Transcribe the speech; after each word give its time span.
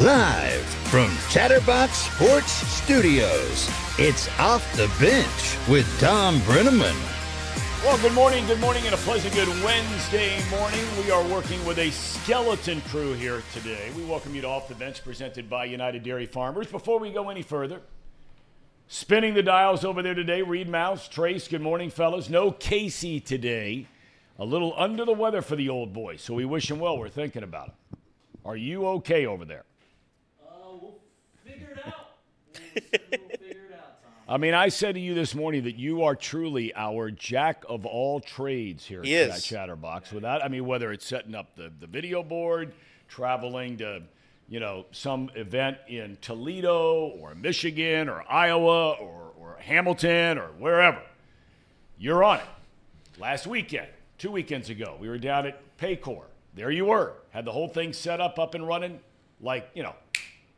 Live 0.00 0.62
from 0.90 1.10
Chatterbox 1.30 1.96
Sports 1.96 2.52
Studios, 2.52 3.70
it's 3.98 4.28
Off 4.38 4.62
the 4.76 4.92
Bench 5.00 5.70
with 5.70 5.86
Thom 5.98 6.38
Brennaman. 6.40 6.94
Well, 7.82 7.96
good 8.02 8.12
morning, 8.12 8.46
good 8.46 8.60
morning, 8.60 8.84
and 8.84 8.94
a 8.94 8.98
pleasant 8.98 9.32
good 9.32 9.48
Wednesday 9.64 10.38
morning. 10.50 10.84
We 11.02 11.10
are 11.10 11.24
working 11.28 11.64
with 11.64 11.78
a 11.78 11.90
skeleton 11.92 12.82
crew 12.82 13.14
here 13.14 13.42
today. 13.54 13.90
We 13.96 14.04
welcome 14.04 14.34
you 14.34 14.42
to 14.42 14.48
Off 14.48 14.68
the 14.68 14.74
Bench, 14.74 15.02
presented 15.02 15.48
by 15.48 15.64
United 15.64 16.02
Dairy 16.02 16.26
Farmers. 16.26 16.66
Before 16.66 16.98
we 16.98 17.10
go 17.10 17.30
any 17.30 17.40
further, 17.40 17.80
spinning 18.88 19.32
the 19.32 19.42
dials 19.42 19.82
over 19.82 20.02
there 20.02 20.12
today, 20.12 20.42
Reed 20.42 20.68
Mouse, 20.68 21.08
Trace, 21.08 21.48
good 21.48 21.62
morning, 21.62 21.88
fellas. 21.88 22.28
No 22.28 22.50
Casey 22.50 23.18
today. 23.18 23.86
A 24.38 24.44
little 24.44 24.74
under 24.76 25.06
the 25.06 25.14
weather 25.14 25.40
for 25.40 25.56
the 25.56 25.70
old 25.70 25.94
boy, 25.94 26.16
so 26.16 26.34
we 26.34 26.44
wish 26.44 26.70
him 26.70 26.80
well. 26.80 26.98
We're 26.98 27.08
thinking 27.08 27.42
about 27.42 27.68
him. 27.68 27.74
Are 28.44 28.58
you 28.58 28.86
okay 28.88 29.24
over 29.24 29.46
there? 29.46 29.64
I 34.28 34.38
mean, 34.38 34.54
I 34.54 34.70
said 34.70 34.96
to 34.96 35.00
you 35.00 35.14
this 35.14 35.36
morning 35.36 35.64
that 35.64 35.76
you 35.76 36.02
are 36.02 36.16
truly 36.16 36.74
our 36.74 37.12
jack 37.12 37.64
of 37.68 37.86
all 37.86 38.18
trades 38.20 38.84
here 38.84 39.02
He 39.02 39.14
at. 39.16 39.40
Chatterbox. 39.40 40.10
Without, 40.10 40.44
I 40.44 40.48
mean, 40.48 40.66
whether 40.66 40.92
it's 40.92 41.06
setting 41.06 41.34
up 41.34 41.54
the, 41.54 41.72
the 41.78 41.86
video 41.86 42.24
board, 42.24 42.72
traveling 43.08 43.76
to, 43.76 44.02
you 44.48 44.58
know, 44.58 44.86
some 44.90 45.30
event 45.36 45.78
in 45.86 46.18
Toledo 46.20 47.12
or 47.20 47.36
Michigan 47.36 48.08
or 48.08 48.24
Iowa 48.28 48.92
or, 48.94 49.32
or 49.38 49.58
Hamilton 49.60 50.38
or 50.38 50.48
wherever, 50.58 51.02
you're 51.96 52.24
on 52.24 52.38
it. 52.38 52.46
Last 53.18 53.46
weekend, 53.46 53.88
two 54.18 54.32
weekends 54.32 54.70
ago, 54.70 54.96
we 55.00 55.08
were 55.08 55.18
down 55.18 55.46
at 55.46 55.78
Paycor. 55.78 56.24
There 56.54 56.72
you 56.72 56.86
were. 56.86 57.12
Had 57.30 57.44
the 57.44 57.52
whole 57.52 57.68
thing 57.68 57.92
set 57.92 58.20
up, 58.20 58.40
up 58.40 58.54
and 58.54 58.66
running, 58.66 58.98
like, 59.40 59.70
you 59.74 59.84
know, 59.84 59.94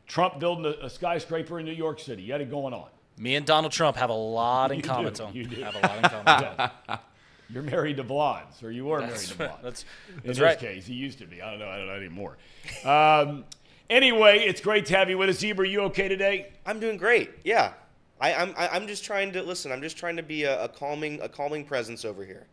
Trump 0.09 0.39
building 0.39 0.65
a, 0.65 0.85
a 0.85 0.89
skyscraper 0.89 1.59
in 1.59 1.65
New 1.65 1.71
York 1.71 1.99
City. 2.01 2.23
You 2.23 2.33
had 2.33 2.41
it 2.41 2.49
going 2.49 2.73
on. 2.73 2.89
Me 3.17 3.35
and 3.35 3.45
Donald 3.45 3.71
Trump 3.71 3.95
have 3.95 4.09
a 4.09 4.13
lot 4.13 4.71
in 4.73 4.77
You 4.79 4.83
common, 4.83 5.13
do, 5.13 5.27
you 5.31 5.45
do. 5.45 5.61
Have 5.63 5.75
a 5.75 5.79
lot 5.79 5.97
in 5.97 6.03
common. 6.09 6.71
You're 7.51 7.63
married 7.63 7.97
to 7.97 8.03
blondes, 8.03 8.61
or 8.61 8.71
you 8.71 8.85
were 8.85 8.99
married 8.99 9.15
to 9.17 9.35
right. 9.43 9.61
blondes. 9.61 9.63
That's- 9.63 9.85
In 10.09 10.15
that's 10.17 10.27
this 10.27 10.39
right. 10.39 10.59
case, 10.59 10.85
he 10.85 10.93
used 10.95 11.17
to 11.19 11.25
be. 11.25 11.41
I 11.41 11.49
don't 11.51 11.59
know. 11.59 11.67
I 11.69 11.77
don't 11.77 11.87
know 11.87 11.93
anymore. 11.93 12.37
Um, 12.85 13.45
anyway, 13.89 14.39
it's 14.39 14.61
great 14.61 14.85
to 14.87 14.97
have 14.97 15.09
you 15.09 15.17
with 15.17 15.29
us, 15.29 15.39
Zebra. 15.39 15.67
You 15.67 15.81
okay 15.83 16.07
today? 16.07 16.51
I'm 16.65 16.79
doing 16.79 16.97
great. 16.97 17.29
Yeah, 17.43 17.73
I, 18.21 18.33
I'm. 18.33 18.53
I- 18.57 18.67
I'm 18.69 18.87
just 18.87 19.03
trying 19.03 19.31
to 19.33 19.41
listen. 19.43 19.71
I'm 19.71 19.81
just 19.81 19.97
trying 19.97 20.15
to 20.17 20.23
be 20.23 20.43
a, 20.43 20.63
a 20.65 20.67
calming, 20.69 21.19
a 21.21 21.29
calming 21.29 21.65
presence 21.65 22.03
over 22.05 22.23
here. 22.25 22.45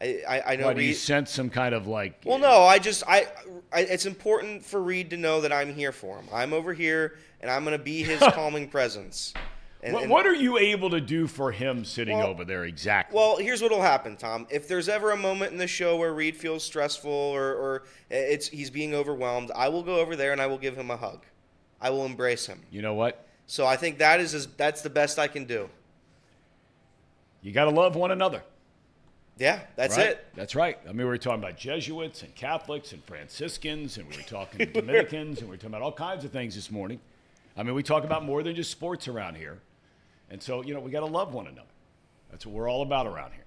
I, 0.00 0.22
I, 0.28 0.42
I 0.52 0.56
know 0.56 0.74
do 0.74 0.82
you 0.82 0.88
Reed. 0.88 0.96
sense 0.96 1.30
some 1.30 1.48
kind 1.48 1.74
of 1.74 1.86
like? 1.86 2.20
Well, 2.24 2.38
no, 2.38 2.62
I 2.64 2.78
just, 2.78 3.02
I, 3.08 3.26
I, 3.72 3.80
it's 3.80 4.04
important 4.06 4.64
for 4.64 4.82
Reed 4.82 5.10
to 5.10 5.16
know 5.16 5.40
that 5.40 5.52
I'm 5.52 5.72
here 5.74 5.92
for 5.92 6.16
him. 6.18 6.26
I'm 6.32 6.52
over 6.52 6.74
here, 6.74 7.16
and 7.40 7.50
I'm 7.50 7.64
gonna 7.64 7.78
be 7.78 8.02
his 8.02 8.20
calming 8.34 8.68
presence. 8.68 9.32
And, 9.82 9.94
What, 9.94 10.02
and- 10.02 10.10
what 10.12 10.26
are 10.26 10.34
you 10.34 10.58
able 10.58 10.90
to 10.90 11.00
do 11.00 11.26
for 11.26 11.50
him 11.50 11.84
sitting 11.84 12.18
Well- 12.18 12.26
over 12.28 12.44
there 12.44 12.64
exactly? 12.64 13.16
Well, 13.16 13.36
here's 13.38 13.62
what'll 13.62 13.80
happen, 13.80 14.16
Thom. 14.16 14.46
If 14.50 14.68
there's 14.68 14.88
ever 14.88 15.12
a 15.12 15.16
moment 15.16 15.52
in 15.52 15.58
the 15.58 15.66
show 15.66 15.96
where 15.96 16.12
Reed 16.12 16.36
feels 16.36 16.62
stressful 16.64 17.10
or, 17.10 17.54
or 17.54 17.82
eh, 18.10 18.16
it's 18.18 18.48
he's 18.48 18.68
being 18.70 18.94
overwhelmed, 18.94 19.50
I 19.54 19.68
will 19.68 19.82
go 19.82 19.98
over 20.00 20.14
there 20.16 20.32
and 20.32 20.40
I 20.42 20.46
will 20.46 20.58
give 20.58 20.76
him 20.76 20.90
a 20.90 20.96
hug. 20.96 21.24
I 21.80 21.90
will 21.90 22.04
embrace 22.04 22.46
him. 22.46 22.60
you 22.70 22.82
know 22.82 22.94
what? 22.94 23.26
So 23.46 23.64
I 23.66 23.76
think 23.76 23.98
that 23.98 24.18
is 24.18 24.34
as, 24.34 24.46
that's 24.56 24.82
the 24.82 24.90
best 24.90 25.18
I 25.18 25.28
can 25.28 25.44
do. 25.44 25.68
You 27.42 27.52
got 27.52 27.64
to 27.66 27.70
love 27.70 27.94
one 27.96 28.10
another. 28.10 28.42
Yeah, 29.38 29.60
that's 29.76 29.96
right? 29.98 30.06
it. 30.08 30.26
That's 30.34 30.54
right. 30.54 30.78
I 30.84 30.88
mean, 30.88 30.98
we 30.98 31.04
were 31.04 31.18
talking 31.18 31.42
about 31.42 31.58
Jesuits 31.58 32.22
and 32.22 32.34
Catholics 32.34 32.92
and 32.92 33.04
Franciscans, 33.04 33.98
and 33.98 34.08
we 34.08 34.16
were 34.16 34.22
talking 34.22 34.58
to 34.60 34.66
Dominicans, 34.80 35.40
and 35.40 35.48
we 35.48 35.54
were 35.54 35.56
talking 35.58 35.70
about 35.70 35.82
all 35.82 35.92
kinds 35.92 36.24
of 36.24 36.30
things 36.32 36.54
this 36.54 36.70
morning. 36.70 37.00
I 37.56 37.62
mean, 37.62 37.74
we 37.74 37.82
talk 37.82 38.04
about 38.04 38.24
more 38.24 38.42
than 38.42 38.54
just 38.54 38.70
sports 38.70 39.08
around 39.08 39.36
here. 39.36 39.58
And 40.30 40.42
so, 40.42 40.62
you 40.62 40.72
know, 40.74 40.80
we 40.80 40.90
got 40.90 41.00
to 41.00 41.06
love 41.06 41.34
one 41.34 41.46
another. 41.46 41.68
That's 42.30 42.46
what 42.46 42.54
we're 42.54 42.68
all 42.70 42.82
about 42.82 43.06
around 43.06 43.32
here. 43.32 43.42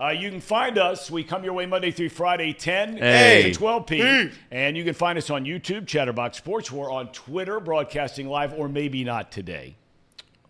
Uh, 0.00 0.08
you 0.10 0.28
can 0.30 0.40
find 0.40 0.78
us. 0.78 1.10
We 1.10 1.22
come 1.22 1.44
your 1.44 1.52
way 1.52 1.66
Monday 1.66 1.90
through 1.92 2.08
Friday, 2.08 2.52
10 2.52 2.96
Hey. 2.96 3.42
to 3.52 3.54
12 3.58 3.86
p. 3.86 4.30
And 4.50 4.76
you 4.76 4.82
can 4.82 4.94
find 4.94 5.16
us 5.18 5.30
on 5.30 5.44
YouTube, 5.44 5.86
Chatterbox 5.86 6.36
Sports. 6.38 6.72
We're 6.72 6.90
on 6.90 7.12
Twitter, 7.12 7.60
broadcasting 7.60 8.28
live, 8.28 8.54
or 8.54 8.68
maybe 8.68 9.04
not 9.04 9.30
today. 9.30 9.76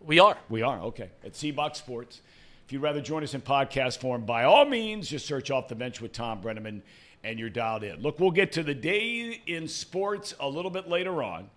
we 0.00 0.18
are. 0.18 0.36
We 0.48 0.62
are, 0.62 0.80
okay. 0.82 1.10
At 1.24 1.32
Seabox 1.32 1.76
Sports. 1.76 2.20
If 2.66 2.72
you'd 2.72 2.82
rather 2.82 3.00
join 3.00 3.22
us 3.22 3.34
in 3.34 3.42
podcast 3.42 3.98
form, 3.98 4.24
by 4.24 4.44
all 4.44 4.64
means, 4.64 5.08
just 5.08 5.26
search 5.26 5.50
off 5.50 5.68
the 5.68 5.74
bench 5.74 6.00
with 6.00 6.14
Thom 6.14 6.40
Brennaman 6.40 6.80
and 7.22 7.38
you're 7.38 7.50
dialed 7.50 7.84
in. 7.84 8.00
Look, 8.00 8.20
we'll 8.20 8.30
get 8.30 8.52
to 8.52 8.62
the 8.62 8.74
day 8.74 9.40
in 9.46 9.68
sports 9.68 10.34
a 10.40 10.48
little 10.48 10.70
bit 10.70 10.88
later 10.88 11.22
on. 11.22 11.50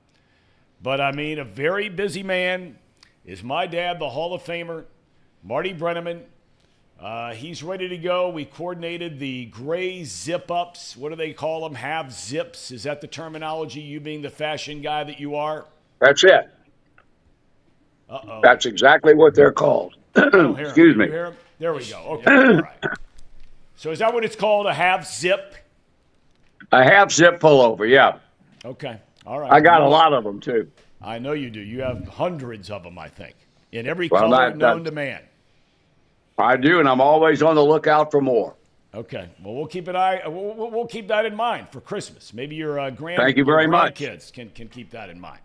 But 0.81 0.99
I 0.99 1.11
mean, 1.11 1.39
a 1.39 1.45
very 1.45 1.89
busy 1.89 2.23
man 2.23 2.77
is 3.25 3.43
my 3.43 3.67
dad, 3.67 3.99
the 3.99 4.09
Hall 4.09 4.33
of 4.33 4.43
Famer, 4.43 4.85
Marty 5.43 5.73
Brennaman. 5.73 6.23
Uh, 6.99 7.33
he's 7.33 7.61
ready 7.61 7.87
to 7.87 7.97
go. 7.97 8.29
We 8.29 8.45
coordinated 8.45 9.19
the 9.19 9.45
gray 9.45 10.03
zip 10.03 10.49
ups. 10.49 10.97
What 10.97 11.09
do 11.09 11.15
they 11.15 11.31
call 11.31 11.61
them? 11.61 11.75
Half 11.75 12.11
zips. 12.11 12.71
Is 12.71 12.83
that 12.83 13.01
the 13.01 13.07
terminology? 13.07 13.81
You 13.81 13.99
being 13.99 14.21
the 14.21 14.29
fashion 14.29 14.81
guy 14.81 15.03
that 15.03 15.19
you 15.19 15.35
are? 15.35 15.67
That's 15.99 16.23
it. 16.23 16.49
Uh 18.09 18.19
oh. 18.23 18.39
That's 18.41 18.65
exactly 18.65 19.13
what 19.13 19.35
they're 19.35 19.51
called. 19.51 19.95
Excuse 20.17 20.95
me. 20.95 21.07
There 21.07 21.73
we 21.73 21.85
go. 21.89 21.97
Okay. 22.25 22.31
Right. 22.61 22.83
So 23.75 23.91
is 23.91 23.99
that 23.99 24.13
what 24.13 24.25
it's 24.25 24.35
called? 24.35 24.65
A 24.65 24.73
half 24.73 25.07
zip? 25.07 25.55
A 26.71 26.83
half 26.83 27.11
zip 27.11 27.39
pullover. 27.39 27.87
Yeah, 27.89 28.17
Okay. 28.65 28.99
All 29.25 29.39
right. 29.39 29.51
I 29.51 29.59
got 29.59 29.81
a 29.81 29.87
lot 29.87 30.13
of 30.13 30.23
them 30.23 30.39
too. 30.39 30.71
I 31.01 31.19
know 31.19 31.33
you 31.33 31.49
do. 31.49 31.59
You 31.59 31.81
have 31.81 32.07
hundreds 32.07 32.71
of 32.71 32.81
them, 32.83 32.97
I 32.97 33.07
think, 33.09 33.35
in 33.71 33.85
every 33.87 34.07
Well, 34.09 34.21
color 34.23 34.49
that- 34.49 34.57
known 34.57 34.83
that- 34.83 34.89
to 34.89 34.95
man. 34.95 35.21
I 36.39 36.55
do, 36.55 36.79
and 36.79 36.87
I'm 36.87 37.01
always 37.01 37.41
on 37.41 37.55
the 37.55 37.63
lookout 37.63 38.11
for 38.11 38.21
more. 38.21 38.53
Okay. 38.93 39.27
Well, 39.43 39.55
we'll 39.55 39.65
keep 39.67 39.87
an 39.87 39.95
eye. 39.95 40.21
We'll, 40.25 40.53
we'll, 40.53 40.71
we'll 40.71 40.87
keep 40.87 41.07
that 41.09 41.25
in 41.25 41.35
mind 41.35 41.67
for 41.71 41.81
Christmas. 41.81 42.33
Maybe 42.33 42.55
your 42.55 42.79
uh, 42.79 42.89
grand. 42.91 43.19
Thank 43.19 43.37
you 43.37 43.43
very 43.43 43.67
much. 43.67 43.95
Kids 43.95 44.31
can 44.31 44.49
can 44.51 44.67
keep 44.69 44.91
that 44.91 45.09
in 45.09 45.19
mind. 45.19 45.39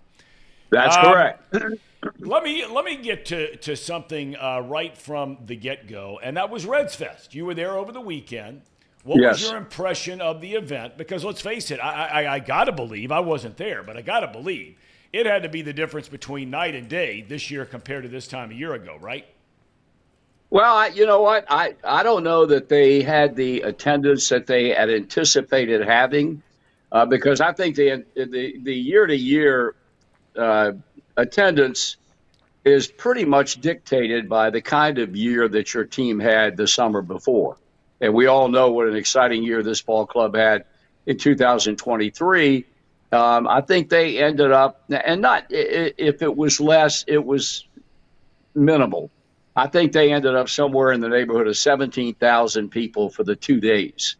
That's 0.70 0.96
Um, 0.96 1.04
correct. 1.04 1.54
Let 2.18 2.42
me 2.42 2.66
let 2.66 2.84
me 2.84 2.96
get 2.96 3.26
to 3.26 3.56
to 3.58 3.76
something 3.76 4.36
uh, 4.36 4.60
right 4.60 4.96
from 4.96 5.38
the 5.46 5.54
get 5.54 5.86
go, 5.86 6.18
and 6.22 6.36
that 6.36 6.50
was 6.50 6.66
Redsfest. 6.66 7.32
You 7.34 7.44
were 7.44 7.54
there 7.54 7.72
over 7.72 7.92
the 7.92 8.00
weekend. 8.00 8.62
What 9.04 9.18
was 9.30 9.42
your 9.42 9.56
impression 9.56 10.20
of 10.20 10.40
the 10.40 10.54
event? 10.54 10.96
Because 10.96 11.24
let's 11.24 11.40
face 11.40 11.72
it, 11.72 11.80
I, 11.80 12.06
I, 12.06 12.34
I 12.34 12.38
got 12.38 12.64
to 12.64 12.72
believe 12.72 13.10
I 13.10 13.18
wasn't 13.20 13.56
there, 13.56 13.82
but 13.82 13.96
I 13.96 14.02
got 14.02 14.20
to 14.20 14.28
believe 14.28 14.76
it 15.12 15.26
had 15.26 15.42
to 15.42 15.48
be 15.48 15.62
the 15.62 15.72
difference 15.72 16.08
between 16.08 16.50
night 16.50 16.74
and 16.74 16.88
day 16.88 17.22
this 17.22 17.50
year 17.50 17.64
compared 17.64 18.04
to 18.04 18.08
this 18.08 18.28
time 18.28 18.50
a 18.50 18.54
year 18.54 18.74
ago, 18.74 18.96
right? 19.00 19.26
Well, 20.50 20.76
I, 20.76 20.88
you 20.88 21.06
know 21.06 21.20
what? 21.22 21.46
I, 21.48 21.74
I 21.82 22.02
don't 22.02 22.22
know 22.22 22.46
that 22.46 22.68
they 22.68 23.02
had 23.02 23.34
the 23.34 23.62
attendance 23.62 24.28
that 24.28 24.46
they 24.46 24.68
had 24.68 24.90
anticipated 24.90 25.80
having, 25.80 26.42
uh, 26.92 27.06
because 27.06 27.40
I 27.40 27.52
think 27.52 27.74
the 27.74 28.04
the 28.14 28.58
the 28.62 28.74
year 28.74 29.06
to 29.06 29.16
year 29.16 29.74
attendance 31.16 31.96
is 32.64 32.86
pretty 32.86 33.24
much 33.24 33.60
dictated 33.60 34.28
by 34.28 34.50
the 34.50 34.60
kind 34.60 34.98
of 34.98 35.16
year 35.16 35.48
that 35.48 35.74
your 35.74 35.84
team 35.84 36.20
had 36.20 36.56
the 36.56 36.66
summer 36.66 37.02
before, 37.02 37.56
and 38.00 38.14
we 38.14 38.26
all 38.26 38.48
know 38.48 38.70
what 38.70 38.88
an 38.88 38.96
exciting 38.96 39.42
year 39.42 39.62
this 39.62 39.82
ball 39.82 40.06
club 40.06 40.34
had 40.34 40.64
in 41.06 41.18
2023. 41.18 42.64
Um, 43.10 43.46
I 43.46 43.60
think 43.60 43.90
they 43.90 44.18
ended 44.18 44.52
up, 44.52 44.84
and 44.90 45.20
not 45.20 45.46
if 45.50 46.22
it 46.22 46.36
was 46.36 46.60
less, 46.60 47.04
it 47.06 47.22
was 47.24 47.66
minimal. 48.54 49.10
I 49.54 49.66
think 49.66 49.92
they 49.92 50.12
ended 50.12 50.34
up 50.34 50.48
somewhere 50.48 50.92
in 50.92 51.00
the 51.00 51.08
neighborhood 51.08 51.46
of 51.46 51.56
17,000 51.56 52.70
people 52.70 53.10
for 53.10 53.22
the 53.22 53.36
two 53.36 53.60
days. 53.60 54.16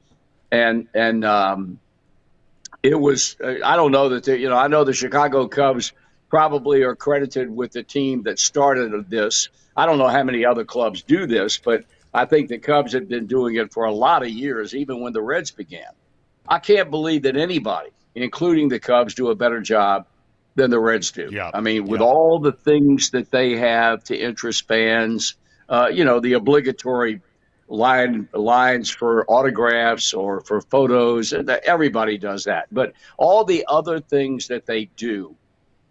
And, 0.50 0.88
and, 0.92 1.24
um, 1.24 1.78
it 2.82 2.98
was, 2.98 3.36
uh, 3.42 3.54
I 3.64 3.76
don't 3.76 3.92
know 3.92 4.10
that, 4.10 4.24
they, 4.24 4.36
you 4.36 4.50
know, 4.50 4.56
I 4.56 4.66
know 4.66 4.84
the 4.84 4.92
Chicago 4.92 5.48
Cubs 5.48 5.92
probably 6.33 6.83
are 6.83 6.97
credited 6.97 7.55
with 7.55 7.73
the 7.73 7.83
team 7.83 8.23
that 8.23 8.39
started 8.39 9.11
this. 9.11 9.51
I 9.77 9.84
don't 9.84 9.99
know 9.99 10.09
how 10.09 10.25
many 10.25 10.47
other 10.47 10.65
clubs 10.65 11.03
do 11.03 11.27
this, 11.27 11.59
but 11.59 11.84
I 12.15 12.25
think 12.25 12.49
the 12.49 12.57
Cubs 12.57 12.95
have 12.95 13.07
been 13.07 13.27
doing 13.27 13.57
it 13.57 13.71
for 13.71 13.84
a 13.84 13.93
lot 13.93 14.23
of 14.23 14.31
years, 14.31 14.75
even 14.75 15.03
when 15.03 15.13
the 15.13 15.21
Reds 15.21 15.51
began. 15.51 15.93
I 16.49 16.59
can't 16.59 16.91
believe 16.91 17.25
that 17.25 17.37
anybody, 17.37 17.91
including 18.15 18.71
the 18.71 18.81
Cubs, 18.81 19.15
do 19.15 19.29
a 19.29 19.34
better 19.34 19.61
job 19.61 20.07
than 20.55 20.71
the 20.71 20.81
Reds 20.81 21.11
do. 21.11 21.29
Yeah. 21.31 21.51
I 21.53 21.61
mean, 21.61 21.84
with 21.84 22.01
Yeah. 22.01 22.07
all 22.07 22.39
the 22.39 22.53
things 22.53 23.11
that 23.11 23.31
they 23.31 23.55
have 23.57 24.03
to 24.05 24.17
interest 24.17 24.67
fans, 24.67 25.34
uh, 25.69 25.91
you 25.93 26.03
know, 26.03 26.19
the 26.19 26.33
obligatory 26.33 27.21
line 27.69 28.27
lines 28.33 28.89
for 28.89 29.27
autographs 29.31 30.15
or 30.15 30.41
for 30.41 30.63
photos, 30.63 31.34
and 31.34 31.51
everybody 31.51 32.17
does 32.17 32.45
that. 32.45 32.69
But 32.73 32.95
all 33.19 33.45
the 33.45 33.67
other 33.69 34.01
things 34.01 34.49
that 34.49 34.65
they 34.65 34.87
do 34.97 35.37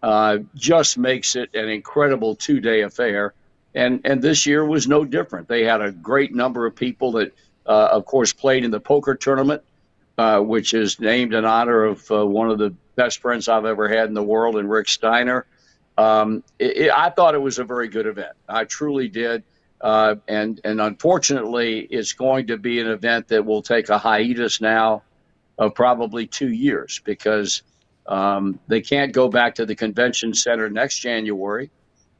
uh, 0.02 0.38
just 0.54 0.98
makes 0.98 1.36
it 1.36 1.54
an 1.54 1.68
incredible 1.68 2.34
two-day 2.34 2.82
affair. 2.82 3.34
And 3.74 4.00
and 4.04 4.20
this 4.20 4.44
year 4.46 4.64
was 4.64 4.86
no 4.86 5.04
different. 5.04 5.48
They 5.48 5.64
had 5.64 5.80
a 5.80 5.92
great 5.92 6.34
number 6.34 6.66
of 6.66 6.74
people 6.74 7.12
that, 7.12 7.32
uh, 7.64 7.88
of 7.92 8.04
course, 8.04 8.32
played 8.32 8.64
in 8.64 8.70
the 8.70 8.80
poker 8.80 9.14
tournament, 9.14 9.62
uh, 10.18 10.40
which 10.40 10.74
is 10.74 11.00
named 11.00 11.32
in 11.32 11.44
honor 11.44 11.84
of 11.84 12.10
uh, 12.10 12.26
one 12.26 12.50
of 12.50 12.58
the 12.58 12.74
best 12.96 13.20
friends 13.20 13.48
I've 13.48 13.64
ever 13.64 13.88
had 13.88 14.08
in 14.08 14.14
the 14.14 14.22
world, 14.22 14.56
and 14.56 14.70
Rick 14.70 14.88
Steiner. 14.88 15.46
Um, 15.96 16.42
it, 16.58 16.76
it, 16.76 16.90
I 16.90 17.10
thought 17.10 17.34
it 17.34 17.40
was 17.40 17.58
a 17.58 17.64
very 17.64 17.88
good 17.88 18.06
event. 18.06 18.34
I 18.48 18.64
truly 18.64 19.08
did. 19.08 19.42
Uh, 19.80 20.14
and 20.28 20.60
and 20.64 20.80
unfortunately, 20.80 21.80
it's 21.80 22.12
going 22.12 22.46
to 22.48 22.56
be 22.56 22.78
an 22.80 22.86
event 22.88 23.28
that 23.28 23.44
will 23.44 23.62
take 23.62 23.88
a 23.88 23.98
hiatus 23.98 24.60
now 24.60 25.02
of 25.58 25.74
probably 25.74 26.26
two 26.26 26.50
years 26.50 27.00
because 27.04 27.62
um, 28.06 28.58
they 28.66 28.80
can't 28.80 29.12
go 29.12 29.28
back 29.28 29.56
to 29.56 29.66
the 29.66 29.74
convention 29.74 30.34
center 30.34 30.68
next 30.68 30.98
January 30.98 31.70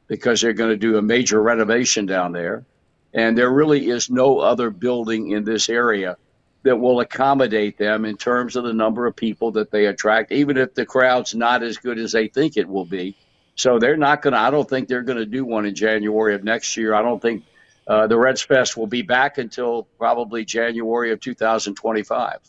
because 0.07 0.41
they're 0.41 0.53
going 0.53 0.69
to 0.69 0.77
do 0.77 0.97
a 0.97 1.01
major 1.01 1.41
renovation 1.41 2.05
down 2.05 2.31
there, 2.31 2.65
and 3.13 3.37
there 3.37 3.51
really 3.51 3.89
is 3.89 4.09
no 4.09 4.39
other 4.39 4.69
building 4.69 5.31
in 5.31 5.43
this 5.43 5.69
area 5.69 6.17
that 6.63 6.77
will 6.77 7.01
accommodate 7.01 7.77
them 7.77 8.05
in 8.05 8.15
terms 8.15 8.55
of 8.55 8.63
the 8.63 8.73
number 8.73 9.05
of 9.05 9.15
people 9.15 9.51
that 9.51 9.69
they 9.69 9.85
attract, 9.85 10.31
even 10.31 10.57
if 10.57 10.73
the 10.73 10.85
crowd's 10.85 11.35
not 11.35 11.61
as 11.61 11.77
good 11.77 11.99
as 11.99 12.13
they 12.13 12.27
think 12.27 12.55
it 12.57 12.67
will 12.67 12.85
be. 12.85 13.15
So 13.55 13.77
they're 13.77 13.97
not 13.97 14.21
going 14.21 14.33
to. 14.33 14.39
I 14.39 14.49
don't 14.49 14.67
think 14.67 14.87
they're 14.87 15.03
going 15.03 15.17
to 15.17 15.25
do 15.25 15.45
one 15.45 15.65
in 15.65 15.75
January 15.75 16.33
of 16.33 16.43
next 16.43 16.75
year. 16.77 16.95
I 16.95 17.01
don't 17.01 17.21
think 17.21 17.43
uh, 17.85 18.07
the 18.07 18.15
Redsfest 18.15 18.77
will 18.77 18.87
be 18.87 19.01
back 19.01 19.37
until 19.37 19.83
probably 19.97 20.45
January 20.45 21.11
of 21.11 21.19
2025. 21.19 22.39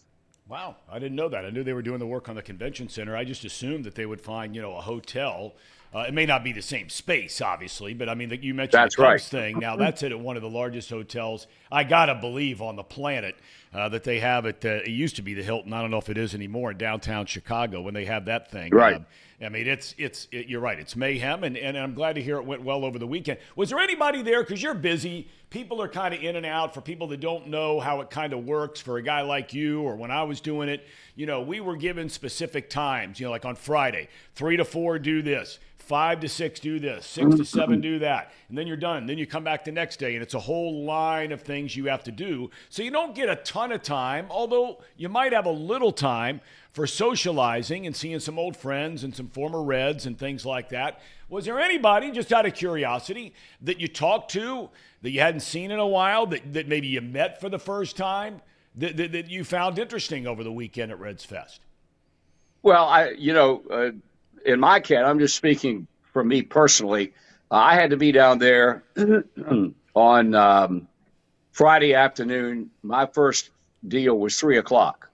Wow, 0.55 0.77
I 0.89 1.01
didn't 1.01 1.17
know 1.17 1.29
that. 1.31 1.45
I 1.45 1.51
knew 1.51 1.65
they 1.65 1.73
were 1.73 1.83
doing 1.83 1.99
the 1.99 2.07
work 2.07 2.29
on 2.29 2.37
the 2.37 2.43
convention 2.43 2.89
center. 2.89 3.17
I 3.17 3.25
just 3.25 3.45
assumed 3.45 3.83
that 3.87 3.97
they 3.97 4.07
would 4.07 4.21
find, 4.21 4.55
you 4.55 4.63
know, 4.63 4.77
a 4.77 4.81
hotel. 4.81 5.57
Uh, 5.93 6.05
it 6.07 6.15
may 6.15 6.27
not 6.27 6.45
be 6.45 6.53
the 6.53 6.63
same 6.63 6.89
space, 6.89 7.41
obviously, 7.41 7.93
but 7.93 8.09
I 8.09 8.15
mean, 8.15 8.29
that 8.29 8.45
you 8.45 8.55
mentioned 8.55 8.81
that's 8.81 8.95
the 8.95 9.03
right. 9.03 9.21
thing. 9.21 9.59
Now 9.59 9.75
that's 9.75 10.05
it 10.05 10.13
at 10.13 10.21
one 10.21 10.37
of 10.37 10.43
the 10.43 10.49
largest 10.49 10.91
hotels 10.91 11.49
I 11.73 11.83
gotta 11.83 12.15
believe 12.15 12.63
on 12.63 12.77
the 12.77 12.85
planet 12.85 13.35
uh, 13.75 13.89
that 13.89 14.05
they 14.05 14.21
have 14.21 14.47
at. 14.47 14.65
Uh, 14.65 14.77
it 14.85 14.89
used 14.89 15.17
to 15.17 15.23
be 15.23 15.35
the 15.35 15.43
Hilton. 15.43 15.73
I 15.73 15.81
don't 15.81 15.91
know 15.91 15.99
if 15.99 16.09
it 16.09 16.17
is 16.17 16.35
anymore 16.35 16.71
in 16.71 16.79
downtown 16.79 17.27
Chicago 17.27 17.83
when 17.83 17.95
they 17.95 18.05
have 18.05 18.27
that 18.27 18.51
thing. 18.51 18.71
Right. 18.73 18.97
Um, 18.97 19.07
I 19.43 19.49
mean, 19.49 19.67
it's 19.67 19.95
it's 19.99 20.29
it, 20.31 20.47
you're 20.47 20.61
right. 20.61 20.79
It's 20.79 20.95
mayhem, 20.95 21.45
and, 21.45 21.57
and 21.57 21.77
I'm 21.77 21.93
glad 21.93 22.15
to 22.15 22.23
hear 22.23 22.37
it 22.37 22.47
went 22.47 22.63
well 22.63 22.85
over 22.85 22.99
the 22.99 23.07
weekend. 23.07 23.39
Was 23.57 23.71
there 23.71 23.81
anybody 23.81 24.23
there? 24.23 24.43
Because 24.43 24.63
you're 24.63 24.75
busy. 24.75 25.29
People 25.51 25.83
are 25.83 25.89
kind 25.89 26.15
of 26.15 26.23
in 26.23 26.37
and 26.37 26.47
out. 26.47 26.73
For 26.73 26.81
people 26.81 27.09
that 27.09 27.21
don't 27.21 27.49
know 27.49 27.81
how 27.81 28.01
it 28.01 28.11
kind 28.11 28.33
of 28.33 28.45
works, 28.45 28.81
for 28.81 28.97
a 28.97 29.03
guy 29.03 29.23
like 29.23 29.53
you 29.53 29.83
or 29.83 29.97
when 29.97 30.11
I 30.11 30.23
was 30.23 30.41
doing 30.41 30.69
it, 30.69 30.87
you 31.17 31.27
know, 31.27 31.43
we 31.43 31.61
were 31.61 31.77
given 31.77 32.09
specific 32.09 32.71
times. 32.71 33.19
You 33.19 33.27
know, 33.27 33.31
like 33.33 33.45
on 33.45 33.57
Friday, 33.57 34.09
three 34.35 34.57
to 34.57 34.65
four, 34.65 34.99
do 34.99 35.21
this. 35.21 35.59
Five 35.87 36.21
to 36.21 36.31
six, 36.31 36.61
do 36.61 36.81
this. 36.81 37.05
Six 37.05 37.37
to 37.37 37.45
seven, 37.45 37.83
do 37.83 37.99
that. 37.99 38.33
And 38.49 38.57
then 38.57 38.67
you're 38.67 38.77
done. 38.77 39.05
Then 39.05 39.19
you 39.19 39.27
come 39.27 39.45
back 39.45 39.65
the 39.65 39.73
next 39.73 39.99
day, 39.99 40.15
and 40.15 40.23
it's 40.23 40.33
a 40.33 40.41
whole 40.41 40.85
line 40.85 41.31
of 41.31 41.43
things 41.43 41.77
you 41.77 41.87
have 41.87 42.03
to 42.05 42.11
do. 42.11 42.51
So 42.71 42.83
you 42.83 42.91
don't 42.91 43.15
get 43.15 43.29
a 43.29 43.37
ton 43.37 43.71
of 43.71 43.83
time, 43.83 44.27
although 44.31 44.83
you 44.97 45.11
might 45.11 45.35
have 45.35 45.45
a 45.45 45.51
little 45.51 45.93
time 45.93 46.41
for 46.73 46.87
socializing 46.87 47.87
and 47.87 47.95
seeing 47.95 48.19
some 48.19 48.39
old 48.39 48.57
friends 48.57 49.05
and 49.05 49.15
some 49.15 49.29
former 49.29 49.63
Reds 49.63 50.07
and 50.07 50.19
things 50.19 50.47
like 50.47 50.71
that. 50.71 51.01
Was 51.29 51.45
there 51.45 51.61
anybody, 51.61 52.11
just 52.13 52.33
out 52.33 52.47
of 52.47 52.55
curiosity, 52.55 53.35
that 53.61 53.79
you 53.79 53.87
talked 53.87 54.31
to 54.33 54.71
that 55.03 55.11
you 55.11 55.21
hadn't 55.21 55.41
seen 55.41 55.71
in 55.71 55.79
a 55.79 55.87
while, 55.87 56.25
that, 56.27 56.55
that 56.55 56.67
maybe 56.67 56.87
you 56.87 57.03
met 57.03 57.43
for 57.43 57.51
the 57.51 57.59
first 57.59 57.95
time, 57.95 58.41
that, 58.75 58.97
that, 58.97 59.13
that 59.13 59.29
you 59.29 59.45
found 59.45 59.79
interesting 59.79 60.27
over 60.27 60.43
the 60.43 60.53
weekend 60.53 60.91
at 60.91 60.99
Redsfest? 60.99 61.59
Well, 62.63 62.87
I, 62.87 63.11
you 63.11 63.35
know, 63.35 63.63
uh, 63.71 63.91
in 64.45 64.61
my 64.61 64.81
case, 64.81 64.99
I'm 65.05 65.19
just 65.19 65.37
speaking 65.37 65.87
for 66.13 66.25
me 66.25 66.43
personally. 66.43 67.13
Uh, 67.51 67.57
I 67.57 67.75
had 67.75 67.91
to 67.91 67.97
be 67.97 68.13
down 68.13 68.39
there 68.39 68.85
on 69.95 70.35
um, 70.35 70.89
Friday 71.53 71.95
afternoon. 71.95 72.71
My 72.83 73.07
first 73.07 73.51
deal 73.87 74.19
was 74.19 74.39
three 74.39 74.59
o'clock, 74.59 75.09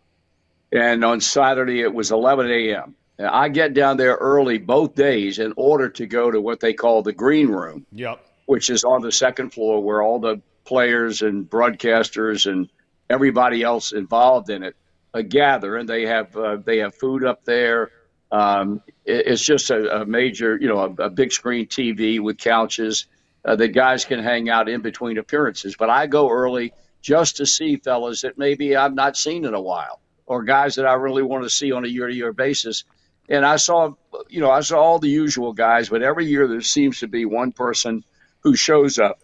and 0.72 1.04
on 1.04 1.20
Saturday 1.20 1.80
it 1.80 1.92
was 1.92 2.10
11 2.10 2.50
a.m. 2.50 2.94
I 3.18 3.48
get 3.48 3.74
down 3.74 3.96
there 3.96 4.14
early 4.14 4.58
both 4.58 4.94
days 4.94 5.38
in 5.38 5.52
order 5.56 5.90
to 5.90 6.06
go 6.06 6.30
to 6.30 6.40
what 6.40 6.60
they 6.60 6.72
call 6.72 7.02
the 7.02 7.12
green 7.12 7.48
room. 7.48 7.84
Yep. 7.92 8.24
Which 8.46 8.70
is 8.70 8.82
on 8.82 9.02
the 9.02 9.12
second 9.12 9.50
floor 9.50 9.82
where 9.82 10.02
all 10.02 10.18
the 10.18 10.40
players 10.64 11.22
and 11.22 11.48
broadcasters 11.48 12.50
and 12.50 12.68
everybody 13.10 13.62
else 13.62 13.92
involved 13.92 14.50
in 14.50 14.62
it 14.62 14.76
uh, 15.12 15.22
gather, 15.22 15.76
and 15.76 15.88
they 15.88 16.06
have 16.06 16.36
uh, 16.36 16.56
they 16.56 16.78
have 16.78 16.94
food 16.94 17.24
up 17.24 17.44
there. 17.44 17.90
Um, 18.32 18.82
it, 19.04 19.26
it's 19.26 19.44
just 19.44 19.70
a, 19.70 20.02
a, 20.02 20.06
major, 20.06 20.56
you 20.56 20.68
know, 20.68 20.78
a, 20.78 21.04
a, 21.04 21.10
big 21.10 21.32
screen 21.32 21.66
TV 21.66 22.20
with 22.20 22.38
couches 22.38 23.06
uh, 23.44 23.56
that 23.56 23.68
guys 23.68 24.04
can 24.04 24.22
hang 24.22 24.48
out 24.48 24.68
in 24.68 24.82
between 24.82 25.18
appearances. 25.18 25.74
But 25.76 25.90
I 25.90 26.06
go 26.06 26.30
early 26.30 26.72
just 27.00 27.38
to 27.38 27.46
see 27.46 27.76
fellas 27.76 28.22
that 28.22 28.38
maybe 28.38 28.76
I've 28.76 28.94
not 28.94 29.16
seen 29.16 29.44
in 29.44 29.54
a 29.54 29.60
while, 29.60 30.00
or 30.26 30.42
guys 30.42 30.76
that 30.76 30.86
I 30.86 30.94
really 30.94 31.22
want 31.22 31.44
to 31.44 31.50
see 31.50 31.72
on 31.72 31.84
a 31.84 31.88
year-to-year 31.88 32.32
basis. 32.32 32.84
And 33.28 33.44
I 33.44 33.56
saw, 33.56 33.94
you 34.28 34.40
know, 34.40 34.50
I 34.50 34.60
saw 34.60 34.80
all 34.80 34.98
the 34.98 35.08
usual 35.08 35.52
guys, 35.52 35.88
but 35.88 36.02
every 36.02 36.26
year 36.26 36.46
there 36.46 36.60
seems 36.60 37.00
to 37.00 37.08
be 37.08 37.24
one 37.24 37.52
person 37.52 38.04
who 38.40 38.56
shows 38.56 38.98
up, 38.98 39.20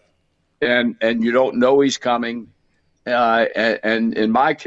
and 0.61 0.95
and 1.01 1.23
you 1.23 1.31
don't 1.31 1.57
know 1.57 1.79
he's 1.81 1.97
coming. 1.97 2.51
Uh, 3.05 3.45
and, 3.55 3.79
and 3.83 4.17
in 4.17 4.31
my, 4.31 4.57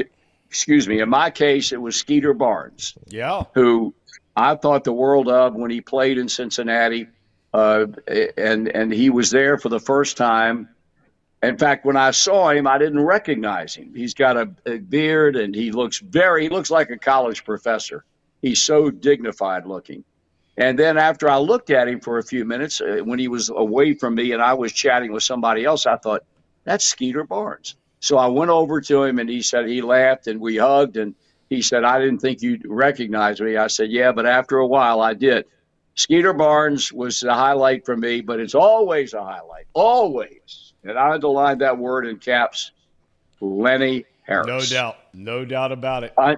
excuse 0.47 0.87
me, 0.87 0.99
in 0.99 1.09
my 1.09 1.29
case, 1.29 1.71
it 1.71 1.81
was 1.81 1.95
Skeeter 1.95 2.33
Barnes. 2.33 2.95
Yeah. 3.07 3.43
Who 3.53 3.93
I 4.35 4.55
thought 4.55 4.83
the 4.83 4.93
world 4.93 5.27
of 5.27 5.55
when 5.55 5.71
he 5.71 5.81
played 5.81 6.17
in 6.17 6.29
Cincinnati, 6.29 7.07
uh, 7.53 7.87
and 8.37 8.67
and 8.67 8.91
he 8.93 9.09
was 9.09 9.29
there 9.31 9.57
for 9.57 9.69
the 9.69 9.79
first 9.79 10.17
time. 10.17 10.69
In 11.43 11.57
fact, 11.57 11.85
when 11.85 11.97
I 11.97 12.11
saw 12.11 12.49
him, 12.49 12.67
I 12.67 12.77
didn't 12.77 13.01
recognize 13.01 13.73
him. 13.75 13.93
He's 13.95 14.13
got 14.13 14.37
a, 14.37 14.49
a 14.65 14.77
beard, 14.77 15.35
and 15.35 15.55
he 15.55 15.71
looks 15.71 15.99
very 15.99 16.43
he 16.43 16.49
looks 16.49 16.71
like 16.71 16.89
a 16.91 16.97
college 16.97 17.43
professor. 17.43 18.05
He's 18.41 18.63
so 18.63 18.89
dignified 18.89 19.65
looking. 19.65 20.03
And 20.57 20.77
then 20.77 20.97
after 20.97 21.29
I 21.29 21.37
looked 21.37 21.69
at 21.69 21.87
him 21.87 21.99
for 21.99 22.17
a 22.17 22.23
few 22.23 22.45
minutes, 22.45 22.81
uh, 22.81 22.99
when 23.03 23.19
he 23.19 23.27
was 23.27 23.49
away 23.49 23.93
from 23.93 24.15
me 24.15 24.33
and 24.33 24.41
I 24.41 24.53
was 24.53 24.71
chatting 24.71 25.11
with 25.11 25.23
somebody 25.23 25.65
else, 25.65 25.85
I 25.85 25.97
thought 25.97 26.23
that's 26.63 26.85
Skeeter 26.85 27.23
Barnes. 27.23 27.75
So 27.99 28.17
I 28.17 28.27
went 28.27 28.51
over 28.51 28.81
to 28.81 29.03
him, 29.03 29.19
and 29.19 29.29
he 29.29 29.41
said 29.41 29.67
he 29.67 29.81
laughed, 29.81 30.27
and 30.27 30.39
we 30.39 30.57
hugged, 30.57 30.97
and 30.97 31.15
he 31.51 31.61
said, 31.61 31.83
I 31.83 31.99
didn't 31.99 32.19
think 32.19 32.41
you'd 32.41 32.65
recognize 32.65 33.41
me. 33.41 33.57
I 33.57 33.67
said, 33.67 33.91
Yeah, 33.91 34.13
but 34.13 34.25
after 34.25 34.57
a 34.57 34.65
while 34.65 35.01
I 35.01 35.13
did. 35.13 35.45
Skeeter 35.95 36.31
Barnes 36.31 36.93
was 36.93 37.19
the 37.19 37.33
highlight 37.33 37.85
for 37.85 37.97
me, 37.97 38.21
but 38.21 38.39
it's 38.39 38.55
always 38.55 39.13
a 39.13 39.21
highlight. 39.21 39.65
Always. 39.73 40.71
And 40.85 40.97
I 40.97 41.11
underlined 41.11 41.59
that 41.59 41.77
word 41.77 42.07
in 42.07 42.17
caps 42.17 42.71
Lenny 43.41 44.05
Harris. 44.23 44.47
No 44.47 44.61
doubt. 44.61 44.95
No 45.13 45.43
doubt 45.43 45.73
about 45.73 46.05
it. 46.05 46.13
I, 46.17 46.37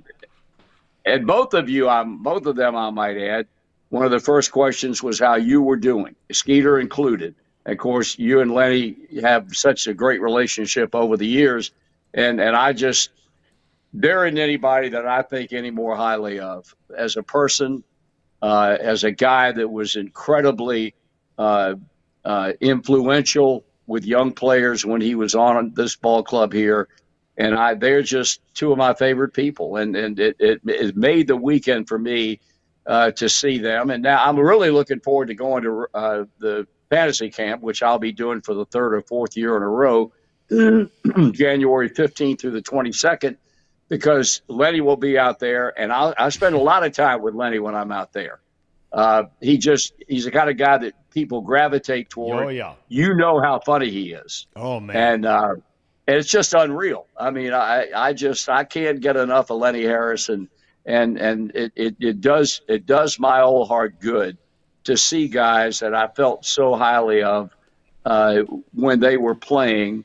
and 1.06 1.28
both 1.28 1.54
of 1.54 1.70
you, 1.70 1.88
I'm 1.88 2.24
both 2.24 2.48
of 2.48 2.56
them, 2.56 2.76
I 2.76 2.90
might 2.90 3.18
add, 3.18 3.46
one 3.90 4.06
of 4.06 4.12
the 4.12 4.20
first 4.20 4.52
questions 4.52 5.04
was 5.04 5.20
how 5.20 5.36
you 5.36 5.62
were 5.62 5.78
doing, 5.78 6.16
Skeeter 6.32 6.80
included. 6.80 7.36
of 7.68 7.78
course, 7.78 8.18
you 8.18 8.42
and 8.42 8.52
Lenny 8.52 8.96
have 9.22 9.56
such 9.56 9.86
a 9.86 9.94
great 9.94 10.22
relationship 10.22 10.96
over 10.96 11.18
the 11.18 11.28
years. 11.28 11.70
And, 12.16 12.42
and 12.42 12.56
I 12.56 12.74
just 12.74 13.12
there 13.94 14.26
isn't 14.26 14.40
anybody 14.40 14.90
that 14.90 15.06
I 15.06 15.22
think 15.22 15.54
any 15.54 15.72
more 15.72 15.96
highly 15.96 16.40
of 16.40 16.76
as 16.98 17.16
a 17.16 17.24
person, 17.24 17.84
uh, 18.42 18.78
as 18.80 19.04
a 19.04 19.12
guy 19.12 19.52
that 19.52 19.70
was 19.70 19.96
incredibly 19.96 20.96
uh, 21.38 21.76
uh, 22.26 22.54
influential 22.60 23.66
with 23.86 24.06
young 24.06 24.32
players 24.32 24.86
when 24.86 25.02
he 25.02 25.16
was 25.16 25.36
on 25.36 25.74
this 25.76 25.96
ball 25.96 26.24
club 26.24 26.54
here. 26.54 26.88
And 27.38 27.56
I, 27.56 27.76
they're 27.76 28.02
just 28.02 28.42
two 28.54 28.72
of 28.72 28.78
my 28.78 28.94
favorite 28.94 29.34
people, 29.34 29.78
and 29.78 29.96
and 29.96 30.20
it 30.20 30.36
it, 30.40 30.62
it 30.66 30.96
made 30.96 31.28
the 31.28 31.36
weekend 31.36 31.88
for 31.88 31.98
me 31.98 32.40
uh, 32.86 33.12
to 33.12 33.28
see 33.28 33.58
them. 33.58 33.90
And 33.90 34.04
now 34.04 34.24
I'm 34.24 34.38
really 34.38 34.70
looking 34.70 35.00
forward 35.00 35.30
to 35.30 35.34
going 35.34 35.64
to 35.64 35.88
uh, 35.96 36.26
the 36.38 36.68
fantasy 36.92 37.32
camp, 37.32 37.64
which 37.64 37.82
I'll 37.82 37.98
be 37.98 38.12
doing 38.12 38.42
for 38.42 38.54
the 38.54 38.66
third 38.66 38.94
or 38.94 39.02
fourth 39.02 39.36
year 39.36 39.58
in 39.58 39.64
a 39.64 39.68
row, 39.68 40.12
January 41.32 41.90
15th 41.90 42.42
through 42.42 42.52
the 42.52 42.62
22nd 42.62 43.36
because 43.90 44.42
Lenny 44.48 44.82
will 44.82 44.98
be 44.98 45.18
out 45.18 45.40
there, 45.40 45.78
and 45.80 45.92
I'll, 45.92 46.14
I 46.18 46.30
spend 46.30 46.56
a 46.56 46.60
lot 46.60 46.84
of 46.84 46.94
time 46.94 47.22
with 47.22 47.36
Lenny 47.36 47.60
when 47.60 47.76
I'm 47.76 47.92
out 47.92 48.14
there. 48.14 48.40
Uh, 48.92 49.24
he 49.42 49.58
just 49.58 49.94
he's 50.08 50.26
the 50.26 50.32
kind 50.32 50.50
of 50.50 50.58
guy 50.58 50.78
that 50.78 50.94
people 51.10 51.42
gravitate 51.42 52.10
toward. 52.10 52.46
Oh 52.46 52.50
yeah, 52.50 52.76
you 52.88 53.16
know 53.16 53.42
how 53.42 53.60
funny 53.60 53.90
he 53.90 54.14
is. 54.14 54.48
Oh 54.56 54.80
man, 54.80 54.96
and 54.96 55.26
uh, 55.26 55.56
and 56.08 56.18
it's 56.18 56.30
just 56.30 56.54
unreal. 56.54 57.08
I 57.18 57.32
mean, 57.32 57.54
I 57.54 57.88
I 57.96 58.14
just 58.14 58.50
I 58.50 58.64
can't 58.64 59.00
get 59.02 59.16
enough 59.16 59.50
of 59.50 59.60
Lenny 59.60 59.84
Harris, 59.84 60.30
and 60.30 60.48
and 60.86 61.18
and 61.18 61.52
it, 61.56 61.72
it, 61.76 61.96
it 62.00 62.22
does 62.22 62.62
it 62.68 62.86
does 62.86 63.20
my 63.20 63.42
old 63.42 63.68
heart 63.68 64.00
good 64.00 64.38
to 64.84 64.98
see 64.98 65.28
guys 65.28 65.80
that 65.80 65.96
I 65.96 66.08
felt 66.08 66.46
so 66.46 66.76
highly 66.76 67.24
of 67.24 67.56
uh, 68.06 68.42
when 68.74 69.00
they 69.00 69.18
were 69.18 69.36
playing 69.36 70.04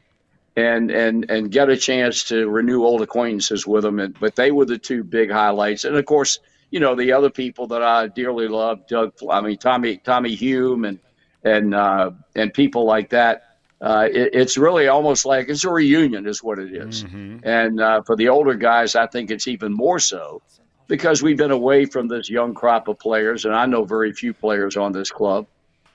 and 0.59 0.91
and 0.91 1.31
and 1.31 1.51
get 1.51 1.69
a 1.69 1.77
chance 1.77 2.25
to 2.25 2.49
renew 2.49 2.83
old 2.85 3.03
acquaintances 3.03 3.67
with 3.67 3.85
them. 3.85 4.01
And, 4.01 4.19
but 4.19 4.35
they 4.35 4.51
were 4.51 4.65
the 4.65 4.79
two 4.79 5.05
big 5.05 5.31
highlights, 5.31 5.85
and 5.85 5.97
of 5.97 6.05
course, 6.05 6.41
you 6.71 6.81
know 6.81 6.97
the 6.97 7.13
other 7.13 7.31
people 7.31 7.69
that 7.69 7.83
I 7.83 8.09
dearly 8.09 8.49
love, 8.49 8.87
Doug. 8.89 9.13
I 9.31 9.41
mean 9.41 9.59
Tommy 9.59 9.99
Tommy 9.99 10.35
Hume 10.35 10.85
and 10.85 10.99
and 11.45 11.75
uh, 11.75 12.11
and 12.35 12.53
people 12.53 12.85
like 12.85 13.11
that. 13.11 13.45
Uh, 13.81 14.09
it, 14.11 14.31
it's 14.33 14.59
really 14.59 14.89
almost 14.89 15.25
like 15.25 15.49
it's 15.49 15.63
a 15.63 15.71
reunion, 15.71 16.27
is 16.27 16.43
what 16.43 16.59
it 16.59 16.75
is. 16.75 17.05
Mm-hmm. 17.05 17.39
And 17.45 17.81
uh, 17.81 18.03
for 18.03 18.17
the 18.17 18.29
older 18.29 18.55
guys, 18.55 18.97
I 18.97 19.07
think 19.07 19.31
it's 19.31 19.47
even 19.47 19.73
more 19.73 20.01
so 20.01 20.43
because 20.89 21.23
we've 21.23 21.37
been 21.37 21.53
away 21.53 21.85
from 21.85 22.09
this 22.09 22.29
young 22.29 22.55
crop 22.55 22.89
of 22.89 22.99
players, 22.99 23.45
and 23.45 23.55
I 23.55 23.67
know 23.67 23.85
very 23.85 24.13
few 24.13 24.35
players 24.35 24.77
on 24.77 24.91
this 24.91 25.13
club. 25.13 25.47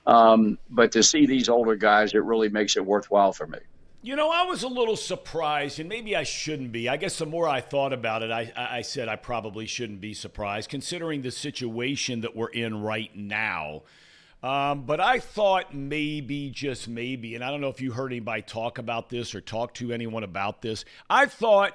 Um, 0.06 0.58
but 0.70 0.92
to 0.92 1.02
see 1.02 1.26
these 1.26 1.50
older 1.50 1.76
guys, 1.76 2.14
it 2.14 2.24
really 2.24 2.48
makes 2.48 2.78
it 2.78 2.86
worthwhile 2.86 3.32
for 3.32 3.46
me. 3.46 3.58
You 4.04 4.16
know, 4.16 4.30
I 4.30 4.42
was 4.42 4.62
a 4.62 4.68
little 4.68 4.96
surprised, 4.96 5.80
and 5.80 5.88
maybe 5.88 6.14
I 6.14 6.24
shouldn't 6.24 6.72
be. 6.72 6.90
I 6.90 6.98
guess 6.98 7.16
the 7.16 7.24
more 7.24 7.48
I 7.48 7.62
thought 7.62 7.94
about 7.94 8.22
it, 8.22 8.30
I, 8.30 8.52
I 8.54 8.82
said 8.82 9.08
I 9.08 9.16
probably 9.16 9.64
shouldn't 9.64 10.02
be 10.02 10.12
surprised, 10.12 10.68
considering 10.68 11.22
the 11.22 11.30
situation 11.30 12.20
that 12.20 12.36
we're 12.36 12.50
in 12.50 12.82
right 12.82 13.16
now. 13.16 13.84
Um, 14.42 14.82
but 14.84 15.00
I 15.00 15.20
thought 15.20 15.74
maybe, 15.74 16.50
just 16.50 16.86
maybe, 16.86 17.34
and 17.34 17.42
I 17.42 17.50
don't 17.50 17.62
know 17.62 17.70
if 17.70 17.80
you 17.80 17.92
heard 17.92 18.12
anybody 18.12 18.42
talk 18.42 18.76
about 18.76 19.08
this 19.08 19.34
or 19.34 19.40
talk 19.40 19.72
to 19.76 19.90
anyone 19.90 20.22
about 20.22 20.60
this. 20.60 20.84
I 21.08 21.24
thought 21.24 21.74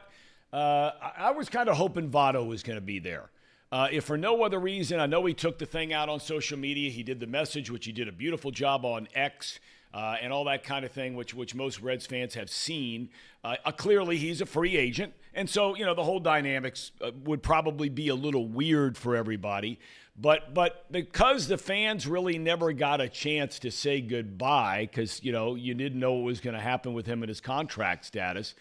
uh, 0.54 0.92
I 1.18 1.32
was 1.32 1.50
kind 1.50 1.68
of 1.68 1.78
hoping 1.78 2.12
Votto 2.12 2.48
was 2.48 2.62
going 2.62 2.78
to 2.78 2.86
be 2.86 3.00
there. 3.00 3.32
Uh, 3.72 3.88
if 3.92 4.04
for 4.04 4.20
no 4.20 4.44
other 4.44 4.60
reason, 4.60 5.00
I 5.00 5.08
know 5.08 5.26
he 5.26 5.34
took 5.34 5.58
the 5.58 5.66
thing 5.66 5.94
out 5.94 6.10
on 6.10 6.20
social 6.20 6.60
media. 6.60 6.92
He 6.92 7.02
did 7.02 7.20
the 7.20 7.28
message, 7.28 7.72
which 7.72 7.88
he 7.88 7.92
did 7.92 8.08
a 8.08 8.12
beautiful 8.12 8.52
job 8.52 8.86
on 8.86 9.08
X 9.16 9.60
uh, 9.94 10.16
and 10.22 10.32
all 10.32 10.46
that 10.46 10.64
kind 10.64 10.86
of 10.86 10.92
thing, 10.92 11.16
which 11.16 11.34
which 11.34 11.56
most 11.56 11.82
Reds 11.82 12.06
fans 12.06 12.36
have 12.36 12.50
seen. 12.50 13.10
Uh, 13.44 13.56
uh, 13.66 13.72
clearly, 13.72 14.18
he's 14.18 14.42
a 14.42 14.46
free 14.46 14.78
agent, 14.78 15.14
and 15.34 15.50
so 15.50 15.76
you 15.76 15.86
know 15.86 15.96
the 15.96 16.04
whole 16.04 16.20
dynamics 16.20 16.92
uh, 17.02 17.12
would 17.24 17.42
probably 17.42 17.90
be 17.90 18.10
a 18.10 18.16
little 18.16 18.48
weird 18.48 18.98
for 18.98 19.16
everybody. 19.16 19.80
But 20.16 20.54
but 20.54 20.92
because 20.92 21.48
the 21.48 21.58
fans 21.58 22.06
really 22.06 22.38
never 22.38 22.72
got 22.74 23.02
a 23.02 23.10
chance 23.10 23.58
to 23.60 23.72
say 23.72 24.02
goodbye, 24.02 24.88
because 24.92 25.24
you 25.24 25.32
know 25.32 25.56
you 25.56 25.74
didn't 25.74 26.00
know 26.00 26.14
what 26.14 26.26
was 26.26 26.42
going 26.42 26.56
to 26.56 26.62
happen 26.62 26.94
with 26.94 27.06
him 27.06 27.24
and 27.24 27.30
his 27.30 27.42
contract 27.42 28.06
status. 28.06 28.54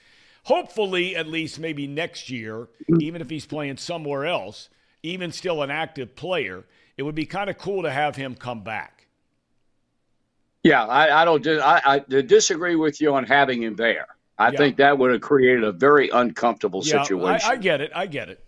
Hopefully, 0.44 1.14
at 1.14 1.26
least 1.26 1.58
maybe 1.58 1.86
next 1.86 2.30
year, 2.30 2.68
even 3.00 3.20
if 3.20 3.28
he's 3.28 3.44
playing 3.44 3.76
somewhere 3.76 4.24
else, 4.24 4.70
even 5.02 5.30
still 5.30 5.62
an 5.62 5.70
active 5.70 6.16
player, 6.16 6.64
it 6.96 7.02
would 7.02 7.14
be 7.14 7.26
kind 7.26 7.50
of 7.50 7.58
cool 7.58 7.82
to 7.82 7.90
have 7.90 8.16
him 8.16 8.34
come 8.34 8.62
back. 8.62 8.97
Yeah, 10.62 10.84
I, 10.84 11.22
I 11.22 11.24
don't. 11.24 11.46
I, 11.46 11.80
I 11.84 11.98
disagree 12.22 12.76
with 12.76 13.00
you 13.00 13.14
on 13.14 13.24
having 13.24 13.62
him 13.62 13.76
there. 13.76 14.06
I 14.38 14.50
yeah. 14.50 14.58
think 14.58 14.76
that 14.76 14.98
would 14.98 15.12
have 15.12 15.20
created 15.20 15.64
a 15.64 15.72
very 15.72 16.10
uncomfortable 16.10 16.82
yeah, 16.84 17.02
situation. 17.02 17.50
I, 17.50 17.54
I, 17.54 17.56
get 17.56 17.80
it. 17.80 17.90
I 17.94 18.06
get 18.06 18.28
it. 18.28 18.44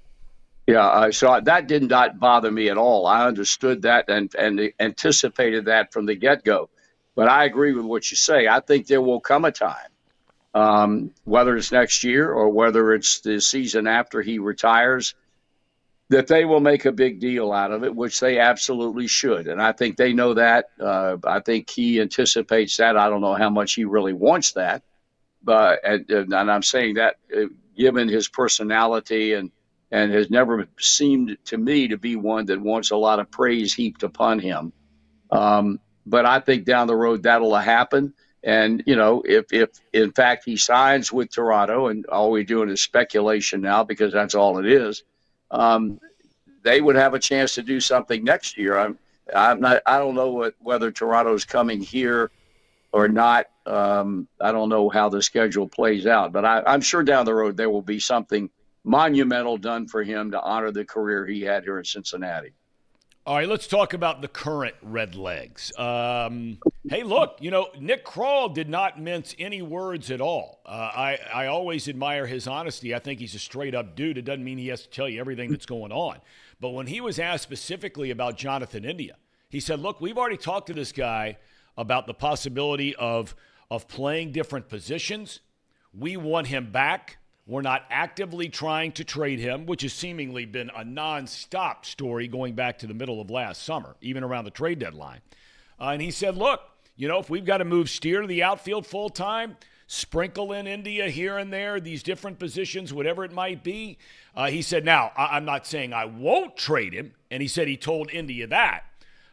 Yeah, 0.66 1.10
so 1.10 1.40
that 1.40 1.66
did 1.66 1.88
not 1.88 2.20
bother 2.20 2.50
me 2.50 2.68
at 2.68 2.76
all. 2.76 3.06
I 3.06 3.26
understood 3.26 3.82
that 3.82 4.08
and 4.08 4.32
and 4.36 4.72
anticipated 4.78 5.64
that 5.64 5.92
from 5.92 6.06
the 6.06 6.14
get 6.14 6.44
go. 6.44 6.70
But 7.16 7.28
I 7.28 7.44
agree 7.44 7.72
with 7.72 7.84
what 7.84 8.08
you 8.10 8.16
say. 8.16 8.46
I 8.46 8.60
think 8.60 8.86
there 8.86 9.00
will 9.00 9.20
come 9.20 9.44
a 9.44 9.50
time, 9.50 9.90
um, 10.54 11.10
whether 11.24 11.56
it's 11.56 11.72
next 11.72 12.04
year 12.04 12.30
or 12.30 12.50
whether 12.50 12.94
it's 12.94 13.20
the 13.20 13.40
season 13.40 13.88
after 13.88 14.22
he 14.22 14.38
retires, 14.38 15.14
that 16.10 16.26
they 16.26 16.44
will 16.44 16.60
make 16.60 16.84
a 16.86 16.92
big 16.92 17.20
deal 17.20 17.52
out 17.52 17.70
of 17.70 17.84
it, 17.84 17.94
which 17.94 18.18
they 18.18 18.40
absolutely 18.40 19.06
should. 19.06 19.46
And 19.46 19.62
I 19.62 19.70
think 19.70 19.96
they 19.96 20.12
know 20.12 20.34
that. 20.34 20.66
Uh, 20.78 21.16
I 21.24 21.38
think 21.38 21.70
he 21.70 22.00
anticipates 22.00 22.76
that. 22.78 22.96
I 22.96 23.08
don't 23.08 23.20
know 23.20 23.34
how 23.34 23.48
much 23.48 23.74
he 23.74 23.84
really 23.84 24.12
wants 24.12 24.52
that, 24.52 24.82
but 25.42 25.78
and, 25.84 26.10
and 26.10 26.50
I'm 26.50 26.64
saying 26.64 26.94
that 26.94 27.14
uh, 27.34 27.42
given 27.78 28.08
his 28.08 28.28
personality 28.28 29.34
and 29.34 29.52
and 29.92 30.12
has 30.12 30.30
never 30.30 30.68
seemed 30.80 31.36
to 31.44 31.56
me 31.56 31.88
to 31.88 31.96
be 31.96 32.16
one 32.16 32.46
that 32.46 32.60
wants 32.60 32.90
a 32.90 32.96
lot 32.96 33.20
of 33.20 33.30
praise 33.30 33.72
heaped 33.72 34.02
upon 34.02 34.40
him. 34.40 34.72
Um, 35.30 35.80
but 36.06 36.26
I 36.26 36.40
think 36.40 36.64
down 36.64 36.86
the 36.86 36.96
road 36.96 37.22
that'll 37.24 37.54
happen. 37.54 38.14
And 38.42 38.82
you 38.84 38.96
know, 38.96 39.22
if 39.24 39.52
if 39.52 39.70
in 39.92 40.10
fact 40.10 40.42
he 40.44 40.56
signs 40.56 41.12
with 41.12 41.30
Toronto, 41.30 41.86
and 41.86 42.04
all 42.06 42.32
we're 42.32 42.42
doing 42.42 42.68
is 42.68 42.82
speculation 42.82 43.60
now 43.60 43.84
because 43.84 44.12
that's 44.12 44.34
all 44.34 44.58
it 44.58 44.66
is 44.66 45.04
um, 45.50 46.00
they 46.62 46.80
would 46.80 46.96
have 46.96 47.14
a 47.14 47.18
chance 47.18 47.54
to 47.54 47.62
do 47.62 47.80
something 47.80 48.22
next 48.24 48.56
year. 48.56 48.78
I'm, 48.78 48.98
I'm 49.34 49.60
not. 49.60 49.82
I 49.86 49.98
don't 49.98 50.14
know 50.14 50.30
what, 50.30 50.54
whether 50.60 50.90
Toronto's 50.90 51.44
coming 51.44 51.80
here 51.80 52.30
or 52.92 53.08
not. 53.08 53.46
Um, 53.66 54.28
I 54.40 54.52
don't 54.52 54.68
know 54.68 54.88
how 54.88 55.08
the 55.08 55.22
schedule 55.22 55.68
plays 55.68 56.06
out, 56.06 56.32
but 56.32 56.44
I, 56.44 56.62
I'm 56.66 56.80
sure 56.80 57.02
down 57.02 57.24
the 57.24 57.34
road 57.34 57.56
there 57.56 57.70
will 57.70 57.82
be 57.82 58.00
something 58.00 58.50
monumental 58.84 59.56
done 59.56 59.86
for 59.86 60.02
him 60.02 60.30
to 60.32 60.40
honor 60.40 60.70
the 60.70 60.84
career 60.84 61.26
he 61.26 61.42
had 61.42 61.64
here 61.64 61.78
in 61.78 61.84
Cincinnati. 61.84 62.52
All 63.26 63.36
right, 63.36 63.46
let's 63.46 63.66
talk 63.66 63.92
about 63.92 64.22
the 64.22 64.28
current 64.28 64.74
Redlegs. 64.84 65.78
Um, 65.78 66.58
hey, 66.88 67.02
look, 67.02 67.36
you 67.38 67.50
know, 67.50 67.68
Nick 67.78 68.02
Krall 68.02 68.52
did 68.52 68.66
not 68.66 68.98
mince 68.98 69.36
any 69.38 69.60
words 69.60 70.10
at 70.10 70.22
all. 70.22 70.60
Uh, 70.64 70.70
I, 70.70 71.18
I 71.32 71.46
always 71.46 71.86
admire 71.86 72.26
his 72.26 72.46
honesty. 72.46 72.94
I 72.94 72.98
think 72.98 73.20
he's 73.20 73.34
a 73.34 73.38
straight 73.38 73.74
up 73.74 73.94
dude. 73.94 74.16
It 74.16 74.22
doesn't 74.22 74.42
mean 74.42 74.56
he 74.56 74.68
has 74.68 74.82
to 74.84 74.88
tell 74.88 75.06
you 75.06 75.20
everything 75.20 75.50
that's 75.50 75.66
going 75.66 75.92
on. 75.92 76.18
But 76.60 76.70
when 76.70 76.86
he 76.86 77.02
was 77.02 77.18
asked 77.18 77.42
specifically 77.42 78.10
about 78.10 78.38
Jonathan 78.38 78.86
India, 78.86 79.16
he 79.50 79.60
said, 79.60 79.80
look, 79.80 80.00
we've 80.00 80.16
already 80.16 80.38
talked 80.38 80.68
to 80.68 80.74
this 80.74 80.90
guy 80.90 81.36
about 81.76 82.06
the 82.06 82.14
possibility 82.14 82.96
of, 82.96 83.36
of 83.70 83.86
playing 83.86 84.32
different 84.32 84.70
positions. 84.70 85.40
We 85.92 86.16
want 86.16 86.46
him 86.46 86.72
back. 86.72 87.18
We're 87.50 87.62
not 87.62 87.82
actively 87.90 88.48
trying 88.48 88.92
to 88.92 89.02
trade 89.02 89.40
him, 89.40 89.66
which 89.66 89.82
has 89.82 89.92
seemingly 89.92 90.44
been 90.44 90.70
a 90.70 90.84
nonstop 90.84 91.84
story 91.84 92.28
going 92.28 92.54
back 92.54 92.78
to 92.78 92.86
the 92.86 92.94
middle 92.94 93.20
of 93.20 93.28
last 93.28 93.64
summer, 93.64 93.96
even 94.00 94.22
around 94.22 94.44
the 94.44 94.52
trade 94.52 94.78
deadline. 94.78 95.18
Uh, 95.80 95.88
and 95.88 96.00
he 96.00 96.12
said, 96.12 96.36
look, 96.36 96.60
you 96.94 97.08
know, 97.08 97.18
if 97.18 97.28
we've 97.28 97.44
got 97.44 97.56
to 97.56 97.64
move 97.64 97.90
Steer 97.90 98.20
to 98.20 98.28
the 98.28 98.44
outfield 98.44 98.86
full 98.86 99.10
time, 99.10 99.56
sprinkle 99.88 100.52
in 100.52 100.68
India 100.68 101.10
here 101.10 101.38
and 101.38 101.52
there, 101.52 101.80
these 101.80 102.04
different 102.04 102.38
positions, 102.38 102.94
whatever 102.94 103.24
it 103.24 103.32
might 103.32 103.64
be. 103.64 103.98
Uh, 104.36 104.46
he 104.46 104.62
said, 104.62 104.84
now, 104.84 105.10
I- 105.16 105.36
am 105.36 105.44
not 105.44 105.66
saying 105.66 105.92
I 105.92 106.04
won't 106.04 106.56
trade 106.56 106.92
him. 106.92 107.14
And 107.32 107.42
he 107.42 107.48
said 107.48 107.66
he 107.66 107.76
told 107.76 108.12
India 108.12 108.46
that. 108.46 108.84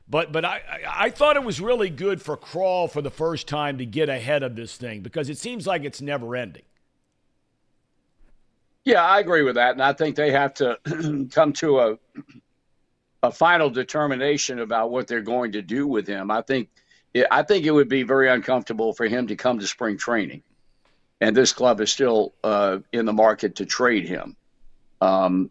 But, 0.09 0.31
but 0.31 0.43
I, 0.43 0.61
I 0.89 1.09
thought 1.11 1.35
it 1.35 1.43
was 1.43 1.61
really 1.61 1.91
good 1.91 2.19
for 2.19 2.35
Krall 2.35 2.89
for 2.89 3.03
the 3.03 3.11
first 3.11 3.47
time 3.47 3.77
to 3.77 3.85
get 3.85 4.09
ahead 4.09 4.41
of 4.41 4.55
this 4.55 4.75
thing 4.75 5.01
because 5.01 5.29
it 5.29 5.37
seems 5.37 5.67
like 5.67 5.83
it's 5.83 6.01
never 6.01 6.35
ending. 6.35 6.63
Yeah, 8.87 9.03
I 9.03 9.19
agree 9.19 9.43
with 9.43 9.55
that, 9.55 9.73
and 9.73 9.83
I 9.83 9.91
think 9.91 10.15
they 10.15 10.31
have 10.31 10.53
to 10.55 10.79
come 11.33 11.51
to 11.53 11.79
a 11.79 11.97
a 13.21 13.33
final 13.33 13.69
determination 13.69 14.59
about 14.59 14.91
what 14.91 15.07
they're 15.07 15.19
going 15.21 15.51
to 15.53 15.61
do 15.61 15.85
with 15.85 16.07
him. 16.07 16.31
I 16.31 16.41
think 16.41 16.69
I 17.29 17.43
think 17.43 17.65
it 17.65 17.71
would 17.71 17.89
be 17.89 18.03
very 18.03 18.29
uncomfortable 18.29 18.93
for 18.93 19.05
him 19.05 19.27
to 19.27 19.35
come 19.35 19.59
to 19.59 19.67
spring 19.67 19.97
training, 19.97 20.41
and 21.19 21.35
this 21.35 21.51
club 21.51 21.81
is 21.81 21.91
still 21.91 22.33
uh, 22.45 22.77
in 22.93 23.05
the 23.05 23.11
market 23.11 23.57
to 23.57 23.65
trade 23.65 24.07
him. 24.07 24.37
Um, 25.01 25.49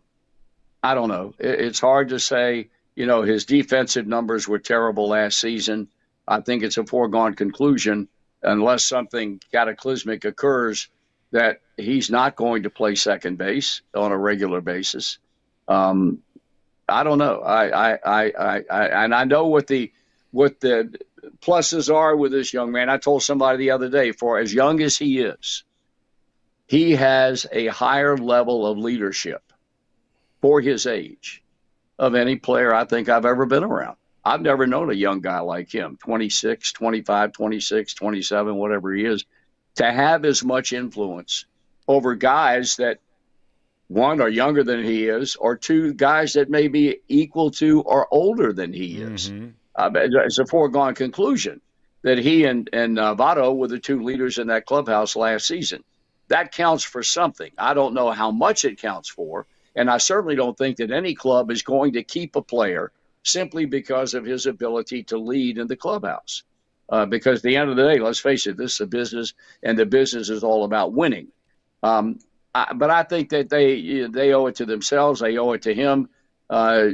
I 0.83 0.95
don't 0.95 1.11
know. 1.11 1.35
It, 1.39 1.61
it's 1.61 1.81
hard 1.81 2.09
to 2.11 2.19
say. 2.19 2.71
You 2.95 3.05
know, 3.05 3.21
his 3.21 3.45
defensive 3.45 4.07
numbers 4.07 4.49
were 4.49 4.59
terrible 4.61 5.09
last 5.09 5.39
season. 5.39 5.89
I 6.27 6.41
think 6.41 6.63
it's 6.63 6.79
a 6.79 6.87
foregone 6.87 7.35
conclusion 7.35 8.09
unless 8.43 8.87
something 8.87 9.43
cataclysmic 9.53 10.25
occurs 10.25 10.89
that 11.37 11.61
he's 11.77 12.11
not 12.11 12.35
going 12.35 12.63
to 12.63 12.71
play 12.71 12.95
second 12.95 13.37
base 13.37 13.83
on 13.95 14.11
a 14.11 14.17
regular 14.17 14.63
basis. 14.63 15.19
Um, 15.69 16.23
I 16.89 17.05
don't 17.05 17.19
know. 17.19 17.41
I, 17.41 17.93
I, 17.93 17.99
I, 18.05 18.63
I, 18.71 19.05
and 19.05 19.15
I 19.15 19.25
know 19.25 19.47
what 19.47 19.67
the 19.67 19.93
what 20.31 20.61
the 20.61 20.99
pluses 21.41 21.95
are 21.95 22.17
with 22.17 22.33
this 22.33 22.55
young 22.55 22.73
man. 22.73 22.89
I 22.89 22.97
told 22.97 23.23
somebody 23.23 23.59
the 23.59 23.71
other 23.73 23.91
day, 23.91 24.13
for 24.13 24.39
as 24.39 24.53
young 24.55 24.81
as 24.81 24.97
he 24.97 25.21
is, 25.21 25.65
he 26.67 26.93
has 26.93 27.47
a 27.53 27.67
higher 27.67 28.17
level 28.17 28.67
of 28.67 28.79
leadership 28.79 29.53
for 30.41 30.63
his 30.63 30.87
age 30.87 31.43
of 31.99 32.15
any 32.15 32.37
player 32.37 32.73
I 32.73 32.85
think 32.85 33.11
I've 33.11 33.27
ever 33.27 33.45
been 33.45 33.65
around. 33.65 33.97
I've 34.25 34.43
never 34.43 34.67
known 34.67 34.91
a 34.91 34.95
young 34.95 35.21
guy 35.21 35.41
like 35.41 35.71
him, 35.71 35.99
26, 36.03 36.73
25, 36.73 37.33
26, 37.33 37.95
27, 37.95 38.55
whatever 38.55 38.95
he 38.95 39.05
is 39.05 39.27
to 39.77 39.91
have 39.91 40.25
as 40.25 40.45
much 40.45 40.73
influence 40.73 41.45
over 41.89 42.15
guys 42.15 42.77
that 42.77 42.99
one 43.89 44.21
are 44.21 44.29
younger 44.29 44.65
than 44.65 44.83
he 44.83 45.07
is, 45.07 45.37
or 45.37 45.57
two 45.57 45.95
guys 45.95 46.33
that 46.33 46.51
may 46.51 46.67
be 46.67 46.99
equal 47.09 47.53
to 47.53 47.83
or 47.83 48.09
older 48.11 48.53
than 48.53 48.73
he 48.73 49.01
is. 49.01 49.31
Mm-hmm. 49.31 49.51
Uh, 49.77 49.91
it's 49.95 50.39
a 50.39 50.47
foregone 50.47 50.95
conclusion 50.95 51.61
that 52.03 52.19
he 52.19 52.45
and 52.45 52.69
and 52.73 52.99
uh, 52.99 53.15
Votto 53.15 53.55
were 53.55 53.69
the 53.69 53.79
two 53.79 54.03
leaders 54.03 54.39
in 54.39 54.49
that 54.49 54.67
clubhouse 54.67 55.15
last 55.15 55.47
season. 55.47 55.85
That 56.29 56.53
counts 56.53 56.83
for 56.83 57.03
something. 57.03 57.53
I 57.57 57.75
don't 57.75 57.95
know 57.95 58.11
how 58.11 58.31
much 58.33 58.65
it 58.65 58.81
counts 58.81 59.09
for, 59.09 59.47
and 59.77 59.89
I 59.89 59.99
certainly 59.99 60.35
don't 60.35 60.57
think 60.57 60.79
that 60.79 60.91
any 60.91 61.15
club 61.15 61.51
is 61.51 61.63
going 61.63 61.93
to 61.93 62.03
keep 62.03 62.35
a 62.35 62.43
player 62.43 62.91
simply 63.23 63.67
because 63.67 64.15
of 64.15 64.25
his 64.25 64.47
ability 64.47 65.05
to 65.05 65.19
lead 65.19 65.59
in 65.59 65.67
the 65.69 65.77
clubhouse. 65.77 66.43
Uh, 66.89 67.05
because 67.05 67.41
at 67.41 67.43
the 67.43 67.57
end 67.57 67.69
of 67.69 67.77
the 67.77 67.83
day, 67.83 67.99
let's 67.99 68.21
face 68.21 68.47
it, 68.47 68.57
this 68.57 68.75
is 68.75 68.81
a 68.81 68.87
business, 68.87 69.35
and 69.63 69.77
the 69.79 69.87
business 69.87 70.31
is 70.31 70.45
all 70.45 70.65
about 70.65 70.93
winning. 70.93 71.29
Um, 71.83 72.19
I, 72.55 72.73
but 72.75 72.91
I 72.91 73.03
think 73.03 73.31
that 73.31 73.49
they 73.49 74.07
they 74.09 74.33
owe 74.33 74.47
it 74.47 74.57
to 74.57 74.67
themselves. 74.67 75.21
They 75.21 75.37
owe 75.37 75.53
it 75.53 75.63
to 75.63 75.75
him 75.75 76.09
uh, 76.49 76.91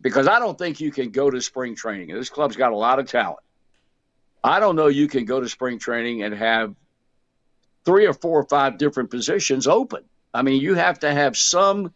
because 0.00 0.28
I 0.28 0.38
don't 0.38 0.56
think 0.56 0.80
you 0.80 0.92
can 0.92 1.10
go 1.10 1.30
to 1.30 1.40
spring 1.40 1.74
training. 1.74 2.14
This 2.14 2.30
club's 2.30 2.56
got 2.56 2.72
a 2.72 2.76
lot 2.76 2.98
of 2.98 3.06
talent. 3.08 3.40
I 4.42 4.60
don't 4.60 4.76
know 4.76 4.88
you 4.88 5.08
can 5.08 5.24
go 5.24 5.40
to 5.40 5.48
spring 5.48 5.78
training 5.78 6.22
and 6.22 6.34
have 6.34 6.74
three 7.84 8.06
or 8.06 8.12
four 8.12 8.40
or 8.40 8.44
five 8.44 8.78
different 8.78 9.10
positions 9.10 9.66
open. 9.66 10.04
I 10.32 10.42
mean, 10.42 10.60
you 10.60 10.74
have 10.74 11.00
to 11.00 11.12
have 11.12 11.36
some 11.36 11.92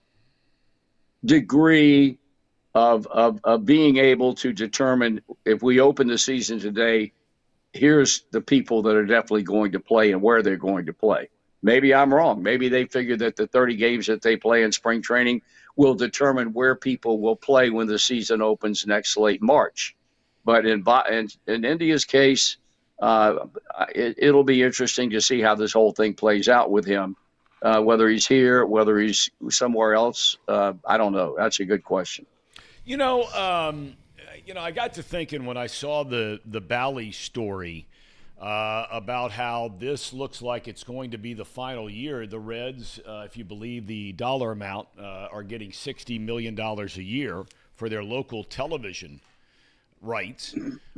degree 1.25 2.19
of, 2.75 3.07
of, 3.07 3.41
of 3.45 3.65
being 3.65 3.97
able 3.97 4.35
to 4.37 4.53
determine 4.53 5.21
if 5.45 5.63
we 5.63 5.81
open 5.81 6.07
the 6.07 6.19
season 6.19 6.61
today, 6.61 7.13
here's 7.73 8.25
the 8.31 8.41
people 8.41 8.83
that 8.83 8.97
are 8.97 9.07
definitely 9.07 9.43
going 9.43 9.73
to 9.73 9.81
play 9.81 10.13
and 10.13 10.23
where 10.23 10.43
they're 10.43 10.57
going 10.57 10.87
to 10.87 10.93
play. 10.93 11.29
Maybe 11.63 11.95
I'm 11.95 12.15
wrong. 12.15 12.43
Maybe 12.43 12.69
they 12.69 12.85
figure 12.85 13.17
that 13.17 13.37
the 13.37 13.47
30 13.47 13.77
games 13.77 14.07
that 14.07 14.23
they 14.23 14.37
play 14.37 14.63
in 14.63 14.73
spring 14.73 15.03
training 15.03 15.43
will 15.77 15.95
determine 15.95 16.53
where 16.53 16.75
people 16.75 17.21
will 17.21 17.37
play 17.37 17.71
when 17.71 17.87
the 17.87 17.99
season 17.99 18.43
opens 18.43 18.87
next 18.87 19.17
late 19.17 19.43
March. 19.43 19.97
But 20.45 20.67
in 20.67 20.85
in, 21.11 21.29
in 21.47 21.65
India's 21.65 22.05
case, 22.05 22.57
uh, 23.01 23.47
it, 23.95 24.35
will 24.35 24.45
be 24.45 24.63
interesting 24.63 25.11
to 25.11 25.21
see 25.21 25.41
how 25.41 25.55
this 25.55 25.73
whole 25.73 25.93
thing 25.93 26.15
plays 26.15 26.49
out 26.49 26.71
with 26.71 26.85
him. 26.85 27.17
Uh, 27.61 27.81
whether 27.81 28.09
he's 28.09 28.27
here, 28.27 28.65
whether 28.65 28.99
he's 28.99 29.31
somewhere 29.51 29.95
else, 29.95 30.37
uh, 30.47 30.75
I 30.87 30.97
don't 30.97 31.13
know. 31.13 31.35
That's 31.37 31.59
a 31.59 31.65
good 31.65 31.83
question. 31.83 32.25
You 32.85 32.97
know, 32.97 33.25
um, 33.25 33.97
you 34.47 34.55
know, 34.55 34.61
I 34.61 34.71
got 34.71 34.95
to 34.95 35.03
thinking 35.03 35.47
when 35.47 35.57
I 35.57 35.67
saw 35.67 36.05
the 36.05 36.41
the 36.45 36.61
Bally 36.61 37.13
story 37.13 37.87
uh, 38.41 38.87
about 38.91 39.33
how 39.33 39.75
this 39.79 40.13
looks 40.13 40.41
like 40.43 40.69
it's 40.69 40.85
going 40.85 41.11
to 41.11 41.19
be 41.19 41.35
the 41.35 41.45
final 41.45 41.91
year. 41.91 42.27
The 42.27 42.39
Reds, 42.39 43.01
uh, 43.07 43.25
if 43.27 43.37
you 43.37 43.45
believe 43.45 43.87
the 43.87 44.13
dollar 44.13 44.53
amount, 44.53 44.89
uh, 44.99 45.29
are 45.33 45.43
getting 45.43 45.71
$60 45.71 46.21
million 46.21 46.59
a 46.59 46.85
year 47.01 47.45
for 47.75 47.89
their 47.89 48.05
local 48.05 48.45
television 48.45 49.21
rights, 50.01 50.55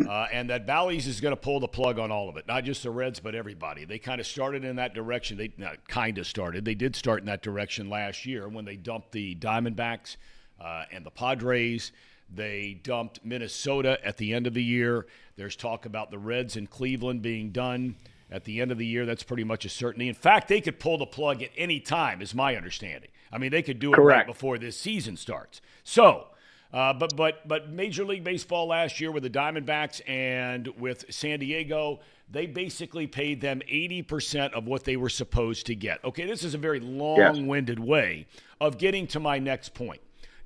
uh, 0.07 0.27
and 0.31 0.51
that 0.51 0.67
Bally's 0.67 1.07
is 1.07 1.23
going 1.23 1.33
to 1.33 1.41
pull 1.41 1.61
the 1.61 1.69
plug 1.69 1.99
on 1.99 2.11
all 2.11 2.29
of 2.29 2.37
it, 2.37 2.47
not 2.47 2.65
just 2.65 2.83
the 2.83 2.91
Reds, 2.91 3.21
but 3.21 3.35
everybody. 3.35 3.87
They 3.87 3.99
kind 3.99 4.21
of 4.21 4.27
started 4.27 4.63
in 4.63 4.77
that 4.77 4.93
direction. 4.93 5.39
They 5.39 5.51
kind 5.89 6.19
of 6.19 6.27
started. 6.27 6.67
They 6.67 6.75
did 6.75 6.95
start 6.95 7.21
in 7.21 7.27
that 7.27 7.43
direction 7.43 7.89
last 7.89 8.27
year 8.27 8.49
when 8.49 8.67
they 8.67 8.77
dumped 8.77 9.13
the 9.13 9.35
Diamondbacks 9.37 10.17
uh, 10.61 10.85
and 10.93 11.07
the 11.07 11.11
Padres. 11.11 11.93
They 12.33 12.81
dumped 12.83 13.25
Minnesota 13.25 13.99
at 14.05 14.17
the 14.17 14.33
end 14.33 14.47
of 14.47 14.55
the 14.55 14.63
year. 14.63 15.07
There's 15.37 15.57
talk 15.57 15.87
about 15.87 16.11
the 16.11 16.19
Reds 16.19 16.57
in 16.57 16.67
Cleveland 16.67 17.23
being 17.23 17.51
done 17.51 17.97
at 18.31 18.45
the 18.45 18.61
end 18.61 18.71
of 18.71 18.79
the 18.79 18.87
year. 18.87 19.05
That's 19.05 19.23
pretty 19.23 19.45
much 19.45 19.65
a 19.65 19.69
certainty. 19.69 20.09
In 20.09 20.15
fact, 20.15 20.49
they 20.49 20.61
could 20.61 20.79
pull 20.79 20.99
the 20.99 21.07
plug 21.07 21.43
at 21.43 21.51
any 21.57 21.81
time, 21.81 22.23
is 22.23 22.35
my 22.35 22.57
understanding. 22.57 23.11
I 23.33 23.39
mean, 23.39 23.51
they 23.51 23.63
could 23.63 23.79
do 23.79 23.93
it 23.93 23.97
Correct. 23.97 24.19
right 24.19 24.27
before 24.27 24.59
this 24.59 24.77
season 24.77 25.17
starts. 25.17 25.61
So, 25.83 26.29
uh, 26.73 26.93
but 26.93 27.17
but 27.17 27.47
but 27.49 27.71
Major 27.71 28.05
League 28.05 28.23
Baseball 28.23 28.69
last 28.69 29.01
year 29.01 29.11
with 29.11 29.25
the 29.25 29.31
Diamondbacks 29.31 30.01
and 30.09 30.69
with 30.79 31.05
San 31.11 31.41
Diego, 31.41 32.01
they 32.31 32.47
basically 32.47 33.09
paid 33.09 33.41
them 33.41 33.61
80% 33.71 34.53
of 34.53 34.67
what 34.67 34.85
they 34.85 34.97
were 34.97 35.09
supposed 35.09 35.67
to 35.67 35.75
get. 35.75 36.05
Okay, 36.05 36.27
this 36.27 36.45
is 36.45 36.55
a 36.55 36.59
very 36.59 36.79
long-winded 36.79 37.81
way 37.81 38.27
of 38.61 38.79
getting 38.79 39.09
to 39.09 39.19
my 39.19 39.41
next 39.41 39.75
point. 39.75 40.01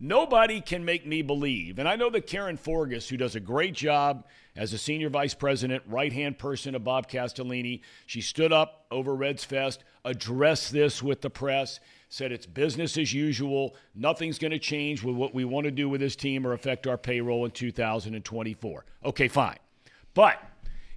Nobody 0.06 0.60
can 0.60 0.84
make 0.84 1.06
me 1.06 1.22
believe, 1.22 1.78
and 1.78 1.88
I 1.88 1.96
know 1.96 2.10
that 2.10 2.26
Karen 2.26 2.58
Forgus, 2.58 3.08
who 3.08 3.16
does 3.16 3.36
a 3.36 3.40
great 3.40 3.72
job 3.72 4.26
as 4.54 4.74
a 4.74 4.78
senior 4.78 5.08
vice 5.08 5.32
president, 5.32 5.82
right 5.86 6.12
hand 6.12 6.36
person 6.36 6.74
of 6.74 6.84
Bob 6.84 7.08
Castellini, 7.08 7.80
she 8.04 8.20
stood 8.20 8.52
up 8.52 8.84
over 8.90 9.16
Redsfest, 9.16 9.78
addressed 10.04 10.74
this 10.74 11.02
with 11.02 11.22
the 11.22 11.30
press, 11.30 11.80
said 12.10 12.32
it's 12.32 12.44
business 12.44 12.98
as 12.98 13.14
usual. 13.14 13.76
Nothing's 13.94 14.38
going 14.38 14.50
to 14.50 14.58
change 14.58 15.02
with 15.02 15.16
what 15.16 15.34
we 15.34 15.46
want 15.46 15.64
to 15.64 15.70
do 15.70 15.88
with 15.88 16.02
this 16.02 16.16
team 16.16 16.46
or 16.46 16.52
affect 16.52 16.86
our 16.86 16.98
payroll 16.98 17.46
in 17.46 17.50
2024. 17.50 18.84
Okay, 19.06 19.28
fine. 19.28 19.56
But 20.12 20.38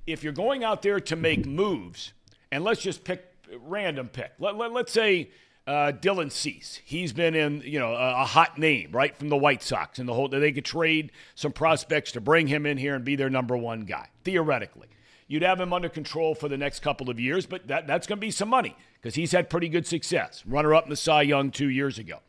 if 0.05 0.21
you're 0.21 0.33
going 0.33 0.65
out 0.65 0.81
there 0.81 0.99
to 0.99 1.15
make 1.15 1.45
moves, 1.45 2.11
and 2.51 2.61
let's 2.61 2.81
just 2.81 3.05
pick 3.05 3.25
random 3.61 4.09
pick, 4.09 4.33
let, 4.37 4.57
let, 4.57 4.73
let's 4.73 4.91
say 4.91 5.29
uh, 5.67 5.91
Dylan 5.91 6.31
Cease. 6.31 6.79
He's 6.86 7.12
been 7.12 7.36
in, 7.36 7.62
you 7.62 7.77
know, 7.77 7.93
a, 7.93 8.21
a, 8.21 8.25
hot 8.25 8.57
name 8.57 8.89
right 8.93 9.15
from 9.15 9.27
the 9.27 9.36
White 9.36 9.62
Sox, 9.62 10.00
and 10.00 10.07
the 10.07 10.13
whole 10.13 10.29
they 10.29 10.53
could 10.53 10.63
trade 10.63 11.12
some 11.36 11.51
prospects 11.51 12.13
to 12.13 12.21
bring 12.21 12.47
him 12.47 12.65
in 12.65 12.77
here 12.77 12.95
and 12.95 13.03
be 13.03 13.17
their 13.17 13.29
number 13.29 13.57
one 13.57 13.81
guy 13.81 14.07
theoretically. 14.24 14.88
You'd 15.27 15.43
have 15.43 15.60
him 15.60 15.73
under 15.73 15.89
control 15.89 16.36
for 16.36 16.47
the 16.47 16.58
next 16.58 16.80
couple 16.80 17.10
of 17.10 17.19
years, 17.19 17.45
but 17.45 17.67
that, 17.67 17.86
that's 17.86 18.08
going 18.08 18.17
to 18.17 18.25
be 18.25 18.32
some 18.32 18.47
money 18.47 18.77
because 18.93 19.15
he's 19.15 19.34
had 19.34 19.49
pretty 19.49 19.67
good 19.67 19.86
success. 19.86 20.41
Runner 20.47 20.73
up 20.73 20.86
in 20.86 20.89
the 20.89 20.95
Cy 20.95 21.23
Young 21.23 21.51
two 21.51 21.67
years 21.67 21.99
ago. 21.99 22.19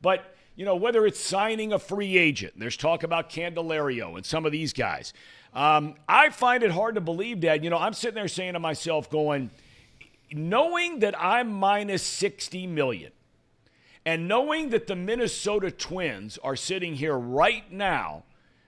But, 0.00 0.36
you 0.54 0.64
know, 0.64 0.76
whether 0.76 1.04
it's 1.04 1.18
signing 1.18 1.72
a 1.72 1.80
free 1.80 2.16
agent, 2.16 2.54
there's 2.56 2.76
talk 2.76 3.02
about 3.02 3.28
Candelario 3.28 4.14
and 4.16 4.24
some 4.24 4.46
of 4.46 4.52
these 4.52 4.72
guys. 4.72 5.12
Um, 5.52 5.96
I 6.08 6.30
find 6.30 6.62
it 6.62 6.70
hard 6.70 6.94
to 6.94 7.00
believe, 7.00 7.40
Dad. 7.40 7.64
You 7.64 7.70
know, 7.70 7.78
I'm 7.78 7.92
sitting 7.92 8.14
there 8.14 8.28
saying 8.28 8.52
to 8.52 8.60
myself, 8.60 9.10
going, 9.10 9.50
knowing 10.32 11.00
that 11.00 11.14
I'm 11.20 11.52
minus 11.52 12.02
60 12.02 12.66
million 12.66 13.12
and 14.06 14.28
knowing 14.28 14.70
that 14.70 14.86
the 14.86 14.96
Minnesota 14.96 15.70
Twins 15.70 16.38
are 16.42 16.56
sitting 16.56 16.94
here 16.94 17.16
right 17.16 17.70
now, 17.72 18.24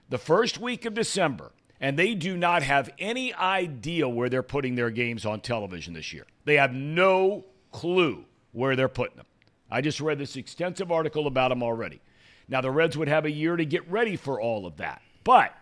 the 0.09 0.17
first 0.17 0.59
week 0.59 0.85
of 0.85 0.93
December, 0.93 1.51
and 1.79 1.97
they 1.97 2.15
do 2.15 2.35
not 2.35 2.63
have 2.63 2.89
any 2.97 3.33
idea 3.33 4.09
where 4.09 4.29
they're 4.29 4.41
putting 4.41 4.75
their 4.75 4.89
games 4.89 5.25
on 5.25 5.41
television 5.41 5.93
this 5.93 6.11
year. 6.11 6.25
They 6.45 6.55
have 6.55 6.73
no 6.73 7.45
clue 7.71 8.25
where 8.51 8.75
they're 8.75 8.87
putting 8.87 9.17
them. 9.17 9.27
I 9.69 9.81
just 9.81 9.99
read 9.99 10.17
this 10.17 10.37
extensive 10.37 10.91
article 10.91 11.27
about 11.27 11.49
them 11.49 11.61
already. 11.61 12.01
Now, 12.47 12.61
the 12.61 12.71
Reds 12.71 12.97
would 12.97 13.09
have 13.09 13.25
a 13.25 13.31
year 13.31 13.57
to 13.57 13.65
get 13.65 13.89
ready 13.91 14.15
for 14.15 14.41
all 14.41 14.65
of 14.65 14.77
that. 14.77 15.01
But 15.23 15.53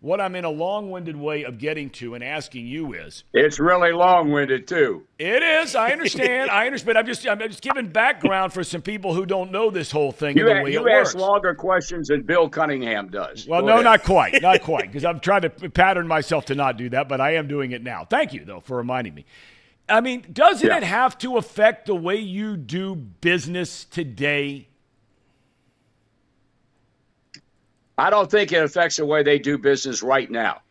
what 0.00 0.20
I'm 0.20 0.34
in 0.34 0.44
a 0.44 0.50
long-winded 0.50 1.16
way 1.16 1.44
of 1.44 1.58
getting 1.58 1.90
to 1.90 2.14
and 2.14 2.24
asking 2.24 2.66
you 2.66 2.94
is 2.94 3.24
It's 3.34 3.60
really 3.60 3.92
long-winded 3.92 4.66
too. 4.66 5.06
It 5.18 5.42
is. 5.42 5.74
I 5.74 5.92
understand. 5.92 6.50
I 6.50 6.66
understand. 6.66 6.86
But 6.86 6.96
I'm 6.96 7.06
just 7.06 7.28
I'm 7.28 7.38
just 7.38 7.62
giving 7.62 7.88
background 7.88 8.52
for 8.52 8.64
some 8.64 8.80
people 8.80 9.14
who 9.14 9.26
don't 9.26 9.52
know 9.52 9.70
this 9.70 9.90
whole 9.90 10.12
thing 10.12 10.36
you, 10.36 10.48
and 10.48 10.60
the 10.60 10.64
way 10.64 10.72
you 10.72 10.86
it 10.86 10.92
ask 10.92 11.14
longer 11.14 11.54
questions 11.54 12.08
than 12.08 12.22
Bill 12.22 12.48
Cunningham 12.48 13.08
does. 13.08 13.46
Well, 13.46 13.60
Go 13.60 13.66
no, 13.66 13.72
ahead. 13.74 13.84
not 13.84 14.04
quite. 14.04 14.40
Not 14.42 14.62
quite 14.62 14.86
because 14.86 15.04
I'm 15.04 15.20
trying 15.20 15.42
to 15.42 15.50
pattern 15.50 16.08
myself 16.08 16.46
to 16.46 16.54
not 16.54 16.78
do 16.78 16.88
that, 16.90 17.08
but 17.08 17.20
I 17.20 17.34
am 17.34 17.46
doing 17.46 17.72
it 17.72 17.82
now. 17.82 18.06
Thank 18.08 18.32
you 18.32 18.44
though 18.44 18.60
for 18.60 18.76
reminding 18.76 19.14
me. 19.14 19.26
I 19.88 20.00
mean, 20.00 20.24
doesn't 20.32 20.66
yeah. 20.66 20.78
it 20.78 20.82
have 20.82 21.18
to 21.18 21.36
affect 21.36 21.86
the 21.86 21.94
way 21.94 22.16
you 22.16 22.56
do 22.56 22.94
business 22.94 23.84
today? 23.84 24.69
I 28.00 28.08
don't 28.08 28.30
think 28.30 28.50
it 28.50 28.64
affects 28.64 28.96
the 28.96 29.04
way 29.04 29.22
they 29.22 29.38
do 29.38 29.58
business 29.58 30.02
right 30.02 30.30
now 30.30 30.62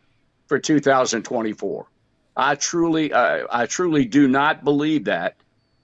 for 0.48 0.58
2024. 0.58 1.86
I 2.36 2.56
truly, 2.56 3.12
uh, 3.12 3.46
I 3.48 3.66
truly 3.66 4.04
do 4.04 4.26
not 4.26 4.64
believe 4.64 5.04
that, 5.04 5.36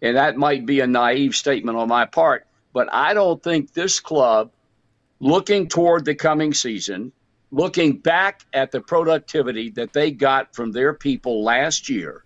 and 0.02 0.16
that 0.16 0.36
might 0.36 0.66
be 0.66 0.80
a 0.80 0.88
naive 0.88 1.36
statement 1.36 1.78
on 1.78 1.86
my 1.86 2.04
part. 2.04 2.48
But 2.72 2.92
I 2.92 3.14
don't 3.14 3.40
think 3.40 3.72
this 3.72 4.00
club, 4.00 4.50
looking 5.20 5.68
toward 5.68 6.04
the 6.04 6.16
coming 6.16 6.52
season, 6.52 7.12
looking 7.52 7.98
back 7.98 8.44
at 8.52 8.72
the 8.72 8.80
productivity 8.80 9.70
that 9.70 9.92
they 9.92 10.10
got 10.10 10.52
from 10.52 10.72
their 10.72 10.94
people 10.94 11.44
last 11.44 11.88
year, 11.88 12.24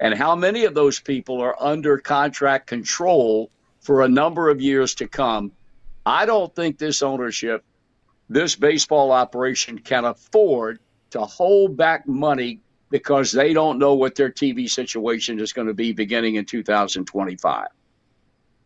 and 0.00 0.14
how 0.14 0.34
many 0.34 0.64
of 0.64 0.72
those 0.72 0.98
people 0.98 1.38
are 1.42 1.62
under 1.62 1.98
contract 1.98 2.66
control 2.66 3.50
for 3.82 4.00
a 4.00 4.08
number 4.08 4.48
of 4.48 4.62
years 4.62 4.94
to 4.94 5.06
come, 5.06 5.52
I 6.06 6.24
don't 6.24 6.54
think 6.56 6.78
this 6.78 7.02
ownership 7.02 7.62
this 8.34 8.56
baseball 8.56 9.12
operation 9.12 9.78
can 9.78 10.04
afford 10.04 10.80
to 11.10 11.20
hold 11.20 11.76
back 11.76 12.08
money 12.08 12.60
because 12.90 13.30
they 13.30 13.52
don't 13.52 13.78
know 13.78 13.94
what 13.94 14.16
their 14.16 14.28
TV 14.28 14.68
situation 14.68 15.38
is 15.38 15.52
going 15.52 15.68
to 15.68 15.74
be 15.74 15.92
beginning 15.92 16.34
in 16.34 16.44
2025. 16.44 17.68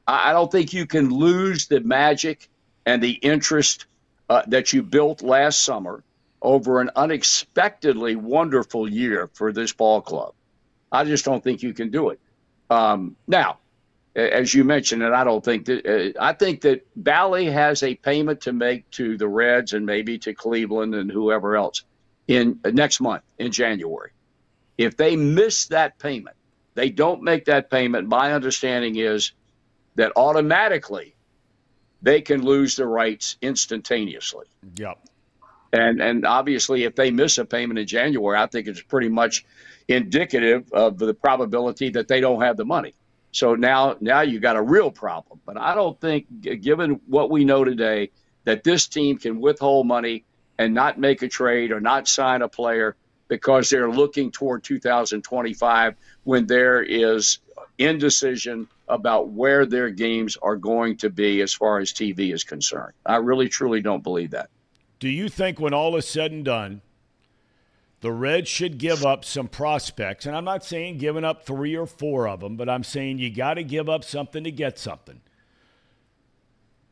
I 0.07 0.33
don't 0.33 0.51
think 0.51 0.73
you 0.73 0.87
can 0.87 1.11
lose 1.11 1.67
the 1.67 1.81
magic 1.81 2.49
and 2.87 3.03
the 3.03 3.13
interest 3.13 3.85
uh, 4.31 4.43
that 4.47 4.73
you 4.73 4.83
built 4.83 5.21
last 5.21 5.63
summer 5.63 6.03
over 6.41 6.81
an 6.81 6.91
unexpectedly 6.97 8.17
wonderful 8.17 8.89
year 8.89 9.29
for 9.35 9.53
this 9.53 9.75
ball 9.75 10.01
club. 10.01 10.33
I 10.91 11.05
just 11.05 11.27
don't 11.27 11.45
think 11.45 11.63
you 11.63 11.75
can 11.75 11.91
do 11.91 12.09
it. 12.09 12.21
Um, 12.71 13.17
now, 13.27 13.59
as 14.19 14.53
you 14.53 14.65
mentioned, 14.65 15.03
and 15.03 15.15
I 15.15 15.23
don't 15.25 15.45
think 15.45 15.67
that 15.67 15.87
uh, 15.87 16.21
I 16.21 16.33
think 16.33 16.63
that 16.63 16.87
Bally 16.97 17.47
has 17.47 17.83
a 17.83 17.95
payment 17.95 18.43
to 18.43 18.53
make 18.53 18.91
to 18.93 19.17
the 19.17 19.29
Reds 19.29 19.73
and 19.73 19.87
maybe 19.87 20.19
to 20.19 20.35
Cleveland 20.35 20.95
and 20.95 21.11
whoever 21.11 21.57
else 21.57 21.85
in 22.27 22.59
uh, 22.65 22.71
next 22.71 23.01
month 23.01 23.23
in 23.39 23.53
January. 23.53 24.11
If 24.77 24.97
they 24.97 25.17
miss 25.17 25.67
that 25.69 25.99
payment, 25.99 26.37
they 26.75 26.91
don't 26.91 27.23
make 27.23 27.47
that 27.47 27.71
payment. 27.71 28.09
My 28.09 28.33
understanding 28.33 28.97
is 28.97 29.33
that 29.95 30.13
automatically 30.17 31.15
they 32.03 32.21
can 32.21 32.43
lose 32.43 32.77
the 32.77 32.87
rights 32.87 33.37
instantaneously. 33.41 34.47
Yep. 34.77 34.99
And 35.73 36.01
and 36.03 36.27
obviously, 36.27 36.85
if 36.85 36.97
they 36.97 37.11
miss 37.13 37.39
a 37.39 37.45
payment 37.45 37.79
in 37.79 37.87
January, 37.87 38.37
I 38.37 38.47
think 38.47 38.67
it's 38.67 38.83
pretty 38.83 39.11
much 39.11 39.45
indicative 39.87 40.73
of 40.73 40.99
the 40.99 41.15
probability 41.15 41.91
that 41.91 42.09
they 42.09 42.21
don't 42.21 42.43
have 42.43 42.57
the 42.57 42.65
money. 42.65 42.95
So 43.33 43.55
now, 43.55 43.97
now 44.01 44.23
you 44.23 44.41
got 44.41 44.57
a 44.57 44.63
real 44.63 44.91
problem. 44.91 45.41
But 45.45 45.59
I 45.59 45.75
don't 45.75 46.01
think, 46.01 46.27
given 46.41 47.01
what 47.07 47.31
we 47.31 47.45
know 47.45 47.65
today, 47.65 48.11
that 48.45 48.65
this 48.65 48.87
team 48.87 49.19
can 49.19 49.41
withhold 49.41 49.87
money 49.87 50.25
and 50.59 50.75
not 50.75 50.99
make 50.99 51.23
a 51.23 51.29
trade 51.29 51.71
or 51.71 51.81
not 51.81 52.09
sign 52.09 52.43
a 52.43 52.49
player 52.49 52.97
because 53.29 53.69
they're 53.69 53.91
looking 53.91 54.31
toward 54.31 54.65
2025 54.65 55.95
when 56.25 56.47
there 56.47 56.83
is 56.83 57.39
indecision 57.77 58.67
about 58.89 59.29
where 59.29 59.67
their 59.67 59.91
games 59.91 60.37
are 60.41 60.57
going 60.57 60.97
to 60.97 61.11
be 61.11 61.43
as 61.43 61.53
far 61.53 61.79
as 61.79 61.93
TV 61.93 62.33
is 62.33 62.43
concerned. 62.43 62.95
I 63.05 63.17
really, 63.17 63.49
truly 63.49 63.83
don't 63.83 64.03
believe 64.03 64.31
that. 64.31 64.49
Do 64.99 65.09
you 65.09 65.29
think 65.29 65.61
when 65.61 65.75
all 65.75 65.95
is 65.97 66.09
said 66.09 66.33
and 66.33 66.45
done, 66.45 66.81
the 68.01 68.13
Reds 68.13 68.49
should 68.49 68.79
give 68.79 69.05
up 69.05 69.25
some 69.25 69.49
prospects? 69.49 70.27
And 70.27 70.37
I'm 70.37 70.45
not 70.45 70.65
saying 70.65 70.99
giving 70.99 71.25
up 71.25 71.45
three 71.45 71.77
or 71.77 71.87
four 71.87 72.29
of 72.29 72.41
them, 72.41 72.57
but 72.57 72.69
I'm 72.69 72.85
saying 72.85 73.19
you 73.19 73.31
got 73.31 73.55
to 73.55 73.65
give 73.65 73.89
up 73.89 74.05
something 74.05 74.45
to 74.45 74.53
get 74.53 74.79
something. 74.79 75.21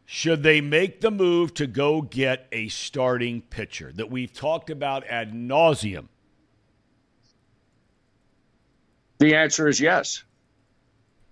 Should 0.05 0.45
they 0.45 0.61
make 0.61 1.01
the 1.01 1.11
move 1.11 1.53
to 1.55 1.67
go 1.67 2.01
get 2.01 2.47
a 2.53 2.69
starting 2.69 3.43
pitcher 3.43 3.93
that 3.97 4.11
we've 4.11 4.33
talked 4.33 4.71
about 4.71 5.05
ad 5.07 5.33
nauseum? 5.33 6.07
The 9.19 9.35
answer 9.35 9.67
is 9.67 9.81
yes. 9.81 10.23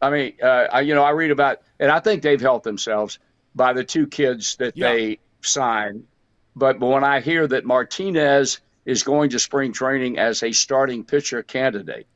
I 0.02 0.10
mean, 0.10 0.34
uh, 0.42 0.66
I, 0.72 0.80
you 0.80 0.94
know, 0.94 1.04
I 1.04 1.10
read 1.10 1.30
about, 1.30 1.62
and 1.78 1.90
I 1.90 2.00
think 2.00 2.22
they've 2.22 2.40
helped 2.40 2.64
themselves 2.64 3.18
by 3.54 3.72
the 3.72 3.84
two 3.84 4.06
kids 4.06 4.56
that 4.56 4.76
yeah. 4.76 4.92
they 4.92 5.18
signed. 5.40 6.06
But, 6.56 6.78
but 6.78 6.88
when 6.88 7.04
I 7.04 7.20
hear 7.20 7.46
that 7.46 7.64
Martinez 7.64 8.60
is 8.84 9.02
going 9.02 9.30
to 9.30 9.38
spring 9.38 9.72
training 9.72 10.18
as 10.18 10.42
a 10.42 10.52
starting 10.52 11.04
pitcher 11.04 11.42
candidate, 11.42 12.06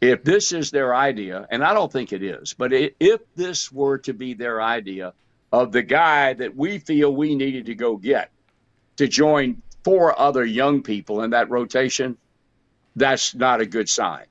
if 0.00 0.24
this 0.24 0.52
is 0.52 0.70
their 0.70 0.94
idea, 0.94 1.46
and 1.50 1.62
I 1.62 1.74
don't 1.74 1.92
think 1.92 2.12
it 2.12 2.22
is, 2.22 2.54
but 2.54 2.72
if 2.72 3.20
this 3.36 3.70
were 3.70 3.98
to 3.98 4.12
be 4.12 4.34
their 4.34 4.60
idea 4.60 5.14
of 5.52 5.70
the 5.70 5.82
guy 5.82 6.32
that 6.32 6.56
we 6.56 6.78
feel 6.78 7.14
we 7.14 7.34
needed 7.34 7.66
to 7.66 7.74
go 7.74 7.96
get 7.96 8.30
to 8.96 9.06
join 9.06 9.62
four 9.84 10.18
other 10.18 10.44
young 10.44 10.82
people 10.82 11.22
in 11.22 11.30
that 11.30 11.50
rotation, 11.50 12.16
that's 12.96 13.34
not 13.34 13.60
a 13.60 13.66
good 13.66 13.88
sign. 13.88 14.26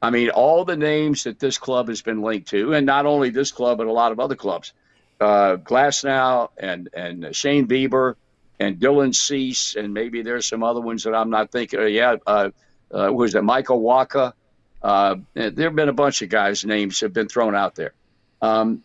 I 0.00 0.10
mean, 0.10 0.30
all 0.30 0.64
the 0.64 0.76
names 0.76 1.24
that 1.24 1.40
this 1.40 1.58
club 1.58 1.88
has 1.88 2.02
been 2.02 2.22
linked 2.22 2.48
to, 2.50 2.72
and 2.72 2.86
not 2.86 3.04
only 3.04 3.30
this 3.30 3.50
club, 3.50 3.78
but 3.78 3.88
a 3.88 3.92
lot 3.92 4.12
of 4.12 4.20
other 4.20 4.36
clubs, 4.36 4.72
uh, 5.20 5.56
Glasnow 5.56 6.50
and 6.56 6.88
and 6.94 7.34
Shane 7.34 7.66
Bieber 7.66 8.14
and 8.60 8.78
Dylan 8.78 9.14
Cease, 9.14 9.76
and 9.76 9.94
maybe 9.94 10.22
there's 10.22 10.46
some 10.46 10.62
other 10.62 10.80
ones 10.80 11.04
that 11.04 11.14
I'm 11.14 11.30
not 11.30 11.52
thinking. 11.52 11.80
Of. 11.80 11.90
Yeah, 11.90 12.16
uh, 12.26 12.50
uh, 12.92 13.12
was 13.12 13.34
it 13.34 13.42
Michael 13.42 13.80
Walker? 13.80 14.32
Uh, 14.82 15.16
there 15.34 15.52
have 15.56 15.76
been 15.76 15.88
a 15.88 15.92
bunch 15.92 16.22
of 16.22 16.28
guys' 16.28 16.64
names 16.64 17.00
have 17.00 17.12
been 17.12 17.28
thrown 17.28 17.54
out 17.54 17.74
there. 17.74 17.94
Um, 18.40 18.82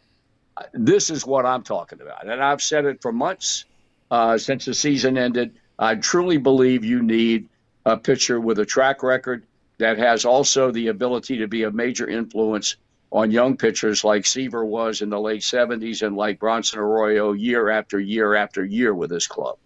this 0.73 1.09
is 1.09 1.25
what 1.25 1.45
I'm 1.45 1.63
talking 1.63 2.01
about, 2.01 2.27
and 2.27 2.43
I've 2.43 2.61
said 2.61 2.85
it 2.85 3.01
for 3.01 3.11
months 3.11 3.65
uh, 4.11 4.37
since 4.37 4.65
the 4.65 4.73
season 4.73 5.17
ended. 5.17 5.55
I 5.77 5.95
truly 5.95 6.37
believe 6.37 6.85
you 6.85 7.01
need 7.01 7.49
a 7.85 7.97
pitcher 7.97 8.39
with 8.39 8.59
a 8.59 8.65
track 8.65 9.03
record 9.03 9.43
that 9.79 9.97
has 9.97 10.25
also 10.25 10.71
the 10.71 10.87
ability 10.87 11.39
to 11.39 11.47
be 11.47 11.63
a 11.63 11.71
major 11.71 12.07
influence 12.07 12.77
on 13.11 13.31
young 13.31 13.57
pitchers 13.57 14.03
like 14.03 14.25
Seaver 14.25 14.65
was 14.65 15.01
in 15.01 15.09
the 15.09 15.19
late 15.19 15.41
70s 15.41 16.05
and 16.05 16.15
like 16.15 16.39
Bronson 16.39 16.79
Arroyo 16.79 17.33
year 17.33 17.69
after 17.69 17.99
year 17.99 18.33
after 18.33 18.65
year 18.65 18.93
with 18.93 19.09
this 19.09 19.27
club. 19.27 19.57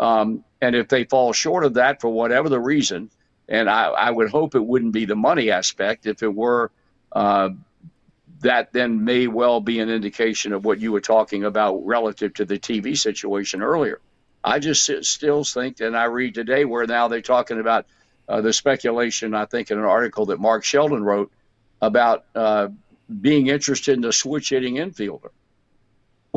Um, 0.00 0.44
and 0.60 0.74
if 0.74 0.88
they 0.88 1.04
fall 1.04 1.32
short 1.32 1.64
of 1.64 1.74
that 1.74 2.00
for 2.00 2.08
whatever 2.08 2.48
the 2.48 2.58
reason, 2.58 3.10
and 3.48 3.68
I, 3.68 3.88
I 3.88 4.10
would 4.10 4.30
hope 4.30 4.54
it 4.54 4.64
wouldn't 4.64 4.92
be 4.92 5.04
the 5.04 5.14
money 5.14 5.50
aspect. 5.50 6.06
If 6.06 6.22
it 6.22 6.34
were, 6.34 6.72
uh, 7.12 7.50
that 8.40 8.72
then 8.72 9.04
may 9.04 9.26
well 9.26 9.60
be 9.60 9.80
an 9.80 9.90
indication 9.90 10.52
of 10.52 10.64
what 10.64 10.80
you 10.80 10.90
were 10.90 11.00
talking 11.00 11.44
about 11.44 11.84
relative 11.84 12.32
to 12.34 12.44
the 12.46 12.58
TV 12.58 12.96
situation 12.96 13.62
earlier. 13.62 14.00
I 14.42 14.58
just 14.58 14.90
still 15.04 15.44
think, 15.44 15.80
and 15.80 15.94
I 15.94 16.04
read 16.04 16.34
today 16.34 16.64
where 16.64 16.86
now 16.86 17.08
they're 17.08 17.20
talking 17.20 17.60
about 17.60 17.86
uh, 18.26 18.40
the 18.40 18.54
speculation, 18.54 19.34
I 19.34 19.44
think, 19.44 19.70
in 19.70 19.78
an 19.78 19.84
article 19.84 20.26
that 20.26 20.40
Mark 20.40 20.64
Sheldon 20.64 21.04
wrote 21.04 21.30
about 21.82 22.24
uh, 22.34 22.68
being 23.20 23.48
interested 23.48 23.94
in 23.94 24.00
the 24.00 24.12
switch 24.12 24.48
hitting 24.48 24.76
infielder. 24.76 25.30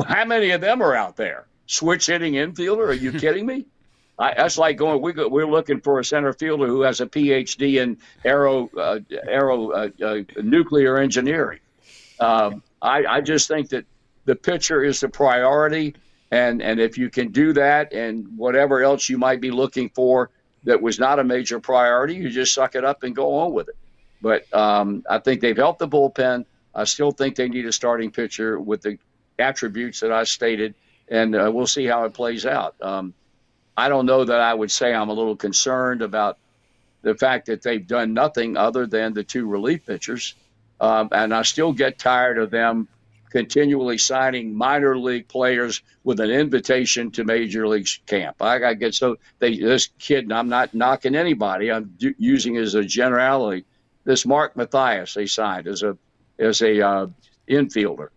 How 0.04 0.26
many 0.26 0.50
of 0.50 0.60
them 0.60 0.82
are 0.82 0.94
out 0.94 1.16
there? 1.16 1.46
Switch 1.66 2.06
hitting 2.06 2.34
infielder? 2.34 2.88
Are 2.88 2.92
you 2.92 3.12
kidding 3.18 3.46
me? 3.46 3.66
I, 4.18 4.34
that's 4.34 4.58
like 4.58 4.76
going. 4.76 5.02
We 5.02 5.12
go, 5.12 5.28
we're 5.28 5.46
looking 5.46 5.80
for 5.80 5.98
a 5.98 6.04
center 6.04 6.32
fielder 6.32 6.66
who 6.66 6.82
has 6.82 7.00
a 7.00 7.06
PhD 7.06 7.82
in 7.82 7.98
aero 8.24 8.70
uh, 8.76 9.00
aero 9.26 9.70
uh, 9.70 9.88
uh, 10.04 10.20
nuclear 10.40 10.98
engineering. 10.98 11.58
Um, 12.20 12.62
I, 12.80 13.04
I 13.06 13.20
just 13.20 13.48
think 13.48 13.70
that 13.70 13.84
the 14.24 14.36
pitcher 14.36 14.84
is 14.84 15.00
the 15.00 15.08
priority, 15.08 15.96
and 16.30 16.62
and 16.62 16.78
if 16.80 16.96
you 16.96 17.10
can 17.10 17.32
do 17.32 17.52
that, 17.54 17.92
and 17.92 18.38
whatever 18.38 18.82
else 18.82 19.08
you 19.08 19.18
might 19.18 19.40
be 19.40 19.50
looking 19.50 19.88
for, 19.88 20.30
that 20.64 20.80
was 20.80 21.00
not 21.00 21.18
a 21.18 21.24
major 21.24 21.58
priority. 21.58 22.14
You 22.14 22.30
just 22.30 22.54
suck 22.54 22.76
it 22.76 22.84
up 22.84 23.02
and 23.02 23.16
go 23.16 23.34
on 23.38 23.52
with 23.52 23.68
it. 23.68 23.76
But 24.22 24.52
um, 24.54 25.04
I 25.10 25.18
think 25.18 25.40
they've 25.40 25.56
helped 25.56 25.80
the 25.80 25.88
bullpen. 25.88 26.46
I 26.74 26.84
still 26.84 27.10
think 27.10 27.36
they 27.36 27.48
need 27.48 27.66
a 27.66 27.72
starting 27.72 28.10
pitcher 28.10 28.58
with 28.58 28.82
the 28.82 28.98
attributes 29.38 30.00
that 30.00 30.12
I 30.12 30.24
stated, 30.24 30.74
and 31.08 31.34
uh, 31.34 31.50
we'll 31.52 31.66
see 31.66 31.86
how 31.86 32.04
it 32.04 32.14
plays 32.14 32.46
out. 32.46 32.74
Um, 32.80 33.14
I 33.76 33.88
don't 33.88 34.06
know 34.06 34.24
that 34.24 34.40
I 34.40 34.54
would 34.54 34.70
say 34.70 34.94
I'm 34.94 35.08
a 35.08 35.14
little 35.14 35.36
concerned 35.36 36.02
about 36.02 36.38
the 37.02 37.14
fact 37.14 37.46
that 37.46 37.62
they've 37.62 37.86
done 37.86 38.14
nothing 38.14 38.56
other 38.56 38.86
than 38.86 39.12
the 39.12 39.24
two 39.24 39.46
relief 39.46 39.86
pitchers. 39.86 40.34
Um, 40.80 41.08
and 41.12 41.34
I 41.34 41.42
still 41.42 41.72
get 41.72 41.98
tired 41.98 42.38
of 42.38 42.50
them 42.50 42.88
continually 43.34 43.98
signing 43.98 44.54
minor 44.54 44.96
league 44.96 45.26
players 45.26 45.82
with 46.04 46.20
an 46.20 46.30
invitation 46.30 47.10
to 47.10 47.24
major 47.24 47.66
league 47.66 47.88
camp. 48.06 48.40
I, 48.40 48.74
get 48.74 48.94
so 48.94 49.16
they 49.40 49.58
this 49.58 49.88
kid. 49.98 50.30
I'm 50.30 50.48
not 50.48 50.72
knocking 50.72 51.16
anybody. 51.16 51.72
I'm 51.72 51.96
using 51.98 52.56
as 52.56 52.76
a 52.76 52.84
generality. 52.84 53.64
This 54.04 54.24
Mark 54.24 54.54
Mathias 54.54 55.14
they 55.14 55.26
signed 55.26 55.66
as 55.66 55.82
a 55.82 55.98
as 56.38 56.62
a 56.62 56.80
uh, 56.80 57.06
infielder. 57.48 58.10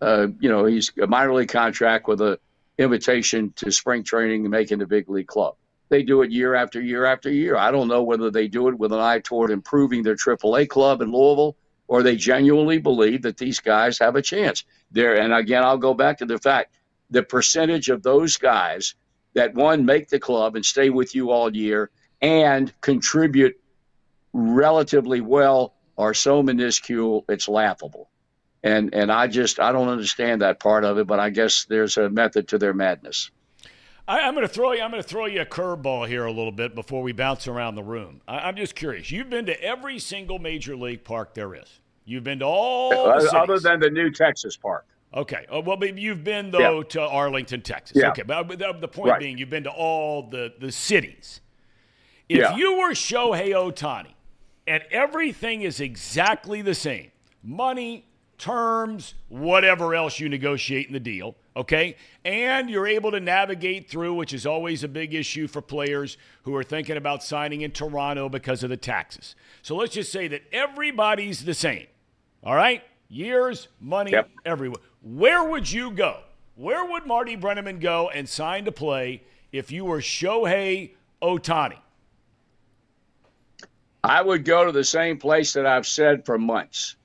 Uh, 0.00 0.28
you 0.38 0.48
know, 0.48 0.64
he's 0.64 0.92
a 1.00 1.06
minor 1.06 1.34
league 1.34 1.48
contract 1.48 2.08
with 2.08 2.20
a 2.20 2.38
invitation 2.78 3.52
to 3.56 3.70
spring 3.70 4.02
training 4.02 4.42
and 4.42 4.50
making 4.50 4.78
the 4.78 4.86
big 4.86 5.08
league 5.08 5.26
club. 5.26 5.54
They 5.90 6.02
do 6.02 6.22
it 6.22 6.30
year 6.30 6.54
after 6.54 6.80
year 6.80 7.04
after 7.04 7.30
year. 7.30 7.56
I 7.56 7.70
don't 7.70 7.88
know 7.88 8.02
whether 8.02 8.30
they 8.30 8.48
do 8.48 8.68
it 8.68 8.78
with 8.78 8.92
an 8.92 9.00
eye 9.00 9.18
toward 9.18 9.50
improving 9.50 10.02
their 10.02 10.14
AAA 10.14 10.68
club 10.68 11.02
in 11.02 11.12
Louisville 11.12 11.56
or 11.88 12.04
they 12.04 12.14
genuinely 12.14 12.78
believe 12.78 13.22
that 13.22 13.36
these 13.36 13.58
guys 13.58 13.98
have 13.98 14.14
a 14.14 14.22
chance. 14.22 14.64
There, 14.92 15.20
and 15.20 15.34
again, 15.34 15.64
I'll 15.64 15.76
go 15.76 15.92
back 15.92 16.18
to 16.18 16.24
the 16.24 16.38
fact 16.38 16.76
the 17.10 17.24
percentage 17.24 17.88
of 17.88 18.04
those 18.04 18.36
guys 18.36 18.94
that 19.34 19.54
one 19.54 19.84
make 19.84 20.08
the 20.08 20.20
club 20.20 20.54
and 20.54 20.64
stay 20.64 20.90
with 20.90 21.14
you 21.14 21.30
all 21.30 21.54
year 21.54 21.90
and 22.22 22.72
contribute 22.80 23.60
relatively 24.32 25.20
well 25.20 25.74
are 25.98 26.14
so 26.14 26.42
minuscule 26.42 27.24
it's 27.28 27.48
laughable. 27.48 28.09
And 28.62 28.94
and 28.94 29.10
I 29.10 29.26
just 29.26 29.58
I 29.58 29.72
don't 29.72 29.88
understand 29.88 30.42
that 30.42 30.60
part 30.60 30.84
of 30.84 30.98
it, 30.98 31.06
but 31.06 31.18
I 31.18 31.30
guess 31.30 31.64
there's 31.64 31.96
a 31.96 32.10
method 32.10 32.48
to 32.48 32.58
their 32.58 32.74
madness. 32.74 33.30
I, 34.06 34.20
am 34.20 34.34
going 34.34 34.46
to 34.46 34.52
throw 34.52 34.72
you. 34.72 34.82
I'm 34.82 34.90
going 34.90 35.02
to 35.02 35.08
throw 35.08 35.26
you 35.26 35.40
a 35.40 35.46
curveball 35.46 36.08
here 36.08 36.24
a 36.24 36.32
little 36.32 36.52
bit 36.52 36.74
before 36.74 37.02
we 37.02 37.12
bounce 37.12 37.46
around 37.46 37.76
the 37.76 37.82
room. 37.82 38.20
I, 38.26 38.48
am 38.48 38.56
just 38.56 38.74
curious. 38.74 39.10
You've 39.10 39.30
been 39.30 39.46
to 39.46 39.62
every 39.62 40.00
single 40.00 40.40
major 40.40 40.76
league 40.76 41.04
park 41.04 41.32
there 41.32 41.54
is. 41.54 41.80
You've 42.04 42.24
been 42.24 42.40
to 42.40 42.44
all 42.46 42.92
uh, 42.92 43.24
other 43.32 43.60
than 43.60 43.78
the 43.78 43.88
new 43.88 44.10
Texas 44.10 44.56
park. 44.56 44.84
Okay. 45.14 45.46
Oh, 45.48 45.60
well, 45.60 45.82
you've 45.84 46.24
been 46.24 46.50
though 46.50 46.78
yeah. 46.78 46.88
to 46.88 47.02
Arlington, 47.02 47.62
Texas. 47.62 47.96
Yeah. 47.96 48.10
Okay. 48.10 48.22
But 48.22 48.60
uh, 48.60 48.72
the 48.72 48.88
point 48.88 49.10
right. 49.10 49.20
being, 49.20 49.38
you've 49.38 49.50
been 49.50 49.64
to 49.64 49.70
all 49.70 50.28
the 50.28 50.52
the 50.58 50.72
cities. 50.72 51.40
If 52.28 52.38
yeah. 52.38 52.56
you 52.56 52.78
were 52.78 52.90
Shohei 52.90 53.50
Ohtani, 53.50 54.14
and 54.66 54.84
everything 54.90 55.62
is 55.62 55.80
exactly 55.80 56.62
the 56.62 56.74
same, 56.74 57.10
money, 57.42 58.06
terms, 58.40 59.14
whatever 59.28 59.94
else 59.94 60.18
you 60.18 60.28
negotiate 60.28 60.86
in 60.86 60.92
the 60.92 61.00
deal, 61.00 61.36
okay? 61.54 61.94
And 62.24 62.68
you're 62.68 62.86
able 62.86 63.10
to 63.12 63.20
navigate 63.20 63.88
through, 63.88 64.14
which 64.14 64.32
is 64.32 64.46
always 64.46 64.82
a 64.82 64.88
big 64.88 65.14
issue 65.14 65.46
for 65.46 65.60
players 65.60 66.16
who 66.42 66.56
are 66.56 66.64
thinking 66.64 66.96
about 66.96 67.22
signing 67.22 67.60
in 67.60 67.70
Toronto 67.70 68.28
because 68.28 68.64
of 68.64 68.70
the 68.70 68.76
taxes. 68.76 69.36
So 69.62 69.76
let's 69.76 69.94
just 69.94 70.10
say 70.10 70.26
that 70.28 70.42
everybody's 70.52 71.44
the 71.44 71.54
same, 71.54 71.86
all 72.42 72.54
right? 72.54 72.82
Years, 73.08 73.68
money, 73.78 74.12
yep. 74.12 74.30
everywhere. 74.44 74.80
Where 75.02 75.44
would 75.44 75.70
you 75.70 75.90
go? 75.90 76.20
Where 76.56 76.84
would 76.84 77.06
Marty 77.06 77.36
Brennaman 77.36 77.78
go 77.78 78.08
and 78.08 78.28
sign 78.28 78.64
to 78.64 78.72
play 78.72 79.22
if 79.52 79.70
you 79.70 79.84
were 79.84 80.00
Shohei 80.00 80.92
Ohtani? 81.22 81.78
I 84.02 84.22
would 84.22 84.46
go 84.46 84.64
to 84.64 84.72
the 84.72 84.84
same 84.84 85.18
place 85.18 85.52
that 85.52 85.66
I've 85.66 85.86
said 85.86 86.24
for 86.24 86.38
months 86.38 86.96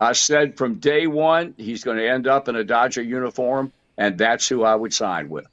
I 0.00 0.12
said 0.12 0.56
from 0.56 0.74
day 0.76 1.06
one 1.06 1.54
he's 1.56 1.84
going 1.84 1.96
to 1.96 2.08
end 2.08 2.26
up 2.26 2.48
in 2.48 2.56
a 2.56 2.64
Dodger 2.64 3.02
uniform, 3.02 3.72
and 3.96 4.18
that's 4.18 4.48
who 4.48 4.64
I 4.64 4.74
would 4.74 4.92
sign 4.92 5.28
with. 5.28 5.46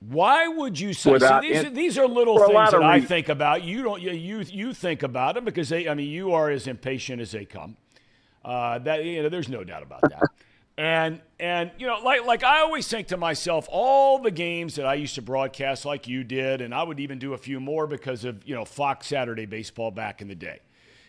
Why 0.00 0.46
would 0.46 0.78
you 0.78 0.92
say 0.92 1.18
so 1.18 1.40
these, 1.40 1.64
in, 1.64 1.74
these 1.74 1.98
are 1.98 2.06
little 2.06 2.38
things 2.38 2.70
that 2.70 2.82
I 2.82 3.00
think 3.00 3.28
about. 3.28 3.64
You 3.64 3.82
don't 3.82 4.00
you 4.00 4.40
you 4.40 4.72
think 4.72 5.02
about 5.02 5.34
them 5.34 5.44
because 5.44 5.68
they 5.68 5.88
I 5.88 5.94
mean 5.94 6.08
you 6.08 6.32
are 6.32 6.50
as 6.50 6.66
impatient 6.66 7.20
as 7.20 7.32
they 7.32 7.44
come. 7.44 7.76
Uh, 8.44 8.78
that 8.80 9.04
you 9.04 9.22
know 9.22 9.28
there's 9.28 9.48
no 9.48 9.64
doubt 9.64 9.82
about 9.82 10.02
that. 10.02 10.22
and 10.78 11.20
and 11.40 11.70
you 11.78 11.86
know 11.86 11.98
like 12.04 12.24
like 12.24 12.44
I 12.44 12.60
always 12.60 12.86
think 12.86 13.08
to 13.08 13.16
myself 13.16 13.66
all 13.70 14.18
the 14.18 14.30
games 14.30 14.74
that 14.76 14.86
I 14.86 14.94
used 14.94 15.14
to 15.14 15.22
broadcast 15.22 15.84
like 15.84 16.06
you 16.06 16.22
did 16.22 16.60
and 16.60 16.74
I 16.74 16.82
would 16.82 17.00
even 17.00 17.18
do 17.18 17.32
a 17.32 17.38
few 17.38 17.58
more 17.58 17.86
because 17.86 18.24
of 18.24 18.46
you 18.46 18.54
know 18.54 18.64
Fox 18.64 19.06
Saturday 19.06 19.46
baseball 19.46 19.90
back 19.90 20.20
in 20.20 20.28
the 20.28 20.34
day. 20.34 20.60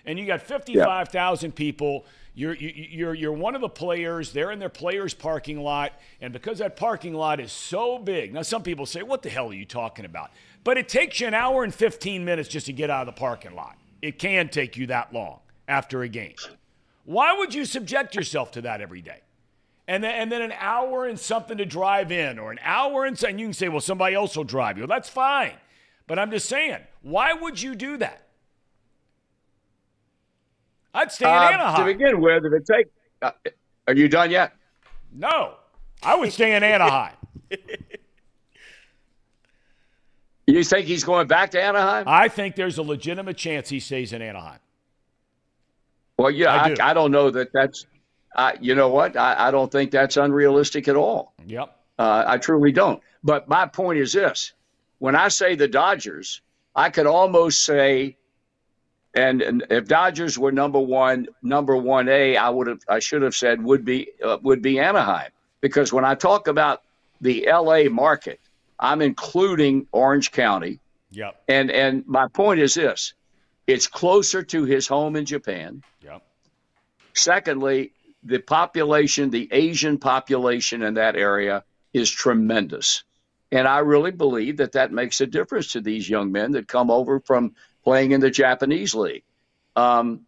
And 0.08 0.18
you 0.18 0.26
got 0.26 0.42
55,000 0.42 1.54
people. 1.54 2.06
You're, 2.34 2.56
you- 2.56 2.74
you're, 2.90 3.14
you're 3.14 3.32
one 3.34 3.54
of 3.56 3.62
the 3.62 3.70
players. 3.70 4.32
They're 4.32 4.52
in 4.52 4.60
their 4.60 4.70
players' 4.70 5.14
parking 5.14 5.60
lot. 5.62 5.94
And 6.22 6.34
because 6.34 6.60
that 6.60 6.76
parking 6.78 7.14
lot 7.14 7.40
is 7.40 7.52
so 7.52 8.00
big, 8.00 8.34
now 8.34 8.42
some 8.42 8.64
people 8.64 8.86
say, 8.86 9.04
What 9.04 9.22
the 9.22 9.30
hell 9.30 9.50
are 9.50 9.54
you 9.54 9.66
talking 9.66 10.06
about? 10.06 10.32
But 10.64 10.78
it 10.78 10.90
takes 10.90 11.20
you 11.20 11.28
an 11.28 11.34
hour 11.34 11.64
and 11.64 11.74
15 11.74 12.26
minutes 12.26 12.50
just 12.50 12.66
to 12.68 12.74
get 12.74 12.90
out 12.90 13.08
of 13.08 13.14
the 13.16 13.20
parking 13.20 13.54
lot. 13.56 13.78
It 14.02 14.20
can 14.20 14.50
take 14.50 14.78
you 14.78 14.88
that 14.88 15.14
long 15.14 15.40
after 15.68 16.02
a 16.04 16.08
game. 16.10 16.36
Why 17.06 17.34
would 17.38 17.54
you 17.54 17.66
subject 17.66 18.16
yourself 18.16 18.52
to 18.52 18.62
that 18.62 18.82
every 18.82 19.02
day? 19.02 19.22
And 19.88 20.04
then, 20.04 20.14
and 20.16 20.32
then 20.32 20.42
an 20.42 20.52
hour 20.60 21.06
and 21.06 21.18
something 21.18 21.58
to 21.58 21.66
drive 21.66 22.12
in, 22.12 22.38
or 22.38 22.52
an 22.52 22.60
hour 22.62 23.06
and 23.06 23.18
something. 23.18 23.40
You 23.40 23.46
can 23.48 23.54
say, 23.54 23.70
well, 23.70 23.80
somebody 23.80 24.16
else 24.16 24.36
will 24.36 24.44
drive 24.44 24.78
you. 24.78 24.82
Well, 24.84 24.90
that's 24.96 25.08
fine. 25.10 25.54
But 26.06 26.20
I'm 26.20 26.30
just 26.30 26.48
saying, 26.50 26.80
why 27.02 27.32
would 27.34 27.62
you 27.62 27.74
do 27.74 27.96
that? 27.98 28.27
I'd 30.98 31.12
stay 31.12 31.26
in 31.26 31.60
Uh, 31.60 31.78
to 31.78 31.86
begin 31.86 32.20
with, 32.22 32.44
if 32.46 32.54
it 32.54 32.66
take, 32.66 32.88
uh, 33.22 33.32
are 33.88 33.94
you 33.94 34.08
done 34.10 34.32
yet? 34.32 34.54
no, 35.14 35.56
I 36.04 36.16
would 36.16 36.34
stay 36.34 36.56
in 36.56 36.64
Anaheim. 36.64 37.16
You 40.50 40.64
think 40.64 40.88
he's 40.88 41.04
going 41.04 41.28
back 41.28 41.52
to 41.52 41.62
Anaheim? 41.62 42.06
I 42.08 42.30
think 42.30 42.56
there's 42.56 42.78
a 42.78 42.82
legitimate 42.82 43.36
chance 43.36 43.68
he 43.68 43.82
stays 43.82 44.14
in 44.14 44.22
Anaheim. 44.22 44.60
Well, 46.18 46.32
yeah, 46.32 46.54
I 46.54 46.64
I, 46.64 46.74
do. 46.74 46.76
I, 46.82 46.94
don't 46.94 47.12
know 47.12 47.30
that 47.30 47.52
that's. 47.54 47.86
I 48.36 48.56
you 48.62 48.74
know 48.74 48.88
what? 48.88 49.18
I, 49.18 49.50
I 49.50 49.52
don't 49.52 49.70
think 49.70 49.92
that's 49.92 50.16
unrealistic 50.16 50.88
at 50.88 50.96
all. 50.96 51.34
Yep. 51.46 51.76
Uh, 52.00 52.24
I 52.26 52.38
truly 52.38 52.72
don't. 52.72 53.04
But 53.26 53.50
my 53.50 53.66
point 53.68 54.00
is 54.00 54.14
this: 54.14 54.54
when 55.00 55.16
I 55.16 55.28
say 55.28 55.56
the 55.56 55.68
Dodgers, 55.68 56.42
I 56.76 56.92
could 56.92 57.08
almost 57.08 57.64
say, 57.66 58.16
and, 59.18 59.42
and 59.42 59.66
if 59.70 59.88
Dodgers 59.88 60.38
were 60.38 60.52
number 60.52 60.80
one, 60.80 61.28
number 61.42 61.76
one 61.76 62.08
A, 62.08 62.38
I 62.38 62.50
would 62.50 62.68
have, 62.68 62.82
I 62.88 63.00
should 63.00 63.24
have 63.24 63.36
said 63.36 63.62
would 63.64 63.84
be 63.84 64.10
uh, 64.24 64.38
would 64.44 64.62
be 64.62 64.80
Anaheim 64.80 65.32
because 65.60 65.92
when 65.92 66.06
I 66.06 66.14
talk 66.16 66.48
about 66.48 66.84
the 67.20 67.48
L.A. 67.48 67.88
market, 67.88 68.40
I'm 68.80 69.02
including 69.02 69.88
Orange 69.92 70.32
County, 70.32 70.80
Yep. 71.10 71.42
and 71.48 71.72
and 71.72 72.06
my 72.06 72.28
point 72.28 72.60
is 72.60 72.76
this: 72.76 73.16
it's 73.66 73.88
closer 73.88 74.44
to 74.44 74.66
his 74.66 74.88
home 74.88 75.16
in 75.16 75.26
Japan. 75.26 75.82
Yep. 76.04 76.22
Secondly, 77.16 77.94
the 78.24 78.40
population, 78.40 79.32
the 79.32 79.50
Asian 79.52 79.98
population 79.98 80.84
in 80.84 80.94
that 80.94 81.16
area 81.16 81.64
is 81.94 82.12
tremendous. 82.12 83.04
And 83.52 83.68
I 83.68 83.80
really 83.80 84.12
believe 84.12 84.58
that 84.58 84.74
that 84.74 84.92
makes 84.92 85.22
a 85.22 85.26
difference 85.26 85.72
to 85.72 85.82
these 85.82 86.10
young 86.10 86.32
men 86.32 86.52
that 86.52 86.68
come 86.68 86.92
over 86.92 87.20
from 87.22 87.56
playing 87.88 88.12
in 88.12 88.20
the 88.20 88.30
Japanese 88.30 88.94
league. 88.94 89.24
Um, 89.78 90.26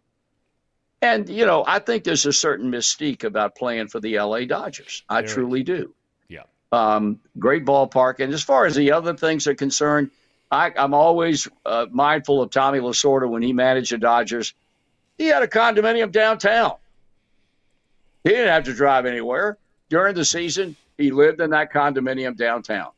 and, 1.01 1.27
you 1.27 1.45
know, 1.45 1.65
I 1.67 1.79
think 1.79 2.05
there's 2.05 2.25
a 2.25 2.31
certain 2.31 2.71
mystique 2.71 3.25
about 3.25 3.53
playing 3.53 3.89
for 3.89 3.99
the 3.99 4.17
LA 4.17 4.45
Dodgers. 4.45 5.03
I 5.09 5.15
There 5.15 5.25
is. 5.25 5.33
truly 5.33 5.63
do. 5.63 5.93
Yeah. 6.29 6.43
Um, 6.71 7.19
great 7.37 7.65
ballpark. 7.65 8.21
And 8.21 8.33
as 8.33 8.41
far 8.41 8.65
as 8.65 8.75
the 8.75 8.93
other 8.93 9.13
things 9.13 9.45
are 9.45 9.55
concerned, 9.55 10.09
I, 10.49 10.71
I'm 10.77 10.93
always 10.93 11.49
uh, 11.65 11.87
mindful 11.91 12.41
of 12.41 12.49
Tommy 12.49 12.79
Lasorda 12.79 13.29
when 13.29 13.41
he 13.41 13.51
managed 13.51 13.91
the 13.91 13.97
Dodgers. 13.97 14.53
He 15.17 15.25
had 15.25 15.43
a 15.43 15.47
condominium 15.47 16.13
downtown. 16.13 16.75
He 18.23 18.29
didn't 18.29 18.53
have 18.53 18.63
to 18.63 18.73
drive 18.73 19.05
anywhere 19.05 19.57
during 19.89 20.15
the 20.15 20.23
season. 20.23 20.77
He 20.97 21.11
lived 21.11 21.41
in 21.41 21.49
that 21.49 21.73
condominium 21.73 22.37
downtown, 22.37 22.91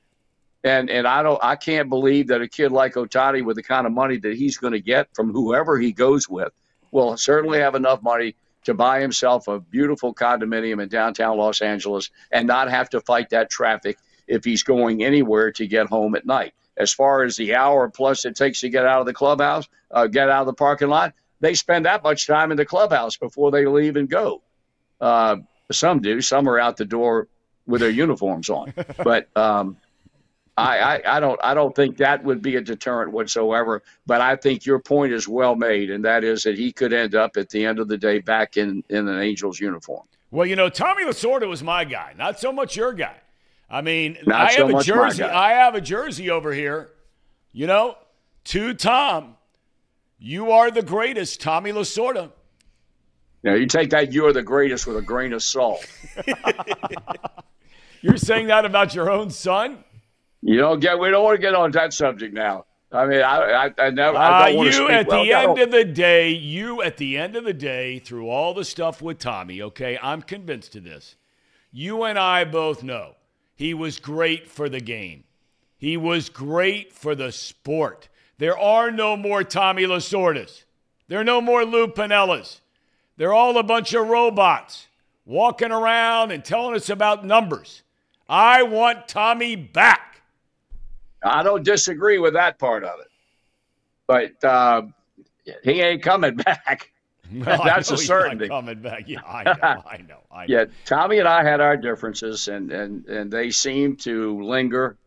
and 0.63 0.89
and 0.89 1.07
I 1.07 1.23
don't 1.23 1.39
I 1.41 1.55
can't 1.55 1.89
believe 1.89 2.27
that 2.27 2.41
a 2.41 2.47
kid 2.47 2.71
like 2.71 2.93
Ohtani 2.93 3.43
with 3.43 3.55
the 3.55 3.63
kind 3.63 3.87
of 3.87 3.93
money 3.93 4.17
that 4.17 4.35
he's 4.35 4.57
going 4.57 4.73
to 4.73 4.81
get 4.81 5.07
from 5.13 5.31
whoever 5.31 5.79
he 5.79 5.91
goes 5.91 6.29
with 6.29 6.51
will 6.91 7.17
certainly 7.17 7.59
have 7.59 7.75
enough 7.75 8.01
money 8.01 8.35
to 8.63 8.73
buy 8.73 9.01
himself 9.01 9.47
a 9.47 9.59
beautiful 9.59 10.13
condominium 10.13 10.81
in 10.81 10.89
downtown 10.89 11.37
Los 11.37 11.61
Angeles 11.61 12.11
and 12.31 12.47
not 12.47 12.69
have 12.69 12.89
to 12.91 13.01
fight 13.01 13.29
that 13.29 13.49
traffic 13.49 13.97
if 14.27 14.43
he's 14.43 14.63
going 14.63 15.03
anywhere 15.03 15.51
to 15.51 15.65
get 15.65 15.87
home 15.87 16.15
at 16.15 16.25
night. 16.25 16.53
As 16.77 16.93
far 16.93 17.23
as 17.23 17.35
the 17.35 17.55
hour 17.55 17.89
plus 17.89 18.23
it 18.25 18.35
takes 18.35 18.61
to 18.61 18.69
get 18.69 18.85
out 18.85 18.99
of 18.99 19.05
the 19.05 19.13
clubhouse, 19.13 19.67
uh, 19.89 20.07
get 20.07 20.29
out 20.29 20.41
of 20.41 20.45
the 20.47 20.53
parking 20.53 20.89
lot, 20.89 21.13
they 21.39 21.55
spend 21.55 21.85
that 21.85 22.03
much 22.03 22.27
time 22.27 22.51
in 22.51 22.57
the 22.57 22.65
clubhouse 22.65 23.17
before 23.17 23.51
they 23.51 23.65
leave 23.65 23.95
and 23.95 24.09
go. 24.09 24.41
Uh, 24.99 25.37
some 25.71 25.99
do. 25.99 26.21
Some 26.21 26.47
are 26.47 26.59
out 26.59 26.77
the 26.77 26.85
door 26.85 27.27
with 27.65 27.81
their 27.81 27.89
uniforms 27.89 28.49
on. 28.49 28.73
But 29.03 29.27
um, 29.35 29.77
I, 30.61 30.95
I, 30.95 31.17
I 31.17 31.19
don't 31.19 31.39
I 31.43 31.53
don't 31.53 31.75
think 31.75 31.97
that 31.97 32.23
would 32.23 32.41
be 32.41 32.55
a 32.55 32.61
deterrent 32.61 33.11
whatsoever. 33.11 33.81
But 34.05 34.21
I 34.21 34.35
think 34.35 34.65
your 34.65 34.79
point 34.79 35.13
is 35.13 35.27
well 35.27 35.55
made, 35.55 35.89
and 35.89 36.05
that 36.05 36.23
is 36.23 36.43
that 36.43 36.57
he 36.57 36.71
could 36.71 36.93
end 36.93 37.15
up 37.15 37.37
at 37.37 37.49
the 37.49 37.65
end 37.65 37.79
of 37.79 37.87
the 37.87 37.97
day 37.97 38.19
back 38.19 38.57
in, 38.57 38.83
in 38.89 39.07
an 39.07 39.21
Angels 39.21 39.59
uniform. 39.59 40.03
Well, 40.29 40.45
you 40.45 40.55
know, 40.55 40.69
Tommy 40.69 41.03
Lasorda 41.03 41.47
was 41.47 41.61
my 41.61 41.83
guy, 41.83 42.13
not 42.17 42.39
so 42.39 42.53
much 42.53 42.75
your 42.75 42.93
guy. 42.93 43.17
I 43.69 43.81
mean, 43.81 44.17
Not 44.25 44.51
I 44.51 44.55
so 44.55 44.67
have 44.67 44.75
a 44.79 44.83
jersey. 44.83 45.23
I 45.23 45.51
have 45.51 45.75
a 45.75 45.81
jersey 45.81 46.29
over 46.29 46.53
here. 46.53 46.91
You 47.53 47.67
know, 47.67 47.97
to 48.45 48.73
Thom, 48.73 49.35
you 50.19 50.51
are 50.51 50.71
the 50.71 50.81
greatest, 50.81 51.41
Tommy 51.41 51.71
Lasorda. 51.71 52.31
Now 53.43 53.55
you 53.55 53.65
take 53.65 53.89
that 53.89 54.13
"you're 54.13 54.33
the 54.33 54.43
greatest" 54.43 54.85
with 54.85 54.97
a 54.97 55.01
grain 55.01 55.33
of 55.33 55.41
salt. 55.41 55.85
You're 58.01 58.17
saying 58.17 58.47
that 58.47 58.65
about 58.65 58.95
your 58.95 59.11
own 59.11 59.29
son? 59.29 59.83
You 60.41 60.57
don't 60.57 60.79
get. 60.79 60.99
We 60.99 61.09
don't 61.09 61.23
want 61.23 61.35
to 61.35 61.41
get 61.41 61.53
on 61.55 61.71
that 61.71 61.93
subject 61.93 62.33
now. 62.33 62.65
I 62.91 63.05
mean, 63.05 63.21
I 63.21 63.65
I, 63.67 63.71
I 63.77 63.89
never. 63.91 64.17
I 64.17 64.25
Uh, 64.43 64.47
don't 64.47 64.57
want 64.57 64.71
to 64.71 64.77
you 64.77 64.85
speak 64.85 64.91
at 64.91 65.07
well. 65.07 65.23
the 65.23 65.33
end 65.33 65.59
of 65.59 65.71
the 65.71 65.85
day, 65.85 66.29
you 66.31 66.81
at 66.81 66.97
the 66.97 67.17
end 67.17 67.35
of 67.35 67.43
the 67.43 67.53
day, 67.53 67.99
through 67.99 68.29
all 68.29 68.53
the 68.53 68.65
stuff 68.65 69.01
with 69.01 69.19
Tommy, 69.19 69.61
okay, 69.61 69.97
I'm 70.01 70.21
convinced 70.21 70.75
of 70.75 70.83
this. 70.83 71.15
You 71.71 72.03
and 72.03 72.17
I 72.19 72.43
both 72.43 72.83
know 72.83 73.15
he 73.55 73.73
was 73.73 73.99
great 73.99 74.49
for 74.49 74.67
the 74.67 74.81
game. 74.81 75.23
He 75.77 75.95
was 75.95 76.29
great 76.29 76.91
for 76.91 77.15
the 77.15 77.31
sport. 77.31 78.09
There 78.37 78.57
are 78.57 78.91
no 78.91 79.15
more 79.15 79.43
Tommy 79.43 79.83
Lasordas. 79.83 80.63
There 81.07 81.19
are 81.19 81.23
no 81.23 81.41
more 81.41 81.63
Lou 81.63 81.87
Piniellas. 81.87 82.59
They're 83.17 83.33
all 83.33 83.57
a 83.57 83.63
bunch 83.63 83.93
of 83.93 84.07
robots 84.07 84.87
walking 85.25 85.71
around 85.71 86.31
and 86.31 86.43
telling 86.43 86.75
us 86.75 86.89
about 86.89 87.25
numbers. 87.25 87.83
I 88.27 88.63
want 88.63 89.07
Tommy 89.07 89.55
back. 89.55 90.10
I 91.23 91.43
don't 91.43 91.63
disagree 91.63 92.17
with 92.17 92.33
that 92.33 92.57
part 92.59 92.83
of 92.83 92.99
it, 92.99 93.07
but 94.07 94.43
uh, 94.43 94.83
he 95.63 95.81
ain't 95.81 96.01
coming 96.03 96.35
back. 96.45 96.91
I 97.45 97.57
That's 97.63 97.91
a 97.91 97.97
certainty. 97.97 98.47
Coming 98.49 98.81
back, 98.81 99.07
yeah, 99.07 99.21
I 99.25 99.43
know, 99.45 99.51
I 99.61 99.97
know, 99.97 100.17
I 100.31 100.45
know. 100.47 100.53
Yeah, 100.53 100.65
Tommy 100.85 101.19
and 101.19 101.27
I 101.27 101.43
had 101.43 101.61
our 101.61 101.77
differences, 101.77 102.47
and 102.47 102.71
and 102.71 103.05
and 103.05 103.31
they 103.31 103.51
seem 103.51 103.95
to 103.97 104.43
linger. 104.43 104.97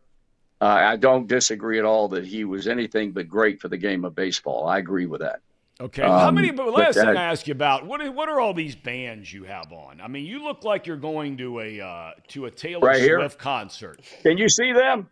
Uh, 0.61 0.65
I 0.65 0.95
don't 0.95 1.27
disagree 1.27 1.77
at 1.79 1.85
all 1.85 2.07
that 2.09 2.25
he 2.25 2.45
was 2.45 2.67
anything 2.67 3.11
but 3.11 3.27
great 3.27 3.59
for 3.61 3.67
the 3.67 3.77
game 3.77 4.05
of 4.05 4.15
baseball. 4.15 4.65
I 4.67 4.79
agree 4.79 5.05
with 5.05 5.21
that. 5.21 5.41
Okay. 5.81 6.01
How 6.01 6.29
Um, 6.29 6.35
many? 6.35 6.51
But 6.51 6.67
but 6.67 6.73
last 6.73 6.95
thing 6.95 7.09
I 7.09 7.23
ask 7.25 7.45
you 7.47 7.51
about 7.51 7.85
what 7.85 8.01
are, 8.01 8.09
what 8.11 8.29
are 8.29 8.39
all 8.39 8.53
these 8.53 8.75
bands 8.75 9.31
you 9.31 9.43
have 9.43 9.71
on? 9.73 9.99
I 10.01 10.07
mean, 10.07 10.25
you 10.25 10.41
look 10.41 10.63
like 10.63 10.87
you're 10.87 10.95
going 10.95 11.35
to 11.37 11.59
a 11.59 11.81
uh, 11.81 12.11
to 12.29 12.45
a 12.45 12.51
Taylor 12.51 12.87
Right 12.87 13.01
here? 13.01 13.19
Swift 13.19 13.37
concert. 13.37 13.99
Can 14.23 14.37
you 14.37 14.47
see 14.47 14.71
them? 14.71 15.09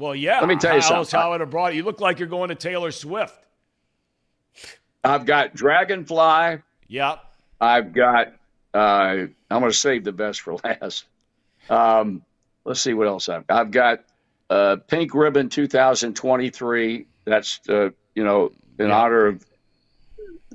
Well, 0.00 0.14
yeah. 0.14 0.40
Let 0.40 0.48
me 0.48 0.56
tell 0.56 0.74
you 0.74 0.80
how 0.80 0.96
else 0.96 1.10
something. 1.10 1.40
Have 1.40 1.50
brought 1.50 1.74
you? 1.74 1.82
Look 1.82 2.00
like 2.00 2.18
you're 2.18 2.28
going 2.28 2.48
to 2.48 2.54
Taylor 2.54 2.90
Swift. 2.90 3.38
I've 5.04 5.26
got 5.26 5.54
Dragonfly. 5.54 6.62
Yeah. 6.88 7.16
I've 7.60 7.92
got. 7.92 8.28
Uh, 8.72 9.26
I'm 9.50 9.60
going 9.60 9.70
to 9.70 9.72
save 9.76 10.04
the 10.04 10.12
best 10.12 10.40
for 10.40 10.56
last. 10.64 11.04
Um, 11.68 12.22
let's 12.64 12.80
see 12.80 12.94
what 12.94 13.06
else 13.06 13.28
I've. 13.28 13.46
Got. 13.46 13.60
I've 13.60 13.70
got 13.70 14.04
uh, 14.48 14.76
Pink 14.88 15.14
Ribbon 15.14 15.48
2023. 15.50 17.06
That's 17.26 17.60
uh, 17.68 17.90
you 18.14 18.24
know 18.24 18.52
in 18.78 18.88
Yeah. 18.88 18.98
honor 18.98 19.26
of 19.26 19.44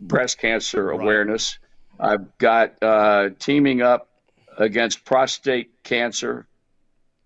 breast 0.01 0.39
cancer 0.39 0.86
Right. 0.86 0.99
awareness. 0.99 1.60
I've 1.99 2.38
got 2.39 2.81
uh, 2.81 3.29
teaming 3.39 3.81
up 3.81 4.10
against 4.58 5.05
prostate 5.05 5.84
cancer. 5.84 6.47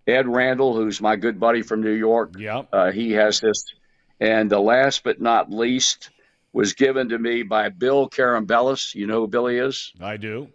Ed 0.10 0.28
Randall, 0.28 0.76
who's 0.76 1.02
my 1.02 1.16
good 1.16 1.40
buddy 1.40 1.62
from 1.62 1.82
New 1.82 1.92
York, 1.94 2.34
Yeah. 2.38 2.64
uh, 2.74 2.92
he 2.92 3.12
has 3.14 3.40
this. 3.40 3.64
And 4.20 4.50
the 4.50 4.60
last 4.60 5.04
but 5.04 5.22
not 5.22 5.52
least 5.52 6.10
was 6.52 6.74
given 6.74 7.10
to 7.10 7.18
me 7.20 7.44
by 7.44 7.70
Bill 7.70 8.10
Carambellis. 8.10 8.96
You 8.96 9.08
know 9.08 9.22
who 9.22 9.28
Billy 9.28 9.58
is? 9.58 9.94
I 10.02 10.18
do. 10.18 10.50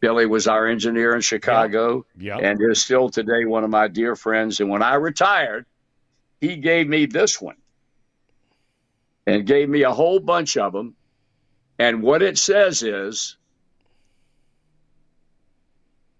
Billy 0.00 0.26
was 0.26 0.46
our 0.48 0.66
engineer 0.66 1.14
in 1.14 1.20
Chicago 1.20 2.06
Yeah. 2.16 2.38
and 2.38 2.58
is 2.70 2.82
still 2.82 3.08
today 3.08 3.44
one 3.44 3.64
of 3.64 3.70
my 3.70 3.88
dear 3.88 4.16
friends. 4.16 4.60
And 4.60 4.70
when 4.70 4.82
I 4.82 4.94
retired, 4.94 5.66
he 6.40 6.56
gave 6.56 6.88
me 6.88 7.06
this 7.06 7.40
one 7.40 7.56
and 9.26 9.46
gave 9.46 9.68
me 9.68 9.82
a 9.82 9.90
whole 9.92 10.20
bunch 10.20 10.56
of 10.56 10.72
them. 10.72 10.94
And 11.78 12.02
what 12.02 12.22
it 12.22 12.38
says 12.38 12.82
is, 12.82 13.36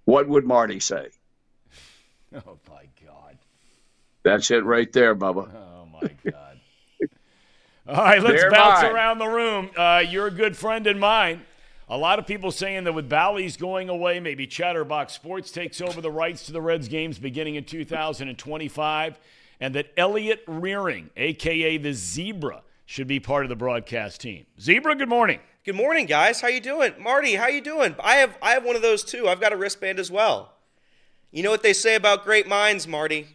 what 0.05 0.29
would 0.29 0.45
Marty 0.45 0.81
say? 0.81 1.09
Oh 2.47 2.59
my 2.69 2.85
God. 3.07 3.39
That's 4.23 4.51
it 4.51 4.65
right 4.65 4.93
there, 4.93 5.15
Bubba. 5.17 5.49
Oh 5.55 5.87
my 5.87 6.11
God. 6.31 6.61
All 7.89 8.05
right, 8.05 8.23
let's 8.23 8.43
They're 8.43 8.51
bounce 8.51 8.83
mine. 8.83 8.93
around 8.93 9.19
the 9.19 9.27
room. 9.29 9.71
Uh, 9.77 10.05
you're 10.07 10.27
a 10.27 10.31
good 10.31 10.57
friend 10.57 10.87
and 10.87 11.01
mine. 11.01 11.43
A 11.89 11.97
lot 11.97 12.19
of 12.19 12.27
people 12.27 12.51
saying 12.51 12.85
that 12.85 12.93
with 12.93 13.09
Bally's 13.09 13.57
going 13.57 13.89
away, 13.89 14.21
maybe 14.21 14.47
Chatterbox 14.47 15.15
Sports 15.15 15.51
takes 15.51 15.81
over 15.81 16.03
the 16.03 16.11
rights 16.11 16.45
to 16.47 16.53
the 16.53 16.61
Reds 16.61 16.87
games 16.87 17.19
beginning 17.19 17.55
in 17.55 17.65
2025, 17.65 19.19
and 19.61 19.75
that 19.75 19.87
Elliot 19.97 20.43
Rearing, 20.47 21.09
aka 21.17 21.79
the 21.79 21.95
Zebra, 21.95 22.61
should 22.85 23.07
be 23.07 23.21
part 23.21 23.45
of 23.47 23.49
the 23.49 23.57
broadcast 23.57 24.21
team. 24.21 24.45
Zebra, 24.61 24.97
good 24.97 25.09
morning. 25.09 25.41
Good 25.65 25.77
morning, 25.77 26.05
guys. 26.05 26.43
How 26.43 26.49
you 26.49 26.61
doing, 26.61 26.93
Marty? 27.01 27.35
How 27.37 27.47
you 27.49 27.63
doing? 27.63 27.95
I 28.01 28.17
have 28.17 28.37
I 28.43 28.51
have 28.51 28.65
one 28.67 28.77
of 28.77 28.83
those 28.83 29.03
too. 29.03 29.27
I've 29.29 29.41
got 29.41 29.55
a 29.55 29.57
wristband 29.57 29.99
as 29.99 30.11
well. 30.11 30.53
You 31.31 31.43
know 31.43 31.51
what 31.51 31.63
they 31.63 31.73
say 31.73 31.95
about 31.95 32.25
great 32.25 32.47
minds, 32.49 32.87
Marty? 32.87 33.29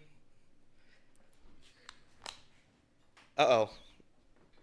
Uh 3.37 3.45
oh. 3.47 3.69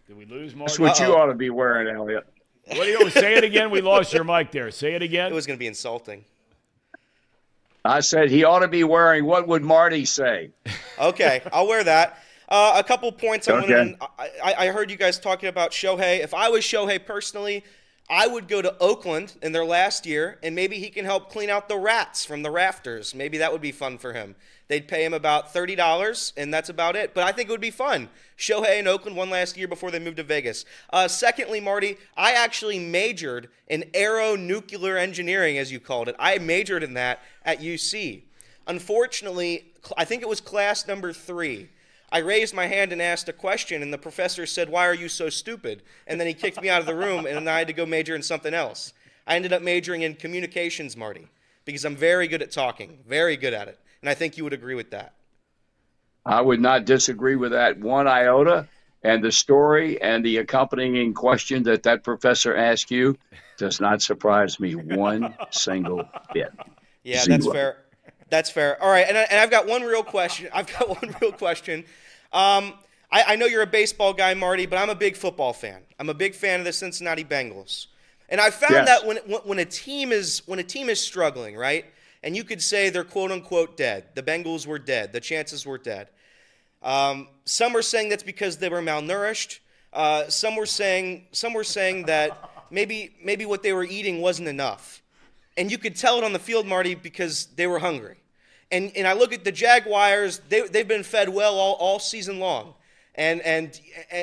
Did 0.06 0.16
we 0.16 0.24
lose 0.24 0.54
Marty? 0.54 0.70
That's 0.70 0.78
what 0.78 0.98
you 1.00 1.12
Uh-oh. 1.14 1.22
ought 1.22 1.26
to 1.26 1.34
be 1.34 1.50
wearing, 1.50 1.94
Elliot. 1.94 2.24
What 2.66 2.84
do 2.84 2.90
you 2.90 3.10
say 3.10 3.34
it 3.36 3.44
again? 3.44 3.70
We 3.70 3.80
lost 3.80 4.12
your 4.12 4.24
mic 4.24 4.50
there. 4.52 4.70
Say 4.70 4.94
it 4.94 5.02
again. 5.02 5.30
It 5.32 5.34
was 5.34 5.46
going 5.46 5.56
to 5.56 5.60
be 5.60 5.66
insulting. 5.66 6.24
I 7.84 8.00
said 8.00 8.30
he 8.30 8.44
ought 8.44 8.60
to 8.60 8.68
be 8.68 8.84
wearing. 8.84 9.24
What 9.24 9.48
would 9.48 9.62
Marty 9.62 10.04
say? 10.04 10.50
Okay, 10.98 11.42
I'll 11.52 11.66
wear 11.66 11.82
that. 11.82 12.18
Uh, 12.48 12.74
a 12.76 12.84
couple 12.84 13.10
points 13.12 13.48
I 13.48 13.52
Okay. 13.54 13.74
wanted. 13.78 13.96
I, 14.18 14.30
I, 14.44 14.54
I 14.54 14.66
heard 14.68 14.90
you 14.90 14.96
guys 14.96 15.18
talking 15.18 15.48
about 15.48 15.70
Shohei. 15.70 16.20
If 16.20 16.34
I 16.34 16.48
was 16.48 16.62
Shohei 16.62 17.04
personally, 17.04 17.64
I 18.10 18.26
would 18.26 18.48
go 18.48 18.60
to 18.60 18.76
Oakland 18.80 19.36
in 19.40 19.52
their 19.52 19.64
last 19.64 20.04
year, 20.04 20.40
and 20.42 20.56
maybe 20.56 20.80
he 20.80 20.90
can 20.90 21.04
help 21.04 21.30
clean 21.30 21.48
out 21.48 21.68
the 21.68 21.78
rats 21.78 22.24
from 22.24 22.42
the 22.42 22.50
rafters. 22.50 23.14
Maybe 23.14 23.38
that 23.38 23.52
would 23.52 23.60
be 23.60 23.70
fun 23.70 23.98
for 23.98 24.12
him. 24.12 24.34
They'd 24.66 24.88
pay 24.88 25.04
him 25.04 25.14
about 25.14 25.52
thirty 25.52 25.76
dollars, 25.76 26.32
and 26.36 26.52
that's 26.52 26.68
about 26.68 26.96
it. 26.96 27.14
But 27.14 27.22
I 27.22 27.30
think 27.30 27.48
it 27.48 27.52
would 27.52 27.60
be 27.60 27.70
fun. 27.70 28.08
Shohei 28.36 28.80
in 28.80 28.88
Oakland 28.88 29.16
one 29.16 29.30
last 29.30 29.56
year 29.56 29.68
before 29.68 29.92
they 29.92 30.00
moved 30.00 30.16
to 30.16 30.24
Vegas. 30.24 30.64
Uh, 30.92 31.06
secondly, 31.06 31.60
Marty, 31.60 31.98
I 32.16 32.32
actually 32.32 32.80
majored 32.80 33.48
in 33.68 33.84
aeronuclear 33.94 34.98
engineering, 34.98 35.56
as 35.56 35.70
you 35.70 35.78
called 35.78 36.08
it. 36.08 36.16
I 36.18 36.38
majored 36.38 36.82
in 36.82 36.94
that 36.94 37.20
at 37.44 37.60
UC. 37.60 38.22
Unfortunately, 38.66 39.72
I 39.96 40.04
think 40.04 40.22
it 40.22 40.28
was 40.28 40.40
class 40.40 40.86
number 40.86 41.12
three. 41.12 41.68
I 42.12 42.18
raised 42.18 42.54
my 42.54 42.66
hand 42.66 42.92
and 42.92 43.00
asked 43.00 43.28
a 43.28 43.32
question, 43.32 43.82
and 43.82 43.92
the 43.92 43.98
professor 43.98 44.44
said, 44.44 44.68
Why 44.68 44.86
are 44.86 44.94
you 44.94 45.08
so 45.08 45.28
stupid? 45.28 45.82
And 46.06 46.18
then 46.18 46.26
he 46.26 46.34
kicked 46.34 46.60
me 46.60 46.68
out 46.68 46.80
of 46.80 46.86
the 46.86 46.94
room, 46.94 47.26
and 47.26 47.48
I 47.48 47.58
had 47.58 47.68
to 47.68 47.72
go 47.72 47.86
major 47.86 48.16
in 48.16 48.22
something 48.22 48.52
else. 48.52 48.92
I 49.26 49.36
ended 49.36 49.52
up 49.52 49.62
majoring 49.62 50.02
in 50.02 50.14
communications, 50.14 50.96
Marty, 50.96 51.28
because 51.64 51.84
I'm 51.84 51.94
very 51.94 52.26
good 52.26 52.42
at 52.42 52.50
talking, 52.50 52.98
very 53.06 53.36
good 53.36 53.54
at 53.54 53.68
it. 53.68 53.78
And 54.02 54.10
I 54.10 54.14
think 54.14 54.36
you 54.36 54.44
would 54.44 54.52
agree 54.52 54.74
with 54.74 54.90
that. 54.90 55.14
I 56.26 56.40
would 56.40 56.60
not 56.60 56.84
disagree 56.84 57.36
with 57.36 57.52
that 57.52 57.78
one 57.78 58.08
iota. 58.08 58.66
And 59.02 59.24
the 59.24 59.32
story 59.32 60.00
and 60.02 60.22
the 60.24 60.38
accompanying 60.38 61.14
question 61.14 61.62
that 61.62 61.84
that 61.84 62.04
professor 62.04 62.54
asked 62.54 62.90
you 62.90 63.16
does 63.56 63.80
not 63.80 64.02
surprise 64.02 64.60
me 64.60 64.74
one 64.74 65.34
single 65.50 66.06
bit. 66.34 66.52
Yeah, 67.02 67.22
Zero. 67.22 67.38
that's 67.38 67.52
fair. 67.52 67.76
That's 68.28 68.50
fair. 68.50 68.82
All 68.82 68.90
right, 68.90 69.06
and, 69.08 69.16
I, 69.16 69.22
and 69.22 69.40
I've 69.40 69.50
got 69.50 69.66
one 69.66 69.82
real 69.82 70.02
question. 70.02 70.50
I've 70.52 70.66
got 70.66 70.88
one 71.02 71.14
real 71.20 71.32
question. 71.32 71.84
Um, 72.32 72.74
I, 73.10 73.24
I 73.28 73.36
know 73.36 73.46
you're 73.46 73.62
a 73.62 73.66
baseball 73.66 74.12
guy, 74.12 74.34
Marty, 74.34 74.66
but 74.66 74.78
I'm 74.78 74.90
a 74.90 74.94
big 74.94 75.16
football 75.16 75.52
fan. 75.52 75.82
I'm 75.98 76.08
a 76.08 76.14
big 76.14 76.34
fan 76.34 76.60
of 76.60 76.64
the 76.66 76.72
Cincinnati 76.72 77.24
Bengals, 77.24 77.86
and 78.28 78.40
I 78.40 78.50
found 78.50 78.72
Yes. 78.74 78.86
that 78.88 79.06
when, 79.06 79.16
when 79.44 79.58
a 79.58 79.64
team 79.64 80.12
is 80.12 80.42
when 80.46 80.58
a 80.58 80.62
team 80.64 80.88
is 80.88 81.00
struggling, 81.00 81.56
right, 81.56 81.84
and 82.22 82.36
you 82.36 82.44
could 82.44 82.62
say 82.62 82.88
they're 82.90 83.04
quote 83.04 83.32
unquote 83.32 83.76
dead. 83.76 84.04
The 84.14 84.22
Bengals 84.22 84.66
were 84.66 84.78
dead. 84.78 85.12
The 85.12 85.20
chances 85.20 85.66
were 85.66 85.78
dead. 85.78 86.08
Um, 86.82 87.28
some 87.44 87.76
are 87.76 87.82
saying 87.82 88.08
that's 88.08 88.22
because 88.22 88.56
they 88.58 88.68
were 88.68 88.80
malnourished. 88.80 89.58
Uh, 89.92 90.28
some 90.28 90.54
were 90.56 90.66
saying 90.66 91.26
some 91.32 91.52
were 91.52 91.64
saying 91.64 92.04
that 92.06 92.50
maybe 92.70 93.16
maybe 93.22 93.44
what 93.44 93.62
they 93.62 93.72
were 93.72 93.84
eating 93.84 94.20
wasn't 94.20 94.48
enough, 94.48 95.02
and 95.56 95.70
you 95.70 95.78
could 95.78 95.96
tell 95.96 96.16
it 96.16 96.24
on 96.24 96.32
the 96.32 96.38
field, 96.38 96.66
Marty, 96.66 96.94
because 96.94 97.46
they 97.56 97.66
were 97.66 97.80
hungry. 97.80 98.16
And 98.70 98.92
and 98.96 99.06
I 99.06 99.14
look 99.14 99.32
at 99.32 99.44
the 99.44 99.52
Jaguars; 99.52 100.40
they 100.48 100.66
they've 100.68 100.86
been 100.86 101.02
fed 101.02 101.28
well 101.28 101.54
all, 101.54 101.74
all 101.74 101.98
season 101.98 102.38
long. 102.38 102.74
And 103.14 103.40
and 103.42 103.78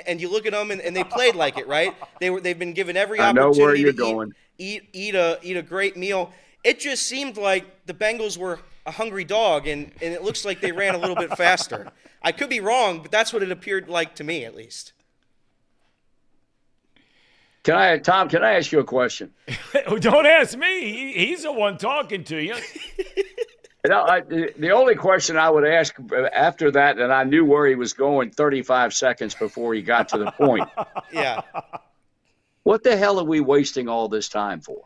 and 0.08 0.22
you 0.22 0.30
look 0.30 0.46
at 0.46 0.54
them, 0.54 0.72
and, 0.72 0.82
and 0.82 0.96
they 0.96 1.04
played 1.04 1.36
like 1.36 1.58
it, 1.58 1.68
right? 1.68 1.94
They 2.20 2.30
were 2.30 2.40
they've 2.40 2.58
been 2.58 2.74
given 2.74 2.96
every 2.96 3.20
I 3.20 3.32
know 3.32 3.50
opportunity 3.50 3.62
where 3.62 3.76
you're 3.76 3.92
to 3.94 3.98
eat- 3.98 4.12
going. 4.12 4.34
eat 4.58 4.90
eat 4.94 5.16
a 5.16 5.40
eat 5.44 5.58
a 5.58 5.62
great 5.62 5.98
meal. 5.98 6.32
It 6.64 6.80
just 6.80 7.04
seemed 7.04 7.38
like 7.38 7.86
the 7.86 7.94
Bengals 7.94 8.38
were 8.38 8.60
a 8.86 8.92
hungry 8.92 9.26
dog, 9.26 9.68
and, 9.68 9.92
and 10.02 10.14
it 10.14 10.24
looks 10.24 10.46
like 10.46 10.62
they 10.62 10.72
ran 10.72 10.96
a 10.96 10.98
little 10.98 11.16
bit 11.16 11.36
faster. 11.38 11.92
I 12.22 12.32
could 12.32 12.50
be 12.50 12.62
wrong, 12.62 13.02
but 13.02 13.12
that's 13.12 13.32
what 13.32 13.44
it 13.44 13.52
appeared 13.52 13.88
like 13.90 14.16
to 14.16 14.24
me, 14.24 14.44
at 14.46 14.56
least. 14.56 14.94
Can 17.64 17.76
I, 17.76 17.98
Tom? 17.98 18.30
Can 18.30 18.44
I 18.44 18.54
ask 18.54 18.72
you 18.72 18.80
a 18.80 18.84
question? 18.86 19.34
Don't 20.00 20.26
ask 20.26 20.58
me. 20.58 20.82
He, 20.82 21.26
he's 21.28 21.44
the 21.44 21.52
one 21.52 21.78
talking 21.78 22.24
to 22.26 22.42
you. 22.42 22.56
I, 23.86 24.22
the 24.22 24.54
the 24.58 24.72
only 24.72 24.96
question 24.96 25.38
I 25.38 25.50
would 25.50 25.66
ask 25.66 25.96
uh, 26.12 26.24
after 26.34 26.72
that, 26.72 26.98
and 27.00 27.12
I 27.12 27.24
knew 27.24 27.46
where 27.46 27.68
he 27.68 27.76
was 27.76 27.94
going 27.94 28.32
35 28.32 28.94
seconds 28.94 29.36
before 29.36 29.74
he 29.74 29.82
got 29.82 30.10
to 30.10 30.18
the 30.18 30.32
point. 30.32 30.70
Yeah. 31.14 31.42
what 32.64 32.84
the 32.84 32.98
hell 32.98 33.18
are 33.20 33.24
we 33.24 33.40
wasting 33.40 33.88
all 33.88 34.10
this 34.10 34.28
time 34.28 34.60
for? 34.60 34.82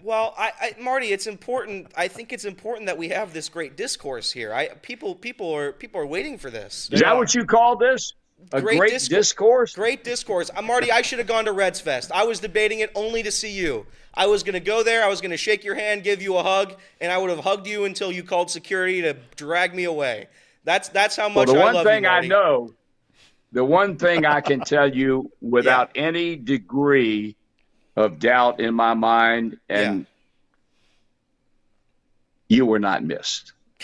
Well, 0.00 0.34
I, 0.38 0.52
I, 0.60 0.80
Marty, 0.80 1.08
it's 1.08 1.26
important. 1.26 1.90
I 1.96 2.06
think 2.06 2.32
it's 2.32 2.44
important 2.44 2.86
that 2.86 2.96
we 2.96 3.08
have 3.08 3.32
this 3.32 3.48
great 3.48 3.76
discourse 3.76 4.30
here. 4.30 4.54
I 4.54 4.68
people 4.68 5.16
people 5.16 5.52
are 5.52 5.72
people 5.72 6.00
are 6.00 6.06
waiting 6.06 6.38
for 6.38 6.50
this. 6.50 6.88
Is 6.92 7.00
that 7.00 7.16
what 7.16 7.34
you 7.34 7.44
call 7.44 7.76
this? 7.76 8.14
A 8.52 8.60
Great 8.62 8.78
great, 8.78 8.90
discourse. 8.90 9.08
discourse? 9.18 9.74
Great 9.74 10.04
discourse. 10.04 10.50
Uh, 10.56 10.62
Marty, 10.62 10.90
I 10.90 11.02
should 11.02 11.18
have 11.18 11.28
gone 11.28 11.44
to 11.44 11.52
Redsfest. 11.52 12.10
I 12.12 12.24
was 12.24 12.40
debating 12.40 12.80
it 12.80 12.90
only 12.94 13.22
to 13.22 13.30
see 13.30 13.50
you. 13.50 13.86
I 14.14 14.26
was 14.26 14.42
going 14.42 14.54
to 14.54 14.60
go 14.60 14.82
there. 14.82 15.04
I 15.04 15.08
was 15.08 15.20
going 15.20 15.32
to 15.32 15.36
shake 15.36 15.64
your 15.64 15.74
hand, 15.74 16.02
give 16.02 16.22
you 16.22 16.36
a 16.36 16.42
hug, 16.42 16.76
and 17.00 17.12
I 17.12 17.18
would 17.18 17.30
have 17.30 17.40
hugged 17.40 17.66
you 17.66 17.84
until 17.84 18.10
you 18.10 18.22
called 18.22 18.50
security 18.50 19.02
to 19.02 19.14
drag 19.36 19.74
me 19.74 19.84
away. 19.84 20.28
That's 20.64 20.88
that's 20.88 21.16
how 21.16 21.26
Well, 21.34 21.46
much 21.46 21.48
the 21.48 21.60
I 21.60 21.72
one 21.72 21.84
thing 21.84 22.04
you, 22.04 22.08
I 22.08 22.26
know, 22.26 22.72
the 23.52 23.64
one 23.64 23.96
thing 23.96 24.24
I 24.24 24.40
can 24.40 24.60
tell 24.60 24.92
you 24.94 25.30
without 25.40 25.90
any 25.94 26.36
degree 26.36 27.36
of 27.96 28.18
doubt 28.18 28.60
in 28.60 28.74
my 28.74 28.94
mind, 28.94 29.58
and 29.68 30.06
you 32.48 32.64
were 32.66 32.78
not 32.78 33.04
missed. 33.04 33.52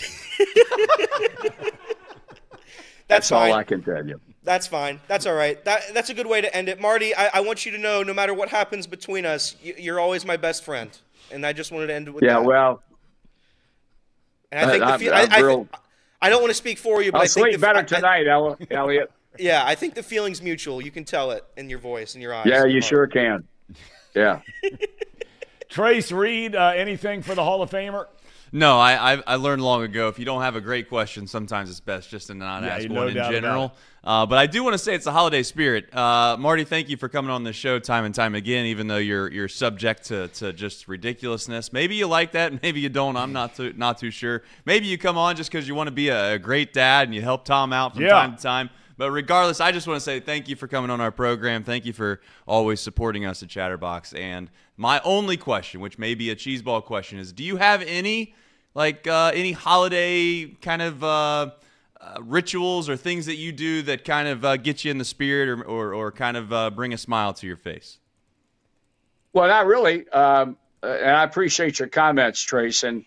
That's 3.07 3.29
That's 3.29 3.31
all. 3.31 3.53
I 3.53 3.63
can 3.63 3.83
tell 3.83 4.05
you. 4.05 4.19
That's 4.45 4.67
fine. 4.67 5.01
That's 5.07 5.25
all 5.25 5.33
right. 5.33 5.61
That, 5.65 5.81
that's 5.93 6.09
a 6.09 6.13
good 6.13 6.27
way 6.27 6.39
to 6.39 6.55
end 6.55 6.69
it. 6.69 6.79
Marty, 6.79 7.13
I, 7.15 7.29
I 7.33 7.39
want 7.41 7.65
you 7.65 7.71
to 7.73 7.77
know 7.77 8.03
no 8.03 8.13
matter 8.13 8.33
what 8.33 8.47
happens 8.49 8.85
between 8.87 9.25
us, 9.25 9.55
you, 9.61 9.73
you're 9.77 9.99
always 9.99 10.23
my 10.25 10.37
best 10.37 10.63
friend. 10.63 10.89
And 11.31 11.43
I 11.45 11.51
just 11.51 11.71
wanted 11.71 11.87
to 11.87 11.93
end 11.95 12.07
it 12.07 12.11
with 12.11 12.23
Yeah, 12.23 12.33
that. 12.35 12.45
well, 12.45 12.83
and 14.51 14.69
I 14.69 14.71
think 14.71 14.83
the 14.83 14.89
I'm- 14.91 14.99
fe- 14.99 15.09
I'm 15.11 15.31
I, 15.31 15.35
I, 15.35 15.39
real- 15.39 15.67
I 16.21 16.29
don't 16.29 16.41
want 16.41 16.51
to 16.51 16.55
speak 16.55 16.77
for 16.77 17.01
you, 17.01 17.11
but 17.11 17.17
I'll 17.17 17.23
I 17.23 17.27
think 17.27 17.45
sleep 17.47 17.53
the, 17.53 17.59
better 17.59 17.79
I- 17.79 17.81
I- 17.81 17.85
tonight, 17.85 18.27
Ella- 18.27 18.57
Elliot. 18.69 19.11
yeah, 19.39 19.63
I 19.65 19.73
think 19.75 19.95
the 19.95 20.03
feeling's 20.03 20.41
mutual. 20.41 20.81
You 20.81 20.91
can 20.91 21.03
tell 21.03 21.31
it 21.31 21.43
in 21.57 21.67
your 21.69 21.79
voice 21.79 22.13
and 22.13 22.21
your 22.21 22.33
eyes. 22.33 22.45
Yeah, 22.45 22.65
you 22.65 22.73
your 22.73 22.81
sure 22.83 23.07
can. 23.07 23.43
Yeah. 24.15 24.41
Trace 25.69 26.11
Reed, 26.11 26.55
uh, 26.55 26.73
anything 26.75 27.21
for 27.23 27.35
the 27.35 27.43
Hall 27.43 27.61
of 27.61 27.69
Famer? 27.71 28.05
No, 28.57 28.79
I, 28.79 29.15
I 29.15 29.23
I 29.27 29.35
learned 29.35 29.61
long 29.61 29.83
ago 29.83 30.07
if 30.07 30.17
you 30.17 30.23
don't 30.23 30.41
have 30.41 30.55
a 30.55 30.61
great 30.61 30.87
question, 30.87 31.27
sometimes 31.27 31.69
it's 31.69 31.81
best 31.81 32.09
just 32.09 32.27
to 32.27 32.33
not 32.33 32.63
Yeah, 32.63 32.69
ask 32.77 32.87
no 32.87 33.01
one 33.01 33.09
in 33.09 33.15
general. 33.15 33.73
Uh, 34.01 34.25
but 34.25 34.37
I 34.37 34.47
do 34.47 34.63
want 34.63 34.75
to 34.75 34.77
say 34.77 34.95
it's 34.95 35.03
the 35.03 35.11
holiday 35.11 35.43
spirit. 35.43 35.93
Uh, 35.93 36.37
Marty, 36.39 36.63
thank 36.63 36.87
you 36.87 36.95
for 36.95 37.09
coming 37.09 37.31
on 37.31 37.43
the 37.43 37.51
show 37.51 37.79
time 37.79 38.05
and 38.05 38.15
time 38.15 38.33
again, 38.33 38.67
even 38.67 38.87
though 38.87 38.95
you're 38.95 39.29
you're 39.29 39.49
subject 39.49 40.05
to, 40.05 40.29
to 40.29 40.53
just 40.53 40.87
ridiculousness. 40.87 41.73
Maybe 41.73 41.95
you 41.95 42.07
like 42.07 42.31
that, 42.31 42.61
maybe 42.63 42.79
you 42.79 42.87
don't. 42.87 43.17
I'm 43.17 43.33
not 43.33 43.55
too, 43.57 43.73
not 43.75 43.97
too 43.97 44.09
sure. 44.09 44.41
Maybe 44.63 44.87
you 44.87 44.97
come 44.97 45.17
on 45.17 45.35
just 45.35 45.51
because 45.51 45.67
you 45.67 45.75
want 45.75 45.87
to 45.87 45.91
be 45.93 46.07
a, 46.07 46.35
a 46.35 46.39
great 46.39 46.71
dad 46.71 47.09
and 47.09 47.13
you 47.13 47.21
help 47.21 47.43
Tom 47.43 47.73
out 47.73 47.93
from 47.95 48.03
Yeah. 48.03 48.11
time 48.11 48.37
to 48.37 48.41
time. 48.41 48.69
But 48.97 49.11
regardless, 49.11 49.59
I 49.59 49.73
just 49.73 49.85
want 49.85 49.97
to 49.97 50.01
say 50.01 50.21
thank 50.21 50.47
you 50.47 50.55
for 50.55 50.69
coming 50.69 50.89
on 50.89 51.01
our 51.01 51.11
program. 51.11 51.65
Thank 51.65 51.85
you 51.85 51.91
for 51.91 52.21
always 52.47 52.79
supporting 52.79 53.25
us 53.25 53.43
at 53.43 53.49
Chatterbox. 53.49 54.13
And 54.13 54.49
my 54.77 55.01
only 55.03 55.35
question, 55.35 55.81
which 55.81 55.99
may 55.99 56.15
be 56.15 56.29
a 56.29 56.37
cheeseball 56.37 56.85
question, 56.85 57.19
is: 57.19 57.33
Do 57.33 57.43
you 57.43 57.57
have 57.57 57.81
any 57.81 58.33
like 58.75 59.07
uh, 59.07 59.31
any 59.33 59.53
holiday 59.53 60.45
kind 60.45 60.81
of 60.81 61.03
uh, 61.03 61.07
uh, 61.07 61.51
rituals 62.21 62.87
or 62.89 62.95
things 62.95 63.25
that 63.25 63.37
you 63.37 63.51
do 63.51 63.81
that 63.83 64.03
kind 64.03 64.27
of 64.27 64.45
uh, 64.45 64.57
get 64.57 64.85
you 64.85 64.91
in 64.91 64.99
the 64.99 65.05
spirit 65.05 65.49
or 65.49 65.63
or, 65.63 65.93
or 65.95 66.11
kind 66.11 66.37
of 66.37 66.53
uh, 66.53 66.69
bring 66.69 66.93
a 66.93 66.97
smile 66.97 67.33
to 67.33 67.47
your 67.47 67.57
face? 67.57 67.97
Well, 69.33 69.47
not 69.47 69.65
really. 69.65 70.07
Um, 70.09 70.57
uh, 70.83 70.87
and 70.87 71.11
I 71.11 71.23
appreciate 71.23 71.79
your 71.79 71.87
comments, 71.87 72.41
Trace. 72.41 72.83
And 72.83 73.05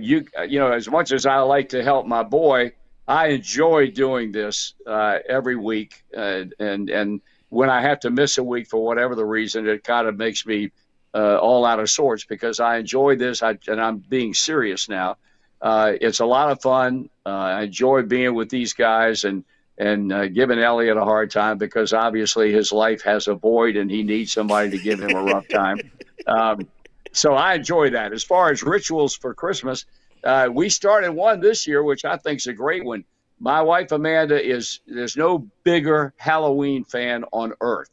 you, 0.00 0.26
you 0.46 0.58
know, 0.60 0.70
as 0.70 0.88
much 0.88 1.10
as 1.10 1.26
I 1.26 1.38
like 1.40 1.70
to 1.70 1.82
help 1.82 2.06
my 2.06 2.22
boy, 2.22 2.72
I 3.06 3.28
enjoy 3.28 3.90
doing 3.90 4.32
this 4.32 4.74
every 4.86 5.56
week. 5.56 6.04
And 6.14 6.54
and 6.60 7.20
when 7.48 7.70
I 7.70 7.80
have 7.80 8.00
to 8.00 8.10
miss 8.10 8.38
a 8.38 8.44
week 8.44 8.68
for 8.68 8.84
whatever 8.84 9.14
the 9.14 9.24
reason, 9.24 9.66
it 9.66 9.84
kind 9.84 10.06
of 10.06 10.16
makes 10.16 10.46
me 10.46 10.70
uh, 11.18 11.36
all 11.38 11.64
out 11.64 11.80
of 11.80 11.90
sorts 11.90 12.24
because 12.24 12.60
I 12.60 12.76
enjoy 12.78 13.16
this. 13.16 13.42
I, 13.42 13.58
and 13.66 13.80
I'm 13.80 13.98
being 13.98 14.34
serious 14.34 14.88
now. 14.88 15.16
Uh, 15.60 15.94
it's 16.00 16.20
a 16.20 16.26
lot 16.26 16.52
of 16.52 16.62
fun. 16.62 17.10
Uh, 17.26 17.30
I 17.30 17.62
enjoy 17.62 18.02
being 18.02 18.34
with 18.34 18.50
these 18.50 18.74
guys 18.74 19.24
and 19.24 19.44
and 19.76 20.12
uh, 20.12 20.26
giving 20.26 20.58
Elliot 20.58 20.96
a 20.96 21.04
hard 21.04 21.30
time 21.30 21.56
because 21.56 21.92
obviously 21.92 22.52
his 22.52 22.72
life 22.72 23.02
has 23.02 23.28
a 23.28 23.34
void 23.34 23.76
and 23.76 23.88
he 23.88 24.02
needs 24.02 24.32
somebody 24.32 24.70
to 24.70 24.78
give 24.78 25.00
him 25.00 25.14
a 25.16 25.22
rough 25.22 25.46
time. 25.48 25.78
Um, 26.26 26.66
so 27.12 27.34
I 27.34 27.54
enjoy 27.54 27.90
that. 27.90 28.12
As 28.12 28.24
far 28.24 28.50
as 28.50 28.64
rituals 28.64 29.14
for 29.14 29.34
Christmas, 29.34 29.86
uh, 30.24 30.48
we 30.52 30.68
started 30.68 31.12
one 31.12 31.40
this 31.40 31.66
year, 31.68 31.82
which 31.82 32.04
I 32.04 32.16
think 32.16 32.38
is 32.38 32.48
a 32.48 32.52
great 32.52 32.84
one. 32.84 33.04
My 33.38 33.62
wife 33.62 33.92
Amanda 33.92 34.44
is 34.44 34.80
there's 34.86 35.16
no 35.16 35.46
bigger 35.62 36.12
Halloween 36.16 36.82
fan 36.84 37.24
on 37.32 37.54
earth 37.60 37.90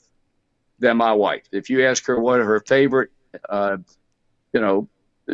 than 0.80 0.98
my 0.98 1.14
wife. 1.14 1.44
If 1.52 1.70
you 1.70 1.86
ask 1.86 2.06
her 2.08 2.20
what 2.20 2.40
her 2.40 2.60
favorite, 2.60 3.12
uh, 3.48 3.78
you 4.54 4.62
know, 4.62 4.88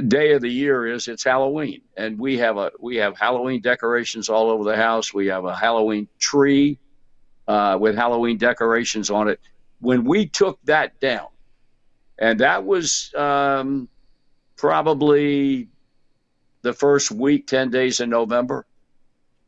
day 0.08 0.34
of 0.34 0.42
the 0.42 0.50
year 0.50 0.88
is, 0.88 1.08
it's 1.08 1.24
Halloween, 1.24 1.82
and 1.98 2.18
we 2.18 2.38
have 2.40 2.58
a 2.58 2.72
we 2.80 2.98
have 2.98 3.18
Halloween 3.18 3.62
decorations 3.62 4.30
all 4.30 4.50
over 4.50 4.64
the 4.64 4.76
house. 4.76 5.14
We 5.14 5.28
have 5.28 5.46
a 5.46 5.56
Halloween 5.56 6.08
tree 6.20 6.80
uh, 7.48 7.78
with 7.80 7.96
Halloween 7.96 8.38
decorations 8.38 9.10
on 9.10 9.28
it. 9.28 9.40
When 9.80 10.04
we 10.04 10.28
took 10.28 10.60
that 10.66 11.00
down, 11.00 11.28
and 12.18 12.40
that 12.40 12.66
was 12.66 13.14
um, 13.16 13.90
probably 14.56 15.68
the 16.62 16.74
first 16.74 17.12
week, 17.12 17.48
ten 17.48 17.70
days 17.70 18.00
in 18.00 18.10
November 18.10 18.66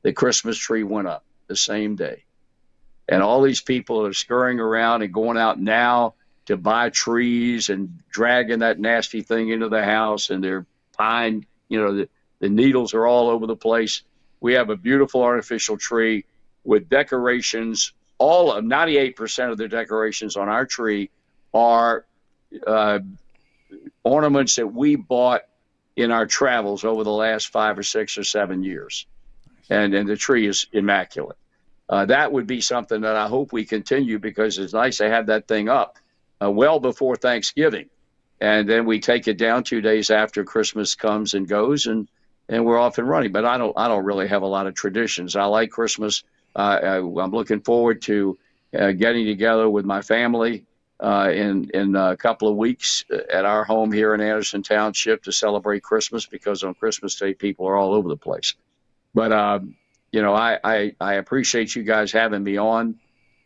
the 0.04 0.14
Christmas 0.14 0.58
tree 0.58 0.84
went 0.84 1.08
up 1.08 1.24
the 1.48 1.56
same 1.56 1.96
day. 1.96 2.26
And 3.08 3.24
all 3.24 3.42
these 3.42 3.62
people 3.62 4.06
are 4.06 4.14
scurrying 4.14 4.60
around 4.60 5.02
and 5.02 5.14
going 5.14 5.38
out 5.38 5.60
now 5.60 6.14
to 6.46 6.58
buy 6.58 6.90
trees 6.90 7.70
and 7.70 8.00
dragging 8.10 8.60
that 8.60 8.80
nasty 8.80 9.22
thing 9.22 9.50
into 9.50 9.70
the 9.70 9.84
house 9.84 10.30
and 10.30 10.44
they're 10.44 10.66
pine, 10.98 11.46
you 11.70 11.80
know, 11.80 11.96
the, 11.96 12.10
the 12.40 12.50
needles 12.50 12.94
are 12.94 13.08
all 13.08 13.30
over 13.30 13.48
the 13.48 13.56
place. 13.56 14.02
We 14.42 14.54
have 14.54 14.70
a 14.70 14.76
beautiful 14.76 15.24
artificial 15.24 15.78
tree 15.78 16.26
with 16.64 16.90
decorations. 16.90 17.94
All 18.18 18.52
of 18.52 18.64
98% 18.64 19.52
of 19.52 19.58
the 19.58 19.68
decorations 19.68 20.36
on 20.36 20.50
our 20.50 20.66
tree 20.66 21.10
are 21.54 22.06
uh, 22.68 23.00
ornaments 24.04 24.56
that 24.56 24.68
we 24.68 24.96
bought 24.96 25.44
in 25.96 26.12
our 26.12 26.26
travels 26.26 26.84
over 26.84 27.04
the 27.04 27.12
last 27.12 27.50
five 27.50 27.78
or 27.78 27.84
six 27.84 28.18
or 28.18 28.24
seven 28.24 28.64
years 28.64 29.06
and, 29.70 29.94
and 29.94 30.10
the 30.10 30.18
tree 30.18 30.48
is 30.48 30.68
immaculate. 30.72 31.38
Uh, 31.90 32.06
that 32.06 32.32
would 32.32 32.48
be 32.48 32.62
something 32.62 33.02
that 33.02 33.16
I 33.16 33.28
hope 33.28 33.54
we 33.54 33.66
continue 33.66 34.20
because 34.20 34.58
it's 34.58 34.74
nice 34.74 34.98
to 34.98 35.10
have 35.10 35.28
that 35.28 35.48
thing 35.48 35.70
up 35.70 35.98
uh, 36.44 36.50
well 36.50 36.80
before 36.80 37.16
Thanksgiving, 37.16 37.90
and 38.42 38.68
then 38.68 38.86
we 38.86 39.00
take 39.00 39.28
it 39.28 39.38
down 39.38 39.64
two 39.64 39.82
days 39.82 40.10
after 40.10 40.44
Christmas 40.44 40.96
comes 40.96 41.34
and 41.34 41.48
goes, 41.48 41.88
and 41.88 42.10
and 42.50 42.66
we're 42.66 42.80
off 42.80 42.98
and 42.98 43.08
running. 43.08 43.32
But 43.32 43.46
I 43.46 43.58
don't 43.58 43.74
I 43.78 43.88
don't 43.88 44.06
really 44.06 44.28
have 44.28 44.42
a 44.42 44.48
lot 44.48 44.68
of 44.68 44.76
traditions. 44.76 45.36
I 45.36 45.46
like 45.46 45.70
Christmas. 45.70 46.24
Uh, 46.56 46.80
I, 46.84 46.98
am 46.98 47.32
looking 47.32 47.62
forward 47.62 48.02
to 48.04 48.38
uh, 48.78 48.92
getting 48.92 49.26
together 49.26 49.70
with 49.70 49.86
my 49.86 50.02
family 50.02 50.66
uh, 51.00 51.32
in 51.34 51.70
in 51.74 51.96
a 51.96 52.18
couple 52.18 52.48
of 52.48 52.56
weeks 52.56 53.06
at 53.32 53.46
our 53.46 53.64
home 53.64 53.92
here 53.92 54.14
in 54.14 54.22
Anderson 54.22 54.64
Township 54.64 55.24
to 55.24 55.32
celebrate 55.32 55.84
Christmas 55.84 56.26
because 56.26 56.64
on 56.64 56.74
Christmas 56.74 57.16
Day 57.16 57.34
people 57.34 57.68
are 57.68 57.76
all 57.76 57.94
over 57.94 58.10
the 58.10 58.18
place. 58.18 58.56
But 59.14 59.32
um, 59.32 59.76
you 60.12 60.22
know, 60.22 60.34
I, 60.34 60.60
I 60.64 60.96
I 61.00 61.14
appreciate 61.16 61.76
you 61.76 61.84
guys 61.84 62.12
having 62.12 62.44
me 62.44 62.58
on. 62.58 63.00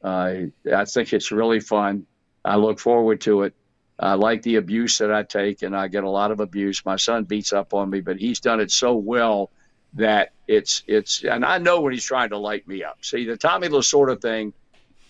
Uh, 0.03 0.33
I 0.73 0.85
think 0.85 1.13
it's 1.13 1.31
really 1.31 1.59
fun. 1.59 2.05
I 2.47 2.55
look 2.55 2.79
forward 2.79 3.21
to 3.21 3.43
it. 3.43 3.53
I 3.99 4.13
like 4.13 4.43
the 4.43 4.55
abuse 4.55 4.99
that 4.99 5.11
I 5.11 5.23
take, 5.23 5.63
and 5.63 5.75
I 5.75 5.87
get 5.87 6.03
a 6.03 6.09
lot 6.09 6.31
of 6.31 6.39
abuse. 6.39 6.85
My 6.85 6.97
son 6.97 7.23
beats 7.23 7.51
up 7.51 7.73
on 7.73 7.89
me, 7.89 8.01
but 8.01 8.17
he's 8.17 8.39
done 8.39 8.59
it 8.59 8.71
so 8.71 8.95
well 8.95 9.49
that 9.93 10.33
it's 10.47 10.83
it's. 10.87 11.23
And 11.23 11.43
I 11.43 11.57
know 11.57 11.81
when 11.81 11.93
he's 11.93 12.05
trying 12.05 12.29
to 12.29 12.37
light 12.37 12.67
me 12.67 12.83
up. 12.83 12.99
See, 13.01 13.25
the 13.25 13.37
Tommy 13.37 13.69
Lasorda 13.69 14.21
thing 14.21 14.53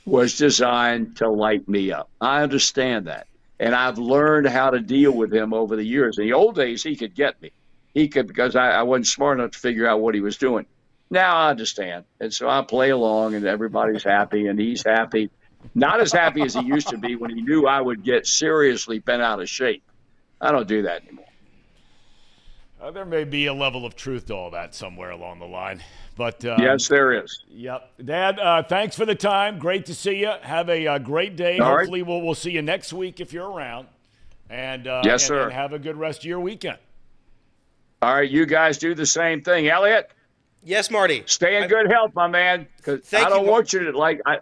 was 0.06 0.38
designed 0.38 1.18
to 1.18 1.30
light 1.30 1.68
me 1.68 1.92
up. 1.92 2.10
I 2.22 2.44
understand 2.44 3.08
that, 3.08 3.28
and 3.60 3.76
I've 3.76 3.98
learned 3.98 4.48
how 4.48 4.70
to 4.70 4.80
deal 4.80 5.12
with 5.12 5.34
him 5.34 5.54
over 5.54 5.76
the 5.76 5.84
years. 5.86 6.18
In 6.18 6.26
the 6.26 6.34
old 6.34 6.56
days, 6.56 6.82
he 6.82 6.96
could 6.96 7.14
get 7.14 7.42
me 7.42 7.52
he 7.98 8.08
could 8.10 8.28
because 8.28 8.56
I, 8.56 8.70
I 8.70 8.84
wasn't 8.84 9.08
smart 9.08 9.40
enough 9.40 9.52
to 9.52 9.60
figure 9.60 9.88
out 9.88 10.00
what 10.00 10.14
he 10.14 10.22
was 10.22 10.38
doing. 10.38 10.68
Now 11.10 11.36
I 11.36 11.50
understand, 11.50 12.06
and 12.20 12.34
so 12.34 12.48
I 12.48 12.62
play 12.62 12.92
along, 12.92 13.34
and 13.34 13.46
everybody's 13.46 14.04
happy, 14.04 14.48
and 14.48 14.60
he's 14.60 14.84
happy. 14.86 15.32
Not 15.76 16.00
as 16.00 16.12
happy 16.12 16.42
as 16.42 16.54
he 16.54 16.62
used 16.62 16.88
to 16.90 16.98
be 16.98 17.16
when 17.16 17.36
he 17.36 17.42
knew 17.42 17.68
I 17.68 17.82
would 17.82 18.04
get 18.04 18.26
seriously 18.26 19.00
bent 19.00 19.22
out 19.22 19.42
of 19.42 19.50
shape. 19.50 19.84
I 20.40 20.52
don't 20.52 20.68
do 20.68 20.84
that 20.84 21.04
anymore. 21.04 21.26
Uh, 22.80 22.92
there 22.92 23.06
may 23.06 23.24
be 23.24 23.48
a 23.48 23.54
level 23.54 23.86
of 23.86 23.96
truth 23.96 24.28
to 24.28 24.36
all 24.36 24.52
that 24.52 24.76
somewhere 24.76 25.10
along 25.10 25.40
the 25.40 25.46
line, 25.48 25.84
but 26.16 26.46
um, 26.46 26.62
yes, 26.62 26.88
there 26.88 27.24
is. 27.24 27.44
Yep, 27.50 27.92
Dad. 28.06 28.40
Uh, 28.40 28.62
thanks 28.62 28.96
for 28.96 29.06
the 29.06 29.16
time. 29.16 29.58
Great 29.58 29.88
to 29.88 29.96
see 29.96 30.20
you. 30.20 30.32
Have 30.44 30.70
a 30.70 30.86
uh, 30.86 31.00
great 31.00 31.36
day. 31.36 31.58
All 31.58 31.76
Hopefully, 31.76 32.04
right. 32.04 32.08
we'll 32.08 32.22
we'll 32.22 32.36
see 32.36 32.52
you 32.52 32.62
next 32.62 32.94
week 32.94 33.20
if 33.20 33.34
you're 33.34 33.50
around. 33.50 33.88
And 34.52 34.88
uh, 34.88 35.02
yes, 35.04 35.24
and, 35.24 35.28
sir. 35.28 35.44
And 35.46 35.54
have 35.54 35.74
a 35.74 35.80
good 35.80 35.98
rest 35.98 36.20
of 36.20 36.26
your 36.26 36.40
weekend. 36.40 36.78
All 38.04 38.14
right, 38.14 38.30
you 38.30 38.46
guys 38.46 38.78
do 38.78 38.94
the 38.94 39.08
same 39.08 39.42
thing, 39.42 39.68
Elliot. 39.68 40.12
Yes, 40.64 40.92
Marty. 40.92 41.24
Stay 41.26 41.58
in 41.58 41.64
I, 41.64 41.68
good 41.68 41.90
health, 41.90 42.12
my 42.14 42.28
man. 42.28 42.68
Because 42.78 43.12
I 43.12 43.28
don't 43.28 43.46
you, 43.46 43.52
want 43.52 43.74
you 43.74 43.92
to 43.92 43.98
like 43.98 44.22
I, 44.28 44.38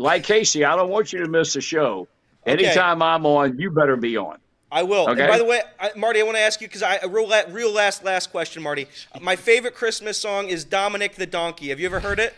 like 0.00 0.24
Casey. 0.24 0.64
I 0.64 0.76
don't 0.76 0.90
want 0.90 1.12
you 1.12 1.20
to 1.20 1.28
miss 1.28 1.52
the 1.52 1.60
show. 1.60 2.08
Okay. 2.46 2.64
Anytime 2.64 3.02
I'm 3.02 3.26
on, 3.26 3.58
you 3.58 3.70
better 3.70 3.96
be 3.96 4.16
on. 4.16 4.38
I 4.72 4.82
will. 4.82 5.08
Okay? 5.10 5.26
By 5.26 5.36
the 5.36 5.44
way, 5.44 5.60
I, 5.78 5.90
Marty, 5.96 6.20
I 6.20 6.22
want 6.22 6.36
to 6.36 6.40
ask 6.40 6.60
you 6.60 6.68
because 6.68 6.82
I 6.82 7.04
real, 7.04 7.30
real 7.50 7.72
last 7.72 8.04
last 8.04 8.30
question, 8.30 8.62
Marty. 8.62 8.86
My 9.20 9.36
favorite 9.36 9.74
Christmas 9.74 10.16
song 10.16 10.48
is 10.48 10.64
Dominic 10.64 11.16
the 11.16 11.26
Donkey. 11.26 11.68
Have 11.68 11.80
you 11.80 11.86
ever 11.86 12.00
heard 12.00 12.18
it? 12.18 12.34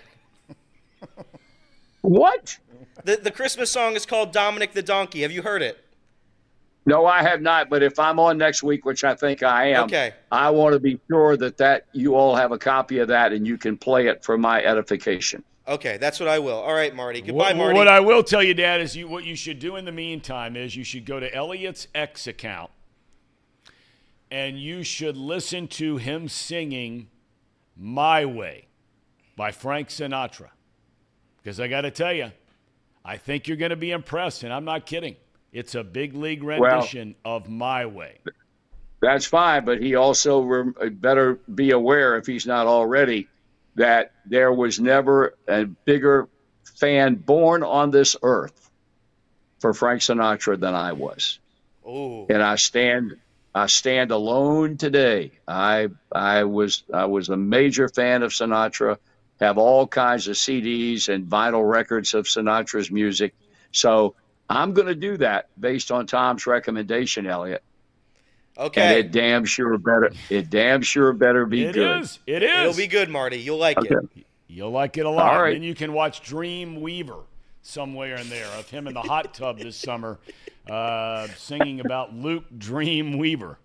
What? 2.01 2.59
The 3.05 3.17
the 3.17 3.31
Christmas 3.31 3.71
song 3.71 3.95
is 3.95 4.07
called 4.07 4.33
Dominic 4.33 4.73
the 4.73 4.83
Donkey. 4.83 5.23
Have 5.23 5.31
you 5.31 5.43
heard 5.43 5.63
it? 5.63 5.79
No, 6.85 7.07
I 7.07 7.23
have 7.23 7.41
not. 7.43 7.71
But 7.71 7.85
if 7.85 7.99
I'm 8.01 8.19
on 8.19 8.39
next 8.39 8.65
week, 8.65 8.85
which 8.85 9.05
I 9.05 9.15
think 9.15 9.45
I 9.45 9.69
am, 9.69 9.85
okay. 9.85 10.15
I 10.33 10.51
want 10.51 10.73
to 10.73 10.81
be 10.81 10.99
sure 11.09 11.37
that 11.37 11.59
that 11.59 11.87
you 11.93 12.17
all 12.17 12.35
have 12.35 12.51
a 12.51 12.59
copy 12.59 12.99
of 12.99 13.09
that 13.09 13.33
and 13.33 13.47
you 13.47 13.57
can 13.57 13.77
play 13.77 14.09
it 14.09 14.25
for 14.25 14.37
my 14.37 14.65
edification. 14.65 15.45
Okay, 15.67 15.97
that's 15.97 16.19
what 16.19 16.29
I 16.29 16.39
will. 16.41 16.57
All 16.57 16.75
right, 16.75 16.95
Marty. 16.95 17.21
Goodbye, 17.21 17.35
what, 17.35 17.57
Marty. 17.57 17.79
What 17.79 17.89
I 17.89 18.01
will 18.01 18.23
tell 18.25 18.43
you, 18.43 18.53
Dad, 18.53 18.81
is 18.81 18.97
you 18.97 19.07
what 19.07 19.25
you 19.25 19.37
should 19.37 19.59
do 19.59 19.77
in 19.77 19.85
the 19.85 19.93
meantime 19.93 20.57
is 20.57 20.75
you 20.75 20.85
should 20.85 21.07
go 21.07 21.21
to 21.21 21.33
Elliot's 21.33 21.87
X 21.95 22.27
account 22.27 22.71
and 24.31 24.59
you 24.59 24.83
should 24.83 25.17
listen 25.17 25.69
to 25.69 25.99
him 25.99 26.29
singing 26.29 27.09
"My 27.77 28.25
Way" 28.25 28.67
by 29.37 29.53
Frank 29.53 29.89
Sinatra. 29.89 30.49
Because 31.37 31.61
I 31.61 31.69
got 31.69 31.83
to 31.83 31.91
tell 31.91 32.13
you, 32.13 32.33
I 33.05 33.17
think 33.17 33.47
you're 33.47 33.57
going 33.57 33.71
to 33.71 33.77
be 33.77 33.91
impressed, 33.91 34.43
and 34.43 34.53
I'm 34.53 34.65
not 34.65 34.87
kidding. 34.87 35.17
It's 35.53 35.75
a 35.75 35.85
big 35.85 36.15
league 36.15 36.43
rendition 36.43 37.15
well, 37.25 37.37
of 37.37 37.49
My 37.49 37.85
Way. 37.85 38.19
That's 39.01 39.27
fine, 39.27 39.65
but 39.65 39.83
he 39.83 39.97
also 39.97 40.41
re- 40.41 40.91
better 40.91 41.41
be 41.55 41.73
aware, 41.73 42.17
if 42.17 42.27
he's 42.27 42.47
not 42.47 42.67
already, 42.67 43.29
that 43.75 44.13
there 44.27 44.53
was 44.53 44.79
never 44.79 45.35
a 45.49 45.65
bigger 45.65 46.29
fan 46.79 47.15
born 47.15 47.63
on 47.63 47.91
this 47.91 48.17
earth 48.23 48.71
for 49.61 49.73
Frank 49.73 50.03
Sinatra 50.03 50.59
than 50.59 50.75
I 50.75 50.93
was. 50.93 51.39
Ooh. 51.87 52.27
And 52.29 52.43
I 52.43 52.57
stand 52.57 53.17
I 53.55 53.67
stand 53.67 54.11
alone 54.11 54.77
today. 54.77 55.33
I 55.47 55.89
I 56.11 56.45
was 56.45 56.85
I 56.93 57.07
was 57.07 57.29
a 57.29 57.37
major 57.37 57.89
fan 57.89 58.23
of 58.23 58.33
Sinatra, 58.33 58.99
have 59.41 59.59
all 59.59 59.87
kinds 59.87 60.29
of 60.29 60.37
CDs 60.37 61.09
and 61.09 61.27
vinyl 61.27 61.69
records 61.69 62.15
of 62.15 62.27
Sinatra's 62.27 62.91
music. 62.91 63.35
So 63.73 64.15
I'm 64.49 64.73
going 64.73 64.87
to 64.87 64.95
do 64.95 65.17
that 65.19 65.49
based 65.59 65.91
on 65.91 66.07
Tom's 66.07 66.47
recommendation, 66.47 67.27
Elliot. 67.27 67.63
Okay. 68.59 68.81
And 68.83 68.99
it 68.99 69.13
damn 69.13 69.45
sure 69.45 69.79
better. 69.79 70.13
It 70.29 70.51
damn 70.51 70.83
sure 70.83 71.13
better 71.13 71.47
be 71.47 71.65
it 71.65 71.75
good. 71.75 71.97
It 71.97 72.01
is. 72.03 72.19
It 72.27 72.43
is. 72.43 72.61
It'll 72.61 72.77
be 72.77 72.87
good, 72.87 73.09
Marty. 73.09 73.39
You'll 73.39 73.59
like 73.59 73.79
okay. 73.79 73.95
it. 74.17 74.27
You'll 74.47 74.71
like 74.71 74.99
it 74.99 75.07
a 75.07 75.11
lot. 75.11 75.33
All 75.35 75.43
right. 75.43 75.55
Then 75.55 75.63
you 75.63 75.75
can 75.75 75.93
watch 75.95 76.21
Dream 76.23 76.81
Weaver 76.83 77.21
somewhere 77.63 78.17
in 78.17 78.29
there 78.29 78.47
of 78.59 78.69
him 78.69 78.87
in 78.87 78.95
the 78.95 79.01
hot 79.01 79.33
tub 79.33 79.59
this 79.59 79.77
summer, 79.77 80.19
uh, 80.69 81.27
singing 81.37 81.81
about 81.81 82.15
Luke 82.15 82.45
Dream 82.59 83.17
Weaver. 83.19 83.59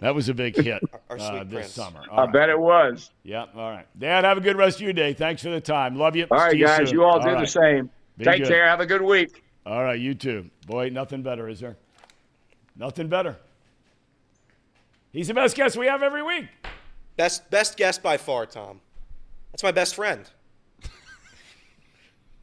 That 0.00 0.14
was 0.14 0.28
a 0.28 0.34
big 0.34 0.54
hit 0.54 0.80
Our, 1.10 1.18
uh, 1.18 1.42
this 1.42 1.52
prince. 1.52 1.72
summer. 1.72 2.02
All 2.08 2.20
I 2.20 2.24
right. 2.24 2.32
bet 2.32 2.48
it 2.50 2.58
was. 2.58 3.10
Yep. 3.24 3.56
All 3.56 3.70
right. 3.70 3.86
Dad, 3.98 4.22
have 4.22 4.38
a 4.38 4.40
good 4.40 4.56
rest 4.56 4.76
of 4.76 4.82
your 4.82 4.92
day. 4.92 5.12
Thanks 5.12 5.42
for 5.42 5.48
the 5.48 5.60
time. 5.60 5.96
Love 5.96 6.14
you. 6.14 6.26
All 6.30 6.38
right, 6.38 6.52
See 6.52 6.60
guys. 6.60 6.92
You, 6.92 7.00
you 7.00 7.04
all, 7.04 7.14
all 7.14 7.20
do 7.20 7.30
right. 7.30 7.40
the 7.40 7.46
same. 7.46 7.90
Be 8.16 8.24
Take 8.24 8.42
good. 8.42 8.48
care. 8.48 8.68
Have 8.68 8.78
a 8.78 8.86
good 8.86 9.02
week. 9.02 9.42
All 9.66 9.82
right, 9.82 9.98
you 9.98 10.14
too. 10.14 10.48
Boy, 10.66 10.90
nothing 10.90 11.22
better, 11.22 11.48
is 11.48 11.58
there? 11.58 11.76
Nothing 12.76 13.08
better. 13.08 13.36
He's 15.12 15.28
the 15.28 15.34
best 15.34 15.56
guest 15.56 15.76
we 15.76 15.86
have 15.86 16.02
every 16.02 16.22
week. 16.22 16.46
Best 17.16 17.50
best 17.50 17.76
guest 17.76 18.02
by 18.02 18.16
far, 18.16 18.46
Tom. 18.46 18.80
That's 19.52 19.62
my 19.62 19.72
best 19.72 19.94
friend. 19.94 20.28
I 20.84 20.88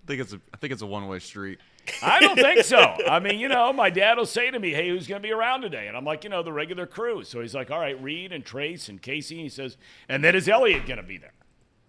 think 0.08 0.22
it's 0.22 0.34
a 0.34 0.42
I 0.54 0.58
think 0.58 0.74
it's 0.74 0.82
a 0.82 0.88
one 0.88 1.08
way 1.08 1.20
street. 1.20 1.60
I 2.02 2.20
don't 2.20 2.36
think 2.36 2.64
so. 2.64 2.80
I 3.08 3.20
mean, 3.20 3.40
you 3.40 3.48
know, 3.48 3.72
my 3.72 3.90
dad 3.90 4.18
will 4.18 4.26
say 4.26 4.50
to 4.52 4.60
me, 4.60 4.72
"Hey, 4.72 4.90
who's 4.90 5.08
going 5.08 5.22
to 5.22 5.28
be 5.28 5.32
around 5.32 5.62
today?" 5.62 5.88
And 5.88 5.96
I'm 5.96 6.06
like, 6.06 6.24
you 6.24 6.30
know, 6.30 6.44
the 6.44 6.52
regular 6.52 6.86
crew. 6.86 7.24
So 7.24 7.42
he's 7.42 7.54
like, 7.54 7.72
"All 7.72 7.80
right, 7.80 8.02
Reed 8.02 8.32
and 8.32 8.44
Trace 8.44 8.90
and 8.90 9.02
Casey." 9.02 9.36
And 9.36 9.44
he 9.44 9.50
says, 9.50 9.78
"And 10.10 10.24
then 10.24 10.36
is 10.36 10.50
Elliot 10.50 10.88
going 10.88 10.98
to 10.98 11.04
be 11.04 11.18
there?" 11.18 11.34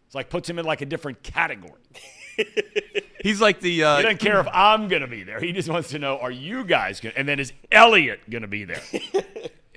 It's 0.06 0.14
like 0.14 0.30
puts 0.30 0.48
him 0.48 0.58
in 0.58 0.64
like 0.64 0.82
a 0.82 0.86
different 0.86 1.22
category. 1.22 1.80
He's 3.22 3.40
like 3.40 3.60
the 3.60 3.82
uh, 3.82 3.96
He 3.96 4.02
doesn't 4.04 4.20
care 4.20 4.38
if 4.38 4.46
I'm 4.52 4.88
going 4.88 5.02
to 5.02 5.08
be 5.08 5.24
there. 5.24 5.40
He 5.40 5.52
just 5.52 5.68
wants 5.68 5.88
to 5.90 5.98
know, 5.98 6.18
are 6.18 6.30
you 6.30 6.64
guys 6.64 7.00
going 7.00 7.14
to, 7.14 7.18
and 7.18 7.28
then 7.28 7.40
is 7.40 7.52
Elliot 7.72 8.20
going 8.30 8.42
to 8.42 8.48
be 8.48 8.64
there? 8.64 8.82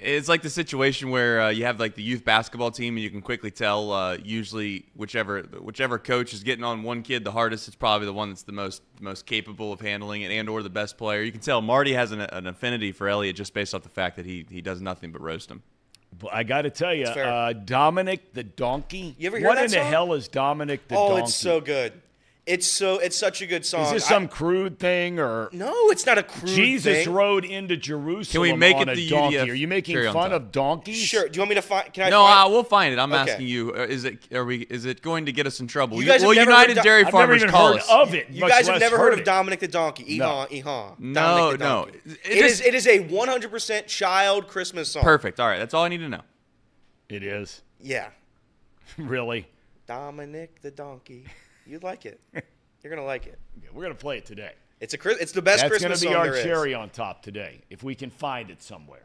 It's 0.02 0.30
like 0.30 0.42
the 0.42 0.50
situation 0.50 1.10
where 1.10 1.42
uh, 1.42 1.50
you 1.50 1.66
have 1.66 1.80
like 1.80 1.96
the 1.96 2.04
youth 2.04 2.24
basketball 2.24 2.72
team 2.72 2.96
and 2.96 3.04
you 3.04 3.10
can 3.10 3.22
quickly 3.22 3.52
tell 3.52 3.92
uh, 3.92 4.18
usually 4.24 4.86
whichever 4.96 5.42
whichever 5.62 5.98
coach 6.00 6.34
is 6.34 6.44
getting 6.44 6.64
on 6.64 6.84
one 6.84 7.02
kid 7.02 7.24
the 7.24 7.32
hardest 7.32 7.68
it's 7.68 7.76
probably 7.76 8.06
the 8.06 8.14
one 8.14 8.30
that's 8.30 8.44
the 8.44 8.52
most 8.52 8.82
most 9.00 9.26
capable 9.26 9.72
of 9.72 9.82
handling 9.82 10.22
it 10.22 10.32
and 10.32 10.50
or 10.50 10.64
the 10.64 10.70
best 10.70 10.98
player 10.98 11.22
you 11.22 11.32
can 11.32 11.42
tell 11.42 11.62
marty 11.62 11.94
has 11.94 12.12
an, 12.12 12.22
an 12.22 12.48
affinity 12.48 12.92
for 12.92 13.08
elliot 13.08 13.36
just 13.36 13.54
based 13.54 13.74
off 13.74 13.84
the 13.84 13.90
fact 13.90 14.16
that 14.16 14.26
he 14.26 14.46
he 14.50 14.62
does 14.62 14.82
nothing 14.82 15.12
but 15.12 15.22
roast 15.22 15.50
him 15.50 15.62
But 16.18 16.34
I 16.34 16.44
got 16.44 16.64
to 16.64 16.70
tell 16.72 16.94
you, 16.94 17.06
uh, 17.06 17.54
Dominic 17.54 18.34
the 18.34 18.44
Donkey. 18.44 19.16
You 19.20 19.28
ever 19.28 19.38
hear 19.38 19.48
what 19.48 19.56
that 19.56 19.66
in 19.66 19.72
the 19.72 19.84
hell 19.84 20.14
is 20.14 20.28
Dominic 20.28 20.88
the 20.88 20.96
oh, 20.96 21.10
Donkey? 21.10 21.22
Oh, 21.22 21.24
it's 21.26 21.36
so 21.36 21.62
good. 21.62 21.94
It's 22.50 22.66
so 22.66 22.98
it's 22.98 23.16
such 23.16 23.44
a 23.44 23.46
good 23.46 23.64
song. 23.64 23.86
Is 23.86 23.92
this 23.92 24.06
I- 24.08 24.10
some 24.10 24.28
crude 24.28 24.80
thing 24.80 25.20
or 25.20 25.50
no, 25.54 25.72
it's 25.92 26.06
not 26.08 26.18
a 26.18 26.24
crude 26.24 26.48
Jesus 26.48 27.06
thing. 27.06 27.14
rode 27.14 27.46
into 27.46 27.78
Jerusalem 27.78 28.26
Can 28.32 28.42
we 28.42 28.54
make 28.58 28.76
on 28.78 28.90
it 28.90 28.94
a 28.94 28.96
the 28.96 29.08
donkey? 29.08 29.38
UDF 29.38 29.50
Are 29.52 29.54
you 29.54 29.68
making 29.68 30.12
fun 30.12 30.34
of 30.34 30.52
donkeys? 30.52 30.98
Sure. 30.98 31.30
Do 31.30 31.38
you 31.38 31.42
want 31.42 31.50
me 31.50 31.56
to 31.56 31.62
find? 31.62 31.94
Can 31.94 32.06
I? 32.06 32.10
no 32.10 32.24
find, 32.26 32.48
uh, 32.48 32.52
we'll 32.52 32.64
find 32.64 32.92
it 32.94 32.98
i'm 32.98 33.14
Okay. 33.14 33.32
asking 33.34 33.48
you 33.48 33.72
uh, 33.76 33.82
is 33.82 34.04
it 34.04 34.34
are 34.34 34.44
we 34.46 34.62
is 34.62 34.86
it 34.86 35.04
going 35.04 35.28
to 35.28 35.32
get 35.32 35.46
us 35.46 35.60
in 35.60 35.68
trouble 35.68 36.02
You 36.02 36.08
guys 36.08 36.22
have 36.22 36.28
well 36.28 36.36
never 36.36 36.50
united 36.50 36.78
heard 36.78 36.84
Do- 36.84 36.90
dairy 36.90 37.06
I've 37.06 37.12
farmers 37.12 37.36
even 37.44 37.52
call 37.52 37.76
us 37.76 37.88
of 37.88 38.16
it. 38.16 38.30
You 38.32 38.48
guys 38.48 38.68
have 38.68 38.80
never 38.80 38.98
heard 38.98 39.14
it. 39.14 39.20
of 39.20 39.26
Dominic 39.26 39.60
the 39.60 39.68
Donkey? 39.68 40.18
Eha, 40.20 40.48
eha. 40.50 40.96
No, 41.00 41.14
Dominic 41.14 41.60
the 41.60 41.64
no. 41.64 41.86
Donkey. 41.86 42.00
It 42.26 42.38
it 42.38 42.46
is. 42.46 42.62
It 42.62 42.74
is 42.74 42.88
a 42.88 43.00
100% 43.08 43.86
child 43.86 44.48
Christmas 44.48 44.90
song. 44.92 45.04
perfect 45.04 45.40
all 45.40 45.48
right 45.48 45.60
that's 45.60 45.76
all 45.76 45.84
i 45.84 45.88
need 45.88 45.98
to 46.00 46.10
know 46.10 46.22
It 47.10 47.22
is 47.24 47.62
Yeah. 47.80 48.08
really. 48.98 49.48
Dominic 49.86 50.62
the 50.62 50.72
Donkey. 50.72 51.26
You'd 51.66 51.84
like 51.84 52.06
it. 52.06 52.20
You're 52.84 52.94
gonna 52.94 53.06
like 53.06 53.28
it. 53.28 53.40
Yeah, 53.62 53.70
We're 53.74 53.84
gonna 53.84 53.96
play 53.96 54.18
it 54.18 54.26
today. 54.26 54.54
It's 54.80 54.94
a. 54.94 54.98
It's 55.10 55.34
the 55.34 55.42
best 55.42 55.62
That's 55.62 55.70
Christmas 55.72 56.02
gonna 56.02 56.12
be 56.12 56.16
song 56.16 56.28
our 56.28 56.32
there 56.32 56.40
is. 56.40 56.44
cherry 56.44 56.74
on 56.74 56.90
top 56.90 57.22
today, 57.22 57.62
if 57.70 57.84
we 57.84 57.94
can 57.96 58.10
find 58.10 58.50
it 58.50 58.62
somewhere. 58.64 59.04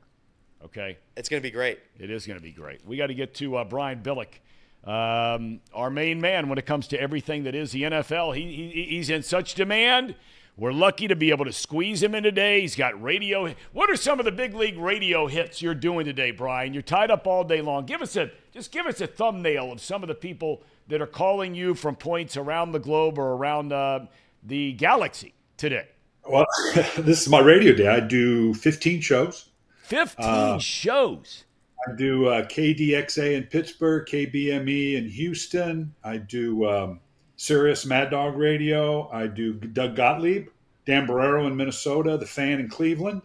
Okay. 0.64 0.96
It's 1.16 1.28
gonna 1.28 1.42
be 1.42 1.50
great. 1.50 1.78
It 1.98 2.10
is 2.10 2.26
going 2.26 2.38
to 2.38 2.42
be 2.42 2.52
great. 2.52 2.86
We 2.86 2.96
got 2.96 3.08
to 3.08 3.14
get 3.14 3.34
to 3.34 3.56
uh, 3.56 3.64
Brian 3.64 4.00
Billick, 4.02 4.40
um, 4.88 5.60
our 5.74 5.90
main 5.90 6.20
man 6.20 6.48
when 6.48 6.56
it 6.58 6.66
comes 6.66 6.86
to 6.88 7.00
everything 7.00 7.44
that 7.44 7.54
is 7.54 7.72
the 7.72 7.82
NFL. 7.82 8.34
He, 8.36 8.70
he, 8.72 8.82
he's 8.96 9.10
in 9.10 9.22
such 9.22 9.54
demand. 9.54 10.14
We're 10.56 10.72
lucky 10.72 11.08
to 11.08 11.16
be 11.16 11.30
able 11.30 11.46
to 11.46 11.52
squeeze 11.52 12.00
him 12.02 12.14
in 12.14 12.22
today. 12.22 12.60
He's 12.60 12.76
got 12.76 13.00
radio. 13.02 13.52
What 13.72 13.90
are 13.90 13.96
some 13.96 14.20
of 14.20 14.24
the 14.24 14.30
big 14.32 14.54
league 14.54 14.78
radio 14.78 15.26
hits 15.26 15.60
you're 15.60 15.74
doing 15.74 16.06
today, 16.06 16.30
Brian? 16.30 16.72
You're 16.72 16.82
tied 16.82 17.10
up 17.10 17.26
all 17.26 17.42
day 17.42 17.60
long. 17.60 17.86
Give 17.86 18.00
us 18.00 18.14
a 18.16 18.30
just 18.52 18.70
give 18.70 18.86
us 18.86 19.00
a 19.00 19.08
thumbnail 19.08 19.72
of 19.72 19.80
some 19.80 20.02
of 20.04 20.08
the 20.08 20.14
people 20.14 20.62
that 20.88 21.00
are 21.00 21.06
calling 21.06 21.54
you 21.54 21.74
from 21.74 21.96
points 21.96 22.36
around 22.36 22.72
the 22.72 22.78
globe 22.78 23.18
or 23.18 23.32
around 23.32 23.72
uh, 23.72 24.06
the 24.42 24.72
galaxy 24.74 25.34
today. 25.56 25.88
Well, 26.26 26.46
this 26.96 27.22
is 27.22 27.28
my 27.28 27.40
radio 27.40 27.74
day. 27.74 27.88
I 27.88 28.00
do 28.00 28.54
15 28.54 29.00
shows. 29.00 29.48
15 29.82 30.58
shows. 30.60 31.44
I 31.86 31.94
do 31.96 32.28
uh, 32.28 32.46
KDKA 32.46 33.36
in 33.36 33.44
Pittsburgh, 33.44 34.06
KBME 34.06 34.94
in 34.94 35.08
Houston. 35.08 35.94
I 36.02 36.16
do 36.16 36.66
um, 36.66 37.00
Sirius 37.36 37.84
Mad 37.84 38.10
Dog 38.10 38.36
Radio. 38.36 39.08
I 39.10 39.26
do 39.26 39.52
Doug 39.54 39.94
Gottlieb, 39.94 40.48
Dan 40.86 41.06
Barreiro 41.06 41.46
in 41.46 41.56
Minnesota, 41.56 42.16
The 42.16 42.26
Fan 42.26 42.60
in 42.60 42.68
Cleveland, 42.68 43.20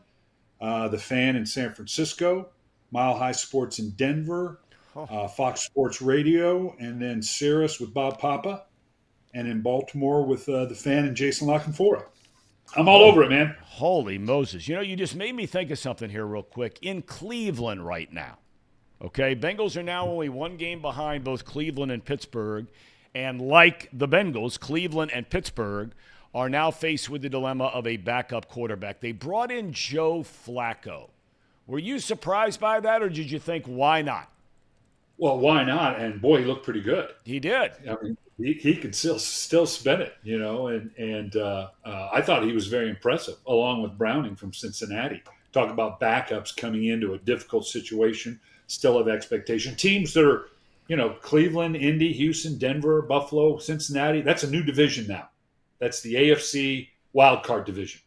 uh, 0.59 0.89
The 0.89 0.97
Fan 0.97 1.37
in 1.37 1.45
San 1.45 1.73
Francisco, 1.73 2.49
Mile 2.91 3.17
High 3.17 3.31
Sports 3.31 3.79
in 3.79 3.91
Denver, 3.91 4.59
uh, 4.95 5.27
Fox 5.27 5.61
Sports 5.61 6.01
Radio, 6.01 6.75
and 6.79 7.01
then 7.01 7.21
Sirius 7.21 7.79
with 7.79 7.93
Bob 7.93 8.19
Papa, 8.19 8.63
and 9.33 9.47
in 9.47 9.61
Baltimore 9.61 10.25
with 10.25 10.47
uh, 10.49 10.65
The 10.65 10.75
Fan 10.75 11.05
and 11.05 11.15
Jason 11.15 11.47
La 11.47 11.59
Canfora. 11.59 12.05
I'm 12.75 12.87
all 12.87 13.01
over 13.01 13.23
it, 13.23 13.29
man. 13.29 13.55
Holy 13.63 14.17
Moses. 14.17 14.67
You 14.67 14.75
know, 14.75 14.81
you 14.81 14.95
just 14.95 15.15
made 15.15 15.35
me 15.35 15.45
think 15.45 15.71
of 15.71 15.79
something 15.79 16.09
here, 16.09 16.25
real 16.25 16.43
quick. 16.43 16.77
In 16.81 17.01
Cleveland 17.01 17.85
right 17.85 18.11
now, 18.13 18.37
okay, 19.01 19.35
Bengals 19.35 19.75
are 19.75 19.83
now 19.83 20.07
only 20.07 20.29
one 20.29 20.57
game 20.57 20.81
behind 20.81 21.23
both 21.23 21.45
Cleveland 21.45 21.91
and 21.91 22.05
Pittsburgh. 22.05 22.67
And 23.15 23.41
like 23.41 23.89
the 23.91 24.07
Bengals, 24.07 24.59
Cleveland 24.59 25.11
and 25.11 25.27
Pittsburgh 25.27 25.93
are 26.35 26.47
now 26.47 26.69
faced 26.69 27.09
with 27.09 27.23
the 27.23 27.29
dilemma 27.29 27.65
of 27.65 27.87
a 27.87 27.97
backup 27.97 28.47
quarterback. 28.47 28.99
They 28.99 29.13
brought 29.13 29.51
in 29.51 29.73
Joe 29.73 30.19
Flacco. 30.19 31.09
Were 31.65 31.79
you 31.79 31.97
surprised 31.97 32.59
by 32.59 32.79
that, 32.79 33.01
or 33.01 33.09
did 33.09 33.31
you 33.31 33.39
think, 33.39 33.65
why 33.65 34.03
not? 34.03 34.31
Well, 35.19 35.37
why 35.37 35.65
not? 35.65 35.99
And 35.99 36.21
boy, 36.21 36.39
he 36.39 36.45
looked 36.45 36.63
pretty 36.63 36.81
good. 36.81 37.09
He 37.25 37.41
did. 37.41 37.73
I 37.87 37.95
mean, 38.01 38.17
he, 38.37 38.53
he 38.53 38.75
could 38.77 38.95
still 38.95 39.19
still 39.19 39.65
spin 39.65 39.99
it, 40.01 40.13
you 40.23 40.39
know. 40.39 40.67
And 40.67 40.91
and 40.97 41.35
uh, 41.35 41.67
uh, 41.83 42.09
I 42.13 42.21
thought 42.21 42.45
he 42.45 42.53
was 42.53 42.67
very 42.67 42.89
impressive, 42.89 43.35
along 43.45 43.83
with 43.83 43.97
Browning 43.97 44.37
from 44.37 44.53
Cincinnati. 44.53 45.21
Talk 45.51 45.71
about 45.71 45.99
backups 45.99 46.55
coming 46.55 46.85
into 46.85 47.15
a 47.15 47.17
difficult 47.17 47.65
situation, 47.67 48.39
still 48.67 48.97
have 48.97 49.09
expectation. 49.09 49.75
Teams 49.75 50.13
that 50.13 50.23
are, 50.23 50.45
you 50.87 50.95
know, 50.95 51.09
Cleveland, 51.21 51.75
Indy, 51.75 52.13
Houston, 52.13 52.57
Denver, 52.57 53.01
Buffalo, 53.01 53.57
Cincinnati. 53.57 54.21
That's 54.21 54.43
a 54.43 54.49
new 54.49 54.63
division 54.63 55.05
now. 55.07 55.29
That's 55.79 55.99
the 56.01 56.13
AFC 56.13 56.87
wild 57.11 57.43
card 57.43 57.65
division. 57.65 57.99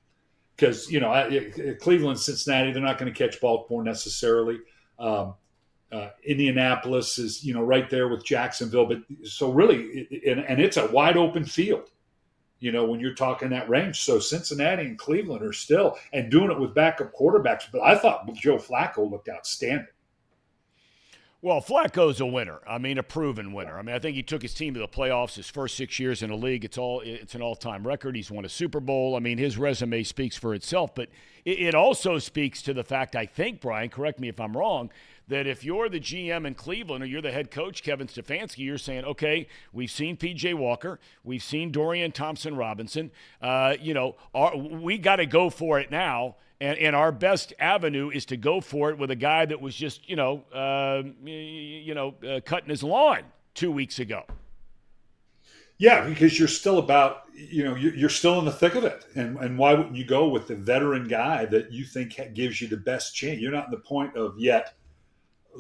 Because 0.57 0.91
you 0.91 1.01
know, 1.01 1.11
I- 1.11 1.75
Cleveland, 1.79 2.21
Cincinnati, 2.21 2.73
they're 2.73 2.83
not 2.83 2.97
going 2.97 3.13
to 3.13 3.19
catch 3.19 3.39
Baltimore 3.39 3.85
necessarily. 3.85 4.61
Um, 4.99 5.35
uh, 5.93 6.11
Indianapolis 6.25 7.19
is 7.19 7.45
you 7.45 7.55
know 7.55 7.63
right 7.63 7.89
there 7.91 8.09
with 8.09 8.25
Jacksonville, 8.25 8.87
but 8.87 9.03
so 9.25 9.53
really, 9.53 10.09
and, 10.27 10.41
and 10.41 10.61
it's 10.61 10.77
a 10.77 10.87
wide 10.87 11.17
open 11.17 11.45
field. 11.45 11.91
You 12.61 12.73
know 12.73 12.85
when 12.85 13.01
you're 13.01 13.15
talking 13.15 13.51
that 13.51 13.69
range, 13.69 14.01
so 14.01 14.19
Cincinnati 14.19 14.85
and 14.85 14.99
Cleveland 14.99 15.45
are 15.45 15.53
still 15.53 15.99
and 16.13 16.31
doing 16.31 16.51
it 16.51 16.59
with 16.59 16.75
backup 16.75 17.13
quarterbacks. 17.13 17.65
But 17.71 17.83
I 17.83 17.97
thought 17.97 18.33
Joe 18.35 18.57
Flacco 18.57 19.11
looked 19.11 19.29
outstanding. 19.29 19.89
Well, 21.45 21.61
Flacco's 21.61 22.21
a 22.21 22.27
winner. 22.27 22.61
I 22.69 22.79
mean, 22.79 22.99
a 22.99 23.03
proven 23.03 23.53
winner. 23.53 23.77
I 23.77 23.83
mean, 23.83 23.97
I 23.97 23.99
think 23.99 24.15
he 24.15 24.23
took 24.23 24.43
his 24.43 24.55
team 24.55 24.75
to 24.75 24.81
the 24.81 24.87
playoffs 24.87 25.35
his 25.35 25.51
first 25.51 25.77
six 25.77 25.99
years 25.99 26.23
in 26.23 26.31
the 26.31 26.37
league. 26.37 26.65
It's 26.65 26.79
all 26.79 27.01
it's 27.01 27.35
an 27.35 27.43
all-time 27.43 27.85
record. 27.85 28.15
He's 28.15 28.31
won 28.31 28.45
a 28.45 28.49
Super 28.49 28.79
Bowl. 28.79 29.17
I 29.17 29.19
mean, 29.19 29.39
his 29.39 29.59
resume 29.59 30.05
speaks 30.05 30.37
for 30.37 30.55
itself. 30.55 30.95
But 30.95 31.09
it, 31.45 31.59
it 31.59 31.75
also 31.75 32.19
speaks 32.21 32.63
to 32.63 32.73
the 32.73 32.85
fact, 32.85 33.17
I 33.17 33.27
think, 33.27 33.61
Brian, 33.61 33.89
correct 33.89 34.21
me 34.21 34.29
if 34.29 34.39
I'm 34.39 34.57
wrong, 34.57 34.93
that 35.29 35.47
if 35.47 35.65
you're 35.65 35.89
the 35.89 36.01
GM 36.01 36.47
in 36.47 36.55
Cleveland 36.55 37.03
or 37.03 37.07
you're 37.07 37.23
the 37.23 37.33
head 37.33 37.51
coach, 37.51 37.83
Kevin 37.83 38.07
Stefanski, 38.07 38.59
you're 38.59 38.79
saying, 38.79 39.05
okay, 39.05 39.47
we've 39.73 39.91
seen 39.91 40.17
P.J. 40.17 40.55
Walker, 40.55 41.01
we've 41.25 41.43
seen 41.43 41.71
Dorian 41.71 42.13
Thompson 42.13 42.57
Robinson. 42.57 43.11
Uh, 43.41 43.75
you 43.81 43.95
know, 43.95 44.17
our, 44.35 44.57
we 44.57 44.99
got 44.99 45.17
to 45.17 45.27
go 45.27 45.51
for 45.51 45.79
it 45.81 45.91
now. 45.91 46.37
And, 46.61 46.79
and 46.79 46.95
our 46.95 47.11
best 47.11 47.53
avenue 47.59 48.11
is 48.11 48.27
to 48.27 48.37
go 48.37 48.61
for 48.61 48.91
it 48.91 48.99
with 48.99 49.11
a 49.11 49.17
guy 49.17 49.45
that 49.47 49.61
was 49.61 49.75
just, 49.75 50.09
you 50.09 50.15
know, 50.15 50.45
uh, 50.55 51.03
you 51.25 51.93
know, 51.93 52.15
uh, 52.25 52.39
cutting 52.45 52.69
his 52.69 52.85
lawn 52.85 53.23
two 53.55 53.73
weeks 53.73 53.99
ago. 53.99 54.25
Yeah, 55.79 56.09
because 56.09 56.39
you're 56.39 56.47
still 56.47 56.79
about 56.79 57.25
you 57.35 57.65
know 57.65 57.75
you're, 57.75 58.09
still 58.09 58.39
in 58.39 58.45
the 58.45 58.53
thick 58.53 58.77
of 58.77 58.85
it, 58.85 59.05
and 59.17 59.37
and 59.39 59.59
why 59.59 59.75
wouldn't 59.75 59.97
you 59.97 60.05
go 60.05 60.29
with 60.29 60.47
the 60.47 60.55
veteran 60.55 61.09
guy 61.09 61.45
that 61.47 61.73
you 61.73 61.85
think 61.85 62.21
gives 62.35 62.61
you 62.61 62.69
the 62.69 62.77
best 62.77 63.17
chance? 63.17 63.41
You're 63.41 63.51
not 63.51 63.65
in 63.65 63.73
the 63.73 63.79
point 63.79 64.17
of 64.17 64.39
yet. 64.39 64.75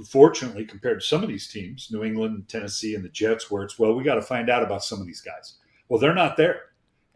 Fortunately, 0.08 0.64
compared 0.64 1.00
to 1.00 1.06
some 1.06 1.22
of 1.22 1.28
these 1.28 1.48
teams, 1.48 1.88
New 1.90 2.02
England, 2.02 2.48
Tennessee, 2.48 2.94
and 2.94 3.04
the 3.04 3.08
Jets, 3.08 3.50
where 3.50 3.62
it's 3.62 3.78
well, 3.78 3.94
we 3.94 4.04
got 4.04 4.14
to 4.14 4.22
find 4.22 4.48
out 4.48 4.62
about 4.62 4.84
some 4.84 5.00
of 5.00 5.06
these 5.06 5.20
guys. 5.20 5.58
Well, 5.88 6.00
they're 6.00 6.14
not 6.14 6.36
there, 6.36 6.60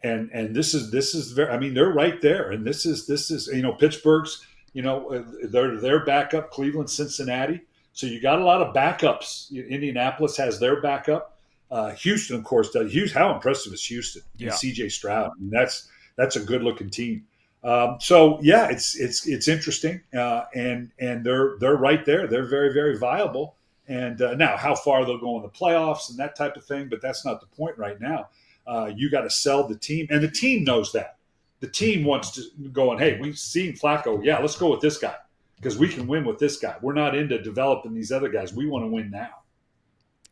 and 0.03 0.29
and 0.31 0.55
this 0.55 0.73
is 0.73 0.91
this 0.91 1.15
is 1.15 1.31
very. 1.31 1.49
I 1.49 1.57
mean, 1.57 1.73
they're 1.73 1.91
right 1.91 2.21
there, 2.21 2.51
and 2.51 2.65
this 2.65 2.85
is 2.85 3.07
this 3.07 3.31
is 3.31 3.47
you 3.47 3.61
know 3.61 3.73
Pittsburgh's. 3.73 4.45
You 4.73 4.83
know, 4.83 5.09
uh, 5.11 5.23
they're 5.49 5.77
they're 5.79 6.05
backup. 6.05 6.51
Cleveland, 6.51 6.89
Cincinnati. 6.89 7.61
So 7.93 8.05
you 8.05 8.21
got 8.21 8.39
a 8.39 8.45
lot 8.45 8.61
of 8.61 8.75
backups. 8.75 9.51
Indianapolis 9.51 10.37
has 10.37 10.59
their 10.59 10.79
backup. 10.81 11.39
Uh, 11.71 11.91
Houston, 11.91 12.35
of 12.35 12.43
course, 12.43 12.69
does. 12.69 12.91
Houston, 12.91 13.19
how 13.19 13.33
impressive 13.33 13.73
is 13.73 13.83
Houston? 13.85 14.21
And 14.33 14.41
Yeah. 14.49 14.53
C.J. 14.53 14.89
Stroud. 14.89 15.31
I 15.35 15.39
mean, 15.39 15.49
that's 15.49 15.89
that's 16.15 16.35
a 16.35 16.39
good 16.39 16.61
looking 16.61 16.91
team. 16.91 17.25
Um, 17.67 17.97
so 17.99 18.39
yeah, 18.41 18.69
it's 18.69 18.95
it's 18.95 19.27
it's 19.27 19.49
interesting, 19.49 19.99
uh, 20.17 20.45
and 20.55 20.89
and 20.99 21.21
they're 21.21 21.57
they're 21.59 21.75
right 21.75 22.05
there. 22.05 22.25
They're 22.25 22.45
very 22.45 22.71
very 22.73 22.97
viable. 22.97 23.57
And 23.89 24.21
uh, 24.21 24.35
now, 24.35 24.55
how 24.55 24.73
far 24.73 25.05
they'll 25.05 25.19
go 25.19 25.35
in 25.35 25.43
the 25.43 25.49
playoffs 25.49 26.09
and 26.09 26.17
that 26.17 26.35
type 26.35 26.55
of 26.55 26.65
thing, 26.65 26.87
but 26.89 27.01
that's 27.01 27.25
not 27.25 27.41
the 27.41 27.47
point 27.47 27.77
right 27.77 27.99
now. 27.99 28.29
Uh, 28.65 28.91
you 28.93 29.09
got 29.09 29.21
to 29.21 29.29
sell 29.29 29.67
the 29.67 29.77
team, 29.77 30.07
and 30.09 30.23
the 30.23 30.31
team 30.31 30.63
knows 30.63 30.93
that. 30.93 31.17
The 31.59 31.67
team 31.67 32.05
wants 32.05 32.31
to 32.31 32.43
go 32.71 32.91
on. 32.91 32.99
hey, 32.99 33.19
we've 33.19 33.37
seen 33.37 33.73
Flacco. 33.73 34.23
Yeah, 34.23 34.39
let's 34.39 34.57
go 34.57 34.71
with 34.71 34.81
this 34.81 34.97
guy 34.97 35.15
because 35.57 35.77
we 35.77 35.89
can 35.89 36.07
win 36.07 36.23
with 36.23 36.39
this 36.39 36.57
guy. 36.57 36.75
We're 36.81 36.93
not 36.93 37.15
into 37.15 37.41
developing 37.41 37.93
these 37.93 38.11
other 38.11 38.29
guys. 38.29 38.53
We 38.53 38.67
want 38.67 38.85
to 38.85 38.89
win 38.89 39.09
now. 39.11 39.43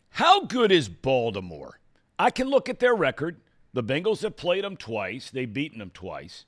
How 0.10 0.46
good 0.46 0.72
is 0.72 0.88
Baltimore? 0.88 1.80
I 2.18 2.30
can 2.30 2.48
look 2.48 2.70
at 2.70 2.80
their 2.80 2.96
record. 2.96 3.42
The 3.74 3.84
Bengals 3.84 4.22
have 4.22 4.38
played 4.38 4.64
them 4.64 4.78
twice. 4.78 5.30
They've 5.32 5.52
beaten 5.52 5.80
them 5.80 5.92
twice. 5.94 6.46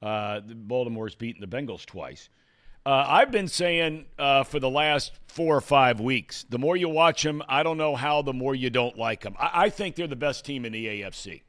Uh, 0.00 0.40
Baltimore's 0.40 1.14
beaten 1.14 1.40
the 1.40 1.46
Bengals 1.46 1.84
twice. 1.84 2.28
Uh, 2.86 3.04
I've 3.06 3.30
been 3.30 3.48
saying 3.48 4.06
uh, 4.18 4.44
for 4.44 4.60
the 4.60 4.70
last 4.70 5.12
four 5.26 5.56
or 5.56 5.60
five 5.60 6.00
weeks, 6.00 6.46
the 6.48 6.58
more 6.58 6.76
you 6.76 6.88
watch 6.88 7.22
them, 7.22 7.42
I 7.48 7.62
don't 7.62 7.76
know 7.76 7.96
how, 7.96 8.22
the 8.22 8.32
more 8.32 8.54
you 8.54 8.70
don't 8.70 8.96
like 8.96 9.22
them. 9.22 9.34
I, 9.38 9.64
I 9.64 9.68
think 9.68 9.96
they're 9.96 10.06
the 10.06 10.16
best 10.16 10.44
team 10.44 10.64
in 10.64 10.72
the 10.72 10.86
AFC. 10.86 11.42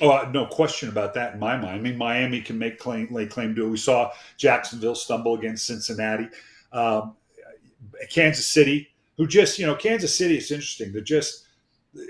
Oh, 0.00 0.10
uh, 0.10 0.30
no 0.32 0.46
question 0.46 0.88
about 0.88 1.14
that 1.14 1.34
in 1.34 1.40
my 1.40 1.56
mind. 1.56 1.76
I 1.76 1.78
mean, 1.78 1.98
Miami 1.98 2.40
can 2.40 2.58
make 2.58 2.78
claim, 2.78 3.06
lay 3.10 3.26
claim 3.26 3.54
to 3.54 3.66
it. 3.66 3.68
We 3.68 3.76
saw 3.76 4.12
Jacksonville 4.38 4.94
stumble 4.94 5.34
against 5.34 5.66
Cincinnati, 5.66 6.28
um, 6.72 7.14
Kansas 8.10 8.46
City, 8.46 8.88
who 9.18 9.26
just 9.26 9.58
you 9.58 9.66
know, 9.66 9.74
Kansas 9.74 10.16
City. 10.16 10.38
It's 10.38 10.50
interesting. 10.50 10.92
They're 10.92 11.02
just 11.02 11.46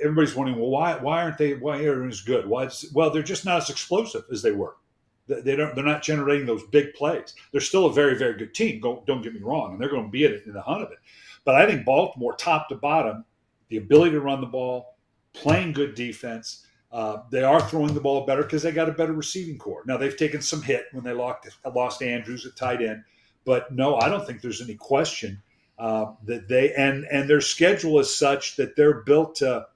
everybody's 0.03 0.37
wondering, 0.37 0.59
well, 0.59 0.71
why 0.71 0.95
why 0.97 1.23
aren't 1.23 1.39
they? 1.39 1.55
Why 1.55 1.85
aren't 1.85 2.03
they 2.03 2.09
as 2.09 2.21
good? 2.21 2.49
Why? 2.49 2.71
Well, 2.95 3.11
they're 3.11 3.23
just 3.23 3.45
not 3.45 3.63
as 3.63 3.71
explosive 3.71 4.23
as 4.31 4.41
they 4.41 4.53
were. 4.53 4.77
They 5.31 5.57
don't. 5.57 5.75
They're 5.75 5.85
not 5.85 6.03
generating 6.03 6.47
those 6.47 6.65
big 6.65 6.95
plays. 6.95 7.35
They're 7.53 7.61
still 7.61 7.87
a 7.87 7.93
very 7.93 8.19
very 8.19 8.37
good 8.37 8.55
team. 8.55 8.81
Don't, 8.81 9.07
don't 9.07 9.23
get 9.23 9.35
me 9.35 9.41
wrong, 9.41 9.73
and 9.73 9.81
they're 9.81 9.89
going 9.89 10.07
to 10.07 10.11
be 10.11 10.25
in, 10.25 10.41
the 10.47 10.63
hunt 10.63 10.83
of 10.83 10.91
it. 10.91 10.99
But 11.45 11.55
I 11.55 11.67
think 11.67 11.85
Baltimore, 11.85 12.35
top 12.35 12.69
to 12.69 12.75
bottom, 12.75 13.25
the 13.69 13.79
ability 13.79 14.13
to 14.13 14.21
run 14.21 14.41
the 14.41 14.47
ball, 14.47 14.97
playing 15.33 15.73
good 15.73 15.95
defense 15.95 16.67
uh, 16.93 17.23
they 17.31 17.45
are 17.45 17.61
throwing 17.61 17.95
the 17.95 18.01
ball 18.01 18.27
better 18.27 18.43
because 18.43 18.63
they 18.63 18.73
got 18.73 18.89
a 18.89 18.93
better 18.93 19.13
receiving 19.13 19.59
corps. 19.59 19.85
Now 19.87 19.97
they've 19.97 20.17
taken 20.17 20.43
some 20.43 20.61
hit 20.61 20.87
when 20.93 21.05
they 21.05 21.13
lost, 21.13 21.49
lost 21.75 22.03
Andrews 22.03 22.47
at 22.47 22.57
tight 22.57 22.83
end, 22.83 23.05
but 23.45 23.73
no, 23.73 23.97
I 23.97 24.09
don't 24.09 24.27
think 24.27 24.41
there's 24.41 24.61
any 24.61 24.75
question 24.75 25.41
uh, 25.79 26.13
that 26.25 26.49
they 26.49 26.75
and 26.75 27.07
and 27.11 27.31
their 27.31 27.41
schedule 27.41 28.01
is 28.01 28.15
such 28.15 28.57
that 28.57 28.75
they're 28.75 29.03
built 29.03 29.37
to, 29.37 29.67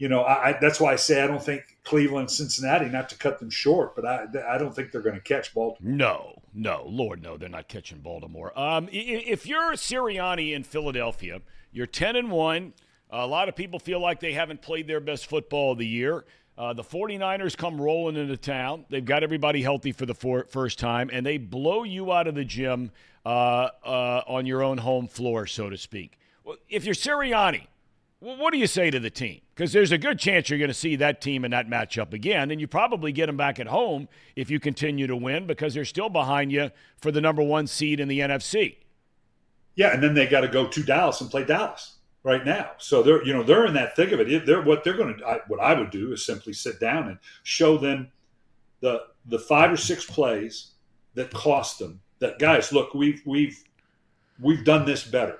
you 0.00 0.08
know, 0.08 0.24
I, 0.24 0.56
that's 0.58 0.80
why 0.80 0.94
I 0.94 0.96
say 0.96 1.22
I 1.22 1.26
don't 1.26 1.42
think 1.42 1.76
Cleveland, 1.84 2.30
Cincinnati, 2.30 2.86
not 2.86 3.10
to 3.10 3.18
cut 3.18 3.38
them 3.38 3.50
short, 3.50 3.94
but 3.94 4.06
I 4.06 4.24
I 4.48 4.56
don't 4.56 4.74
think 4.74 4.92
they're 4.92 5.02
going 5.02 5.14
to 5.14 5.20
catch 5.20 5.52
Baltimore. 5.52 5.92
No, 5.94 6.42
no, 6.54 6.84
Lord, 6.86 7.22
no, 7.22 7.36
they're 7.36 7.50
not 7.50 7.68
catching 7.68 7.98
Baltimore. 7.98 8.58
Um, 8.58 8.88
if 8.90 9.44
you're 9.44 9.72
Sirianni 9.72 10.54
in 10.54 10.64
Philadelphia, 10.64 11.42
you're 11.70 11.86
ten 11.86 12.16
and 12.16 12.30
one. 12.30 12.72
A 13.10 13.26
lot 13.26 13.50
of 13.50 13.54
people 13.54 13.78
feel 13.78 14.00
like 14.00 14.20
they 14.20 14.32
haven't 14.32 14.62
played 14.62 14.86
their 14.86 15.00
best 15.00 15.26
football 15.26 15.72
of 15.72 15.78
the 15.78 15.86
year. 15.86 16.24
Uh, 16.56 16.72
the 16.72 16.82
49ers 16.84 17.56
come 17.56 17.80
rolling 17.80 18.16
into 18.16 18.36
town. 18.36 18.86
They've 18.88 19.04
got 19.04 19.22
everybody 19.22 19.62
healthy 19.62 19.92
for 19.92 20.06
the 20.06 20.14
for- 20.14 20.44
first 20.44 20.78
time, 20.78 21.10
and 21.12 21.26
they 21.26 21.36
blow 21.36 21.82
you 21.82 22.10
out 22.12 22.26
of 22.26 22.34
the 22.34 22.44
gym 22.44 22.90
uh, 23.26 23.68
uh, 23.84 24.22
on 24.26 24.46
your 24.46 24.62
own 24.62 24.78
home 24.78 25.08
floor, 25.08 25.46
so 25.46 25.68
to 25.68 25.76
speak. 25.76 26.18
Well, 26.44 26.56
if 26.68 26.84
you're 26.84 26.94
Sirianni, 26.94 27.66
what 28.20 28.52
do 28.52 28.58
you 28.58 28.66
say 28.66 28.90
to 28.90 29.00
the 29.00 29.10
team? 29.10 29.40
Because 29.54 29.72
there's 29.72 29.92
a 29.92 29.98
good 29.98 30.18
chance 30.18 30.50
you're 30.50 30.58
going 30.58 30.68
to 30.68 30.74
see 30.74 30.96
that 30.96 31.22
team 31.22 31.44
in 31.44 31.50
that 31.52 31.68
matchup 31.68 32.12
again, 32.12 32.50
and 32.50 32.60
you 32.60 32.68
probably 32.68 33.12
get 33.12 33.26
them 33.26 33.36
back 33.38 33.58
at 33.58 33.66
home 33.66 34.08
if 34.36 34.50
you 34.50 34.60
continue 34.60 35.06
to 35.06 35.16
win 35.16 35.46
because 35.46 35.72
they're 35.72 35.86
still 35.86 36.10
behind 36.10 36.52
you 36.52 36.70
for 37.00 37.10
the 37.10 37.20
number 37.20 37.42
one 37.42 37.66
seed 37.66 37.98
in 37.98 38.08
the 38.08 38.20
NFC. 38.20 38.76
Yeah, 39.74 39.94
and 39.94 40.02
then 40.02 40.12
they 40.12 40.26
got 40.26 40.42
to 40.42 40.48
go 40.48 40.66
to 40.66 40.82
Dallas 40.82 41.22
and 41.22 41.30
play 41.30 41.44
Dallas 41.44 41.96
right 42.22 42.44
now. 42.44 42.72
So 42.76 43.02
they're 43.02 43.24
you 43.24 43.32
know 43.32 43.42
they're 43.42 43.64
in 43.64 43.74
that 43.74 43.96
thick 43.96 44.12
of 44.12 44.20
it. 44.20 44.44
They're 44.44 44.62
what 44.62 44.84
they're 44.84 44.96
going 44.96 45.16
to. 45.16 45.40
What 45.48 45.60
I 45.60 45.72
would 45.72 45.90
do 45.90 46.12
is 46.12 46.24
simply 46.24 46.52
sit 46.52 46.78
down 46.78 47.08
and 47.08 47.18
show 47.42 47.78
them 47.78 48.10
the 48.80 49.04
the 49.26 49.38
five 49.38 49.72
or 49.72 49.76
six 49.78 50.04
plays 50.04 50.72
that 51.14 51.32
cost 51.32 51.78
them. 51.78 52.00
That 52.18 52.38
guys, 52.38 52.72
look, 52.72 52.92
we've 52.92 53.22
we've 53.24 53.64
we've 54.38 54.64
done 54.64 54.84
this 54.84 55.04
better. 55.04 55.38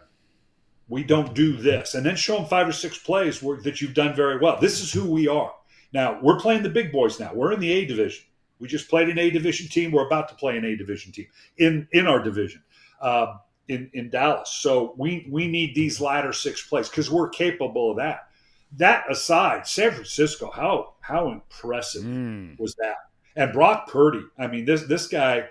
We 0.91 1.05
don't 1.05 1.35
do 1.35 1.57
this, 1.57 1.95
and 1.95 2.05
then 2.05 2.17
show 2.17 2.37
them 2.37 2.47
five 2.47 2.69
or 2.69 2.73
six 2.73 2.99
plays 2.99 3.43
where, 3.43 3.63
that 3.63 3.81
you've 3.81 3.95
done 3.95 4.15
very 4.15 4.39
well. 4.39 4.59
This 4.61 4.81
is 4.81 4.93
who 4.93 5.11
we 5.11 5.27
are. 5.29 5.55
Now 5.93 6.19
we're 6.21 6.39
playing 6.39 6.63
the 6.63 6.69
big 6.69 6.93
boys. 6.93 7.19
Now 7.19 7.33
we're 7.33 7.53
in 7.53 7.61
the 7.61 7.73
A 7.73 7.87
division. 7.87 8.25
We 8.59 8.69
just 8.69 8.91
played 8.91 9.09
an 9.09 9.19
A 9.19 9.31
division 9.31 9.69
team. 9.69 9.93
We're 9.93 10.07
about 10.07 10.29
to 10.29 10.35
play 10.35 10.59
an 10.59 10.65
A 10.67 10.77
division 10.77 11.13
team 11.13 11.29
in 11.57 11.89
in 11.93 12.07
our 12.07 12.23
division. 12.23 12.63
Um, 13.01 13.41
in, 13.71 13.89
in 13.95 14.11
Dallas. 14.11 14.51
So 14.51 14.95
we 14.99 15.27
we 15.31 15.47
need 15.47 15.75
these 15.75 16.01
latter 16.01 16.33
six 16.33 16.67
plays 16.67 16.89
because 16.89 17.11
we're 17.11 17.29
capable 17.29 17.93
of 17.93 17.97
that. 17.99 18.29
That 18.77 19.05
aside, 19.11 19.67
San 19.67 19.93
Francisco, 19.93 20.51
how 20.51 20.95
how 21.01 21.31
impressive 21.31 22.03
mm. 22.03 22.59
was 22.59 22.75
that? 22.77 22.97
And 23.37 23.53
Brock 23.53 23.89
Purdy, 23.89 24.25
I 24.39 24.49
mean 24.49 24.65
this 24.65 24.83
this 24.83 25.07
guy, 25.07 25.49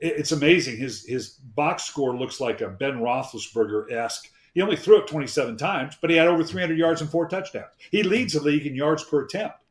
it's 0.00 0.32
amazing. 0.32 0.78
His 0.78 1.04
his 1.04 1.28
box 1.28 1.84
score 1.84 2.16
looks 2.16 2.40
like 2.40 2.62
a 2.62 2.68
Ben 2.68 3.00
Roethlisberger 3.00 3.92
esque. 3.92 4.30
He 4.58 4.62
only 4.62 4.74
threw 4.74 4.98
it 4.98 5.06
27 5.06 5.56
times, 5.56 5.96
but 6.00 6.10
he 6.10 6.16
had 6.16 6.26
over 6.26 6.42
300 6.42 6.76
yards 6.76 7.00
and 7.00 7.08
four 7.08 7.28
touchdowns. 7.28 7.70
He 7.92 8.02
leads 8.02 8.32
the 8.32 8.40
league 8.40 8.66
in 8.66 8.74
yards 8.74 9.04
per 9.04 9.24
attempt, 9.24 9.62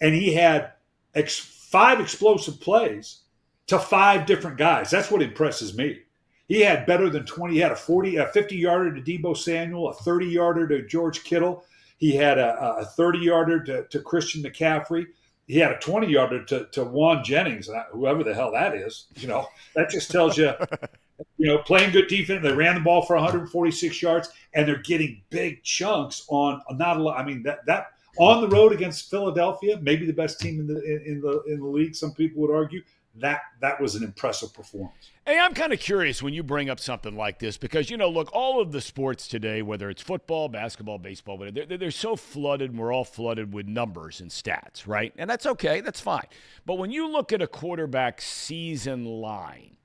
and 0.00 0.12
he 0.12 0.34
had 0.34 0.72
ex- 1.14 1.38
five 1.38 2.00
explosive 2.00 2.60
plays 2.60 3.20
to 3.68 3.78
five 3.78 4.26
different 4.26 4.58
guys. 4.58 4.90
That's 4.90 5.12
what 5.12 5.22
impresses 5.22 5.76
me. 5.76 6.00
He 6.48 6.60
had 6.60 6.86
better 6.86 7.08
than 7.08 7.24
20. 7.24 7.54
He 7.54 7.60
had 7.60 7.70
a 7.70 7.76
40, 7.76 8.16
a 8.16 8.26
50 8.26 8.56
yarder 8.56 8.92
to 8.92 9.00
Deebo 9.00 9.36
Samuel, 9.36 9.90
a 9.90 9.94
30 9.94 10.26
yarder 10.26 10.66
to 10.66 10.88
George 10.88 11.22
Kittle. 11.22 11.64
He 11.98 12.16
had 12.16 12.36
a, 12.36 12.78
a 12.78 12.84
30 12.84 13.20
yarder 13.20 13.62
to, 13.62 13.86
to 13.86 14.00
Christian 14.00 14.42
McCaffrey. 14.42 15.06
He 15.46 15.58
had 15.58 15.72
a 15.72 15.78
20 15.78 16.06
yarder 16.06 16.44
to, 16.44 16.66
to 16.66 16.84
Jauan 16.84 17.24
Jennings, 17.24 17.68
whoever 17.90 18.22
the 18.22 18.34
hell 18.34 18.52
that 18.52 18.74
is. 18.74 19.06
You 19.16 19.28
know, 19.28 19.48
that 19.74 19.90
just 19.90 20.10
tells 20.10 20.38
you, 20.38 20.52
you 21.36 21.46
know, 21.46 21.58
playing 21.58 21.92
good 21.92 22.08
defense. 22.08 22.42
They 22.42 22.52
ran 22.52 22.76
the 22.76 22.80
ball 22.80 23.02
for 23.02 23.16
146 23.16 24.00
yards, 24.00 24.30
and 24.54 24.66
they're 24.66 24.82
getting 24.82 25.22
big 25.30 25.62
chunks 25.62 26.24
on 26.28 26.62
not 26.72 26.96
a 26.96 27.02
lot. 27.02 27.18
I 27.18 27.24
mean, 27.24 27.42
that 27.42 27.66
that 27.66 27.88
on 28.18 28.40
the 28.40 28.48
road 28.48 28.72
against 28.72 29.10
Philadelphia, 29.10 29.78
maybe 29.82 30.06
the 30.06 30.12
best 30.12 30.40
team 30.40 30.60
in 30.60 30.66
the 30.66 30.82
in, 30.82 31.02
in 31.06 31.20
the 31.20 31.42
in 31.44 31.60
the 31.60 31.66
league. 31.66 31.94
Some 31.94 32.12
people 32.12 32.42
would 32.42 32.54
argue 32.54 32.82
that 33.16 33.42
that 33.60 33.80
was 33.80 33.94
an 33.94 34.02
impressive 34.02 34.54
performance. 34.54 35.10
Hey, 35.26 35.38
I'm 35.38 35.54
kind 35.54 35.72
of 35.72 35.78
curious 35.78 36.22
when 36.22 36.32
you 36.32 36.42
bring 36.42 36.70
up 36.70 36.80
something 36.80 37.14
like 37.14 37.38
this 37.38 37.58
because 37.58 37.90
you 37.90 37.96
know, 37.96 38.08
look, 38.08 38.30
all 38.32 38.60
of 38.60 38.72
the 38.72 38.80
sports 38.80 39.28
today, 39.28 39.60
whether 39.60 39.90
it's 39.90 40.02
football, 40.02 40.48
basketball, 40.48 40.98
baseball, 40.98 41.36
they're, 41.38 41.66
they're 41.66 41.90
so 41.90 42.16
flooded. 42.16 42.70
And 42.70 42.80
we're 42.80 42.92
all 42.92 43.04
flooded 43.04 43.52
with 43.52 43.66
numbers 43.66 44.20
and 44.20 44.30
stats, 44.30 44.86
right? 44.86 45.12
And 45.18 45.28
that's 45.28 45.46
okay, 45.46 45.80
that's 45.80 46.00
fine. 46.00 46.26
But 46.64 46.74
when 46.74 46.90
you 46.90 47.08
look 47.08 47.32
at 47.32 47.42
a 47.42 47.46
quarterback 47.46 48.20
season 48.20 49.04
line, 49.04 49.76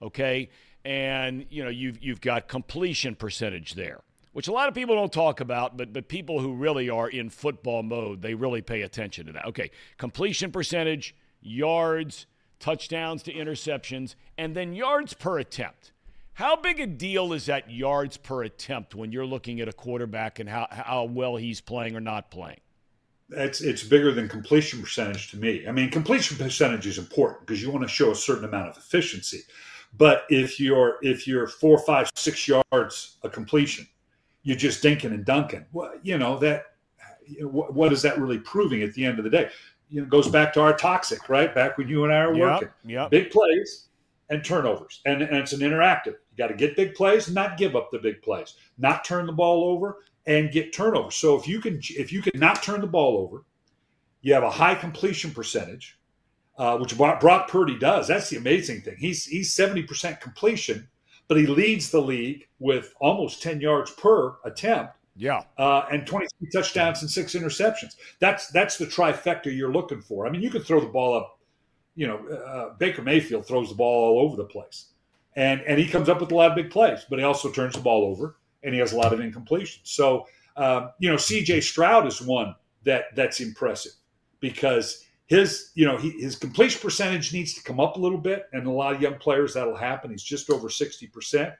okay, 0.00 0.48
and 0.84 1.44
you 1.50 1.62
know 1.62 1.70
you've 1.70 2.02
you've 2.02 2.22
got 2.22 2.48
completion 2.48 3.14
percentage 3.14 3.74
there, 3.74 4.00
which 4.32 4.48
a 4.48 4.52
lot 4.52 4.68
of 4.68 4.74
people 4.74 4.94
don't 4.94 5.12
talk 5.12 5.40
about, 5.40 5.76
but 5.76 5.92
but 5.92 6.08
people 6.08 6.40
who 6.40 6.54
really 6.54 6.88
are 6.88 7.08
in 7.08 7.28
football 7.28 7.82
mode, 7.82 8.22
they 8.22 8.34
really 8.34 8.62
pay 8.62 8.82
attention 8.82 9.26
to 9.26 9.32
that. 9.32 9.46
Okay, 9.46 9.70
completion 9.98 10.50
percentage, 10.50 11.14
yards 11.42 12.26
touchdowns 12.60 13.22
to 13.24 13.34
interceptions, 13.34 14.14
and 14.38 14.54
then 14.54 14.74
yards 14.74 15.14
per 15.14 15.38
attempt. 15.38 15.92
How 16.34 16.56
big 16.56 16.80
a 16.80 16.86
deal 16.86 17.32
is 17.32 17.46
that 17.46 17.70
yards 17.70 18.16
per 18.16 18.44
attempt 18.44 18.94
when 18.94 19.12
you're 19.12 19.26
looking 19.26 19.60
at 19.60 19.68
a 19.68 19.72
quarterback 19.72 20.38
and 20.38 20.48
how, 20.48 20.68
how 20.70 21.04
well 21.04 21.36
he's 21.36 21.60
playing 21.60 21.96
or 21.96 22.00
not 22.00 22.30
playing? 22.30 22.60
It's 23.32 23.60
it's 23.60 23.84
bigger 23.84 24.12
than 24.12 24.28
completion 24.28 24.80
percentage 24.80 25.30
to 25.30 25.36
me. 25.36 25.66
I 25.68 25.72
mean, 25.72 25.90
completion 25.90 26.36
percentage 26.36 26.86
is 26.86 26.98
important 26.98 27.46
because 27.46 27.62
you 27.62 27.70
want 27.70 27.82
to 27.82 27.88
show 27.88 28.10
a 28.10 28.14
certain 28.14 28.44
amount 28.44 28.70
of 28.70 28.76
efficiency. 28.76 29.42
But 29.96 30.24
if 30.30 30.58
you're 30.58 30.98
if 31.02 31.26
you're 31.26 31.46
four, 31.46 31.78
five, 31.78 32.10
six 32.16 32.48
yards 32.48 33.18
a 33.22 33.28
completion, 33.28 33.86
you're 34.42 34.56
just 34.56 34.82
dinking 34.82 35.12
and 35.12 35.24
dunking. 35.24 35.66
Well, 35.72 35.92
you 36.02 36.18
know 36.18 36.38
that. 36.38 36.66
What 37.42 37.92
is 37.92 38.02
that 38.02 38.18
really 38.18 38.38
proving 38.38 38.82
at 38.82 38.94
the 38.94 39.04
end 39.04 39.18
of 39.18 39.24
the 39.24 39.30
day? 39.30 39.50
You 39.90 40.00
know, 40.00 40.06
goes 40.06 40.28
back 40.28 40.52
to 40.54 40.60
our 40.60 40.76
toxic, 40.76 41.28
right? 41.28 41.54
Back 41.54 41.76
when 41.76 41.88
you 41.88 42.04
and 42.04 42.12
I 42.12 42.18
are 42.18 42.34
yep, 42.34 42.42
working. 42.42 42.68
Yep. 42.84 43.10
Big 43.10 43.30
plays 43.30 43.88
and 44.30 44.44
turnovers. 44.44 45.00
And, 45.04 45.22
and 45.22 45.36
it's 45.36 45.52
an 45.52 45.60
interactive. 45.60 46.06
You 46.06 46.36
got 46.38 46.48
to 46.48 46.54
get 46.54 46.76
big 46.76 46.94
plays, 46.94 47.28
not 47.28 47.58
give 47.58 47.76
up 47.76 47.90
the 47.90 47.98
big 47.98 48.22
plays, 48.22 48.54
not 48.78 49.04
turn 49.04 49.26
the 49.26 49.32
ball 49.32 49.64
over 49.64 49.98
and 50.26 50.52
get 50.52 50.72
turnovers. 50.72 51.16
So 51.16 51.36
if 51.36 51.46
you 51.48 51.60
can 51.60 51.80
if 51.90 52.12
you 52.12 52.22
can 52.22 52.38
not 52.38 52.62
turn 52.62 52.80
the 52.80 52.86
ball 52.86 53.18
over, 53.18 53.44
you 54.22 54.32
have 54.32 54.44
a 54.44 54.50
high 54.50 54.74
completion 54.74 55.32
percentage, 55.32 55.98
uh, 56.56 56.78
which 56.78 56.96
Brock 56.96 57.48
Purdy 57.48 57.78
does. 57.78 58.06
That's 58.06 58.30
the 58.30 58.36
amazing 58.36 58.82
thing. 58.82 58.96
He's 58.98 59.24
he's 59.24 59.54
70% 59.54 60.20
completion, 60.20 60.88
but 61.26 61.36
he 61.36 61.46
leads 61.46 61.90
the 61.90 62.00
league 62.00 62.46
with 62.58 62.94
almost 63.00 63.42
10 63.42 63.60
yards 63.60 63.90
per 63.90 64.36
attempt 64.44 64.94
yeah. 65.16 65.42
Uh, 65.58 65.82
and 65.90 66.06
23 66.06 66.48
touchdowns 66.52 67.02
and 67.02 67.10
six 67.10 67.34
interceptions. 67.34 67.96
That's 68.20 68.48
that's 68.48 68.78
the 68.78 68.86
trifecta 68.86 69.54
you're 69.54 69.72
looking 69.72 70.00
for. 70.00 70.26
I 70.26 70.30
mean, 70.30 70.42
you 70.42 70.50
can 70.50 70.62
throw 70.62 70.80
the 70.80 70.86
ball 70.86 71.16
up. 71.16 71.38
You 71.96 72.06
know, 72.06 72.28
uh, 72.28 72.74
Baker 72.78 73.02
Mayfield 73.02 73.46
throws 73.46 73.68
the 73.68 73.74
ball 73.74 74.16
all 74.16 74.24
over 74.24 74.36
the 74.36 74.44
place, 74.44 74.86
and 75.36 75.60
and 75.62 75.78
he 75.78 75.86
comes 75.86 76.08
up 76.08 76.20
with 76.20 76.32
a 76.32 76.34
lot 76.34 76.50
of 76.50 76.56
big 76.56 76.70
plays, 76.70 77.04
but 77.08 77.18
he 77.18 77.24
also 77.24 77.50
turns 77.50 77.74
the 77.74 77.80
ball 77.80 78.04
over 78.04 78.36
and 78.62 78.74
he 78.74 78.80
has 78.80 78.92
a 78.92 78.96
lot 78.96 79.12
of 79.12 79.20
incompletions. 79.20 79.80
So, 79.84 80.26
um, 80.56 80.90
you 80.98 81.10
know, 81.10 81.16
C.J. 81.16 81.60
Stroud 81.62 82.06
is 82.06 82.20
one 82.20 82.54
that 82.84 83.04
that's 83.14 83.40
impressive 83.40 83.92
because 84.40 85.04
his 85.26 85.70
you 85.74 85.86
know 85.86 85.96
he, 85.96 86.10
his 86.10 86.36
completion 86.36 86.80
percentage 86.80 87.32
needs 87.32 87.54
to 87.54 87.62
come 87.62 87.80
up 87.80 87.96
a 87.96 88.00
little 88.00 88.18
bit, 88.18 88.46
and 88.52 88.66
a 88.66 88.70
lot 88.70 88.94
of 88.94 89.02
young 89.02 89.16
players 89.16 89.54
that'll 89.54 89.76
happen. 89.76 90.10
He's 90.10 90.22
just 90.22 90.50
over 90.50 90.68
sixty 90.68 91.06
percent 91.06 91.54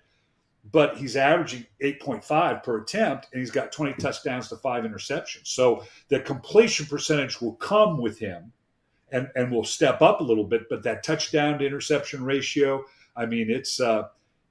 but 0.73 0.97
he's 0.97 1.17
averaging 1.17 1.67
8.5 1.83 2.63
per 2.63 2.79
attempt 2.79 3.29
and 3.33 3.41
he's 3.41 3.51
got 3.51 3.73
20 3.73 3.95
touchdowns 3.95 4.49
to 4.49 4.57
five 4.57 4.85
interceptions. 4.85 5.47
So 5.49 5.85
the 6.09 6.21
completion 6.21 6.87
percentage 6.87 7.41
will 7.41 7.55
come 7.55 7.99
with 7.99 8.19
him 8.19 8.53
and, 9.13 9.29
and 9.35 9.51
will 9.51 9.65
step 9.65 10.03
up 10.03 10.21
a 10.21 10.25
little 10.25 10.45
bit, 10.45 10.69
but 10.69 10.83
that 10.85 11.03
touchdown 11.03 11.59
to 11.59 11.67
interception 11.67 12.25
ratio, 12.25 12.85
I 13.17 13.27
mean, 13.27 13.51
it's, 13.51 13.81
uh, 13.81 14.09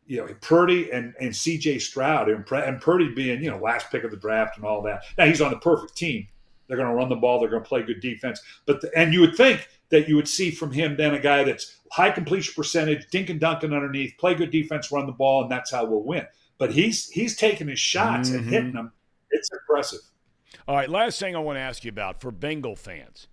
you 0.08 0.18
know, 0.18 0.34
Purdy 0.42 0.92
and, 0.92 1.14
and 1.20 1.30
CJ 1.30 1.82
Stroud 1.82 2.30
and, 2.30 2.82
Purdy 2.82 3.14
being, 3.14 3.44
you 3.44 3.52
know, 3.52 3.58
last 3.58 3.92
pick 3.92 4.04
of 4.04 4.12
the 4.12 4.18
draft 4.18 4.58
and 4.58 4.66
all 4.66 4.82
that. 4.82 5.04
Now 5.18 5.26
he's 5.26 5.42
on 5.42 5.52
the 5.52 5.60
perfect 5.60 5.96
team. 5.96 6.28
They're 6.68 6.78
going 6.78 6.90
to 6.90 6.96
run 6.96 7.10
the 7.10 7.16
ball. 7.16 7.40
They're 7.40 7.50
going 7.50 7.64
to 7.64 7.68
play 7.68 7.84
good 7.84 8.02
defense. 8.02 8.42
But 8.66 8.82
the, 8.82 8.92
and 8.98 9.14
you 9.14 9.22
would 9.22 9.36
think 9.36 9.68
that 9.90 10.08
you 10.08 10.16
would 10.16 10.28
see 10.28 10.52
from 10.52 10.72
him 10.72 10.96
then 10.98 11.14
a 11.14 11.20
guy 11.20 11.44
that's 11.44 11.80
high 11.92 12.12
completion 12.12 12.54
percentage, 12.56 13.10
dink 13.10 13.30
and 13.30 13.40
dunking 13.40 13.74
underneath, 13.74 14.16
play 14.18 14.36
good 14.36 14.52
defense, 14.52 14.92
run 14.92 15.06
the 15.06 15.12
ball, 15.12 15.44
and 15.44 15.52
that's 15.52 15.72
how 15.72 15.86
we'll 15.86 16.04
win. 16.04 16.26
But 16.58 16.74
he's 16.74 17.10
he's 17.10 17.36
taking 17.36 17.68
his 17.68 17.80
shots 17.80 18.30
mm-hmm. 18.30 18.40
and 18.40 18.50
hitting 18.50 18.74
them. 18.74 18.92
It's 19.32 19.50
impressive. 19.52 20.00
All 20.68 20.76
right, 20.76 20.90
last 20.90 21.20
thing 21.20 21.36
I 21.36 21.40
want 21.40 21.58
to 21.58 21.62
ask 21.62 21.84
you 21.84 21.90
about 21.90 22.22
for 22.22 22.32
Bengal 22.32 22.76
fans. 22.76 23.28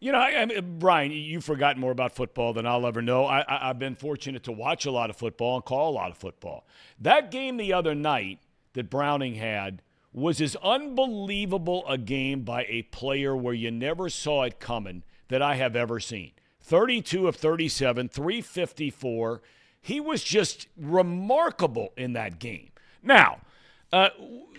You 0.00 0.12
know, 0.12 0.18
I, 0.18 0.42
I 0.42 0.60
Brian, 0.60 1.10
you've 1.10 1.44
forgotten 1.44 1.80
more 1.80 1.90
about 1.90 2.14
football 2.14 2.52
than 2.52 2.66
I'll 2.66 2.86
ever 2.86 3.02
know. 3.02 3.24
I, 3.24 3.40
I, 3.40 3.70
I've 3.70 3.78
been 3.80 3.96
fortunate 3.96 4.44
to 4.44 4.52
watch 4.52 4.86
a 4.86 4.92
lot 4.92 5.10
of 5.10 5.16
football 5.16 5.56
and 5.56 5.64
call 5.64 5.90
a 5.90 5.94
lot 5.94 6.10
of 6.10 6.16
football. 6.16 6.66
That 7.00 7.30
game 7.30 7.56
the 7.56 7.72
other 7.72 7.94
night 7.96 8.38
that 8.74 8.90
Browning 8.90 9.34
had 9.34 9.82
was 10.12 10.40
as 10.40 10.56
unbelievable 10.56 11.84
a 11.88 11.98
game 11.98 12.42
by 12.42 12.64
a 12.68 12.82
player 12.82 13.36
where 13.36 13.54
you 13.54 13.70
never 13.70 14.08
saw 14.08 14.44
it 14.44 14.60
coming 14.60 15.02
that 15.28 15.42
I 15.42 15.56
have 15.56 15.76
ever 15.76 16.00
seen. 16.00 16.32
32 16.62 17.28
of 17.28 17.36
37, 17.36 18.08
354. 18.08 19.42
He 19.80 20.00
was 20.00 20.22
just 20.22 20.68
remarkable 20.76 21.92
in 21.96 22.12
that 22.12 22.38
game. 22.38 22.70
Now, 23.02 23.40
uh, 23.92 24.10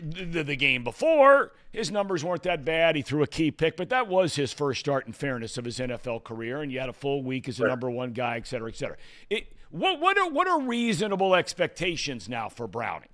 the, 0.02 0.44
the, 0.44 0.56
game 0.56 0.84
before, 0.84 1.52
his 1.72 1.92
numbers 1.92 2.24
weren't 2.24 2.44
that 2.44 2.66
bad. 2.66 2.96
He 2.96 3.04
threw 3.04 3.22
a 3.22 3.28
key 3.28 3.52
pick, 3.52 3.78
but 3.78 3.90
that 3.90 4.08
was 4.08 4.36
his 4.36 4.52
first 4.52 4.80
start, 4.80 5.06
in 5.06 5.14
fairness, 5.14 5.58
of 5.58 5.66
his 5.66 5.78
NFL 5.78 6.24
career. 6.24 6.62
And 6.62 6.72
you 6.72 6.80
had 6.80 6.90
a 6.90 6.94
full 6.94 7.22
week 7.22 7.48
as 7.48 7.60
a 7.60 7.68
number 7.68 7.92
one 7.92 8.14
guy, 8.14 8.38
et 8.38 8.48
cetera, 8.48 8.70
et 8.70 8.76
cetera. 8.76 8.98
It, 9.30 9.54
what, 9.70 10.00
what, 10.00 10.18
are, 10.18 10.30
what 10.30 10.48
are 10.48 10.60
reasonable 10.60 11.36
expectations 11.36 12.28
now 12.28 12.50
for 12.50 12.66
Browning? 12.66 13.10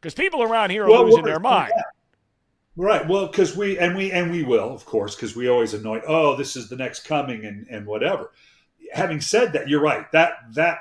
Because 0.00 0.14
people 0.14 0.42
around 0.42 0.70
here 0.70 0.84
are 0.84 0.90
well, 0.90 1.04
losing 1.04 1.24
their 1.24 1.38
mind. 1.38 1.72
Yeah. 1.76 1.82
Right. 2.76 3.06
Well, 3.06 3.28
because 3.28 3.56
we 3.56 3.78
and 3.78 3.96
we 3.96 4.10
and 4.10 4.32
we 4.32 4.42
will, 4.42 4.72
of 4.74 4.84
course, 4.84 5.14
because 5.14 5.36
we 5.36 5.48
always 5.48 5.74
anoint. 5.74 6.04
Oh, 6.08 6.34
this 6.34 6.56
is 6.56 6.68
the 6.68 6.76
next 6.76 7.06
coming, 7.06 7.44
and 7.44 7.66
and 7.70 7.86
whatever. 7.86 8.32
Having 8.92 9.20
said 9.20 9.52
that, 9.52 9.68
you're 9.68 9.80
right. 9.80 10.10
That 10.10 10.34
that 10.54 10.78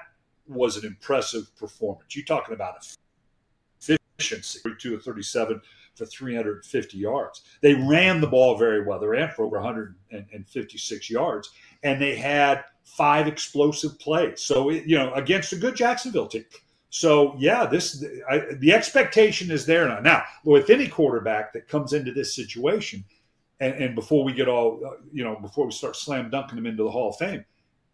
was 0.47 0.77
an 0.77 0.85
impressive 0.85 1.55
performance. 1.55 2.15
You're 2.15 2.25
talking 2.25 2.55
about 2.55 2.75
efficiency, 4.17 4.59
32 4.59 4.95
of 4.95 5.03
37 5.03 5.61
for 5.95 6.05
350 6.05 6.97
yards. 6.97 7.41
They 7.61 7.75
ran 7.75 8.21
the 8.21 8.27
ball 8.27 8.57
very 8.57 8.83
well. 8.83 8.99
They 8.99 9.07
ran 9.07 9.29
for 9.29 9.45
over 9.45 9.57
156 9.57 11.09
yards, 11.09 11.51
and 11.83 12.01
they 12.01 12.15
had 12.15 12.63
five 12.83 13.27
explosive 13.27 13.99
plays. 13.99 14.41
So, 14.41 14.69
it, 14.69 14.85
you 14.85 14.97
know, 14.97 15.13
against 15.13 15.53
a 15.53 15.57
good 15.57 15.75
Jacksonville 15.75 16.27
team. 16.27 16.45
So, 16.95 17.33
yeah, 17.39 17.65
this 17.65 18.05
I, 18.29 18.43
the 18.59 18.71
expectation 18.71 19.49
is 19.49 19.65
there 19.65 19.87
now. 19.87 19.99
Now, 19.99 20.25
with 20.43 20.69
any 20.69 20.87
quarterback 20.87 21.51
that 21.53 21.67
comes 21.67 21.93
into 21.93 22.11
this 22.11 22.35
situation, 22.35 23.03
and, 23.59 23.73
and 23.73 23.95
before 23.95 24.23
we 24.23 24.31
get 24.31 24.47
all, 24.47 24.79
uh, 24.85 25.01
you 25.11 25.23
know, 25.23 25.35
before 25.37 25.65
we 25.65 25.71
start 25.71 25.95
slam 25.95 26.29
dunking 26.29 26.55
them 26.55 26.67
into 26.67 26.83
the 26.83 26.91
Hall 26.91 27.09
of 27.09 27.15
Fame, 27.15 27.43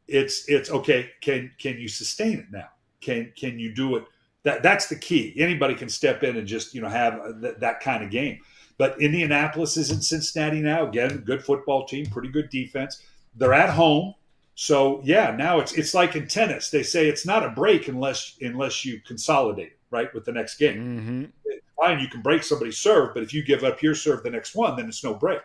it's 0.10 0.50
it's 0.50 0.70
okay. 0.70 1.12
Can 1.22 1.50
can 1.58 1.80
you 1.80 1.88
sustain 1.88 2.40
it 2.40 2.52
now? 2.52 2.68
Can 3.00 3.32
can 3.38 3.58
you 3.58 3.74
do 3.74 3.96
it? 3.96 4.04
That 4.44 4.64
that's 4.64 4.88
the 4.88 4.98
key. 4.98 5.34
Anybody 5.38 5.76
can 5.76 5.88
step 5.88 6.24
in 6.24 6.36
and 6.36 6.46
just 6.46 6.76
you 6.76 6.82
know 6.82 6.90
have 6.90 7.22
th- 7.42 7.56
that 7.60 7.80
kind 7.80 8.04
of 8.04 8.12
game. 8.12 8.42
But 8.78 9.02
Indianapolis 9.02 9.78
is 9.78 9.92
in 9.92 10.02
Cincinnati 10.02 10.60
now. 10.60 10.86
Again, 10.86 11.20
good 11.20 11.42
football 11.42 11.86
team, 11.86 12.06
pretty 12.08 12.30
good 12.30 12.50
defense. 12.50 13.02
They're 13.34 13.54
at 13.54 13.70
home, 13.70 14.16
so 14.60 15.00
yeah. 15.06 15.34
Now 15.38 15.62
it's 15.62 15.72
it's 15.72 15.94
like 15.94 16.18
in 16.18 16.28
tennis. 16.28 16.70
They 16.70 16.84
say 16.84 17.08
it's 17.08 17.26
not 17.26 17.46
a 17.46 17.50
break 17.50 17.88
unless 17.88 18.36
unless 18.42 18.84
you 18.84 19.00
consolidate 19.08 19.78
right 19.90 20.14
with 20.14 20.26
the 20.26 20.34
next 20.34 20.58
game. 20.58 21.32
Mm-hmm. 21.46 21.54
Fine, 21.80 22.02
you 22.02 22.10
can 22.10 22.22
break 22.22 22.44
somebody's 22.44 22.78
serve, 22.78 23.14
but 23.14 23.24
if 23.24 23.34
you 23.34 23.42
give 23.42 23.64
up 23.64 23.82
your 23.82 23.96
serve 23.96 24.22
the 24.22 24.30
next 24.30 24.56
one, 24.56 24.76
then 24.76 24.90
it's 24.90 25.02
no 25.02 25.14
break. 25.14 25.40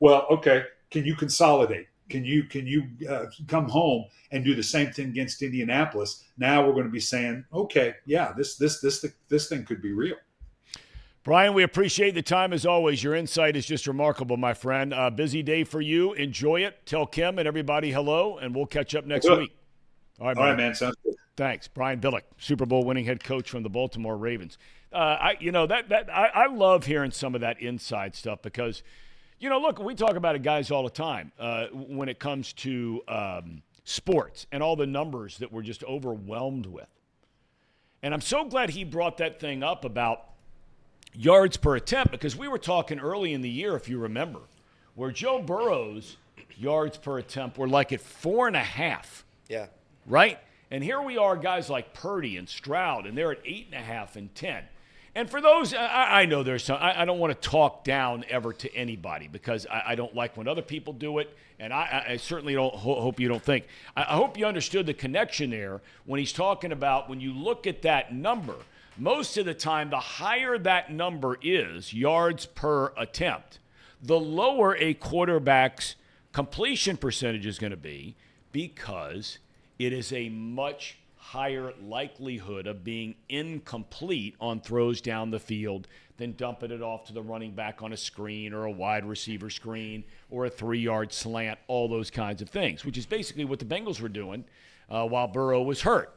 Well, 0.00 0.26
okay. 0.32 0.64
Can 0.90 1.04
you 1.04 1.14
consolidate? 1.14 1.86
Can 2.08 2.24
you 2.24 2.42
can 2.42 2.66
you 2.66 2.88
uh, 3.08 3.26
come 3.46 3.68
home 3.68 4.06
and 4.32 4.44
do 4.44 4.56
the 4.56 4.64
same 4.64 4.90
thing 4.90 5.10
against 5.10 5.42
Indianapolis? 5.42 6.24
Now 6.36 6.66
we're 6.66 6.72
going 6.72 6.86
to 6.86 6.90
be 6.90 6.98
saying, 6.98 7.44
okay, 7.52 7.94
yeah, 8.04 8.32
this 8.36 8.56
this 8.56 8.80
this 8.80 9.06
this 9.28 9.48
thing 9.48 9.64
could 9.64 9.80
be 9.80 9.92
real. 9.92 10.16
Brian, 11.26 11.54
we 11.54 11.64
appreciate 11.64 12.14
the 12.14 12.22
time 12.22 12.52
as 12.52 12.64
always. 12.64 13.02
Your 13.02 13.16
insight 13.16 13.56
is 13.56 13.66
just 13.66 13.88
remarkable, 13.88 14.36
my 14.36 14.54
friend. 14.54 14.94
Uh, 14.94 15.10
busy 15.10 15.42
day 15.42 15.64
for 15.64 15.80
you. 15.80 16.12
Enjoy 16.12 16.60
it. 16.60 16.86
Tell 16.86 17.04
Kim 17.04 17.40
and 17.40 17.48
everybody 17.48 17.90
hello, 17.90 18.38
and 18.38 18.54
we'll 18.54 18.64
catch 18.64 18.94
up 18.94 19.04
next 19.06 19.28
week. 19.28 19.50
All 20.20 20.28
right, 20.28 20.36
All 20.36 20.44
right 20.44 20.56
man. 20.56 20.76
Sounds 20.76 20.94
good. 21.02 21.16
Thanks, 21.36 21.66
Brian 21.66 22.00
Billick, 22.00 22.22
Super 22.38 22.64
Bowl 22.64 22.84
winning 22.84 23.06
head 23.06 23.24
coach 23.24 23.50
from 23.50 23.64
the 23.64 23.68
Baltimore 23.68 24.16
Ravens. 24.16 24.56
Uh, 24.92 24.98
I, 24.98 25.36
you 25.40 25.50
know 25.50 25.66
that 25.66 25.88
that 25.88 26.08
I, 26.08 26.28
I 26.28 26.46
love 26.46 26.86
hearing 26.86 27.10
some 27.10 27.34
of 27.34 27.40
that 27.40 27.60
inside 27.60 28.14
stuff 28.14 28.40
because– 28.40 28.84
you 29.38 29.50
know, 29.50 29.58
look, 29.58 29.78
we 29.78 29.94
talk 29.94 30.16
about 30.16 30.34
it, 30.34 30.42
guys, 30.42 30.70
all 30.70 30.82
the 30.82 30.90
time 30.90 31.32
uh, 31.38 31.66
when 31.72 32.08
it 32.08 32.18
comes 32.18 32.52
to 32.54 33.02
um, 33.06 33.62
sports 33.84 34.46
and 34.50 34.62
all 34.62 34.76
the 34.76 34.86
numbers 34.86 35.38
that 35.38 35.52
we're 35.52 35.62
just 35.62 35.84
overwhelmed 35.84 36.66
with. 36.66 36.88
And 38.02 38.14
I'm 38.14 38.20
so 38.20 38.44
glad 38.44 38.70
he 38.70 38.84
brought 38.84 39.18
that 39.18 39.38
thing 39.40 39.62
up 39.62 39.84
about 39.84 40.20
yards 41.16 41.56
per 41.56 41.76
attempt 41.76 42.12
because 42.12 42.36
we 42.36 42.48
were 42.48 42.58
talking 42.58 42.98
early 42.98 43.32
in 43.32 43.42
the 43.42 43.48
year, 43.48 43.76
if 43.76 43.88
you 43.88 43.98
remember, 43.98 44.40
where 44.94 45.10
Joe 45.10 45.40
Burrow's 45.42 46.16
yards 46.56 46.96
per 46.96 47.18
attempt 47.18 47.58
were 47.58 47.68
like 47.68 47.92
at 47.92 48.00
four 48.00 48.46
and 48.46 48.56
a 48.56 48.60
half. 48.60 49.24
Yeah. 49.48 49.66
Right? 50.06 50.38
And 50.70 50.82
here 50.82 51.00
we 51.00 51.16
are, 51.16 51.36
guys 51.36 51.70
like 51.70 51.94
Purdy 51.94 52.36
and 52.36 52.48
Stroud, 52.48 53.06
and 53.06 53.16
they're 53.16 53.32
at 53.32 53.40
eight 53.44 53.66
and 53.66 53.80
a 53.80 53.84
half 53.84 54.16
and 54.16 54.34
10. 54.34 54.64
And 55.14 55.30
for 55.30 55.40
those, 55.40 55.72
I, 55.72 56.22
I 56.22 56.26
know 56.26 56.42
there's 56.42 56.64
some, 56.64 56.76
I, 56.78 57.02
I, 57.02 57.04
don't 57.06 57.18
want 57.18 57.32
to 57.32 57.48
talk 57.48 57.84
down 57.84 58.22
ever 58.28 58.52
to 58.52 58.74
anybody 58.74 59.28
because 59.28 59.66
I, 59.66 59.82
I 59.86 59.94
don't 59.94 60.14
like 60.14 60.36
when 60.36 60.46
other 60.46 60.60
people 60.60 60.92
do 60.92 61.20
it. 61.20 61.34
And 61.58 61.72
I, 61.72 62.04
I 62.10 62.16
certainly 62.18 62.52
don't 62.52 62.74
ho- 62.74 63.00
hope 63.00 63.18
you 63.18 63.26
don't 63.26 63.42
think. 63.42 63.64
I, 63.96 64.02
hope 64.02 64.36
you 64.36 64.44
understood 64.44 64.84
the 64.84 64.92
connection 64.92 65.48
there 65.48 65.80
when 66.04 66.20
he's 66.20 66.34
talking 66.34 66.70
about 66.70 67.08
when 67.08 67.18
you 67.18 67.32
look 67.32 67.66
at 67.66 67.80
that 67.82 68.12
number, 68.12 68.56
most 68.98 69.36
of 69.36 69.46
the 69.46 69.54
time, 69.54 69.90
the 69.90 69.98
higher 69.98 70.58
that 70.58 70.92
number 70.92 71.38
is, 71.42 71.92
yards 71.92 72.46
per 72.46 72.92
attempt, 72.96 73.58
the 74.02 74.18
lower 74.18 74.76
a 74.76 74.94
quarterback's 74.94 75.96
completion 76.32 76.96
percentage 76.96 77.46
is 77.46 77.58
going 77.58 77.70
to 77.70 77.76
be 77.76 78.14
because 78.52 79.38
it 79.78 79.92
is 79.92 80.12
a 80.12 80.28
much 80.28 80.98
higher 81.16 81.72
likelihood 81.82 82.66
of 82.66 82.84
being 82.84 83.14
incomplete 83.28 84.34
on 84.40 84.60
throws 84.60 85.00
down 85.00 85.30
the 85.30 85.40
field 85.40 85.88
than 86.18 86.32
dumping 86.36 86.70
it 86.70 86.80
off 86.80 87.04
to 87.04 87.12
the 87.12 87.20
running 87.20 87.52
back 87.52 87.82
on 87.82 87.92
a 87.92 87.96
screen 87.96 88.54
or 88.54 88.64
a 88.64 88.70
wide 88.70 89.04
receiver 89.04 89.50
screen 89.50 90.04
or 90.30 90.46
a 90.46 90.50
three 90.50 90.78
yard 90.78 91.12
slant, 91.12 91.58
all 91.66 91.88
those 91.88 92.10
kinds 92.10 92.40
of 92.40 92.48
things, 92.48 92.84
which 92.84 92.96
is 92.96 93.06
basically 93.06 93.44
what 93.44 93.58
the 93.58 93.64
Bengals 93.64 94.00
were 94.00 94.08
doing 94.08 94.44
uh, 94.88 95.04
while 95.04 95.26
Burrow 95.26 95.62
was 95.62 95.82
hurt. 95.82 96.14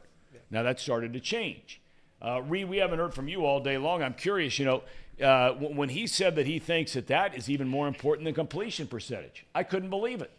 Now 0.50 0.62
that 0.62 0.80
started 0.80 1.12
to 1.12 1.20
change. 1.20 1.79
Uh, 2.22 2.42
Reed, 2.42 2.68
we 2.68 2.78
haven't 2.78 2.98
heard 2.98 3.14
from 3.14 3.28
you 3.28 3.46
all 3.46 3.60
day 3.60 3.78
long. 3.78 4.02
I'm 4.02 4.14
curious, 4.14 4.58
you 4.58 4.66
know, 4.66 4.82
uh, 5.24 5.52
when 5.52 5.88
he 5.88 6.06
said 6.06 6.36
that 6.36 6.46
he 6.46 6.58
thinks 6.58 6.94
that 6.94 7.06
that 7.08 7.36
is 7.36 7.48
even 7.48 7.68
more 7.68 7.88
important 7.88 8.24
than 8.24 8.34
completion 8.34 8.86
percentage, 8.86 9.46
I 9.54 9.62
couldn't 9.62 9.90
believe 9.90 10.22
it. 10.22 10.30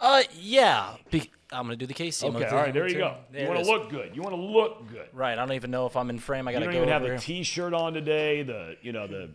Uh, 0.00 0.22
yeah. 0.38 0.96
Be- 1.10 1.30
I'm 1.52 1.64
gonna 1.66 1.76
do 1.76 1.86
the 1.86 1.94
case. 1.94 2.22
Okay, 2.24 2.44
all 2.44 2.56
right, 2.56 2.74
there 2.74 2.88
you 2.88 2.98
go. 2.98 3.18
There 3.30 3.42
you 3.42 3.48
want 3.48 3.64
to 3.64 3.70
look 3.70 3.88
good. 3.88 4.16
You 4.16 4.22
want 4.22 4.34
to 4.34 4.40
look 4.40 4.90
good. 4.90 5.08
Right. 5.12 5.32
I 5.32 5.46
don't 5.46 5.52
even 5.52 5.70
know 5.70 5.86
if 5.86 5.96
I'm 5.96 6.10
in 6.10 6.18
frame. 6.18 6.48
I 6.48 6.52
gotta 6.52 6.64
you 6.64 6.72
don't 6.72 6.86
go. 6.86 6.92
even 6.92 6.92
have 6.92 7.02
the 7.02 7.18
T-shirt 7.18 7.72
on 7.72 7.92
today. 7.92 8.42
The 8.42 8.76
you 8.82 8.92
know 8.92 9.06
the 9.06 9.30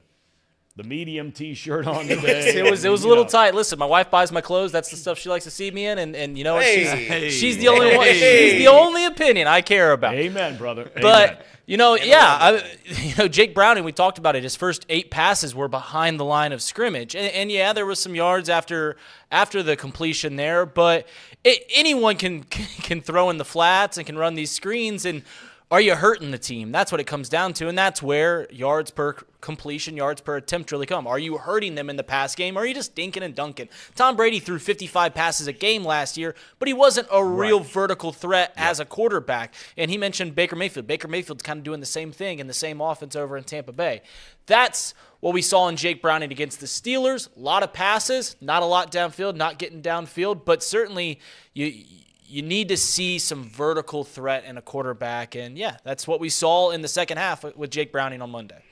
the 0.76 0.84
medium 0.84 1.32
T-shirt 1.32 1.86
on 1.86 2.08
today. 2.08 2.58
it 2.58 2.70
was 2.70 2.86
it 2.86 2.90
was 2.90 3.04
a 3.04 3.08
little 3.08 3.24
know. 3.24 3.30
tight. 3.30 3.54
Listen, 3.54 3.78
my 3.78 3.86
wife 3.86 4.10
buys 4.10 4.32
my 4.32 4.42
clothes. 4.42 4.72
That's 4.72 4.90
the 4.90 4.98
stuff 4.98 5.20
she 5.20 5.30
likes 5.30 5.44
to 5.46 5.52
see 5.52 5.72
me 5.72 5.86
in, 5.86 5.98
and, 5.98 6.16
and 6.16 6.38
you 6.38 6.44
know 6.44 6.56
what? 6.56 6.64
Hey. 6.64 7.30
She's, 7.30 7.40
she's 7.40 7.58
the 7.58 7.68
only 7.68 7.90
hey. 7.90 7.98
one. 7.98 8.08
She's 8.08 8.58
the 8.58 8.68
only 8.68 9.06
opinion 9.06 9.48
I 9.48 9.62
care 9.62 9.92
about. 9.92 10.14
Amen, 10.14 10.58
brother. 10.58 10.84
Amen. 10.96 11.02
But 11.02 11.46
you 11.66 11.78
know, 11.78 11.96
yeah, 11.96 12.38
I, 12.40 12.64
you 12.86 13.16
know, 13.18 13.28
Jake 13.28 13.54
Browning. 13.54 13.84
We 13.84 13.92
talked 13.92 14.18
about 14.18 14.36
it. 14.36 14.44
His 14.44 14.56
first 14.56 14.86
eight 14.90 15.12
passes 15.12 15.54
were 15.54 15.68
behind 15.68 16.20
the 16.20 16.26
line 16.26 16.52
of 16.52 16.62
scrimmage, 16.62 17.16
and, 17.16 17.32
and 17.34 17.52
yeah, 17.52 17.74
there 17.74 17.86
was 17.86 18.00
some 18.00 18.16
yards 18.16 18.50
after 18.50 18.98
after 19.32 19.64
the 19.64 19.76
completion 19.76 20.36
there. 20.36 20.66
But 20.66 21.08
it, 21.44 21.66
anyone 21.74 22.18
can 22.18 22.44
can 22.84 23.02
throw 23.02 23.30
in 23.30 23.38
the 23.38 23.46
flats 23.46 23.98
and 23.98 24.06
can 24.06 24.18
run 24.18 24.36
these 24.36 24.52
screens 24.52 25.06
and 25.06 25.24
are 25.72 25.80
you 25.80 25.96
hurting 25.96 26.32
the 26.32 26.38
team? 26.38 26.74
That's 26.74 26.92
what 26.92 27.00
it 27.00 27.08
comes 27.08 27.30
down 27.30 27.54
to, 27.54 27.70
and 27.70 27.78
that's 27.78 28.04
where 28.04 28.46
yards 28.52 28.92
per 28.92 29.14
completion, 29.40 29.96
yards 29.96 30.20
per 30.20 30.36
attempt 30.36 30.70
really 30.74 30.86
come. 30.86 31.08
Are 31.08 31.18
you 31.18 31.38
hurting 31.38 31.76
them 31.76 31.90
in 31.90 31.96
the 31.96 32.04
pass 32.04 32.36
game, 32.36 32.58
or 32.58 32.62
are 32.62 32.66
you 32.66 32.74
just 32.74 32.94
dinking 32.94 33.22
and 33.22 33.34
dunking? 33.34 33.70
Tom 33.96 34.18
Brady 34.18 34.40
threw 34.40 34.60
55 34.60 35.14
passes 35.14 35.48
a 35.48 35.54
game 35.54 35.86
last 35.86 36.18
year, 36.18 36.36
but 36.60 36.68
he 36.68 36.74
wasn't 36.74 37.08
a 37.10 37.24
real 37.24 37.60
right. 37.60 37.70
vertical 37.70 38.12
threat 38.12 38.52
yeah. 38.58 38.70
as 38.70 38.82
a 38.82 38.86
quarterback. 38.86 39.54
And 39.78 39.90
he 39.90 39.98
mentioned 39.98 40.36
Baker 40.36 40.58
Mayfield. 40.58 40.88
Baker 40.88 41.08
Mayfield's 41.08 41.42
kind 41.42 41.60
of 41.60 41.64
doing 41.64 41.80
the 41.80 41.86
same 41.86 42.12
thing 42.12 42.40
in 42.40 42.48
the 42.48 42.54
same 42.54 42.82
offense 42.82 43.16
over 43.16 43.38
in 43.38 43.46
Tampa 43.46 43.72
Bay. 43.72 44.02
That's 44.48 44.94
what 45.22 45.34
we 45.34 45.42
saw 45.42 45.70
in 45.70 45.78
Jake 45.78 46.02
Browning 46.02 46.34
against 46.34 46.60
the 46.60 46.66
Steelers. 46.66 47.34
A 47.38 47.40
lot 47.40 47.64
of 47.64 47.72
passes, 47.72 48.36
not 48.42 48.62
a 48.62 48.66
lot 48.66 48.92
downfield, 48.92 49.38
not 49.38 49.58
getting 49.58 49.82
downfield, 49.82 50.44
but 50.44 50.62
certainly 50.62 51.22
you 51.54 51.86
you 52.32 52.42
need 52.42 52.70
to 52.70 52.78
see 52.78 53.20
some 53.20 53.44
vertical 53.44 54.04
threat 54.04 54.46
in 54.46 54.58
a 54.58 54.62
quarterback. 54.62 55.36
And 55.36 55.58
yeah, 55.58 55.78
that's 55.84 56.08
what 56.08 56.20
we 56.20 56.30
saw 56.30 56.72
in 56.72 56.82
the 56.82 56.88
second 56.88 57.18
half 57.18 57.44
with 57.56 57.70
Jake 57.70 57.92
Browning 57.92 58.22
on 58.22 58.30
Monday. 58.30 58.64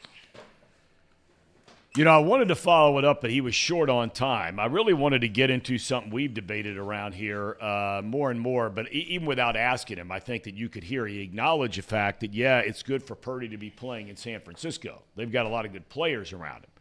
You 1.96 2.06
know, 2.06 2.12
I 2.12 2.20
wanted 2.20 2.50
to 2.50 2.56
follow 2.56 3.00
it 3.00 3.04
up, 3.04 3.20
but 3.20 3.32
he 3.32 3.42
was 3.42 3.56
short 3.56 3.90
on 3.90 4.12
time. 4.12 4.60
I 4.60 4.68
really 4.68 4.94
wanted 4.94 5.22
to 5.22 5.28
get 5.28 5.50
into 5.50 5.80
something 5.80 6.12
we've 6.12 6.34
debated 6.34 6.78
around 6.78 7.14
here 7.14 7.58
uh, 7.60 8.02
more 8.04 8.30
and 8.30 8.40
more, 8.40 8.70
but 8.70 8.90
even 8.92 9.28
without 9.28 9.58
asking 9.58 9.98
him, 9.98 10.12
I 10.12 10.20
think 10.20 10.44
that 10.44 10.54
you 10.54 10.70
could 10.70 10.84
hear 10.84 11.08
he 11.08 11.22
acknowledged 11.22 11.80
the 11.80 11.82
fact 11.82 12.20
that, 12.20 12.34
yeah, 12.34 12.60
it's 12.60 12.84
good 12.84 13.04
for 13.04 13.16
Purdy 13.16 13.50
to 13.50 13.58
be 13.58 13.72
playing 13.72 14.08
in 14.08 14.16
San 14.16 14.40
Francisco. 14.40 15.02
They've 15.16 15.32
got 15.32 15.48
a 15.48 15.50
lot 15.50 15.66
of 15.66 15.74
good 15.74 15.90
players 15.90 16.32
around 16.32 16.60
him. 16.60 16.72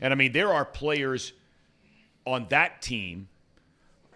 And 0.00 0.12
I 0.12 0.16
mean, 0.16 0.32
there 0.32 0.52
are 0.52 0.64
players 0.64 1.34
on 2.26 2.46
that 2.48 2.80
team 2.80 3.28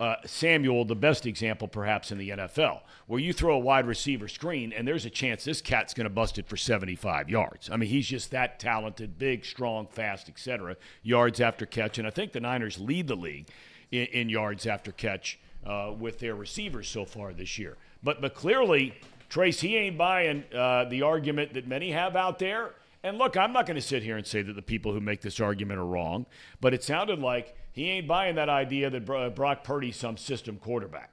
uh, 0.01 0.17
Samuel, 0.25 0.85
the 0.85 0.95
best 0.95 1.27
example 1.27 1.69
perhaps 1.69 2.13
in 2.13 2.19
the 2.19 2.31
NFL, 2.31 2.81
where 3.07 3.21
you 3.21 3.33
throw 3.33 3.55
a 3.55 3.59
wide 3.59 3.87
receiver 3.87 4.29
screen 4.29 4.73
and 4.73 4.87
there's 4.87 5.05
a 5.05 5.11
chance 5.11 5.45
this 5.45 5.61
cat's 5.61 5.95
going 5.95 6.05
to 6.05 6.11
bust 6.11 6.39
it 6.39 6.47
for 6.47 6.57
75 6.57 7.29
yards. 7.29 7.69
I 7.71 7.77
mean, 7.77 7.89
he's 7.89 8.07
just 8.07 8.31
that 8.31 8.61
talented, 8.61 9.19
big, 9.19 9.45
strong, 9.45 9.87
fast, 9.87 10.29
etc. 10.29 10.77
Yards 11.03 11.41
after 11.41 11.67
catch, 11.67 11.99
and 11.99 12.07
I 12.07 12.11
think 12.11 12.33
the 12.33 12.41
Niners 12.41 12.79
lead 12.79 13.09
the 13.09 13.17
league 13.17 13.49
in, 13.91 14.07
in 14.07 14.29
yards 14.29 14.67
after 14.67 14.93
catch 14.93 15.39
uh, 15.67 15.93
with 15.99 16.19
their 16.19 16.35
receivers 16.35 16.89
so 16.89 17.05
far 17.05 17.33
this 17.33 17.59
year. 17.59 17.77
But 18.03 18.21
but 18.21 18.35
clearly, 18.35 18.95
Trace, 19.29 19.61
he 19.61 19.77
ain't 19.77 19.99
buying 19.99 20.45
uh, 20.55 20.85
the 20.85 21.03
argument 21.03 21.55
that 21.55 21.67
many 21.67 21.91
have 21.93 22.17
out 22.17 22.39
there. 22.39 22.75
And 23.03 23.17
look, 23.19 23.37
I'm 23.37 23.53
not 23.53 23.67
going 23.67 23.77
to 23.77 23.83
sit 23.83 24.03
here 24.03 24.17
and 24.17 24.27
say 24.27 24.43
that 24.43 24.55
the 24.55 24.63
people 24.63 24.93
who 24.93 25.01
make 25.01 25.21
this 25.21 25.39
argument 25.39 25.79
are 25.79 25.87
wrong, 25.87 26.27
but 26.61 26.75
it 26.75 26.83
sounded 26.83 27.21
like 27.21 27.57
he 27.79 27.91
ain't 27.91 28.09
buying 28.09 28.35
that 28.35 28.49
idea 28.49 28.91
that 28.91 29.09
uh, 29.09 29.31
Brock 29.31 29.63
Purdy's 29.63 29.95
some 29.95 30.17
system 30.17 30.57
quarterback. 30.57 31.13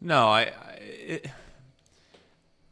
No, 0.00 0.28
I, 0.28 0.40
I 0.40 0.72
it, 0.80 1.30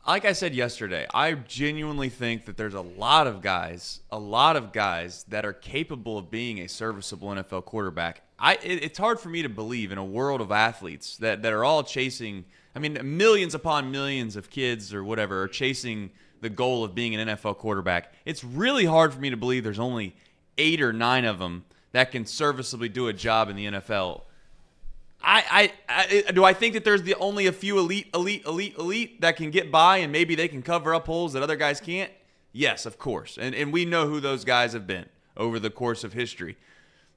like 0.07 0.25
I 0.25 0.33
said 0.33 0.55
yesterday, 0.55 1.07
I 1.13 1.33
genuinely 1.33 2.09
think 2.09 2.47
that 2.47 2.57
there's 2.57 2.73
a 2.73 2.81
lot 2.81 3.27
of 3.27 3.43
guys, 3.43 4.01
a 4.11 4.19
lot 4.19 4.57
of 4.57 4.73
guys 4.73 5.25
that 5.29 5.45
are 5.45 5.53
capable 5.53 6.17
of 6.17 6.31
being 6.31 6.61
a 6.61 6.67
serviceable 6.67 7.29
NFL 7.29 7.67
quarterback. 7.67 8.23
I 8.39 8.55
it, 8.55 8.83
it's 8.83 8.99
hard 8.99 9.21
for 9.21 9.29
me 9.29 9.43
to 9.43 9.51
believe 9.51 9.93
in 9.93 9.99
a 9.99 10.05
world 10.05 10.41
of 10.41 10.51
athletes 10.51 11.19
that 11.19 11.43
that 11.43 11.53
are 11.53 11.63
all 11.63 11.83
chasing. 11.83 12.47
I 12.75 12.79
mean, 12.79 12.99
millions 13.03 13.55
upon 13.55 13.91
millions 13.91 14.35
of 14.35 14.49
kids 14.49 14.95
or 14.95 15.05
whatever 15.05 15.43
are 15.43 15.49
chasing 15.49 16.11
the 16.41 16.49
goal 16.49 16.83
of 16.83 16.95
being 16.95 17.15
an 17.15 17.29
NFL 17.29 17.59
quarterback. 17.59 18.15
It's 18.25 18.43
really 18.43 18.87
hard 18.87 19.13
for 19.13 19.21
me 19.21 19.29
to 19.29 19.37
believe 19.37 19.63
there's 19.63 19.79
only 19.79 20.17
eight 20.57 20.81
or 20.81 20.95
nine 20.95 21.27
of 21.27 21.39
them 21.39 21.67
that 21.95 22.11
can 22.11 22.26
serviceably 22.26 22.88
do 22.88 23.07
a 23.07 23.12
job 23.12 23.49
in 23.49 23.55
the 23.55 23.66
NFL. 23.66 24.22
I, 25.22 25.70
I, 25.88 26.24
I, 26.28 26.32
do 26.32 26.45
I 26.45 26.53
think 26.53 26.74
that 26.74 26.84
there's 26.84 27.05
the 27.05 27.14
only 27.14 27.47
a 27.47 27.53
few 27.53 27.78
elite, 27.78 28.11
elite, 28.12 28.45
elite, 28.45 28.76
elite 28.76 29.20
that 29.20 29.36
can 29.36 29.53
get 29.53 29.70
by 29.70 29.99
and 29.99 30.11
maybe 30.11 30.34
they 30.34 30.49
can 30.49 30.61
cover 30.61 30.92
up 30.92 31.07
holes 31.07 31.34
that 31.34 31.42
other 31.45 31.55
guys 31.55 31.80
can't? 31.80 32.11
Yes, 32.53 32.84
of 32.84 32.99
course. 32.99 33.38
And 33.40 33.55
and 33.55 33.72
we 33.72 33.84
know 33.84 34.09
who 34.09 34.18
those 34.18 34.45
guys 34.45 34.72
have 34.72 34.88
been 34.88 35.07
over 35.36 35.61
the 35.61 35.70
course 35.70 36.03
of 36.03 36.12
history. 36.12 36.57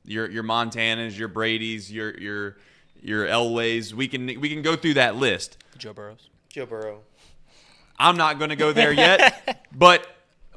Your 0.05 0.29
your 0.29 0.43
Montanas, 0.43 1.17
your 1.17 1.27
Brady's, 1.27 1.91
your 1.91 2.15
your 2.19 2.57
your 3.01 3.25
Elways. 3.25 3.93
We 3.93 4.07
can 4.07 4.27
we 4.27 4.47
can 4.47 4.61
go 4.61 4.75
through 4.75 4.93
that 4.93 5.15
list. 5.15 5.57
Joe 5.77 5.93
Burrows. 5.93 6.29
Joe 6.49 6.67
Burrow. 6.67 6.99
I'm 7.97 8.15
not 8.15 8.37
going 8.37 8.51
to 8.51 8.55
go 8.55 8.73
there 8.73 8.91
yet, 8.91 9.65
but 9.75 10.07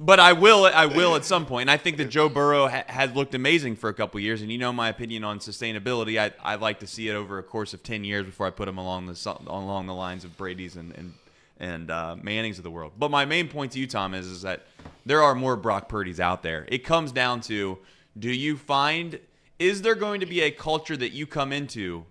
but 0.03 0.19
I 0.19 0.33
will. 0.33 0.65
I 0.65 0.87
will 0.87 1.15
at 1.15 1.27
some 1.27 1.45
point. 1.45 1.65
And 1.65 1.71
I 1.71 1.77
think 1.77 1.99
that 1.99 2.07
Joe 2.07 2.31
Burrow 2.31 2.69
ha- 2.69 2.85
has 2.87 3.13
looked 3.15 3.35
amazing 3.35 3.77
for 3.77 3.91
a 3.91 3.95
couple 3.95 4.19
years. 4.19 4.41
And 4.41 4.51
you 4.51 4.57
know 4.57 4.73
my 4.73 4.89
opinion 4.89 5.25
on 5.25 5.41
sustainability. 5.41 6.19
I 6.19 6.33
I 6.43 6.55
like 6.55 6.81
to 6.81 6.87
see 6.87 7.09
it 7.09 7.13
over 7.13 7.39
a 7.39 7.43
course 7.43 7.75
of 7.75 7.83
ten 7.83 8.03
years 8.03 8.25
before 8.25 8.47
I 8.47 8.51
put 8.51 8.67
him 8.67 8.79
along 8.79 9.07
the 9.07 9.37
along 9.47 9.87
the 9.87 9.95
lines 9.95 10.25
of 10.25 10.37
Brady's 10.39 10.77
and 10.77 10.93
and 10.97 11.13
and 11.59 11.91
uh, 11.91 12.17
Manning's 12.21 12.57
of 12.57 12.65
the 12.65 12.71
world. 12.71 12.93
But 12.99 13.11
my 13.11 13.27
main 13.27 13.49
point 13.49 13.73
to 13.73 13.79
you, 13.79 13.87
Tom, 13.87 14.15
is 14.15 14.27
is 14.27 14.41
that 14.41 14.63
there 15.05 15.23
are 15.23 15.35
more 15.35 15.55
Brock 15.55 15.91
Purdy's 15.91 16.19
out 16.19 16.43
there. 16.43 16.65
It 16.69 16.79
comes 16.79 17.13
down 17.13 17.43
to 17.43 17.79
do 18.19 18.31
you 18.31 18.57
find 18.57 19.21
is 19.59 19.83
there 19.83 19.95
going 19.95 20.21
to 20.21 20.27
be 20.27 20.41
a 20.41 20.51
culture 20.51 20.97
that 20.97 21.11
you 21.11 21.27
come 21.27 21.53
into 21.53 22.07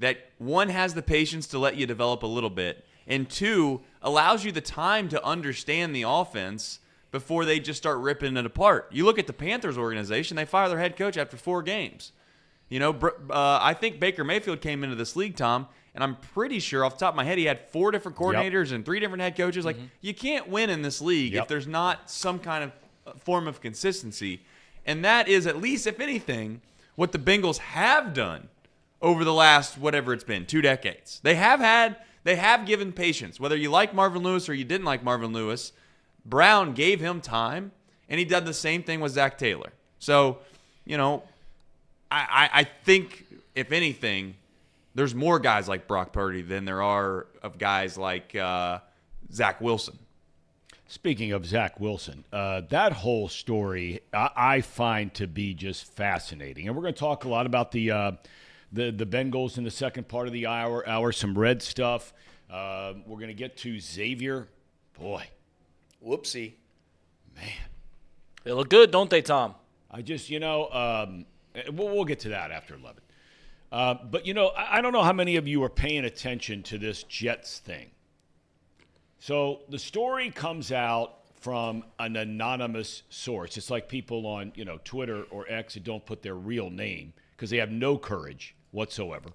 that 0.00 0.18
one 0.38 0.70
has 0.70 0.94
the 0.94 1.02
patience 1.02 1.46
to 1.48 1.58
let 1.60 1.76
you 1.76 1.86
develop 1.86 2.24
a 2.24 2.26
little 2.26 2.50
bit, 2.50 2.84
and 3.06 3.30
two 3.30 3.80
allows 4.02 4.44
you 4.44 4.50
the 4.50 4.60
time 4.60 5.08
to 5.10 5.24
understand 5.24 5.94
the 5.94 6.02
offense 6.02 6.80
before 7.10 7.44
they 7.44 7.58
just 7.58 7.78
start 7.78 7.98
ripping 7.98 8.36
it 8.36 8.46
apart. 8.46 8.88
You 8.90 9.04
look 9.04 9.18
at 9.18 9.26
the 9.26 9.32
Panthers 9.32 9.78
organization; 9.78 10.36
they 10.36 10.44
fire 10.44 10.68
their 10.68 10.78
head 10.78 10.96
coach 10.96 11.16
after 11.16 11.36
four 11.36 11.62
games. 11.62 12.12
You 12.68 12.80
know, 12.80 12.90
uh, 13.30 13.58
I 13.62 13.74
think 13.74 13.98
Baker 13.98 14.24
Mayfield 14.24 14.60
came 14.60 14.84
into 14.84 14.96
this 14.96 15.16
league, 15.16 15.36
Tom, 15.36 15.68
and 15.94 16.04
I'm 16.04 16.16
pretty 16.16 16.58
sure 16.58 16.84
off 16.84 16.98
the 16.98 17.00
top 17.00 17.14
of 17.14 17.16
my 17.16 17.24
head 17.24 17.38
he 17.38 17.46
had 17.46 17.60
four 17.70 17.90
different 17.90 18.16
coordinators 18.16 18.66
yep. 18.66 18.76
and 18.76 18.84
three 18.84 19.00
different 19.00 19.22
head 19.22 19.36
coaches. 19.36 19.64
Like, 19.64 19.76
mm-hmm. 19.76 19.86
you 20.02 20.12
can't 20.12 20.48
win 20.48 20.68
in 20.68 20.82
this 20.82 21.00
league 21.00 21.32
yep. 21.32 21.44
if 21.44 21.48
there's 21.48 21.66
not 21.66 22.10
some 22.10 22.38
kind 22.38 22.64
of 22.64 22.72
uh, 23.06 23.12
form 23.18 23.48
of 23.48 23.60
consistency. 23.60 24.42
And 24.84 25.04
that 25.04 25.28
is, 25.28 25.46
at 25.46 25.56
least, 25.56 25.86
if 25.86 25.98
anything, 25.98 26.60
what 26.94 27.12
the 27.12 27.18
Bengals 27.18 27.58
have 27.58 28.12
done 28.12 28.48
over 29.00 29.24
the 29.24 29.32
last 29.32 29.78
whatever 29.78 30.12
it's 30.12 30.24
been, 30.24 30.44
two 30.44 30.60
decades. 30.60 31.20
They 31.22 31.36
have 31.36 31.60
had, 31.60 31.96
they 32.24 32.36
have 32.36 32.66
given 32.66 32.92
patience. 32.92 33.40
Whether 33.40 33.56
you 33.56 33.70
like 33.70 33.94
Marvin 33.94 34.22
Lewis 34.22 34.48
or 34.48 34.54
you 34.54 34.64
didn't 34.64 34.84
like 34.84 35.02
Marvin 35.02 35.32
Lewis, 35.32 35.72
Brown 36.28 36.74
gave 36.74 37.00
him 37.00 37.20
time, 37.20 37.72
and 38.08 38.18
he 38.18 38.24
did 38.24 38.44
the 38.44 38.54
same 38.54 38.82
thing 38.82 39.00
with 39.00 39.12
Zac 39.12 39.38
Taylor. 39.38 39.72
So, 39.98 40.38
you 40.84 40.96
know, 40.96 41.22
I, 42.10 42.50
I, 42.52 42.60
I 42.60 42.64
think, 42.84 43.24
if 43.54 43.72
anything, 43.72 44.34
there's 44.94 45.14
more 45.14 45.38
guys 45.38 45.68
like 45.68 45.86
Brock 45.86 46.12
Purdy 46.12 46.42
than 46.42 46.64
there 46.64 46.82
are 46.82 47.26
of 47.42 47.58
guys 47.58 47.96
like 47.96 48.34
uh, 48.34 48.80
Zach 49.32 49.60
Wilson. 49.60 49.98
Speaking 50.88 51.32
of 51.32 51.44
Zach 51.44 51.78
Wilson, 51.78 52.24
uh, 52.32 52.62
that 52.70 52.92
whole 52.92 53.28
story 53.28 54.00
I, 54.12 54.30
I, 54.34 54.60
find 54.62 55.12
to 55.14 55.26
be 55.26 55.52
just 55.52 55.84
fascinating, 55.84 56.66
and 56.66 56.74
we're 56.74 56.82
going 56.82 56.94
to 56.94 57.00
talk 57.00 57.24
a 57.24 57.28
lot 57.28 57.44
about 57.44 57.72
the 57.72 57.90
uh, 57.90 58.12
the 58.72 58.90
the 58.90 59.04
Bengals 59.04 59.58
in 59.58 59.64
the 59.64 59.70
second 59.70 60.08
part 60.08 60.28
of 60.28 60.32
the 60.32 60.46
hour. 60.46 60.88
Hour 60.88 61.12
some 61.12 61.38
red 61.38 61.62
stuff. 61.62 62.14
Uh, 62.50 62.94
we're 63.06 63.18
going 63.18 63.28
to 63.28 63.34
get 63.34 63.58
to 63.58 63.78
Xavier. 63.78 64.48
Boy, 64.98 65.28
Whoopsie. 66.04 66.52
Man. 67.34 67.44
They 68.44 68.52
look 68.52 68.68
good, 68.68 68.90
don't 68.90 69.10
they, 69.10 69.22
Tom? 69.22 69.54
I 69.90 70.02
just, 70.02 70.30
you 70.30 70.40
know, 70.40 70.70
um, 70.70 71.26
we'll, 71.72 71.88
we'll, 71.88 72.04
get 72.04 72.20
to 72.20 72.30
that 72.30 72.50
after 72.50 72.74
11. 72.74 73.02
Uh, 73.70 73.94
but, 74.10 74.26
you 74.26 74.34
know, 74.34 74.48
I, 74.48 74.78
I 74.78 74.80
don't 74.80 74.92
know 74.92 75.02
how 75.02 75.12
many 75.12 75.36
of 75.36 75.46
you 75.46 75.62
are 75.64 75.70
paying 75.70 76.04
attention 76.04 76.62
to 76.64 76.78
this 76.78 77.02
Jets 77.04 77.58
thing. 77.58 77.90
So 79.18 79.60
the 79.68 79.78
story 79.78 80.30
comes 80.30 80.72
out 80.72 81.18
from 81.40 81.84
an 81.98 82.16
anonymous 82.16 83.02
source. 83.08 83.56
It's 83.56 83.70
like 83.70 83.88
people 83.88 84.26
on, 84.26 84.52
you 84.54 84.64
know, 84.64 84.78
Twitter 84.84 85.24
or 85.30 85.46
X 85.48 85.74
that 85.74 85.84
don't 85.84 86.04
put 86.04 86.22
their 86.22 86.34
real 86.34 86.70
name 86.70 87.12
because 87.36 87.50
they 87.50 87.58
have 87.58 87.70
no 87.70 87.96
courage 87.96 88.54
whatsoever. 88.70 89.30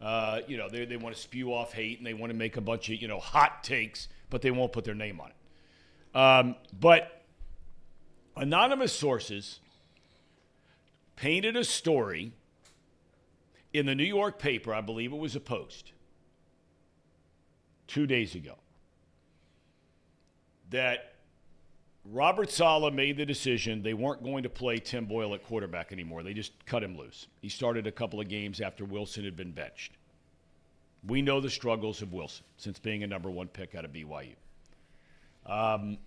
Uh, 0.00 0.40
you 0.46 0.56
know, 0.56 0.68
they, 0.68 0.84
they 0.84 0.96
want 0.96 1.14
to 1.14 1.20
spew 1.20 1.52
off 1.52 1.72
hate 1.72 1.98
and 1.98 2.06
they 2.06 2.14
want 2.14 2.30
to 2.30 2.36
make 2.36 2.56
a 2.56 2.60
bunch 2.60 2.88
of, 2.90 3.00
you 3.00 3.08
know, 3.08 3.18
hot 3.18 3.64
takes, 3.64 4.08
but 4.30 4.42
they 4.42 4.50
won't 4.50 4.72
put 4.72 4.84
their 4.84 4.94
name 4.94 5.20
on 5.20 5.28
it. 5.28 5.36
Um, 6.14 6.54
but 6.78 7.22
anonymous 8.36 8.92
sources 8.92 9.60
painted 11.16 11.56
a 11.56 11.64
story 11.64 12.32
in 13.72 13.86
the 13.86 13.94
New 13.94 14.04
York 14.04 14.38
paper, 14.38 14.72
I 14.72 14.80
believe 14.80 15.12
it 15.12 15.18
was 15.18 15.34
a 15.34 15.40
post, 15.40 15.92
two 17.88 18.06
days 18.06 18.36
ago, 18.36 18.54
that 20.70 21.14
Robert 22.04 22.50
Saleh 22.50 22.92
made 22.92 23.16
the 23.16 23.26
decision 23.26 23.82
they 23.82 23.94
weren't 23.94 24.22
going 24.22 24.42
to 24.44 24.48
play 24.48 24.78
Tim 24.78 25.06
Boyle 25.06 25.34
at 25.34 25.42
quarterback 25.42 25.90
anymore. 25.90 26.22
They 26.22 26.34
just 26.34 26.52
cut 26.66 26.84
him 26.84 26.96
loose. 26.96 27.26
He 27.40 27.48
started 27.48 27.86
a 27.86 27.92
couple 27.92 28.20
of 28.20 28.28
games 28.28 28.60
after 28.60 28.84
Wilson 28.84 29.24
had 29.24 29.36
been 29.36 29.52
benched. 29.52 29.92
We 31.06 31.22
know 31.22 31.40
the 31.40 31.50
struggles 31.50 32.00
of 32.02 32.12
Wilson 32.12 32.44
since 32.56 32.78
being 32.78 33.02
a 33.02 33.06
number 33.06 33.30
one 33.30 33.48
pick 33.48 33.74
out 33.74 33.84
of 33.84 33.92
BYU. 33.92 34.34
Um, 35.46 35.98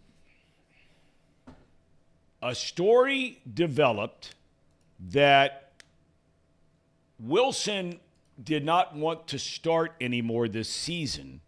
a 2.42 2.56
story 2.56 3.42
developed 3.52 4.36
that 5.10 5.72
Wilson 7.20 8.00
did 8.44 8.64
not 8.64 8.96
want 8.96 9.28
to 9.28 9.40
start 9.40 9.94
anymore 10.00 10.48
this 10.48 10.70
season 10.70 11.42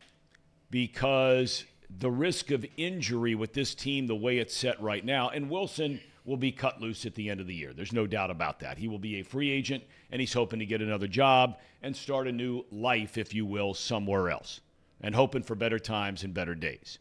because 0.71 1.65
the 1.99 2.09
risk 2.09 2.51
of 2.51 2.65
injury 2.77 3.35
with 3.35 3.53
this 3.53 3.73
team, 3.75 4.07
the 4.07 4.15
way 4.15 4.37
it's 4.37 4.55
set 4.55 4.79
right 4.81 5.03
now, 5.03 5.29
and 5.29 5.49
Wilson 5.49 5.99
will 6.25 6.37
be 6.37 6.51
cut 6.51 6.79
loose 6.79 7.05
at 7.05 7.15
the 7.15 7.29
end 7.29 7.39
of 7.39 7.47
the 7.47 7.55
year. 7.55 7.73
There's 7.73 7.93
no 7.93 8.05
doubt 8.05 8.29
about 8.29 8.59
that. 8.59 8.77
He 8.77 8.87
will 8.87 8.99
be 8.99 9.19
a 9.19 9.23
free 9.23 9.49
agent, 9.49 9.83
and 10.11 10.19
he's 10.19 10.33
hoping 10.33 10.59
to 10.59 10.65
get 10.65 10.81
another 10.81 11.07
job 11.07 11.57
and 11.81 11.95
start 11.95 12.27
a 12.27 12.31
new 12.31 12.65
life, 12.71 13.17
if 13.17 13.33
you 13.33 13.45
will, 13.45 13.73
somewhere 13.73 14.29
else, 14.29 14.61
and 15.01 15.15
hoping 15.15 15.41
for 15.41 15.55
better 15.55 15.79
times 15.79 16.23
and 16.23 16.33
better 16.33 16.53
days. 16.53 16.99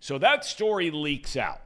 So 0.00 0.18
that 0.18 0.44
story 0.44 0.90
leaks 0.90 1.36
out. 1.36 1.62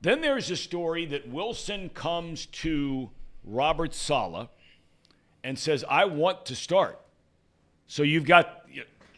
Then 0.00 0.20
there's 0.22 0.50
a 0.50 0.56
story 0.56 1.04
that 1.06 1.28
Wilson 1.28 1.90
comes 1.90 2.46
to 2.46 3.10
Robert 3.44 3.94
Saleh 3.94 4.48
and 5.44 5.58
says, 5.58 5.84
I 5.88 6.06
want 6.06 6.46
to 6.46 6.56
start. 6.56 6.98
So 7.86 8.02
you've 8.02 8.24
got 8.24 8.66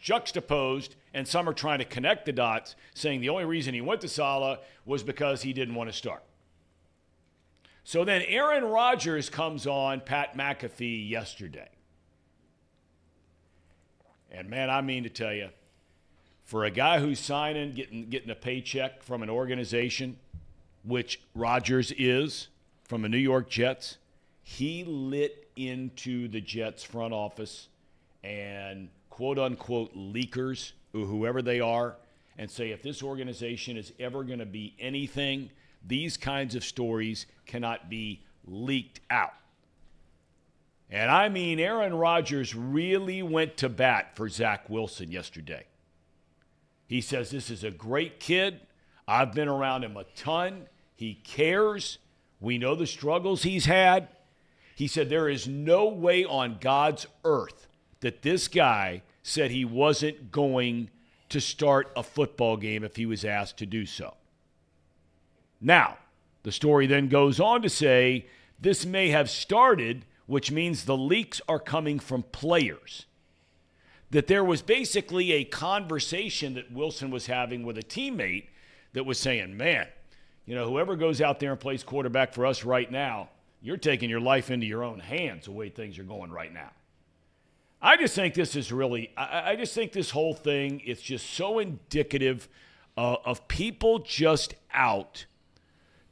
juxtaposed, 0.01 0.95
and 1.13 1.27
some 1.27 1.47
are 1.47 1.53
trying 1.53 1.79
to 1.79 1.85
connect 1.85 2.25
the 2.25 2.33
dots, 2.33 2.75
saying 2.93 3.21
the 3.21 3.29
only 3.29 3.45
reason 3.45 3.73
he 3.73 3.81
went 3.81 4.01
to 4.01 4.09
Saleh 4.09 4.59
was 4.85 5.03
because 5.03 5.41
he 5.41 5.53
didn't 5.53 5.75
want 5.75 5.89
to 5.89 5.95
start. 5.95 6.23
So 7.85 8.03
then 8.03 8.21
Aaron 8.23 8.65
Rodgers 8.65 9.29
comes 9.29 9.67
on 9.67 10.01
Pat 10.01 10.37
McAfee 10.37 11.09
yesterday. 11.09 11.69
And 14.31 14.49
man, 14.49 14.69
I 14.69 14.81
mean 14.81 15.03
to 15.03 15.09
tell 15.09 15.33
you, 15.33 15.49
for 16.43 16.65
a 16.65 16.71
guy 16.71 16.99
who's 16.99 17.19
signing, 17.19 17.71
getting 17.71 18.09
getting 18.09 18.29
a 18.29 18.35
paycheck 18.35 19.03
from 19.03 19.23
an 19.23 19.29
organization, 19.29 20.17
which 20.83 21.21
Rodgers 21.33 21.93
is 21.97 22.49
from 22.83 23.01
the 23.01 23.09
New 23.09 23.17
York 23.17 23.49
Jets, 23.49 23.97
he 24.43 24.83
lit 24.83 25.47
into 25.55 26.27
the 26.27 26.41
Jets 26.41 26.83
front 26.83 27.13
office 27.13 27.67
and 28.23 28.89
quote 29.09 29.39
unquote 29.39 29.95
leakers, 29.95 30.73
whoever 30.91 31.41
they 31.41 31.59
are, 31.59 31.95
and 32.37 32.49
say 32.49 32.71
if 32.71 32.81
this 32.81 33.03
organization 33.03 33.77
is 33.77 33.93
ever 33.99 34.23
going 34.23 34.39
to 34.39 34.45
be 34.45 34.73
anything, 34.79 35.49
these 35.85 36.17
kinds 36.17 36.55
of 36.55 36.63
stories 36.63 37.25
cannot 37.45 37.89
be 37.89 38.21
leaked 38.45 38.99
out. 39.09 39.33
And 40.89 41.09
I 41.09 41.29
mean, 41.29 41.59
Aaron 41.59 41.93
Rodgers 41.93 42.53
really 42.53 43.23
went 43.23 43.57
to 43.57 43.69
bat 43.69 44.15
for 44.15 44.29
Zach 44.29 44.69
Wilson 44.69 45.11
yesterday. 45.11 45.65
He 46.93 47.01
says, 47.01 47.31
This 47.31 47.49
is 47.49 47.63
a 47.63 47.71
great 47.71 48.19
kid. 48.19 48.59
I've 49.07 49.33
been 49.33 49.47
around 49.47 49.83
him 49.83 49.97
a 49.97 50.03
ton. 50.15 50.67
He 50.95 51.15
cares. 51.15 51.97
We 52.39 52.59
know 52.59 52.75
the 52.75 52.85
struggles 52.85 53.41
he's 53.41 53.65
had. 53.65 54.09
He 54.75 54.85
said, 54.85 55.09
There 55.09 55.27
is 55.27 55.47
no 55.47 55.87
way 55.87 56.23
on 56.23 56.59
God's 56.61 57.07
earth 57.25 57.67
that 58.01 58.21
this 58.21 58.47
guy 58.47 59.01
said 59.23 59.49
he 59.49 59.65
wasn't 59.65 60.31
going 60.31 60.91
to 61.29 61.41
start 61.41 61.91
a 61.95 62.03
football 62.03 62.57
game 62.57 62.83
if 62.83 62.95
he 62.95 63.07
was 63.07 63.25
asked 63.25 63.57
to 63.57 63.65
do 63.65 63.87
so. 63.87 64.13
Now, 65.59 65.97
the 66.43 66.51
story 66.51 66.85
then 66.85 67.07
goes 67.07 67.39
on 67.39 67.63
to 67.63 67.69
say 67.69 68.27
this 68.59 68.85
may 68.85 69.09
have 69.09 69.31
started, 69.31 70.05
which 70.27 70.51
means 70.51 70.85
the 70.85 70.95
leaks 70.95 71.41
are 71.49 71.57
coming 71.57 71.97
from 71.97 72.21
players. 72.21 73.07
That 74.13 74.27
there 74.27 74.43
was 74.43 74.61
basically 74.61 75.33
a 75.33 75.43
conversation 75.43 76.53
that 76.55 76.71
Wilson 76.71 77.11
was 77.11 77.27
having 77.27 77.63
with 77.63 77.77
a 77.77 77.83
teammate 77.83 78.45
that 78.93 79.05
was 79.05 79.19
saying, 79.19 79.57
man, 79.57 79.87
you 80.45 80.55
know, 80.55 80.67
whoever 80.67 80.95
goes 80.95 81.21
out 81.21 81.39
there 81.39 81.51
and 81.51 81.59
plays 81.59 81.83
quarterback 81.83 82.33
for 82.33 82.45
us 82.45 82.63
right 82.63 82.91
now, 82.91 83.29
you're 83.61 83.77
taking 83.77 84.09
your 84.09 84.19
life 84.19 84.51
into 84.51 84.65
your 84.65 84.83
own 84.83 84.99
hands 84.99 85.45
the 85.45 85.51
way 85.51 85.69
things 85.69 85.97
are 85.99 86.03
going 86.03 86.31
right 86.31 86.53
now. 86.53 86.71
I 87.81 87.97
just 87.97 88.15
think 88.15 88.33
this 88.33 88.55
is 88.55 88.71
really, 88.71 89.11
I, 89.17 89.51
I 89.51 89.55
just 89.55 89.73
think 89.73 89.91
this 89.91 90.09
whole 90.09 90.33
thing 90.33 90.79
is 90.79 91.01
just 91.01 91.29
so 91.31 91.59
indicative 91.59 92.47
uh, 92.95 93.17
of 93.25 93.47
people 93.47 93.99
just 93.99 94.53
out 94.73 95.25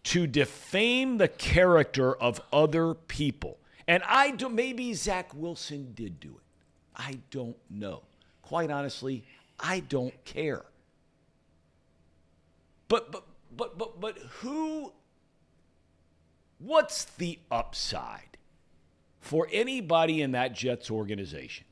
to 0.04 0.28
defame 0.28 1.18
the 1.18 1.28
character 1.28 2.14
of 2.14 2.41
other 2.52 2.93
people. 2.93 3.58
And 3.88 4.04
I 4.08 4.32
do, 4.32 4.49
maybe 4.49 4.93
Zach 4.93 5.34
Wilson 5.34 5.93
did 5.93 6.20
do 6.20 6.30
it. 6.30 6.51
I 6.96 7.20
don't 7.30 7.58
know. 7.70 8.04
Quite 8.42 8.72
honestly, 8.72 9.24
I 9.60 9.80
don't 9.82 10.14
care. 10.26 10.64
But 12.88 13.12
but 13.12 13.26
but 13.56 13.78
but 13.78 14.02
but 14.02 14.18
who 14.39 14.94
what's 16.60 17.06
the 17.06 17.39
upside 17.50 18.38
for 19.20 19.48
anybody 19.52 20.22
in 20.22 20.32
that 20.32 20.54
Jets 20.54 20.92
organization, 20.92 21.66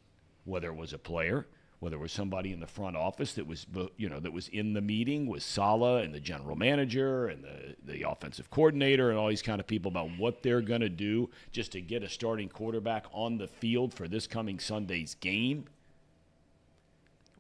whether 0.45 0.69
it 0.69 0.75
was 0.75 0.93
a 0.93 0.97
player, 0.97 1.47
whether 1.79 1.95
it 1.95 1.99
was 1.99 2.11
somebody 2.11 2.51
in 2.51 2.59
the 2.59 2.67
front 2.67 2.97
office 2.97 3.33
that 3.33 3.47
was 3.47 3.65
you 3.97 4.09
know 4.09 4.19
that 4.19 4.33
was 4.33 4.49
in 4.49 4.73
the 4.73 4.81
meeting 4.81 5.27
with 5.27 5.41
Saleh 5.41 6.03
and 6.03 6.13
the 6.13 6.19
general 6.19 6.55
manager 6.55 7.27
and 7.27 7.43
the 7.43 7.75
the 7.85 8.09
offensive 8.09 8.49
coordinator 8.49 9.09
and 9.09 9.17
all 9.17 9.29
these 9.29 9.41
kind 9.41 9.59
of 9.59 9.67
people 9.67 9.89
about 9.89 10.09
what 10.17 10.43
they're 10.43 10.61
going 10.61 10.81
to 10.81 10.89
do 10.89 11.29
just 11.51 11.71
to 11.71 11.81
get 11.81 12.03
a 12.03 12.09
starting 12.09 12.49
quarterback 12.49 13.05
on 13.11 13.37
the 13.37 13.47
field 13.47 13.93
for 13.93 14.07
this 14.07 14.27
coming 14.27 14.59
Sunday's 14.59 15.15
game. 15.15 15.65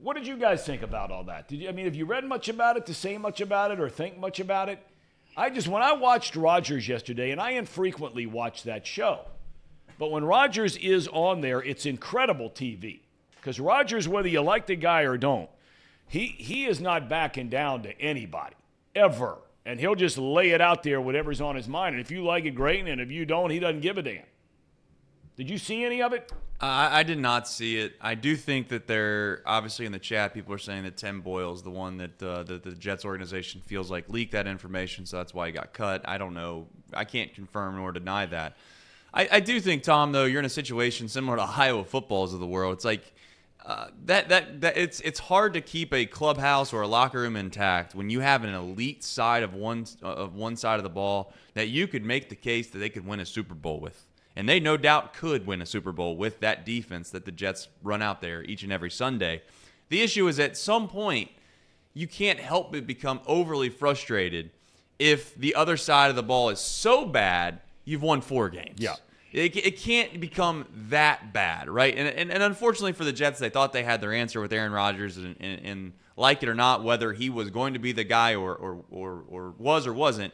What 0.01 0.15
did 0.15 0.25
you 0.25 0.37
guys 0.37 0.65
think 0.65 0.81
about 0.81 1.11
all 1.11 1.25
that? 1.25 1.49
Did 1.49 1.59
you 1.59 1.69
I 1.69 1.73
mean 1.73 1.85
have 1.85 1.95
you 1.95 2.05
read 2.05 2.23
much 2.23 2.47
about 2.47 2.77
it 2.77 2.85
to 2.85 2.93
say 2.93 3.17
much 3.17 3.41
about 3.41 3.71
it 3.71 3.79
or 3.79 3.89
think 3.89 4.17
much 4.17 4.39
about 4.39 4.69
it? 4.69 4.79
I 5.35 5.49
just 5.49 5.67
when 5.67 5.83
I 5.83 5.93
watched 5.93 6.37
Rodgers 6.37 6.87
yesterday 6.87 7.31
and 7.31 7.41
I 7.41 7.51
infrequently 7.51 8.25
watch 8.25 8.63
that 8.63 8.87
show. 8.87 9.25
But 9.97 10.11
when 10.11 10.23
Rodgers 10.23 10.77
is 10.77 11.09
on 11.09 11.41
there, 11.41 11.61
it's 11.61 11.85
incredible 11.85 12.49
TV 12.49 13.01
because 13.39 13.59
Rodgers, 13.59 14.07
whether 14.07 14.27
you 14.27 14.41
like 14.41 14.67
the 14.67 14.75
guy 14.75 15.01
or 15.01 15.17
don't, 15.17 15.49
he, 16.07 16.27
he 16.27 16.65
is 16.65 16.79
not 16.81 17.09
backing 17.09 17.49
down 17.49 17.83
to 17.83 18.01
anybody, 18.01 18.55
ever. 18.95 19.37
And 19.65 19.79
he'll 19.79 19.95
just 19.95 20.17
lay 20.17 20.49
it 20.51 20.61
out 20.61 20.83
there, 20.83 20.99
whatever's 20.99 21.41
on 21.41 21.55
his 21.55 21.67
mind. 21.67 21.95
And 21.95 22.01
if 22.01 22.09
you 22.09 22.23
like 22.23 22.45
it, 22.45 22.51
great. 22.51 22.87
And 22.87 22.99
if 22.99 23.11
you 23.11 23.25
don't, 23.25 23.51
he 23.51 23.59
doesn't 23.59 23.81
give 23.81 23.97
a 23.97 24.01
damn. 24.01 24.23
Did 25.37 25.49
you 25.49 25.57
see 25.57 25.83
any 25.85 26.01
of 26.01 26.11
it? 26.11 26.31
I 26.61 27.03
did 27.03 27.19
not 27.19 27.47
see 27.47 27.77
it. 27.77 27.93
I 28.01 28.15
do 28.15 28.35
think 28.35 28.67
that 28.69 28.85
they're 28.85 29.41
obviously 29.45 29.85
in 29.85 29.93
the 29.93 29.99
chat. 29.99 30.33
People 30.33 30.53
are 30.53 30.57
saying 30.57 30.83
that 30.83 30.97
Tim 30.97 31.21
Boyle 31.21 31.53
is 31.53 31.61
the 31.61 31.69
one 31.69 31.95
that 31.97 32.21
uh, 32.21 32.43
the, 32.43 32.57
the 32.57 32.71
Jets 32.71 33.05
organization 33.05 33.61
feels 33.61 33.89
like 33.89 34.09
leaked 34.09 34.33
that 34.33 34.45
information, 34.45 35.05
so 35.05 35.15
that's 35.15 35.33
why 35.33 35.47
he 35.47 35.53
got 35.53 35.71
cut. 35.71 36.01
I 36.05 36.17
don't 36.17 36.33
know. 36.33 36.67
I 36.93 37.05
can't 37.05 37.33
confirm 37.33 37.77
nor 37.77 37.93
deny 37.93 38.25
that. 38.25 38.57
I, 39.13 39.29
I 39.31 39.39
do 39.39 39.61
think 39.61 39.83
Thom, 39.83 40.11
though, 40.11 40.25
you're 40.25 40.39
in 40.39 40.45
a 40.45 40.49
situation 40.49 41.07
similar 41.07 41.37
to 41.37 41.43
Iowa 41.43 41.85
footballs 41.85 42.33
of 42.33 42.41
the 42.41 42.47
world. 42.47 42.73
It's 42.73 42.85
like 42.85 43.13
that, 44.05 44.29
that 44.29 44.61
that 44.61 44.77
it's 44.77 44.99
it's 45.01 45.19
hard 45.19 45.53
to 45.53 45.61
keep 45.61 45.93
a 45.93 46.05
clubhouse 46.05 46.73
or 46.73 46.81
a 46.81 46.87
locker 46.87 47.19
room 47.19 47.35
intact 47.35 47.93
when 47.93 48.09
you 48.09 48.19
have 48.19 48.43
an 48.43 48.53
elite 48.53 49.03
side 49.03 49.43
of 49.43 49.53
one 49.53 49.85
of 50.01 50.35
one 50.35 50.55
side 50.55 50.77
of 50.77 50.83
the 50.83 50.89
ball 50.89 51.33
that 51.53 51.67
you 51.67 51.87
could 51.87 52.03
make 52.03 52.29
the 52.29 52.35
case 52.35 52.69
that 52.69 52.79
they 52.79 52.89
could 52.89 53.05
win 53.05 53.19
a 53.19 53.25
Super 53.25 53.53
Bowl 53.53 53.79
with. 53.79 54.05
And 54.35 54.47
they 54.47 54.59
no 54.59 54.77
doubt 54.77 55.13
could 55.13 55.45
win 55.45 55.61
a 55.61 55.65
Super 55.65 55.91
Bowl 55.91 56.15
with 56.15 56.39
that 56.39 56.65
defense 56.65 57.09
that 57.09 57.25
the 57.25 57.31
Jets 57.31 57.67
run 57.83 58.01
out 58.01 58.21
there 58.21 58.43
each 58.43 58.63
and 58.63 58.71
every 58.71 58.89
Sunday. 58.89 59.41
The 59.89 60.01
issue 60.01 60.27
is 60.27 60.39
at 60.39 60.55
some 60.55 60.87
point 60.87 61.29
you 61.93 62.07
can't 62.07 62.39
help 62.39 62.71
but 62.71 62.87
become 62.87 63.19
overly 63.27 63.69
frustrated 63.69 64.51
if 64.97 65.35
the 65.35 65.55
other 65.55 65.77
side 65.77 66.09
of 66.09 66.15
the 66.15 66.23
ball 66.23 66.49
is 66.49 66.59
so 66.59 67.05
bad 67.05 67.59
you've 67.83 68.03
won 68.03 68.21
four 68.21 68.49
games. 68.49 68.79
Yeah. 68.79 68.95
It, 69.31 69.55
it 69.55 69.77
can't 69.77 70.19
become 70.19 70.65
that 70.89 71.33
bad, 71.33 71.69
right? 71.69 71.95
And, 71.95 72.07
and, 72.07 72.31
and 72.31 72.41
unfortunately 72.41 72.93
for 72.93 73.03
the 73.03 73.13
Jets, 73.13 73.39
they 73.39 73.49
thought 73.49 73.73
they 73.73 73.83
had 73.83 74.01
their 74.01 74.13
answer 74.13 74.41
with 74.41 74.51
Aaron 74.51 74.71
Rodgers, 74.71 75.17
and, 75.17 75.35
and, 75.39 75.65
and 75.65 75.93
like 76.17 76.41
it 76.41 76.49
or 76.49 76.55
not, 76.55 76.83
whether 76.83 77.13
he 77.13 77.29
was 77.29 77.49
going 77.51 77.73
to 77.73 77.79
be 77.79 77.91
the 77.91 78.03
guy 78.03 78.35
or, 78.35 78.55
or, 78.55 78.83
or, 78.89 79.23
or 79.29 79.53
was 79.57 79.85
or 79.85 79.93
wasn't, 79.93 80.33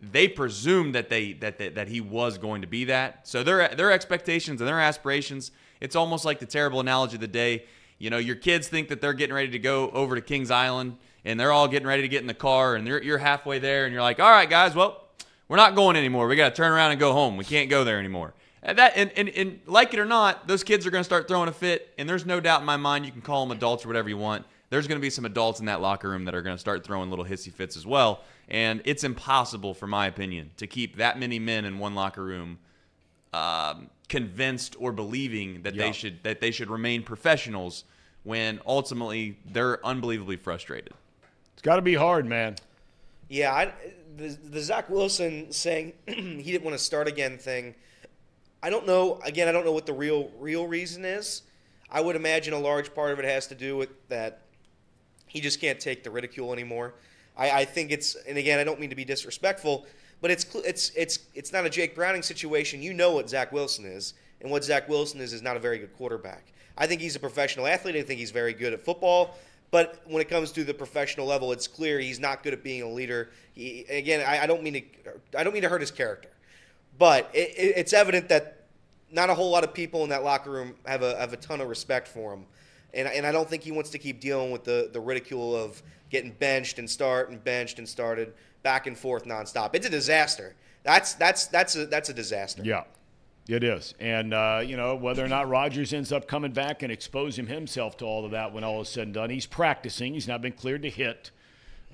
they 0.00 0.28
presumed 0.28 0.94
that 0.94 1.08
they 1.08 1.32
that, 1.34 1.58
that 1.58 1.74
that 1.76 1.88
he 1.88 2.00
was 2.00 2.36
going 2.36 2.60
to 2.60 2.68
be 2.68 2.84
that. 2.84 3.26
So 3.26 3.42
their 3.42 3.68
their 3.68 3.90
expectations 3.90 4.60
and 4.60 4.68
their 4.68 4.80
aspirations, 4.80 5.52
it's 5.80 5.96
almost 5.96 6.24
like 6.24 6.38
the 6.38 6.46
terrible 6.46 6.80
analogy 6.80 7.14
of 7.14 7.20
the 7.20 7.28
day. 7.28 7.64
You 7.98 8.10
know, 8.10 8.18
your 8.18 8.36
kids 8.36 8.68
think 8.68 8.88
that 8.88 9.00
they're 9.00 9.14
getting 9.14 9.34
ready 9.34 9.48
to 9.50 9.58
go 9.58 9.88
over 9.90 10.14
to 10.14 10.20
Kings 10.20 10.50
Island, 10.50 10.98
and 11.24 11.40
they're 11.40 11.52
all 11.52 11.66
getting 11.66 11.88
ready 11.88 12.02
to 12.02 12.08
get 12.08 12.20
in 12.20 12.26
the 12.26 12.34
car, 12.34 12.74
and 12.74 12.86
you're 12.86 13.02
you're 13.02 13.18
halfway 13.18 13.58
there, 13.58 13.86
and 13.86 13.92
you're 13.92 14.02
like, 14.02 14.20
all 14.20 14.30
right, 14.30 14.50
guys, 14.50 14.74
well 14.74 15.05
we're 15.48 15.56
not 15.56 15.74
going 15.74 15.96
anymore. 15.96 16.26
We 16.26 16.36
got 16.36 16.50
to 16.50 16.54
turn 16.54 16.72
around 16.72 16.90
and 16.90 17.00
go 17.00 17.12
home. 17.12 17.36
We 17.36 17.44
can't 17.44 17.70
go 17.70 17.84
there 17.84 17.98
anymore. 17.98 18.34
And 18.62 18.78
that 18.78 18.94
and, 18.96 19.12
and, 19.12 19.28
and 19.28 19.60
like 19.66 19.94
it 19.94 20.00
or 20.00 20.04
not, 20.04 20.48
those 20.48 20.64
kids 20.64 20.86
are 20.86 20.90
going 20.90 21.00
to 21.00 21.04
start 21.04 21.28
throwing 21.28 21.48
a 21.48 21.52
fit. 21.52 21.92
And 21.98 22.08
there's 22.08 22.26
no 22.26 22.40
doubt 22.40 22.60
in 22.60 22.66
my 22.66 22.76
mind, 22.76 23.06
you 23.06 23.12
can 23.12 23.22
call 23.22 23.46
them 23.46 23.56
adults 23.56 23.84
or 23.84 23.88
whatever 23.88 24.08
you 24.08 24.16
want. 24.16 24.44
There's 24.70 24.88
going 24.88 24.98
to 24.98 25.02
be 25.02 25.10
some 25.10 25.24
adults 25.24 25.60
in 25.60 25.66
that 25.66 25.80
locker 25.80 26.08
room 26.10 26.24
that 26.24 26.34
are 26.34 26.42
going 26.42 26.56
to 26.56 26.60
start 26.60 26.84
throwing 26.84 27.08
little 27.08 27.24
hissy 27.24 27.52
fits 27.52 27.76
as 27.76 27.86
well. 27.86 28.24
And 28.48 28.82
it's 28.84 29.04
impossible, 29.04 29.74
for 29.74 29.86
my 29.86 30.06
opinion, 30.06 30.50
to 30.56 30.66
keep 30.66 30.96
that 30.96 31.18
many 31.18 31.38
men 31.38 31.64
in 31.64 31.78
one 31.78 31.94
locker 31.94 32.24
room 32.24 32.58
um, 33.32 33.88
convinced 34.08 34.74
or 34.80 34.90
believing 34.90 35.62
that 35.62 35.76
they 35.76 35.92
should 35.92 36.22
that 36.24 36.40
they 36.40 36.50
should 36.50 36.70
remain 36.70 37.02
professionals 37.02 37.84
when 38.24 38.60
ultimately 38.66 39.38
they're 39.52 39.84
unbelievably 39.86 40.36
frustrated. 40.36 40.92
It's 41.52 41.62
got 41.62 41.76
to 41.76 41.82
be 41.82 41.94
hard, 41.94 42.26
man. 42.26 42.56
Yeah, 43.28 43.52
I, 43.52 43.72
the 44.16 44.28
the 44.28 44.60
Zach 44.60 44.88
Wilson 44.88 45.52
saying 45.52 45.92
he 46.06 46.42
didn't 46.42 46.64
want 46.64 46.76
to 46.76 46.82
start 46.82 47.08
again 47.08 47.38
thing. 47.38 47.74
I 48.62 48.70
don't 48.70 48.86
know. 48.86 49.20
Again, 49.24 49.48
I 49.48 49.52
don't 49.52 49.64
know 49.64 49.72
what 49.72 49.86
the 49.86 49.92
real 49.92 50.30
real 50.38 50.66
reason 50.66 51.04
is. 51.04 51.42
I 51.90 52.00
would 52.00 52.16
imagine 52.16 52.52
a 52.52 52.58
large 52.58 52.94
part 52.94 53.12
of 53.12 53.18
it 53.18 53.24
has 53.24 53.46
to 53.48 53.54
do 53.54 53.76
with 53.76 53.90
that 54.08 54.42
he 55.26 55.40
just 55.40 55.60
can't 55.60 55.78
take 55.78 56.02
the 56.02 56.10
ridicule 56.10 56.52
anymore. 56.52 56.94
I, 57.36 57.50
I 57.50 57.64
think 57.64 57.92
it's, 57.92 58.14
and 58.26 58.38
again, 58.38 58.58
I 58.58 58.64
don't 58.64 58.80
mean 58.80 58.90
to 58.90 58.96
be 58.96 59.04
disrespectful, 59.04 59.86
but 60.20 60.30
it's 60.30 60.46
it's 60.54 60.90
it's 60.96 61.18
it's 61.34 61.52
not 61.52 61.66
a 61.66 61.70
Jake 61.70 61.94
Browning 61.94 62.22
situation. 62.22 62.82
You 62.82 62.94
know 62.94 63.12
what 63.12 63.28
Zach 63.28 63.52
Wilson 63.52 63.84
is, 63.84 64.14
and 64.40 64.50
what 64.50 64.64
Zach 64.64 64.88
Wilson 64.88 65.20
is 65.20 65.32
is 65.32 65.42
not 65.42 65.56
a 65.56 65.60
very 65.60 65.78
good 65.78 65.94
quarterback. 65.94 66.52
I 66.78 66.86
think 66.86 67.00
he's 67.00 67.16
a 67.16 67.20
professional 67.20 67.66
athlete. 67.66 67.96
I 67.96 68.02
think 68.02 68.18
he's 68.18 68.30
very 68.30 68.52
good 68.52 68.72
at 68.72 68.84
football. 68.84 69.36
But 69.70 70.00
when 70.06 70.20
it 70.20 70.28
comes 70.28 70.52
to 70.52 70.64
the 70.64 70.74
professional 70.74 71.26
level, 71.26 71.52
it's 71.52 71.66
clear 71.66 71.98
he's 71.98 72.20
not 72.20 72.42
good 72.42 72.52
at 72.52 72.62
being 72.62 72.82
a 72.82 72.88
leader. 72.88 73.30
He, 73.52 73.84
again, 73.88 74.24
I, 74.26 74.44
I, 74.44 74.46
don't 74.46 74.62
mean 74.62 74.74
to 74.74 74.82
I 75.38 75.44
don't 75.44 75.52
mean 75.52 75.62
to 75.62 75.68
hurt 75.68 75.80
his 75.80 75.90
character, 75.90 76.30
but 76.98 77.30
it, 77.34 77.50
it, 77.56 77.74
it's 77.76 77.92
evident 77.92 78.28
that 78.28 78.66
not 79.10 79.30
a 79.30 79.34
whole 79.34 79.50
lot 79.50 79.64
of 79.64 79.74
people 79.74 80.04
in 80.04 80.10
that 80.10 80.22
locker 80.24 80.50
room 80.50 80.74
have 80.86 81.02
a 81.02 81.16
have 81.18 81.32
a 81.32 81.36
ton 81.36 81.60
of 81.60 81.68
respect 81.68 82.06
for 82.06 82.32
him, 82.34 82.46
and 82.94 83.08
and 83.08 83.26
I 83.26 83.32
don't 83.32 83.48
think 83.48 83.62
he 83.62 83.72
wants 83.72 83.90
to 83.90 83.98
keep 83.98 84.20
dealing 84.20 84.50
with 84.50 84.64
the 84.64 84.90
the 84.92 85.00
ridicule 85.00 85.54
of 85.56 85.82
getting 86.10 86.32
benched 86.32 86.78
and 86.78 86.88
start 86.88 87.30
and 87.30 87.42
benched 87.42 87.78
and 87.78 87.88
started 87.88 88.32
back 88.62 88.86
and 88.86 88.96
forth 88.96 89.24
nonstop. 89.24 89.74
It's 89.74 89.86
a 89.86 89.90
disaster. 89.90 90.54
That's 90.82 91.14
that's 91.14 91.46
that's 91.46 91.74
a 91.76 91.86
that's 91.86 92.08
a 92.08 92.14
disaster. 92.14 92.62
Yeah. 92.64 92.84
It 93.48 93.62
is. 93.62 93.94
And, 94.00 94.34
uh, 94.34 94.62
you 94.64 94.76
know, 94.76 94.96
whether 94.96 95.24
or 95.24 95.28
not 95.28 95.48
Rodgers 95.48 95.92
ends 95.92 96.10
up 96.10 96.26
coming 96.26 96.52
back 96.52 96.82
and 96.82 96.90
exposing 96.90 97.46
himself 97.46 97.96
to 97.98 98.04
all 98.04 98.24
of 98.24 98.32
that 98.32 98.52
when 98.52 98.64
all 98.64 98.80
is 98.80 98.88
said 98.88 99.04
and 99.04 99.14
done, 99.14 99.30
he's 99.30 99.46
practicing. 99.46 100.14
He's 100.14 100.26
not 100.26 100.42
been 100.42 100.52
cleared 100.52 100.82
to 100.82 100.90
hit 100.90 101.30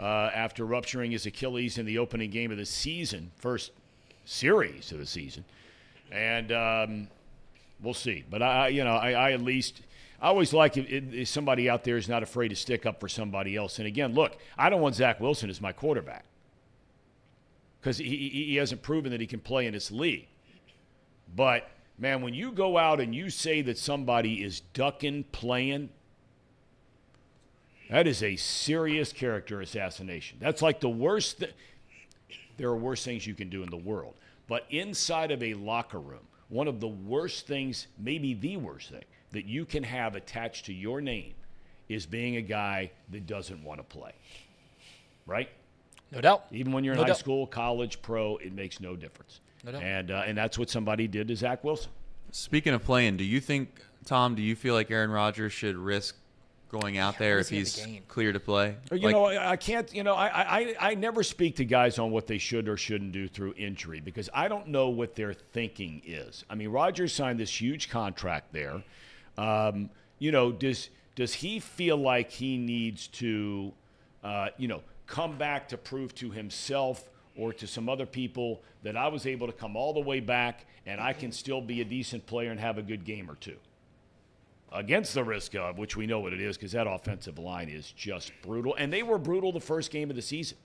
uh, 0.01 0.31
after 0.35 0.65
rupturing 0.65 1.11
his 1.11 1.27
Achilles 1.27 1.77
in 1.77 1.85
the 1.85 1.99
opening 1.99 2.31
game 2.31 2.51
of 2.51 2.57
the 2.57 2.65
season, 2.65 3.33
first 3.37 3.73
series 4.25 4.93
of 4.93 4.99
the 4.99 5.07
season. 5.07 5.45
And 6.11 6.53
um, 6.53 7.09
we'll 7.83 7.93
see. 7.93 8.25
But, 8.31 8.43
I, 8.43 8.69
you 8.69 8.85
know, 8.85 8.95
I, 8.95 9.13
I 9.13 9.33
at 9.33 9.43
least. 9.43 9.83
I 10.23 10.29
always 10.29 10.53
like 10.53 10.77
if, 10.77 10.89
if 10.89 11.27
somebody 11.27 11.69
out 11.69 11.83
there 11.83 11.97
is 11.97 12.09
not 12.09 12.23
afraid 12.23 12.49
to 12.49 12.57
stick 12.57 12.87
up 12.87 13.01
for 13.01 13.09
somebody 13.09 13.57
else. 13.57 13.79
And 13.79 13.89
again, 13.89 14.15
look, 14.15 14.39
I 14.57 14.71
don't 14.71 14.81
want 14.81 14.95
Zach 14.95 15.19
Wilson 15.19 15.51
as 15.51 15.61
my 15.61 15.73
quarterback 15.73 16.25
because 17.81 17.99
he, 17.99 18.29
he 18.29 18.55
hasn't 18.55 18.83
proven 18.83 19.11
that 19.11 19.21
he 19.21 19.27
can 19.27 19.41
play 19.41 19.67
in 19.67 19.73
this 19.73 19.91
league. 19.91 20.29
But 21.35 21.69
man, 21.99 22.23
when 22.23 22.35
you 22.35 22.53
go 22.53 22.79
out 22.79 23.01
and 23.01 23.15
you 23.15 23.31
say 23.31 23.63
that 23.63 23.79
somebody 23.79 24.43
is 24.43 24.61
ducking 24.61 25.25
playing, 25.33 25.91
that 27.91 28.07
is 28.07 28.23
a 28.23 28.37
serious 28.37 29.13
character 29.13 29.61
assassination. 29.61 30.39
That's 30.41 30.63
like 30.63 30.81
the 30.81 30.89
worst. 30.89 31.41
Th- 31.41 31.55
there 32.57 32.69
are 32.69 32.77
worse 32.77 33.05
things 33.05 33.27
you 33.27 33.35
can 33.35 33.49
do 33.49 33.63
in 33.63 33.71
the 33.71 33.77
world, 33.77 34.15
but 34.47 34.67
inside 34.71 35.31
of 35.31 35.43
a 35.43 35.55
locker 35.55 35.99
room, 35.99 36.27
one 36.49 36.69
of 36.69 36.81
the 36.81 36.89
worst 36.89 37.47
things, 37.47 37.87
maybe 37.99 38.35
the 38.35 38.59
worst 38.59 38.91
thing 38.91 39.05
that 39.33 39.47
you 39.47 39.65
can 39.65 39.83
have 39.83 40.15
attached 40.15 40.67
to 40.67 40.73
your 40.73 41.01
name, 41.01 41.33
is 41.89 42.07
being 42.07 42.37
a 42.37 42.43
guy 42.43 42.91
that 43.11 43.27
doesn't 43.27 43.63
want 43.65 43.79
to 43.81 43.85
play. 43.85 44.13
Right? 45.27 45.49
No 46.11 46.21
doubt. 46.21 46.45
Even 46.51 46.73
when 46.73 46.85
you're 46.85 46.93
in 46.93 46.99
No 46.99 47.05
high 47.05 47.09
doubt. 47.09 47.17
school, 47.19 47.47
college, 47.47 48.03
pro, 48.03 48.37
it 48.37 48.53
makes 48.53 48.81
no 48.81 48.97
difference. 48.97 49.41
No 49.65 49.73
doubt. 49.73 49.83
And 49.83 50.11
uh, 50.11 50.25
and 50.27 50.37
that's 50.37 50.59
what 50.59 50.71
somebody 50.71 51.07
did 51.09 51.29
to 51.29 51.37
Zach 51.37 51.63
Wilson. 51.65 51.91
Speaking 52.31 52.73
of 52.75 52.83
playing, 52.85 53.17
do 53.17 53.25
you 53.25 53.41
think 53.41 53.81
Thom? 54.05 54.35
Do 54.35 54.43
you 54.43 54.57
feel 54.57 54.75
like 54.75 54.91
Aaron 54.91 55.11
Rodgers 55.11 55.53
should 55.53 55.77
risk 55.77 56.17
going 56.71 56.97
out 56.97 57.19
there 57.19 57.39
if 57.39 57.45
does 57.45 57.49
he 57.51 57.57
have 57.59 57.67
he's 57.67 57.75
to 57.75 57.85
gain? 57.87 58.03
clear 58.09 58.33
to 58.33 58.41
play? 58.41 58.77
You 58.91 58.99
Like, 58.99 59.13
know, 59.13 59.27
I 59.27 59.51
I 59.53 59.57
can't. 59.57 59.93
You 59.95 60.03
know, 60.03 60.15
I, 60.15 60.61
I 60.61 60.75
I 60.81 60.95
never 60.95 61.23
speak 61.23 61.57
to 61.57 61.65
guys 61.65 61.99
on 61.99 62.11
what 62.11 62.27
they 62.27 62.39
should 62.39 62.69
or 62.69 62.77
shouldn't 62.77 63.13
do 63.13 63.29
through 63.29 63.55
injury 63.57 64.01
because 64.01 64.31
I 64.35 64.49
don't 64.49 64.69
know 64.69 64.89
what 64.89 65.15
their 65.15 65.35
thinking 65.35 66.03
is. 66.05 66.45
I 66.49 66.55
mean, 66.55 66.71
Rodgers 66.71 67.13
signed 67.13 67.39
this 67.39 67.61
huge 67.61 67.89
contract 67.91 68.53
there. 68.53 68.83
Um, 69.39 69.91
you 70.19 70.33
know, 70.33 70.51
does 70.51 70.89
does 71.15 71.35
he 71.35 71.61
feel 71.61 71.99
like 71.99 72.31
he 72.31 72.57
needs 72.57 73.07
to, 73.09 73.73
uh, 74.25 74.49
you 74.57 74.67
know, 74.69 74.83
come 75.07 75.37
back 75.37 75.69
to 75.69 75.77
prove 75.77 76.15
to 76.17 76.31
himself 76.31 77.11
or 77.37 77.53
to 77.53 77.67
some 77.67 77.89
other 77.89 78.07
people 78.07 78.63
that 78.83 78.97
I 78.97 79.09
was 79.09 79.27
able 79.27 79.47
to 79.47 79.53
come 79.53 79.77
all 79.77 79.93
the 79.93 80.01
way 80.01 80.21
back 80.21 80.67
and 80.87 81.01
I 81.01 81.13
can 81.13 81.33
still 81.33 81.61
be 81.61 81.81
a 81.81 81.85
decent 81.85 82.27
player 82.27 82.51
and 82.51 82.61
have 82.61 82.79
a 82.79 82.83
good 82.83 83.05
game 83.05 83.31
or 83.31 83.37
two? 83.37 83.57
against 84.73 85.15
the 85.15 85.23
risk 85.23 85.55
of, 85.55 85.79
which 85.79 85.97
we 85.97 86.07
know 86.07 86.21
what 86.21 86.33
it 86.33 86.41
is 86.41 86.57
because 86.57 86.73
that 86.73 86.87
offensive 86.87 87.39
line 87.39 87.69
is 87.69 87.93
just 87.93 88.33
brutal. 88.43 88.75
And 88.77 88.93
they 88.93 89.03
were 89.03 89.19
brutal 89.19 89.53
the 89.53 89.61
first 89.61 89.91
game 89.91 90.11
of 90.11 90.17
the 90.17 90.23
season. 90.23 90.59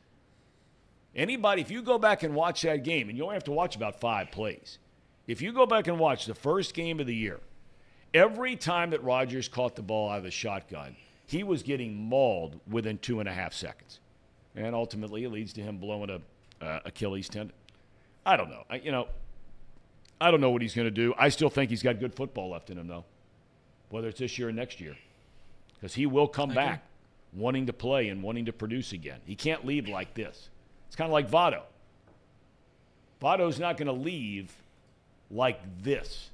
Anybody, 1.16 1.62
if 1.62 1.72
you 1.72 1.82
go 1.82 1.98
back 1.98 2.24
and 2.24 2.36
watch 2.36 2.62
that 2.62 2.84
game, 2.84 3.10
and 3.10 3.18
you 3.18 3.24
only 3.24 3.36
have 3.36 3.44
to 3.46 3.52
watch 3.52 3.76
about 3.76 4.00
five 4.00 4.32
plays, 4.32 4.78
if 5.26 5.42
you 5.42 5.52
go 5.52 5.66
back 5.66 5.88
and 5.88 6.00
watch 6.00 6.26
the 6.26 6.36
first 6.36 6.74
game 6.74 7.00
of 7.00 7.08
the 7.08 7.16
year, 7.16 7.40
every 8.14 8.56
time 8.56 8.92
that 8.92 9.04
Rodgers 9.04 9.48
caught 9.48 9.76
the 9.76 9.82
ball 9.82 10.10
out 10.10 10.20
of 10.20 10.24
the 10.24 10.32
shotgun, 10.32 10.96
he 11.26 11.44
was 11.44 11.64
getting 11.64 11.96
mauled 11.96 12.60
within 12.70 12.98
two 13.00 13.20
and 13.20 13.28
a 13.28 13.34
half 13.34 13.54
seconds. 13.54 14.00
And 14.56 14.74
ultimately, 14.74 15.24
it 15.24 15.32
leads 15.32 15.54
to 15.54 15.62
him 15.62 15.78
blowing 15.78 16.10
a 16.10 16.22
uh, 16.62 16.80
Achilles 16.86 17.30
tendon. 17.30 17.56
I 18.26 18.38
don't 18.38 18.50
know. 18.50 18.64
I, 18.70 18.76
you 18.78 18.92
know, 18.92 19.08
I 20.20 20.32
don't 20.32 20.42
know 20.42 20.50
what 20.50 20.62
he's 20.62 20.74
going 20.74 20.88
to 20.88 20.92
do. 20.92 21.14
I 21.18 21.30
still 21.30 21.50
think 21.50 21.70
he's 21.70 21.84
got 21.84 22.00
good 22.00 22.14
football 22.14 22.50
left 22.50 22.70
in 22.70 22.78
him, 22.78 22.88
though 22.88 23.06
whether 23.90 24.08
it's 24.08 24.20
this 24.20 24.38
year 24.38 24.50
or 24.50 24.52
next 24.52 24.82
year, 24.82 24.98
because 25.76 25.94
he 25.94 26.06
will 26.06 26.28
come 26.28 26.50
back 26.50 26.84
wanting 27.34 27.66
to 27.68 27.74
play 27.74 28.10
and 28.10 28.22
wanting 28.22 28.46
to 28.46 28.54
produce 28.54 28.92
again. 28.92 29.20
He 29.26 29.36
can't 29.36 29.66
leave 29.66 29.88
like 29.88 30.14
this. 30.14 30.50
It's 30.88 30.96
kind 30.96 31.08
of 31.08 31.14
like 31.14 31.30
Votto. 31.30 31.62
Votto's 33.22 33.60
not 33.60 33.78
going 33.78 33.88
to 33.88 33.94
leave 33.94 34.54
like 35.32 35.60
this. 35.84 36.30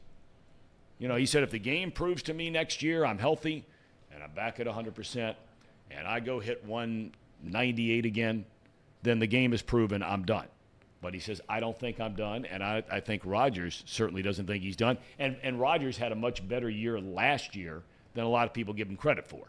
You 1.00 1.08
know, 1.08 1.16
he 1.16 1.26
said 1.26 1.44
if 1.44 1.52
the 1.52 1.60
game 1.60 1.92
proves 1.92 2.24
to 2.24 2.34
me 2.34 2.50
next 2.50 2.82
year 2.82 3.06
I'm 3.06 3.18
healthy 3.18 3.66
and 4.14 4.24
I'm 4.24 4.32
back 4.32 4.60
at 4.60 4.68
100% 4.68 5.36
and 5.92 6.08
I 6.08 6.20
go 6.20 6.40
hit 6.40 6.64
198 6.66 8.06
again, 8.06 8.46
then 9.04 9.20
the 9.20 9.28
game 9.28 9.54
is 9.54 9.62
proven 9.62 10.02
I'm 10.02 10.24
done. 10.24 10.48
But 11.02 11.14
he 11.14 11.20
says, 11.20 11.42
I 11.50 11.60
don't 11.60 11.78
think 11.78 12.00
I'm 12.00 12.16
done. 12.16 12.46
And 12.46 12.64
I, 12.64 12.82
I 12.90 13.02
think 13.02 13.24
Rodgers 13.26 13.84
certainly 13.86 14.22
doesn't 14.22 14.48
think 14.48 14.64
he's 14.64 14.78
done. 14.78 14.98
And, 15.20 15.36
and 15.44 15.60
Rodgers 15.60 15.98
had 15.98 16.14
a 16.14 16.16
much 16.16 16.48
better 16.48 16.70
year 16.70 17.00
last 17.00 17.56
year 17.56 17.84
than 18.14 18.24
a 18.24 18.30
lot 18.30 18.48
of 18.48 18.54
people 18.54 18.74
give 18.74 18.88
him 18.88 18.96
credit 18.96 19.28
for. 19.28 19.46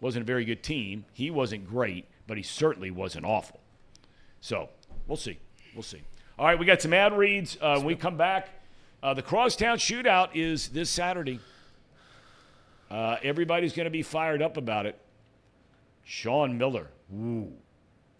Wasn't 0.00 0.22
a 0.22 0.26
very 0.26 0.46
good 0.46 0.62
team. 0.62 1.04
He 1.12 1.30
wasn't 1.30 1.68
great, 1.68 2.06
but 2.26 2.38
he 2.38 2.42
certainly 2.42 2.90
wasn't 2.90 3.26
awful. 3.26 3.60
So 4.40 4.70
we'll 5.06 5.16
see. 5.16 5.38
We'll 5.74 5.82
see. 5.82 6.02
All 6.38 6.46
right, 6.46 6.58
we 6.58 6.64
got 6.64 6.80
some 6.80 6.94
ad 6.94 7.16
reads. 7.16 7.58
Uh, 7.60 7.76
when 7.76 7.86
we 7.86 7.94
come 7.94 8.16
back, 8.16 8.48
uh, 9.02 9.12
the 9.12 9.22
Crosstown 9.22 9.76
Shootout 9.76 10.30
is 10.34 10.68
this 10.68 10.88
Saturday. 10.88 11.38
Uh, 12.90 13.16
everybody's 13.22 13.74
going 13.74 13.84
to 13.84 13.90
be 13.90 14.02
fired 14.02 14.40
up 14.40 14.56
about 14.56 14.86
it. 14.86 14.98
Sean 16.04 16.56
Miller. 16.56 16.88
Ooh. 17.14 17.52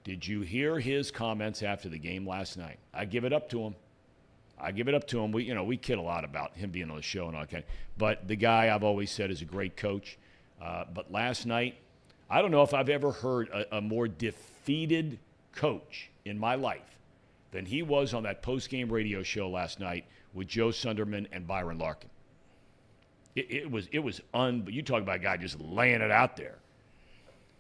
Did 0.07 0.25
you 0.25 0.43
hear 0.43 0.79
his 0.79 1.11
comments 1.11 1.65
after 1.65 1.89
the 1.89 1.99
game 1.99 2.29
last 2.29 2.57
night? 2.57 2.79
I 2.95 3.07
give 3.07 3.25
it 3.25 3.33
up 3.33 3.49
to 3.51 3.61
him. 3.61 3.75
I 4.57 4.71
give 4.71 4.87
it 4.87 4.95
up 4.95 5.05
to 5.09 5.19
him. 5.19 5.33
We, 5.33 5.43
you 5.43 5.53
know, 5.53 5.65
we 5.65 5.77
kid 5.77 5.99
a 5.99 6.01
lot 6.01 6.25
about 6.25 6.57
him 6.57 6.71
being 6.71 6.91
on 6.91 6.97
the 6.97 7.03
show 7.03 7.27
and 7.27 7.35
all 7.35 7.43
that 7.43 7.51
kind. 7.51 7.65
But 7.99 8.29
the 8.29 8.37
guy 8.37 8.73
I've 8.73 8.85
always 8.85 9.11
said 9.11 9.33
is 9.33 9.43
a 9.43 9.45
great 9.45 9.77
coach. 9.77 10.17
Uh, 10.63 10.85
but 10.95 11.11
last 11.11 11.45
night, 11.45 11.75
I 12.31 12.41
don't 12.41 12.53
know 12.53 12.63
if 12.63 12.73
I've 12.73 12.89
ever 12.89 13.11
heard 13.11 13.49
a, 13.49 13.79
a 13.79 13.81
more 13.81 14.07
defeated 14.07 15.19
coach 15.51 16.09
in 16.25 16.39
my 16.39 16.55
life 16.55 17.01
than 17.51 17.67
he 17.67 17.83
was 17.83 18.15
on 18.15 18.23
that 18.23 18.43
post-game 18.43 18.89
radio 18.89 19.25
show 19.25 19.51
last 19.51 19.81
night 19.81 20.05
with 20.35 20.47
Joe 20.47 20.69
Sunderman 20.69 21.27
and 21.33 21.49
Byron 21.49 21.79
Larkin. 21.79 22.11
It, 23.35 23.51
it 23.51 23.69
was 23.69 23.89
it 23.91 23.99
was 23.99 24.21
un. 24.33 24.69
You 24.71 24.83
talk 24.83 25.03
about 25.03 25.17
a 25.17 25.19
guy 25.19 25.37
just 25.37 25.61
laying 25.61 26.01
it 26.01 26.13
out 26.13 26.37
there. 26.37 26.59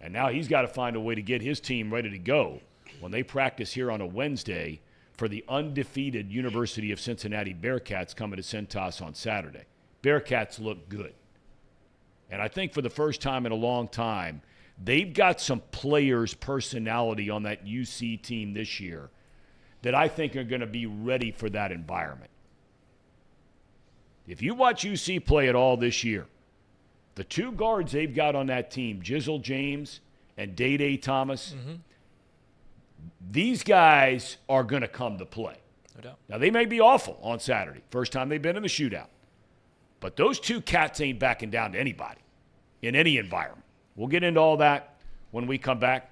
And 0.00 0.12
now 0.12 0.28
he's 0.28 0.48
got 0.48 0.62
to 0.62 0.68
find 0.68 0.96
a 0.96 1.00
way 1.00 1.14
to 1.14 1.22
get 1.22 1.42
his 1.42 1.60
team 1.60 1.92
ready 1.92 2.10
to 2.10 2.18
go 2.18 2.60
when 3.00 3.12
they 3.12 3.22
practice 3.22 3.72
here 3.72 3.90
on 3.90 4.00
a 4.00 4.06
Wednesday 4.06 4.80
for 5.16 5.28
the 5.28 5.44
undefeated 5.48 6.30
University 6.30 6.92
of 6.92 7.00
Cincinnati 7.00 7.54
Bearcats 7.54 8.14
coming 8.14 8.36
to 8.36 8.42
Cintas 8.42 9.00
on 9.00 9.14
Saturday. 9.14 9.64
Bearcats 10.02 10.60
look 10.60 10.88
good. 10.88 11.14
And 12.30 12.42
I 12.42 12.48
think 12.48 12.72
for 12.72 12.82
the 12.82 12.90
first 12.90 13.22
time 13.22 13.46
in 13.46 13.52
a 13.52 13.56
long 13.56 13.88
time, 13.88 14.42
they've 14.82 15.12
got 15.12 15.40
some 15.40 15.62
players' 15.70 16.34
personality 16.34 17.30
on 17.30 17.44
that 17.44 17.64
UC 17.64 18.22
team 18.22 18.52
this 18.52 18.80
year 18.80 19.10
that 19.82 19.94
I 19.94 20.08
think 20.08 20.36
are 20.36 20.44
going 20.44 20.60
to 20.60 20.66
be 20.66 20.86
ready 20.86 21.30
for 21.30 21.48
that 21.50 21.72
environment. 21.72 22.30
If 24.26 24.42
you 24.42 24.54
watch 24.54 24.84
UC 24.84 25.24
play 25.24 25.48
at 25.48 25.54
all 25.54 25.76
this 25.76 26.02
year, 26.02 26.26
the 27.16 27.24
two 27.24 27.50
guards 27.52 27.92
they've 27.92 28.14
got 28.14 28.34
on 28.36 28.46
that 28.46 28.70
team, 28.70 29.02
Jizzle 29.02 29.42
James 29.42 30.00
and 30.36 30.54
Day 30.54 30.76
Day 30.76 30.96
Thomas, 30.96 31.54
these 33.30 33.62
guys 33.62 34.36
are 34.48 34.62
going 34.62 34.82
to 34.82 34.88
come 34.88 35.18
to 35.18 35.26
play. 35.26 35.56
No 35.96 36.02
doubt. 36.02 36.18
Now, 36.28 36.38
they 36.38 36.50
may 36.50 36.66
be 36.66 36.80
awful 36.80 37.18
on 37.22 37.40
Saturday, 37.40 37.80
first 37.90 38.12
time 38.12 38.28
they've 38.28 38.40
been 38.40 38.56
in 38.56 38.62
the 38.62 38.68
shootout. 38.68 39.08
But 40.00 40.16
those 40.16 40.38
two 40.38 40.60
cats 40.60 41.00
ain't 41.00 41.18
backing 41.18 41.50
down 41.50 41.72
to 41.72 41.80
anybody 41.80 42.20
in 42.82 42.94
any 42.94 43.16
environment. 43.16 43.64
We'll 43.96 44.08
get 44.08 44.22
into 44.22 44.38
all 44.40 44.58
that 44.58 44.96
when 45.30 45.46
we 45.46 45.56
come 45.58 45.78
back. 45.78 46.10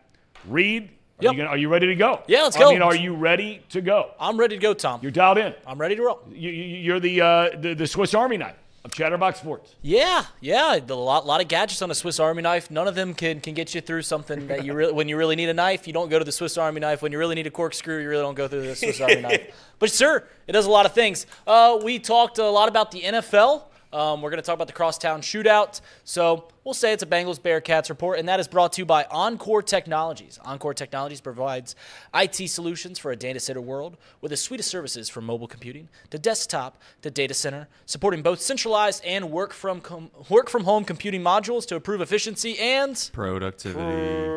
Reed, 0.48 0.84
are, 1.20 1.24
Yep. 1.24 1.32
you, 1.32 1.38
gonna, 1.38 1.50
are 1.50 1.56
you 1.58 1.68
ready 1.68 1.86
to 1.88 1.94
go? 1.94 2.22
Yeah, 2.26 2.42
let's 2.44 2.56
I 2.56 2.60
go. 2.60 2.68
I 2.70 2.72
mean, 2.72 2.82
are 2.82 2.96
you 2.96 3.14
ready 3.14 3.62
to 3.68 3.80
go? 3.82 4.10
I'm 4.18 4.38
ready 4.38 4.56
to 4.56 4.60
go, 4.62 4.72
Thom. 4.74 5.00
You're 5.02 5.12
dialed 5.12 5.38
in. 5.38 5.54
I'm 5.66 5.78
ready 5.78 5.96
to 5.96 6.02
roll. 6.02 6.22
You, 6.32 6.50
you're 6.50 6.98
the, 6.98 7.20
uh, 7.20 7.50
the 7.60 7.74
the 7.74 7.86
Swiss 7.86 8.14
Army 8.14 8.36
knife 8.38 8.56
of 8.84 8.92
Chatterbox 8.92 9.40
Sports. 9.40 9.74
Yeah, 9.82 10.24
yeah. 10.40 10.76
A 10.76 10.94
lot, 10.94 11.26
lot 11.26 11.40
of 11.40 11.48
gadgets 11.48 11.80
on 11.80 11.90
a 11.90 11.94
Swiss 11.94 12.20
Army 12.20 12.42
knife. 12.42 12.70
None 12.70 12.86
of 12.86 12.94
them 12.94 13.14
can, 13.14 13.40
can 13.40 13.54
get 13.54 13.74
you 13.74 13.80
through 13.80 14.02
something 14.02 14.46
that 14.48 14.64
you 14.64 14.74
really. 14.74 14.92
When 14.92 15.08
you 15.08 15.16
really 15.16 15.36
need 15.36 15.48
a 15.48 15.54
knife, 15.54 15.86
you 15.86 15.92
don't 15.92 16.10
go 16.10 16.18
to 16.18 16.24
the 16.24 16.32
Swiss 16.32 16.58
Army 16.58 16.80
knife. 16.80 17.00
When 17.00 17.10
you 17.10 17.18
really 17.18 17.34
need 17.34 17.46
a 17.46 17.50
corkscrew, 17.50 18.02
you 18.02 18.08
really 18.08 18.22
don't 18.22 18.34
go 18.34 18.46
through 18.46 18.66
the 18.66 18.76
Swiss 18.76 19.00
Army 19.00 19.20
knife. 19.20 19.54
But 19.80 19.90
sir, 19.90 20.26
it 20.46 20.52
does 20.52 20.66
a 20.66 20.70
lot 20.70 20.86
of 20.86 20.92
things. 20.92 21.26
Uh, 21.46 21.80
we 21.82 21.98
talked 21.98 22.38
a 22.38 22.48
lot 22.48 22.68
about 22.68 22.92
the 22.92 23.02
NFL. 23.02 23.64
Um, 23.94 24.20
we're 24.22 24.30
going 24.30 24.42
to 24.42 24.46
talk 24.46 24.56
about 24.56 24.66
the 24.66 24.72
crosstown 24.72 25.22
shootout. 25.22 25.80
So 26.02 26.48
we'll 26.64 26.74
say 26.74 26.92
it's 26.92 27.04
a 27.04 27.06
Bengals 27.06 27.38
Bearcats 27.40 27.88
report, 27.88 28.18
and 28.18 28.28
that 28.28 28.40
is 28.40 28.48
brought 28.48 28.72
to 28.72 28.82
you 28.82 28.86
by 28.86 29.04
Encore 29.04 29.62
Technologies. 29.62 30.40
Encore 30.44 30.74
Technologies 30.74 31.20
provides 31.20 31.76
IT 32.12 32.50
solutions 32.50 32.98
for 32.98 33.12
a 33.12 33.16
data 33.16 33.38
center 33.38 33.60
world 33.60 33.96
with 34.20 34.32
a 34.32 34.36
suite 34.36 34.58
of 34.58 34.66
services 34.66 35.08
from 35.08 35.24
mobile 35.24 35.46
computing 35.46 35.88
to 36.10 36.18
desktop 36.18 36.76
to 37.02 37.10
data 37.10 37.34
center, 37.34 37.68
supporting 37.86 38.20
both 38.20 38.40
centralized 38.40 39.04
and 39.04 39.30
work 39.30 39.52
from 39.52 39.80
com- 39.80 40.10
work 40.28 40.50
from 40.50 40.64
home 40.64 40.84
computing 40.84 41.22
modules 41.22 41.64
to 41.66 41.76
improve 41.76 42.00
efficiency 42.00 42.58
and 42.58 43.10
Productivity. 43.12 44.28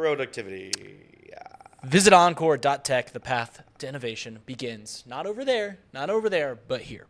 Productivity. 0.00 0.72
Visit 1.84 2.12
encore.tech. 2.12 3.12
The 3.12 3.20
path 3.20 3.62
to 3.78 3.88
innovation 3.88 4.38
begins 4.46 5.02
not 5.06 5.26
over 5.26 5.44
there, 5.44 5.78
not 5.92 6.08
over 6.10 6.30
there, 6.30 6.54
but 6.54 6.82
here. 6.82 7.06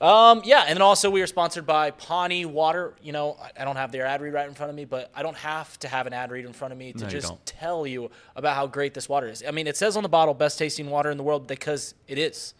Um, 0.00 0.42
yeah, 0.44 0.64
and 0.66 0.76
then 0.76 0.82
also 0.82 1.08
we 1.08 1.22
are 1.22 1.26
sponsored 1.26 1.66
by 1.66 1.90
Pawnee 1.92 2.44
Water. 2.44 2.94
You 3.02 3.12
know, 3.12 3.36
I- 3.40 3.62
I 3.62 3.64
don't 3.64 3.76
have 3.76 3.92
their 3.92 4.04
ad 4.06 4.20
read 4.20 4.34
right 4.34 4.46
in 4.48 4.54
front 4.54 4.70
of 4.70 4.76
me, 4.76 4.84
but 4.84 5.10
I 5.14 5.22
don't 5.22 5.36
have 5.36 5.78
to 5.80 5.88
have 5.88 6.06
an 6.06 6.12
ad 6.12 6.30
read 6.30 6.44
in 6.44 6.52
front 6.52 6.72
of 6.72 6.78
me 6.78 6.92
to 6.92 7.04
No, 7.04 7.08
just 7.08 7.28
don't. 7.28 7.46
tell 7.46 7.86
you 7.86 8.10
about 8.36 8.54
how 8.56 8.66
great 8.66 8.92
this 8.94 9.08
water 9.08 9.28
is. 9.28 9.42
I 9.46 9.50
mean, 9.50 9.66
it 9.66 9.76
says 9.76 9.96
on 9.96 10.02
the 10.02 10.08
bottle, 10.08 10.34
best 10.34 10.58
tasting 10.58 10.90
water 10.90 11.10
in 11.10 11.16
the 11.16 11.22
world 11.22 11.46
because 11.46 11.94
it 12.08 12.18
is. 12.18 12.54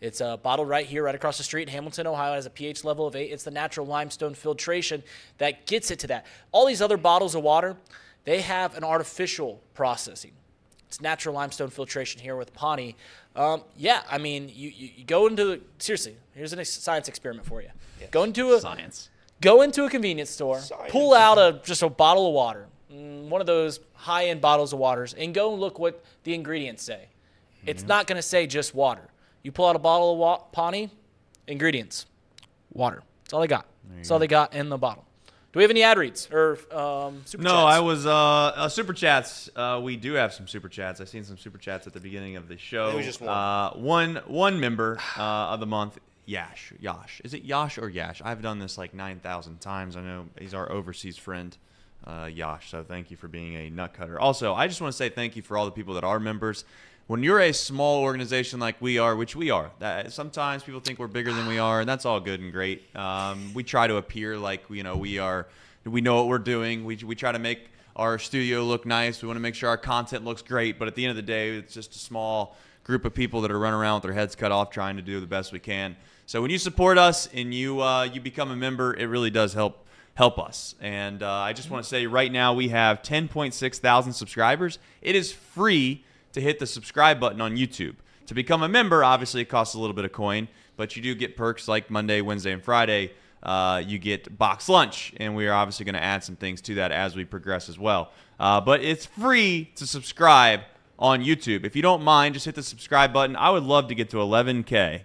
It's 0.00 0.20
uh, 0.20 0.36
bottled 0.38 0.68
right 0.68 0.84
here, 0.86 1.04
right 1.04 1.14
across 1.14 1.38
the 1.38 1.44
street 1.44 1.62
in 1.62 1.68
Hamilton, 1.68 2.08
Ohio. 2.08 2.32
It 2.32 2.36
has 2.36 2.46
a 2.46 2.50
pH 2.50 2.82
level 2.82 3.06
of 3.06 3.14
8. 3.14 3.30
It's 3.30 3.44
the 3.44 3.52
natural 3.52 3.86
limestone 3.86 4.34
filtration 4.34 5.04
that 5.38 5.66
gets 5.66 5.92
it 5.92 6.00
to 6.00 6.06
that. 6.08 6.26
All 6.50 6.66
these 6.66 6.82
other 6.82 6.96
bottles 6.96 7.36
of 7.36 7.42
water, 7.44 7.76
they 8.24 8.40
have 8.40 8.76
an 8.76 8.82
artificial 8.82 9.60
processing. 9.74 10.32
It's 10.92 11.00
natural 11.00 11.34
limestone 11.34 11.70
filtration 11.70 12.20
here 12.20 12.36
with 12.36 12.52
Pawnee. 12.52 12.96
Um, 13.34 13.62
yeah, 13.78 14.02
I 14.10 14.18
mean, 14.18 14.50
you, 14.54 14.68
you, 14.68 14.90
you 14.96 15.04
go 15.04 15.26
into 15.26 15.62
seriously. 15.78 16.16
Here's 16.34 16.52
a 16.52 16.62
science 16.66 17.08
experiment 17.08 17.46
for 17.46 17.62
you. 17.62 17.70
Go 18.10 18.24
into 18.24 18.52
a 18.52 18.60
Science. 18.60 19.08
go 19.40 19.62
into 19.62 19.86
a 19.86 19.88
convenience 19.88 20.28
store, 20.28 20.60
Science. 20.60 20.92
pull 20.92 21.14
out 21.14 21.38
a 21.38 21.62
just 21.64 21.82
a 21.82 21.88
bottle 21.88 22.26
of 22.28 22.34
water, 22.34 22.66
mm, 22.92 23.22
one 23.30 23.40
of 23.40 23.46
those 23.46 23.80
high-end 23.94 24.42
bottles 24.42 24.74
of 24.74 24.80
waters, 24.80 25.14
and 25.14 25.32
go 25.32 25.52
and 25.52 25.62
look 25.62 25.78
what 25.78 26.04
the 26.24 26.34
ingredients 26.34 26.82
say. 26.82 27.06
It's 27.64 27.84
not 27.84 28.06
going 28.06 28.16
to 28.16 28.22
say 28.22 28.46
just 28.46 28.74
water. 28.74 29.08
You 29.42 29.50
pull 29.50 29.64
out 29.66 29.76
a 29.76 29.78
bottle 29.78 30.12
of 30.12 30.18
wa- 30.18 30.42
Pawnee, 30.52 30.90
ingredients, 31.46 32.04
water. 32.70 33.02
That's 33.24 33.32
all 33.32 33.40
they 33.40 33.46
got. 33.46 33.64
That's 33.96 34.10
all 34.10 34.18
they 34.18 34.26
got 34.26 34.52
in 34.52 34.68
the 34.68 34.76
bottle. 34.76 35.06
Do 35.52 35.58
we 35.58 35.64
have 35.64 35.70
any 35.70 35.82
ad 35.82 35.98
reads 35.98 36.30
or 36.32 36.58
um, 36.74 37.22
super 37.26 37.44
No, 37.44 37.50
chats? 37.50 37.76
I 37.76 37.80
was 37.80 38.06
uh, 38.06 38.12
uh 38.12 38.68
super 38.70 38.94
chats. 38.94 39.50
Uh, 39.54 39.80
we 39.82 39.96
do 39.96 40.14
have 40.14 40.32
some 40.32 40.48
super 40.48 40.70
chats. 40.70 40.98
I 41.00 41.04
seen 41.04 41.24
some 41.24 41.36
super 41.36 41.58
chats 41.58 41.86
at 41.86 41.92
the 41.92 42.00
beginning 42.00 42.36
of 42.36 42.48
the 42.48 42.56
show. 42.56 42.88
It 42.88 42.96
was 42.96 43.04
just 43.04 43.20
one. 43.20 43.28
Uh, 43.28 43.70
one 43.72 44.16
one 44.26 44.60
member 44.60 44.98
uh, 45.18 45.20
of 45.20 45.60
the 45.60 45.66
month, 45.66 45.98
Yash. 46.24 46.72
Yash. 46.80 47.20
Is 47.22 47.34
it 47.34 47.42
Yash 47.42 47.76
or 47.76 47.90
Yash? 47.90 48.22
I've 48.24 48.40
done 48.40 48.60
this 48.60 48.78
like 48.78 48.94
nine 48.94 49.20
thousand 49.20 49.60
times. 49.60 49.94
I 49.94 50.00
know 50.00 50.26
he's 50.38 50.54
our 50.54 50.72
overseas 50.72 51.18
friend, 51.18 51.54
uh, 52.06 52.30
Yash. 52.32 52.70
So 52.70 52.82
thank 52.82 53.10
you 53.10 53.18
for 53.18 53.28
being 53.28 53.54
a 53.54 53.68
nut 53.68 53.92
cutter. 53.92 54.18
Also, 54.18 54.54
I 54.54 54.68
just 54.68 54.80
want 54.80 54.92
to 54.92 54.96
say 54.96 55.10
thank 55.10 55.36
you 55.36 55.42
for 55.42 55.58
all 55.58 55.66
the 55.66 55.70
people 55.70 55.92
that 55.94 56.04
are 56.04 56.18
members. 56.18 56.64
When 57.12 57.22
you're 57.22 57.40
a 57.40 57.52
small 57.52 58.00
organization 58.00 58.58
like 58.58 58.80
we 58.80 58.96
are, 58.96 59.14
which 59.14 59.36
we 59.36 59.50
are, 59.50 59.70
that 59.80 60.14
sometimes 60.14 60.62
people 60.62 60.80
think 60.80 60.98
we're 60.98 61.08
bigger 61.08 61.30
than 61.30 61.46
we 61.46 61.58
are, 61.58 61.80
and 61.80 61.86
that's 61.86 62.06
all 62.06 62.18
good 62.20 62.40
and 62.40 62.50
great. 62.50 62.84
Um, 62.96 63.52
we 63.52 63.64
try 63.64 63.86
to 63.86 63.96
appear 63.96 64.38
like 64.38 64.64
you 64.70 64.82
know 64.82 64.96
we 64.96 65.18
are, 65.18 65.46
we 65.84 66.00
know 66.00 66.16
what 66.16 66.28
we're 66.28 66.38
doing. 66.38 66.86
We 66.86 66.96
we 67.04 67.14
try 67.14 67.30
to 67.30 67.38
make 67.38 67.68
our 67.96 68.18
studio 68.18 68.62
look 68.64 68.86
nice. 68.86 69.20
We 69.20 69.26
want 69.26 69.36
to 69.36 69.42
make 69.42 69.54
sure 69.54 69.68
our 69.68 69.76
content 69.76 70.24
looks 70.24 70.40
great. 70.40 70.78
But 70.78 70.88
at 70.88 70.94
the 70.94 71.04
end 71.04 71.10
of 71.10 71.16
the 71.16 71.30
day, 71.30 71.50
it's 71.50 71.74
just 71.74 71.94
a 71.94 71.98
small 71.98 72.56
group 72.82 73.04
of 73.04 73.12
people 73.12 73.42
that 73.42 73.50
are 73.50 73.58
running 73.58 73.78
around 73.78 73.96
with 73.96 74.04
their 74.04 74.14
heads 74.14 74.34
cut 74.34 74.50
off, 74.50 74.70
trying 74.70 74.96
to 74.96 75.02
do 75.02 75.20
the 75.20 75.26
best 75.26 75.52
we 75.52 75.58
can. 75.58 75.96
So 76.24 76.40
when 76.40 76.50
you 76.50 76.56
support 76.56 76.96
us 76.96 77.28
and 77.34 77.52
you 77.52 77.82
uh, 77.82 78.04
you 78.04 78.22
become 78.22 78.50
a 78.50 78.56
member, 78.56 78.94
it 78.94 79.04
really 79.04 79.30
does 79.30 79.52
help 79.52 79.84
help 80.14 80.38
us. 80.38 80.76
And 80.80 81.22
uh, 81.22 81.30
I 81.30 81.52
just 81.52 81.68
want 81.68 81.84
to 81.84 81.88
say 81.90 82.06
right 82.06 82.32
now 82.32 82.54
we 82.54 82.68
have 82.70 83.02
10.6 83.02 83.76
thousand 83.80 84.14
subscribers. 84.14 84.78
It 85.02 85.14
is 85.14 85.30
free 85.30 86.04
to 86.32 86.40
hit 86.40 86.58
the 86.58 86.66
subscribe 86.66 87.20
button 87.20 87.40
on 87.40 87.56
YouTube. 87.56 87.96
To 88.26 88.34
become 88.34 88.62
a 88.62 88.68
member, 88.68 89.04
obviously 89.04 89.42
it 89.42 89.46
costs 89.46 89.74
a 89.74 89.78
little 89.78 89.94
bit 89.94 90.04
of 90.04 90.12
coin, 90.12 90.48
but 90.76 90.96
you 90.96 91.02
do 91.02 91.14
get 91.14 91.36
perks 91.36 91.68
like 91.68 91.90
Monday, 91.90 92.20
Wednesday, 92.20 92.52
and 92.52 92.62
Friday. 92.62 93.12
Uh, 93.42 93.82
you 93.84 93.98
get 93.98 94.38
box 94.38 94.68
lunch, 94.68 95.12
and 95.16 95.34
we 95.34 95.48
are 95.48 95.52
obviously 95.52 95.84
going 95.84 95.94
to 95.94 96.02
add 96.02 96.22
some 96.22 96.36
things 96.36 96.60
to 96.62 96.76
that 96.76 96.92
as 96.92 97.16
we 97.16 97.24
progress 97.24 97.68
as 97.68 97.78
well. 97.78 98.12
Uh, 98.38 98.60
but 98.60 98.82
it's 98.82 99.04
free 99.04 99.70
to 99.74 99.86
subscribe 99.86 100.60
on 100.98 101.22
YouTube. 101.22 101.64
If 101.64 101.74
you 101.74 101.82
don't 101.82 102.02
mind, 102.02 102.34
just 102.34 102.46
hit 102.46 102.54
the 102.54 102.62
subscribe 102.62 103.12
button. 103.12 103.34
I 103.34 103.50
would 103.50 103.64
love 103.64 103.88
to 103.88 103.94
get 103.94 104.10
to 104.10 104.18
11K. 104.18 105.02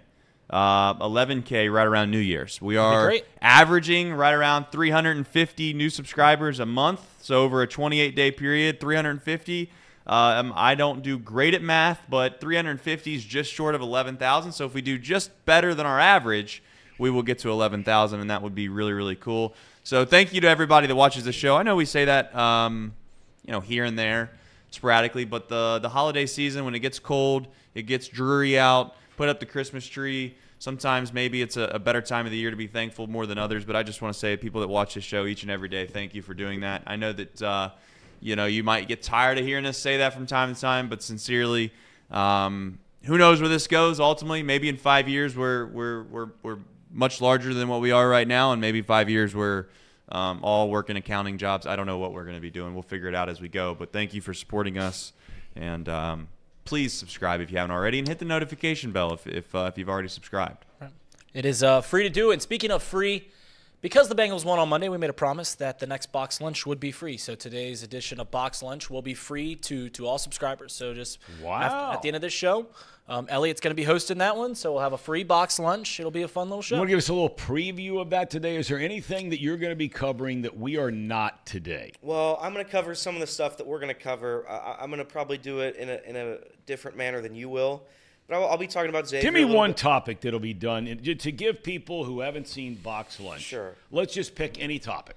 Uh, 0.48 0.94
11K 0.94 1.70
right 1.70 1.86
around 1.86 2.10
New 2.10 2.18
Year's. 2.18 2.62
We 2.62 2.78
are 2.78 3.12
averaging 3.42 4.14
right 4.14 4.32
around 4.32 4.66
350 4.72 5.74
new 5.74 5.90
subscribers 5.90 6.58
a 6.58 6.64
month. 6.64 7.00
So 7.20 7.42
over 7.42 7.60
a 7.60 7.66
28 7.66 8.16
day 8.16 8.30
period, 8.30 8.80
350. 8.80 9.70
Um, 10.08 10.54
I 10.56 10.74
don't 10.74 11.02
do 11.02 11.18
great 11.18 11.52
at 11.52 11.62
math, 11.62 12.00
but 12.08 12.40
350 12.40 13.14
is 13.14 13.24
just 13.24 13.52
short 13.52 13.74
of 13.74 13.82
11,000. 13.82 14.52
So 14.52 14.64
if 14.64 14.72
we 14.72 14.80
do 14.80 14.96
just 14.98 15.30
better 15.44 15.74
than 15.74 15.84
our 15.84 16.00
average, 16.00 16.62
we 16.98 17.10
will 17.10 17.22
get 17.22 17.38
to 17.40 17.50
11,000, 17.50 18.18
and 18.18 18.30
that 18.30 18.42
would 18.42 18.54
be 18.54 18.68
really, 18.68 18.92
really 18.92 19.16
cool. 19.16 19.54
So 19.84 20.04
thank 20.04 20.32
you 20.32 20.40
to 20.40 20.48
everybody 20.48 20.86
that 20.86 20.94
watches 20.94 21.24
the 21.24 21.32
show. 21.32 21.56
I 21.56 21.62
know 21.62 21.76
we 21.76 21.84
say 21.84 22.06
that, 22.06 22.34
um, 22.34 22.94
you 23.44 23.52
know, 23.52 23.60
here 23.60 23.84
and 23.84 23.98
there, 23.98 24.30
sporadically, 24.70 25.24
but 25.24 25.48
the 25.48 25.78
the 25.80 25.88
holiday 25.88 26.26
season 26.26 26.64
when 26.64 26.74
it 26.74 26.80
gets 26.80 26.98
cold, 26.98 27.46
it 27.74 27.82
gets 27.82 28.08
dreary 28.08 28.58
out. 28.58 28.94
Put 29.16 29.28
up 29.28 29.40
the 29.40 29.46
Christmas 29.46 29.86
tree. 29.86 30.36
Sometimes 30.58 31.12
maybe 31.12 31.40
it's 31.40 31.56
a, 31.56 31.64
a 31.64 31.78
better 31.78 32.02
time 32.02 32.26
of 32.26 32.32
the 32.32 32.38
year 32.38 32.50
to 32.50 32.56
be 32.56 32.66
thankful 32.66 33.06
more 33.06 33.26
than 33.26 33.38
others. 33.38 33.64
But 33.64 33.76
I 33.76 33.82
just 33.82 34.02
want 34.02 34.12
to 34.12 34.18
say, 34.18 34.36
people 34.36 34.60
that 34.60 34.68
watch 34.68 34.94
this 34.94 35.04
show 35.04 35.24
each 35.24 35.42
and 35.42 35.50
every 35.50 35.68
day, 35.68 35.86
thank 35.86 36.14
you 36.14 36.22
for 36.22 36.34
doing 36.34 36.60
that. 36.60 36.82
I 36.86 36.96
know 36.96 37.12
that 37.12 37.42
uh, 37.42 37.70
you 38.20 38.36
know 38.36 38.46
you 38.46 38.62
might 38.62 38.88
get 38.88 39.02
tired 39.02 39.38
of 39.38 39.44
hearing 39.44 39.66
us 39.66 39.78
say 39.78 39.98
that 39.98 40.12
from 40.12 40.26
time 40.26 40.54
to 40.54 40.60
time, 40.60 40.88
but 40.88 41.02
sincerely, 41.02 41.72
um, 42.10 42.78
who 43.04 43.18
knows 43.18 43.40
where 43.40 43.48
this 43.48 43.66
goes 43.66 44.00
ultimately? 44.00 44.42
Maybe 44.42 44.68
in 44.68 44.76
five 44.76 45.08
years 45.08 45.36
we're 45.36 45.66
we're 45.66 46.02
we're 46.04 46.28
we're 46.42 46.58
much 46.90 47.20
larger 47.20 47.52
than 47.54 47.68
what 47.68 47.80
we 47.80 47.90
are 47.90 48.08
right 48.08 48.26
now, 48.26 48.52
and 48.52 48.60
maybe 48.60 48.82
five 48.82 49.10
years 49.10 49.34
we're 49.34 49.66
um, 50.10 50.40
all 50.42 50.70
working 50.70 50.96
accounting 50.96 51.38
jobs. 51.38 51.66
I 51.66 51.76
don't 51.76 51.86
know 51.86 51.98
what 51.98 52.12
we're 52.12 52.24
going 52.24 52.36
to 52.36 52.40
be 52.40 52.50
doing. 52.50 52.74
We'll 52.74 52.82
figure 52.82 53.08
it 53.08 53.14
out 53.14 53.28
as 53.28 53.40
we 53.40 53.48
go. 53.48 53.74
But 53.74 53.92
thank 53.92 54.14
you 54.14 54.20
for 54.20 54.34
supporting 54.34 54.78
us, 54.78 55.12
and 55.54 55.88
um, 55.88 56.28
please 56.64 56.92
subscribe 56.92 57.40
if 57.40 57.50
you 57.50 57.58
haven't 57.58 57.74
already, 57.74 57.98
and 57.98 58.08
hit 58.08 58.18
the 58.18 58.24
notification 58.24 58.92
bell 58.92 59.12
if 59.12 59.26
if, 59.26 59.54
uh, 59.54 59.70
if 59.72 59.78
you've 59.78 59.88
already 59.88 60.08
subscribed. 60.08 60.64
It 61.34 61.44
is 61.44 61.62
uh, 61.62 61.82
free 61.82 62.02
to 62.02 62.10
do. 62.10 62.30
And 62.30 62.40
speaking 62.40 62.70
of 62.70 62.82
free, 62.82 63.28
because 63.80 64.08
the 64.08 64.14
Bengals 64.14 64.44
won 64.44 64.58
on 64.58 64.68
Monday, 64.68 64.88
we 64.88 64.98
made 64.98 65.10
a 65.10 65.14
promise 65.14 65.54
that 65.56 65.78
the 65.78 65.86
next 65.86 66.10
box 66.12 66.40
lunch 66.40 66.66
would 66.66 66.80
be 66.80 66.90
free. 66.92 67.16
So 67.16 67.34
today's 67.34 67.82
edition 67.82 68.18
of 68.20 68.30
Box 68.30 68.62
Lunch 68.62 68.90
will 68.90 69.02
be 69.02 69.14
free 69.14 69.54
to 69.56 69.88
to 69.90 70.06
all 70.06 70.18
subscribers. 70.18 70.72
So 70.72 70.94
just 70.94 71.18
Wow. 71.42 71.60
after- 71.62 71.94
at 71.96 72.02
the 72.02 72.08
end 72.08 72.16
of 72.16 72.22
this 72.22 72.32
show, 72.32 72.66
um, 73.08 73.26
Elliot's 73.30 73.60
going 73.60 73.70
to 73.70 73.76
be 73.80 73.84
hosting 73.84 74.18
that 74.18 74.36
one. 74.36 74.54
So 74.54 74.72
we'll 74.72 74.82
have 74.82 74.92
a 74.92 74.98
free 74.98 75.22
box 75.24 75.58
lunch. 75.58 75.98
It'll 75.98 76.10
be 76.10 76.22
a 76.22 76.28
fun 76.28 76.48
little 76.50 76.60
show. 76.62 76.74
You 76.74 76.80
want 76.80 76.88
to 76.88 76.92
give 76.92 76.98
us 76.98 77.08
a 77.08 77.12
little 77.14 77.30
preview 77.30 78.00
of 78.00 78.10
that 78.10 78.30
today? 78.30 78.56
Is 78.56 78.68
there 78.68 78.78
anything 78.78 79.30
that 79.30 79.40
you're 79.40 79.56
going 79.56 79.70
to 79.72 79.76
be 79.76 79.88
covering 79.88 80.42
that 80.42 80.58
we 80.58 80.76
are 80.76 80.90
not 80.90 81.46
today? 81.46 81.92
Well, 82.02 82.38
I'm 82.42 82.52
going 82.52 82.64
to 82.64 82.70
cover 82.70 82.94
some 82.94 83.14
of 83.14 83.20
the 83.20 83.26
stuff 83.26 83.56
that 83.58 83.66
we're 83.66 83.78
going 83.80 83.94
to 83.94 84.00
cover. 84.00 84.46
I, 84.48 84.78
I'm 84.80 84.90
going 84.90 84.98
to 84.98 85.04
probably 85.04 85.38
do 85.38 85.60
it 85.60 85.76
in 85.76 85.88
a, 85.88 86.00
in 86.06 86.16
a 86.16 86.38
different 86.66 86.96
manner 86.96 87.20
than 87.22 87.34
you 87.34 87.48
will. 87.48 87.84
But 88.28 88.36
I'll, 88.36 88.48
I'll 88.48 88.58
be 88.58 88.66
talking 88.66 88.90
about 88.90 89.08
Xavier. 89.08 89.22
Give 89.22 89.34
me 89.34 89.44
one 89.44 89.70
bit. 89.70 89.78
topic 89.78 90.20
that'll 90.20 90.38
be 90.38 90.52
done 90.54 90.86
and 90.86 91.02
to 91.20 91.32
give 91.32 91.62
people 91.62 92.04
who 92.04 92.20
haven't 92.20 92.46
seen 92.46 92.74
Box 92.74 93.18
Lunch. 93.18 93.40
Sure. 93.42 93.74
Let's 93.90 94.12
just 94.12 94.34
pick 94.34 94.60
any 94.62 94.78
topic. 94.78 95.16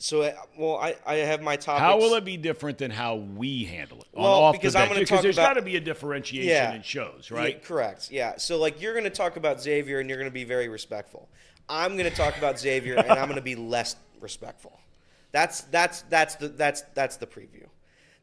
So, 0.00 0.22
uh, 0.22 0.32
well, 0.56 0.76
I, 0.76 0.94
I 1.04 1.14
have 1.16 1.42
my 1.42 1.56
topics. 1.56 1.80
How 1.80 1.98
will 1.98 2.14
it 2.14 2.24
be 2.24 2.36
different 2.36 2.78
than 2.78 2.92
how 2.92 3.16
we 3.16 3.64
handle 3.64 3.98
it? 3.98 4.06
Well, 4.12 4.26
off 4.26 4.52
because 4.54 4.76
I'm 4.76 4.86
gonna 4.86 5.00
because 5.00 5.08
talk 5.16 5.22
there's 5.22 5.36
about- 5.36 5.54
got 5.54 5.54
to 5.54 5.62
be 5.62 5.74
a 5.74 5.80
differentiation 5.80 6.48
Yeah. 6.48 6.72
in 6.72 6.82
shows, 6.82 7.28
Yeah, 7.32 7.36
right? 7.36 7.64
correct. 7.64 8.08
Yeah. 8.12 8.36
So, 8.36 8.58
like, 8.58 8.80
you're 8.80 8.92
going 8.92 9.02
to 9.04 9.10
talk 9.10 9.36
about 9.36 9.60
Xavier 9.60 9.98
and 9.98 10.08
you're 10.08 10.18
going 10.18 10.30
to 10.30 10.34
be 10.34 10.44
very 10.44 10.68
respectful. 10.68 11.28
I'm 11.68 11.96
going 11.96 12.08
to 12.08 12.16
talk 12.16 12.38
about 12.38 12.60
Xavier 12.60 12.94
and 12.94 13.10
I'm 13.10 13.26
going 13.26 13.34
to 13.34 13.42
be 13.42 13.56
less 13.56 13.96
respectful. 14.20 14.78
That's 15.32 15.62
that's 15.62 16.02
that's 16.02 16.36
the 16.36 16.48
that's 16.48 16.82
that's 16.94 17.16
the 17.16 17.26
preview. 17.26 17.66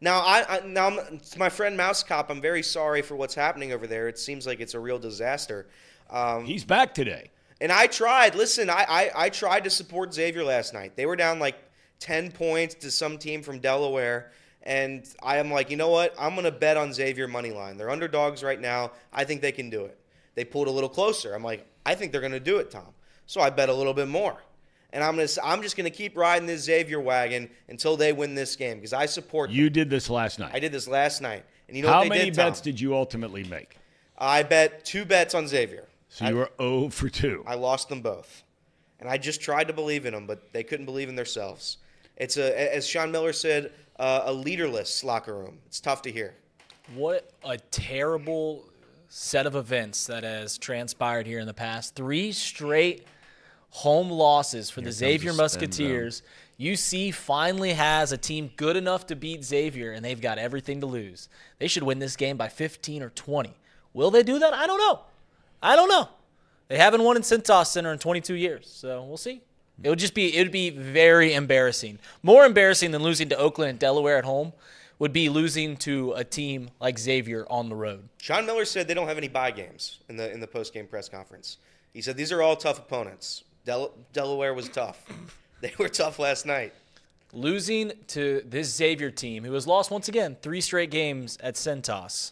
Now, 0.06 0.20
I, 0.20 0.46
I 0.48 0.60
now 0.68 0.90
I'm- 0.90 1.20
to 1.32 1.40
my 1.40 1.50
friend 1.50 1.76
Mouse 1.76 2.04
Cop. 2.04 2.30
I'm 2.30 2.40
very 2.40 2.62
sorry 2.62 3.02
for 3.02 3.16
what's 3.16 3.34
happening 3.34 3.72
over 3.74 3.88
there. 3.88 4.08
It 4.08 4.20
seems 4.20 4.46
like 4.46 4.60
it's 4.60 4.76
a 4.76 4.80
real 4.80 5.00
disaster. 5.00 5.66
Um, 6.12 6.46
He's 6.46 6.64
back 6.64 6.94
today. 6.94 7.32
and 7.60 7.72
I 7.72 7.88
tried. 7.88 8.36
Listen, 8.36 8.70
I, 8.70 8.86
I 8.88 9.12
I 9.26 9.30
tried 9.30 9.64
to 9.64 9.72
support 9.72 10.14
Xavier 10.14 10.44
last 10.44 10.76
night. 10.76 10.96
They 10.96 11.08
were 11.08 11.16
down 11.16 11.40
like 11.40 11.56
ten 12.00 12.32
points 12.32 12.76
to 12.76 12.92
some 12.92 13.18
team 13.18 13.42
from 13.42 13.58
Delaware, 13.58 14.32
and 14.62 15.04
I 15.24 15.38
am 15.38 15.50
like, 15.50 15.72
you 15.72 15.78
know 15.78 15.90
what? 15.90 16.14
I'm 16.20 16.36
gonna 16.36 16.52
bet 16.52 16.78
on 16.78 16.94
Xavier 16.94 17.28
money 17.28 17.50
line. 17.50 17.76
They're 17.78 17.90
underdogs 17.90 18.44
right 18.44 18.62
now. 18.62 18.92
I 19.12 19.24
think 19.24 19.42
they 19.42 19.52
can 19.52 19.72
do 19.72 19.86
it. 19.86 19.98
They 20.36 20.46
pulled 20.46 20.68
a 20.68 20.72
little 20.72 20.90
closer. 20.90 21.34
I'm 21.34 21.44
like, 21.44 21.66
I 21.84 21.96
think 21.96 22.12
they're 22.12 22.22
gonna 22.22 22.40
do 22.40 22.58
it, 22.58 22.70
Thom. 22.70 22.94
So 23.26 23.42
I 23.42 23.50
bet 23.50 23.70
a 23.70 23.74
little 23.74 23.96
bit 23.96 24.08
more. 24.08 24.38
And 24.96 25.04
I'm 25.04 25.12
gonna 25.14 25.24
s- 25.24 25.38
I'm 25.44 25.62
just 25.62 25.76
gonna 25.76 25.90
keep 25.90 26.16
riding 26.16 26.48
this 26.48 26.62
Xavier 26.64 27.02
wagon 27.02 27.50
until 27.68 27.98
they 27.98 28.14
win 28.14 28.34
this 28.34 28.56
game 28.56 28.78
because 28.78 28.94
I 28.94 29.06
support. 29.06 29.50
them. 29.50 29.58
You 29.58 29.70
did 29.70 29.90
this 29.90 30.10
last 30.10 30.40
night. 30.40 30.52
I 30.54 30.60
did 30.60 30.72
this 30.72 30.88
last 30.88 31.22
night, 31.22 31.44
and 31.68 31.76
you 31.76 31.84
know 31.84 31.90
How 31.90 31.98
what 32.00 32.04
they 32.06 32.10
many 32.10 32.26
did, 32.32 32.36
Thom? 32.36 32.46
bets 32.50 32.62
did 32.62 32.80
you 32.80 32.96
ultimately 32.96 33.44
make? 33.44 33.78
I 34.18 34.42
bet 34.44 34.86
two 34.86 35.04
bets 35.04 35.36
on 35.36 35.48
Xavier. 35.50 35.84
So 36.08 36.26
you 36.30 36.36
were 36.38 36.50
0 36.62 36.90
for 36.90 37.10
2. 37.10 37.44
I 37.46 37.56
lost 37.56 37.90
them 37.90 38.00
both. 38.02 38.44
And 39.02 39.10
I 39.10 39.18
just 39.18 39.42
tried 39.42 39.68
to 39.68 39.74
believe 39.74 40.06
in 40.06 40.14
them, 40.14 40.26
but 40.26 40.54
they 40.54 40.64
couldn't 40.64 40.86
believe 40.86 41.10
in 41.10 41.16
themselves. 41.18 41.78
It's 42.16 42.38
a, 42.38 42.74
as 42.74 42.88
Sean 42.88 43.12
Miller 43.12 43.34
said, 43.34 43.74
uh, 44.00 44.22
a 44.24 44.32
leaderless 44.34 45.04
locker 45.04 45.38
room. 45.38 45.58
It's 45.66 45.82
tough 45.82 46.02
to 46.04 46.12
hear. 46.14 46.34
What 46.94 47.30
a 47.44 47.58
terrible 47.58 48.64
set 49.10 49.46
of 49.46 49.58
events 49.58 50.08
that 50.08 50.24
has 50.24 50.58
transpired 50.58 51.28
here 51.28 51.40
in 51.40 51.48
the 51.48 51.54
past. 51.54 51.96
Three 51.96 52.32
straight 52.32 53.06
home 53.76 54.10
losses 54.10 54.70
for 54.70 54.80
the 54.80 54.92
Xavier 54.92 55.32
a 55.32 55.34
spin 55.34 55.44
Musketeers. 55.44 56.24
UC 56.58 57.14
finally 57.14 57.74
has 57.74 58.14
a 58.14 58.18
team 58.18 58.50
good 58.56 58.78
enough 58.78 59.06
to 59.08 59.18
beat 59.18 59.44
Xavier, 59.44 59.92
and 59.92 60.04
they've 60.04 60.22
got 60.22 60.38
everything 60.38 60.80
to 60.80 60.86
lose. 60.86 61.28
They 61.60 61.68
should 61.68 61.84
win 61.84 62.00
this 62.00 62.16
game 62.16 62.38
by 62.38 62.48
15 62.48 63.04
or 63.04 63.10
20. 63.10 63.54
Will 63.94 64.12
they 64.12 64.24
do 64.24 64.40
that? 64.40 64.54
I 64.54 64.66
don't 64.66 64.78
know. 64.78 65.02
I 65.62 65.76
don't 65.76 65.90
know. 65.90 66.08
They 66.70 66.78
haven't 66.78 67.04
won 67.04 67.18
in 67.18 67.22
Cintas 67.24 67.68
Center 67.68 67.92
in 67.92 68.00
22 68.00 68.36
years, 68.36 68.66
so 68.70 69.04
we'll 69.04 69.18
see. 69.18 69.42
It 69.84 69.90
would 69.90 70.00
just 70.00 70.14
be 70.14 70.34
it 70.38 70.42
would 70.42 70.54
be 70.54 70.70
very 70.70 71.34
embarrassing. 71.34 72.00
More 72.24 72.46
embarrassing 72.46 72.92
than 72.92 73.04
losing 73.04 73.28
to 73.28 73.38
Oakland 73.38 73.72
and 73.72 73.80
Delaware 73.80 74.18
at 74.18 74.24
home 74.24 74.54
would 75.00 75.12
be 75.12 75.28
losing 75.28 75.76
to 75.78 76.14
a 76.14 76.24
team 76.24 76.70
like 76.80 76.98
Xavier 76.98 77.46
on 77.50 77.68
the 77.68 77.76
road. 77.76 78.08
Sean 78.22 78.46
Miller 78.46 78.64
said 78.64 78.88
they 78.88 78.94
don't 78.94 79.10
have 79.10 79.18
any 79.18 79.28
bye 79.28 79.52
games 79.52 80.00
in 80.08 80.16
the 80.16 80.32
in 80.32 80.40
the 80.40 80.48
post 80.48 80.74
game 80.74 80.88
press 80.88 81.10
conference. 81.10 81.58
He 81.94 82.02
said 82.02 82.16
these 82.16 82.32
are 82.32 82.42
all 82.42 82.56
tough 82.56 82.80
opponents. 82.80 83.44
Del- 83.66 83.94
Delaware 84.14 84.54
was 84.54 84.70
tough. 84.70 85.04
they 85.62 85.74
were 85.78 85.90
tough 85.90 86.20
last 86.20 86.46
night. 86.46 86.74
Losing 87.34 87.92
to 88.08 88.42
this 88.46 88.74
Xavier 88.74 89.12
team, 89.12 89.44
who 89.44 89.52
has 89.54 89.68
lost 89.68 89.92
once 89.92 90.08
again 90.08 90.38
three 90.42 90.62
straight 90.62 90.92
games 90.92 91.38
at 91.42 91.56
Cintas, 91.56 92.32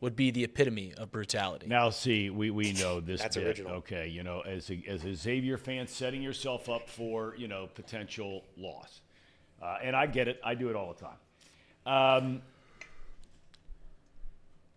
would 0.00 0.14
be 0.14 0.30
the 0.30 0.44
epitome 0.44 0.92
of 0.96 1.10
brutality. 1.10 1.66
Now, 1.66 1.90
see, 1.90 2.30
we, 2.30 2.50
we 2.50 2.74
know 2.74 3.00
this 3.00 3.22
That's 3.22 3.36
bit, 3.36 3.46
original. 3.46 3.72
Okay, 3.76 4.06
you 4.06 4.22
know, 4.22 4.42
as 4.42 4.70
a, 4.70 4.80
as 4.86 5.04
a 5.04 5.14
Xavier 5.14 5.56
fan, 5.56 5.88
setting 5.88 6.22
yourself 6.22 6.68
up 6.68 6.88
for 6.88 7.34
you 7.36 7.48
know 7.48 7.68
potential 7.74 8.44
loss, 8.56 9.00
uh, 9.62 9.78
and 9.82 9.96
I 9.96 10.06
get 10.06 10.28
it. 10.28 10.40
I 10.44 10.54
do 10.54 10.68
it 10.68 10.76
all 10.76 10.94
the 10.94 11.06
time. 11.06 12.22
Um, 12.24 12.42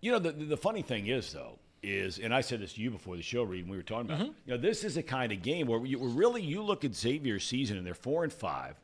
you 0.01 0.11
know, 0.11 0.19
the 0.19 0.31
the 0.31 0.57
funny 0.57 0.81
thing 0.81 1.07
is 1.07 1.31
though 1.31 1.59
is, 1.87 2.19
and 2.19 2.33
I 2.33 2.41
said 2.41 2.59
this 2.61 2.73
to 2.73 2.81
you 2.81 2.91
before 2.91 3.15
the 3.15 3.21
show, 3.21 3.43
Reed, 3.43 3.63
when 3.63 3.71
we 3.71 3.77
were 3.77 3.83
talking 3.83 4.11
about, 4.11 4.21
it, 4.27 4.33
you 4.45 4.53
know, 4.53 4.57
this 4.57 4.83
is 4.83 4.97
a 4.97 5.03
kind 5.03 5.31
of 5.31 5.41
game 5.41 5.67
where 5.67 5.85
you 5.85 5.97
really 5.99 6.41
you 6.41 6.61
look 6.61 6.83
at 6.83 6.95
Xavier's 6.95 7.45
season 7.45 7.77
and 7.77 7.85
they're 7.85 7.93
four 7.93 8.23
and 8.23 8.33
five. 8.33 8.75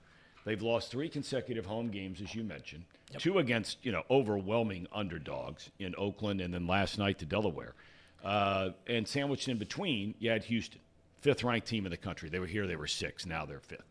They've 0.46 0.62
lost 0.62 0.92
three 0.92 1.08
consecutive 1.10 1.66
home 1.66 1.90
games, 1.90 2.22
as 2.22 2.36
you 2.36 2.44
mentioned, 2.44 2.84
two 3.18 3.40
against 3.40 3.78
you 3.84 3.92
know 3.92 4.04
overwhelming 4.10 4.88
underdogs 4.92 5.70
in 5.80 5.96
Oakland, 5.98 6.42
and 6.42 6.54
then 6.54 6.68
last 6.68 6.98
night 6.98 7.20
to 7.20 7.26
Delaware. 7.26 7.74
Uh, 8.24 8.70
and 8.88 9.08
sandwiched 9.08 9.48
in 9.50 9.58
between, 9.58 10.16
you 10.20 10.30
had 10.30 10.44
Houston, 10.46 10.80
fifth 11.22 11.44
ranked 11.44 11.68
team 11.68 11.86
in 11.86 11.92
the 11.92 11.98
country. 11.98 12.30
They 12.30 12.40
were 12.40 12.48
here, 12.48 12.68
they 12.68 12.76
were 12.76 12.88
six. 12.88 13.26
Now 13.26 13.46
they're 13.46 13.60
fifth. 13.60 13.84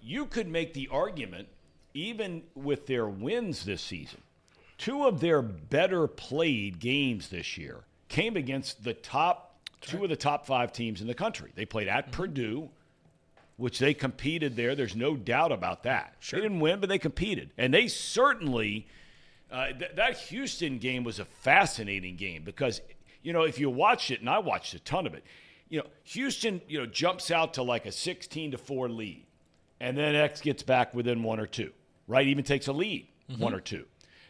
You 0.00 0.26
could 0.26 0.48
make 0.48 0.74
the 0.74 0.88
argument, 0.90 1.48
even 1.94 2.42
with 2.54 2.86
their 2.86 3.08
wins 3.08 3.64
this 3.64 3.80
season, 3.80 4.20
two 4.82 5.06
of 5.06 5.20
their 5.20 5.40
better 5.42 6.08
played 6.08 6.80
games 6.80 7.28
this 7.28 7.56
year 7.56 7.84
came 8.08 8.36
against 8.36 8.82
the 8.82 8.92
top 8.92 9.60
two 9.80 10.02
of 10.02 10.10
the 10.10 10.16
top 10.16 10.44
five 10.44 10.72
teams 10.72 11.00
in 11.00 11.06
the 11.06 11.14
country. 11.14 11.52
They 11.54 11.64
played 11.64 11.86
at 11.86 12.10
Purdue, 12.10 12.68
which 13.56 13.78
they 13.78 13.94
competed 13.94 14.56
there. 14.56 14.74
There's 14.74 14.96
no 14.96 15.14
doubt 15.14 15.52
about 15.52 15.84
that. 15.84 16.16
They 16.32 16.40
didn't 16.40 16.58
win, 16.58 16.80
but 16.80 16.88
they 16.88 16.98
competed, 16.98 17.50
and 17.56 17.72
they 17.72 17.86
certainly. 17.88 18.86
Uh, 19.52 19.66
th- 19.66 19.92
that 19.96 20.16
Houston 20.16 20.78
game 20.78 21.04
was 21.04 21.18
a 21.18 21.26
fascinating 21.26 22.16
game 22.16 22.42
because 22.42 22.80
you 23.22 23.32
know 23.32 23.42
if 23.42 23.58
you 23.60 23.70
watched 23.70 24.10
it, 24.10 24.20
and 24.20 24.28
I 24.28 24.38
watched 24.38 24.74
a 24.74 24.80
ton 24.80 25.06
of 25.06 25.14
it. 25.14 25.22
You 25.68 25.80
know, 25.80 25.86
Houston, 26.04 26.60
you 26.68 26.78
know, 26.80 26.86
jumps 26.86 27.30
out 27.30 27.54
to 27.54 27.62
like 27.62 27.86
a 27.86 27.92
16 27.92 28.52
to 28.52 28.58
four 28.58 28.88
lead, 28.88 29.24
and 29.78 29.96
then 29.96 30.16
X 30.16 30.40
gets 30.40 30.62
back 30.62 30.92
within 30.92 31.22
one 31.22 31.38
or 31.38 31.46
two. 31.46 31.70
Right, 32.08 32.26
even 32.26 32.44
takes 32.44 32.66
a 32.66 32.72
lead, 32.72 33.06
one 33.38 33.54
or 33.54 33.60
two. 33.60 33.84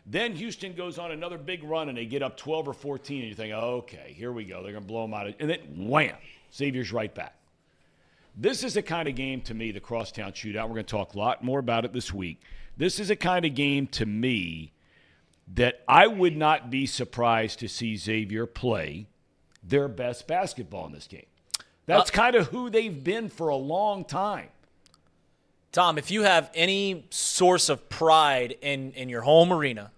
Then 0.05 0.35
Houston 0.35 0.75
goes 0.75 0.99
on 0.99 1.13
another 1.13 1.39
big 1.39 1.63
run, 1.63 1.89
and 1.89 1.97
they 1.97 2.07
get 2.07 2.23
up 2.23 2.37
12 2.37 2.69
or 2.69 2.73
14, 2.73 3.21
and 3.21 3.29
you 3.29 3.35
think, 3.35 3.53
okay, 3.53 4.15
here 4.17 4.33
we 4.33 4.45
go. 4.45 4.63
They're 4.63 4.73
going 4.73 4.85
to 4.85 4.89
blow 4.89 5.03
them 5.03 5.15
out, 5.15 5.33
and 5.39 5.49
then 5.49 5.61
wham, 5.77 6.17
Xavier's 6.53 6.93
right 6.93 7.15
back. 7.15 7.37
This 8.37 8.65
is 8.65 8.75
the 8.75 8.83
kind 8.83 9.09
of 9.09 9.15
game 9.15 9.43
to 9.43 9.55
me, 9.55 9.73
the 9.73 9.81
crosstown 9.81 10.33
shootout. 10.33 10.63
We're 10.63 10.75
going 10.75 10.85
to 10.87 10.91
talk 10.91 11.15
a 11.15 11.19
lot 11.19 11.45
more 11.45 11.59
about 11.59 11.85
it 11.85 11.93
this 11.93 12.13
week. 12.13 12.41
This 12.77 12.99
is 12.99 13.11
a 13.11 13.17
kind 13.17 13.45
of 13.45 13.55
game 13.55 13.87
to 13.89 14.07
me 14.07 14.73
that 15.55 15.83
I 15.87 16.07
would 16.07 16.37
not 16.37 16.71
be 16.71 16.87
surprised 16.87 17.59
to 17.61 17.69
see 17.69 17.97
Xavier 17.97 18.47
play 18.47 19.07
their 19.63 19.87
best 19.87 20.27
basketball 20.27 20.87
in 20.87 20.93
this 20.93 21.07
game. 21.07 21.27
That's 21.87 22.11
uh, 22.11 22.15
kind 22.15 22.35
of 22.37 22.49
who 22.49 22.71
they've 22.71 23.05
been 23.05 23.29
for 23.29 23.49
a 23.49 23.57
long 23.57 24.05
time. 24.05 24.49
Thom, 25.73 25.97
if 25.97 26.11
you 26.11 26.25
have 26.25 26.51
any 26.55 27.07
source 27.09 27.71
of 27.71 27.89
pride 27.89 28.57
in, 28.61 28.93
in 28.93 29.09
your 29.09 29.23
home 29.23 29.53
arena, 29.53 29.91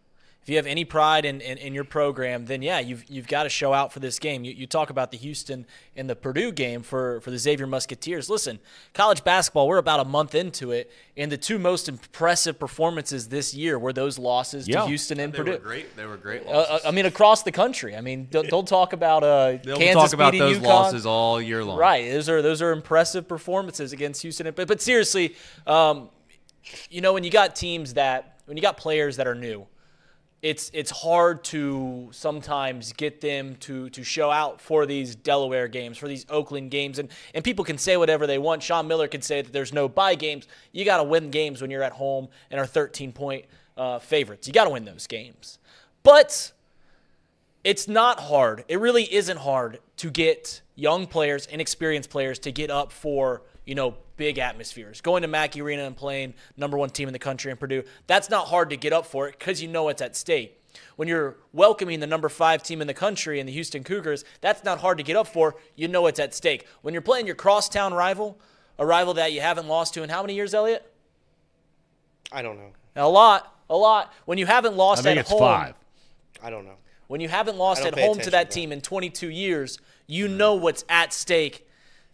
if 0.44 0.50
you 0.50 0.56
have 0.56 0.66
any 0.66 0.84
pride 0.84 1.24
in, 1.24 1.40
in, 1.40 1.56
in 1.56 1.72
your 1.72 1.84
program, 1.84 2.44
then 2.44 2.60
yeah, 2.60 2.78
you've, 2.78 3.02
you've 3.08 3.26
got 3.26 3.44
to 3.44 3.48
show 3.48 3.72
out 3.72 3.94
for 3.94 3.98
this 4.00 4.18
game. 4.18 4.44
You, 4.44 4.52
you 4.52 4.66
talk 4.66 4.90
about 4.90 5.10
the 5.10 5.16
Houston 5.16 5.64
and 5.96 6.08
the 6.08 6.14
Purdue 6.14 6.52
game 6.52 6.82
for, 6.82 7.22
for 7.22 7.30
the 7.30 7.38
Xavier 7.38 7.66
Musketeers. 7.66 8.28
Listen, 8.28 8.58
college 8.92 9.24
basketball, 9.24 9.66
we're 9.66 9.78
about 9.78 10.00
a 10.00 10.04
month 10.04 10.34
into 10.34 10.70
it, 10.70 10.92
and 11.16 11.32
the 11.32 11.38
two 11.38 11.58
most 11.58 11.88
impressive 11.88 12.58
performances 12.58 13.28
this 13.30 13.54
year 13.54 13.78
were 13.78 13.94
those 13.94 14.18
losses 14.18 14.68
Yeah. 14.68 14.82
to 14.82 14.86
Houston 14.88 15.18
and 15.18 15.32
Purdue. 15.32 15.52
They 15.52 15.56
Purdue. 15.56 15.62
were 15.64 15.68
great. 15.70 15.96
They 15.96 16.04
were 16.04 16.16
great. 16.18 16.46
Uh, 16.46 16.78
I 16.86 16.90
mean, 16.90 17.06
across 17.06 17.42
the 17.42 17.52
country. 17.52 17.96
I 17.96 18.02
mean, 18.02 18.28
don't, 18.30 18.46
don't 18.50 18.68
talk 18.68 18.92
about 18.92 19.24
uh, 19.24 19.56
They'll 19.64 19.78
Kansas 19.78 20.10
talk 20.10 20.12
about 20.12 20.32
those 20.36 20.58
UConn. 20.58 20.62
losses 20.64 21.06
all 21.06 21.40
year 21.40 21.64
long. 21.64 21.78
Right. 21.78 22.10
Those 22.12 22.28
are 22.28 22.42
those 22.42 22.60
are 22.60 22.72
impressive 22.72 23.26
performances 23.26 23.94
against 23.94 24.20
Houston. 24.20 24.52
But 24.54 24.68
but 24.68 24.82
seriously, 24.82 25.36
um, 25.66 26.10
you 26.90 27.00
know 27.00 27.14
when 27.14 27.24
you 27.24 27.30
got 27.30 27.56
teams 27.56 27.94
that 27.94 28.40
when 28.44 28.56
you 28.58 28.62
got 28.62 28.76
players 28.76 29.16
that 29.16 29.26
are 29.26 29.34
new, 29.34 29.66
it's 30.44 30.70
it's 30.74 30.90
hard 30.90 31.42
to 31.42 32.10
sometimes 32.12 32.92
get 32.92 33.22
them 33.22 33.56
to 33.60 33.88
to 33.88 34.04
show 34.04 34.30
out 34.30 34.60
for 34.60 34.84
these 34.84 35.16
Delaware 35.16 35.68
games, 35.68 35.96
for 35.96 36.06
these 36.06 36.26
Oakland 36.28 36.70
games, 36.70 36.98
and 36.98 37.08
and 37.34 37.42
people 37.42 37.64
can 37.64 37.78
say 37.78 37.96
whatever 37.96 38.26
they 38.26 38.36
want. 38.36 38.62
Sean 38.62 38.86
Miller 38.86 39.08
can 39.08 39.22
say 39.22 39.40
that 39.40 39.54
there's 39.54 39.72
no 39.72 39.88
bye 39.88 40.14
games. 40.14 40.46
You 40.70 40.84
got 40.84 40.98
to 40.98 41.02
win 41.02 41.30
games 41.30 41.62
when 41.62 41.70
you're 41.70 41.82
at 41.82 41.92
home 41.92 42.28
and 42.50 42.60
are 42.60 42.66
13 42.66 43.10
point 43.10 43.46
uh, 43.78 43.98
favorites. 44.00 44.46
You 44.46 44.52
got 44.52 44.64
to 44.64 44.70
win 44.70 44.84
those 44.84 45.06
games, 45.06 45.58
but 46.02 46.52
it's 47.64 47.88
not 47.88 48.20
hard. 48.20 48.66
It 48.68 48.78
really 48.80 49.12
isn't 49.14 49.38
hard 49.38 49.78
to 49.96 50.10
get 50.10 50.60
young 50.74 51.06
players, 51.06 51.46
inexperienced 51.46 52.10
players, 52.10 52.38
to 52.40 52.52
get 52.52 52.70
up 52.70 52.92
for 52.92 53.40
you 53.64 53.74
know 53.74 53.94
big 54.16 54.38
atmospheres. 54.38 55.00
Going 55.00 55.22
to 55.22 55.28
Mackey 55.28 55.60
Arena 55.60 55.84
and 55.84 55.96
playing 55.96 56.34
number 56.56 56.76
one 56.76 56.90
team 56.90 57.08
in 57.08 57.12
the 57.12 57.18
country 57.18 57.50
in 57.50 57.56
Purdue, 57.56 57.84
that's 58.06 58.30
not 58.30 58.48
hard 58.48 58.70
to 58.70 58.76
get 58.76 58.92
up 58.92 59.06
for 59.06 59.28
it 59.28 59.38
because 59.38 59.62
you 59.62 59.68
know 59.68 59.88
it's 59.88 60.02
at 60.02 60.16
stake. 60.16 60.60
When 60.96 61.08
you're 61.08 61.36
welcoming 61.52 62.00
the 62.00 62.06
number 62.06 62.28
five 62.28 62.62
team 62.62 62.80
in 62.80 62.86
the 62.86 62.94
country 62.94 63.38
in 63.40 63.46
the 63.46 63.52
Houston 63.52 63.84
Cougars, 63.84 64.24
that's 64.40 64.64
not 64.64 64.78
hard 64.78 64.98
to 64.98 65.04
get 65.04 65.16
up 65.16 65.26
for. 65.26 65.56
You 65.76 65.88
know 65.88 66.06
it's 66.06 66.20
at 66.20 66.34
stake. 66.34 66.66
When 66.82 66.94
you're 66.94 67.02
playing 67.02 67.26
your 67.26 67.36
crosstown 67.36 67.94
rival, 67.94 68.38
a 68.78 68.86
rival 68.86 69.14
that 69.14 69.32
you 69.32 69.40
haven't 69.40 69.68
lost 69.68 69.94
to 69.94 70.02
in 70.02 70.10
how 70.10 70.22
many 70.22 70.34
years, 70.34 70.52
Elliot? 70.54 70.90
I 72.32 72.42
don't 72.42 72.56
know. 72.56 72.72
A 72.96 73.08
lot, 73.08 73.56
a 73.70 73.76
lot. 73.76 74.12
When 74.24 74.38
you 74.38 74.46
haven't 74.46 74.76
lost 74.76 75.00
I 75.00 75.00
lost 75.00 75.02
think 75.02 75.18
at 75.18 75.20
it's 75.22 75.30
home, 75.30 75.38
five. 75.40 75.74
I 76.42 76.50
don't 76.50 76.64
know. 76.64 76.76
when 77.06 77.20
you 77.20 77.28
haven't 77.28 77.56
lost 77.56 77.84
at 77.84 77.98
home 77.98 78.14
to 78.14 78.18
that 78.18 78.24
to 78.24 78.30
that. 78.30 78.50
team 78.50 78.72
in 78.72 78.80
22 78.80 79.30
years, 79.30 79.78
you 80.06 80.28
know 80.28 80.54
what's 80.54 80.84
at 80.88 81.12
stake. 81.12 81.66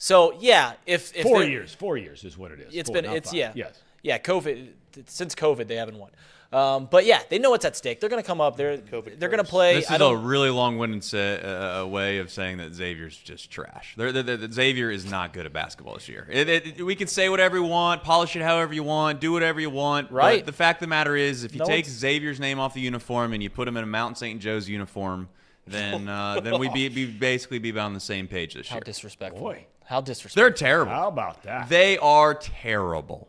So 0.02 0.34
yeah, 0.40 0.72
if, 0.86 1.14
if 1.14 1.22
Four 1.24 1.44
years. 1.44 1.74
Four 1.74 1.98
years 1.98 2.24
is 2.24 2.36
what 2.38 2.50
it 2.52 2.60
is. 2.60 2.74
it's 2.74 2.88
Four, 2.88 2.94
been 3.02 3.04
it's 3.04 3.28
five. 3.30 3.36
yeah 3.38 3.52
Yes. 3.54 3.78
yeah 4.02 4.16
COVID 4.18 4.68
since 5.06 5.34
COVID 5.34 5.66
they 5.68 5.76
haven't 5.76 5.98
won. 5.98 6.10
Um, 6.52 6.88
but 6.90 7.04
yeah, 7.04 7.20
they 7.28 7.38
know 7.38 7.50
what's 7.50 7.64
at 7.66 7.76
stake. 7.76 8.00
They're 8.00 8.08
going 8.08 8.20
to 8.22 8.26
come 8.26 8.40
up. 8.40 8.56
They're 8.56 8.78
COVID 8.78 9.20
they're 9.20 9.28
going 9.28 9.44
to 9.44 9.48
play. 9.48 9.74
This 9.74 9.84
is 9.84 9.90
a 9.92 9.98
don't. 9.98 10.24
really 10.24 10.48
long-winded 10.50 11.04
say, 11.04 11.40
uh, 11.40 11.84
way 11.86 12.16
of 12.18 12.28
saying 12.30 12.56
that 12.56 12.74
Xavier's 12.74 13.16
just 13.16 13.50
trash. 13.52 13.94
They're, 13.96 14.10
they're, 14.10 14.22
they're- 14.36 14.50
Xavier 14.50 14.90
is 14.90 15.08
not 15.08 15.32
good 15.34 15.44
at 15.46 15.52
basketball 15.52 15.94
this 15.94 16.08
year. 16.08 16.26
It, 16.28 16.48
it, 16.48 16.82
we 16.84 16.96
can 16.96 17.06
say 17.06 17.28
whatever 17.28 17.60
we 17.62 17.68
want, 17.68 18.02
polish 18.02 18.34
it 18.34 18.42
however 18.42 18.72
you 18.74 18.82
want, 18.82 19.20
do 19.20 19.30
whatever 19.30 19.60
you 19.60 19.70
want. 19.70 20.08
but 20.08 20.14
Right. 20.16 20.44
the 20.44 20.50
fact 20.50 20.78
of 20.78 20.86
the 20.86 20.90
matter 20.90 21.14
is, 21.14 21.44
if 21.44 21.52
you 21.52 21.58
No 21.60 21.66
take 21.66 21.84
one's- 21.84 21.98
Xavier's 21.98 22.40
name 22.40 22.58
off 22.58 22.74
the 22.74 22.80
uniform 22.80 23.32
and 23.32 23.42
you 23.42 23.50
put 23.50 23.68
him 23.68 23.76
in 23.76 23.84
a 23.84 23.86
Mount 23.86 24.18
St. 24.18 24.40
Joe's 24.40 24.68
uniform, 24.68 25.28
then 25.68 26.08
uh, 26.08 26.40
then 26.40 26.58
we'd 26.58 26.72
be, 26.72 26.88
be 26.88 27.06
basically 27.06 27.60
be 27.60 27.78
on 27.78 27.94
the 27.94 28.00
same 28.00 28.26
page 28.26 28.54
this 28.54 28.66
how 28.66 28.76
year. 28.76 28.80
How 28.80 28.84
disrespectful! 28.86 29.40
Boy. 29.40 29.66
How 29.90 30.00
disrespectful. 30.00 30.40
They're 30.40 30.50
terrible. 30.52 30.92
How 30.92 31.08
about 31.08 31.42
that? 31.42 31.68
They 31.68 31.98
are 31.98 32.32
terrible. 32.32 33.26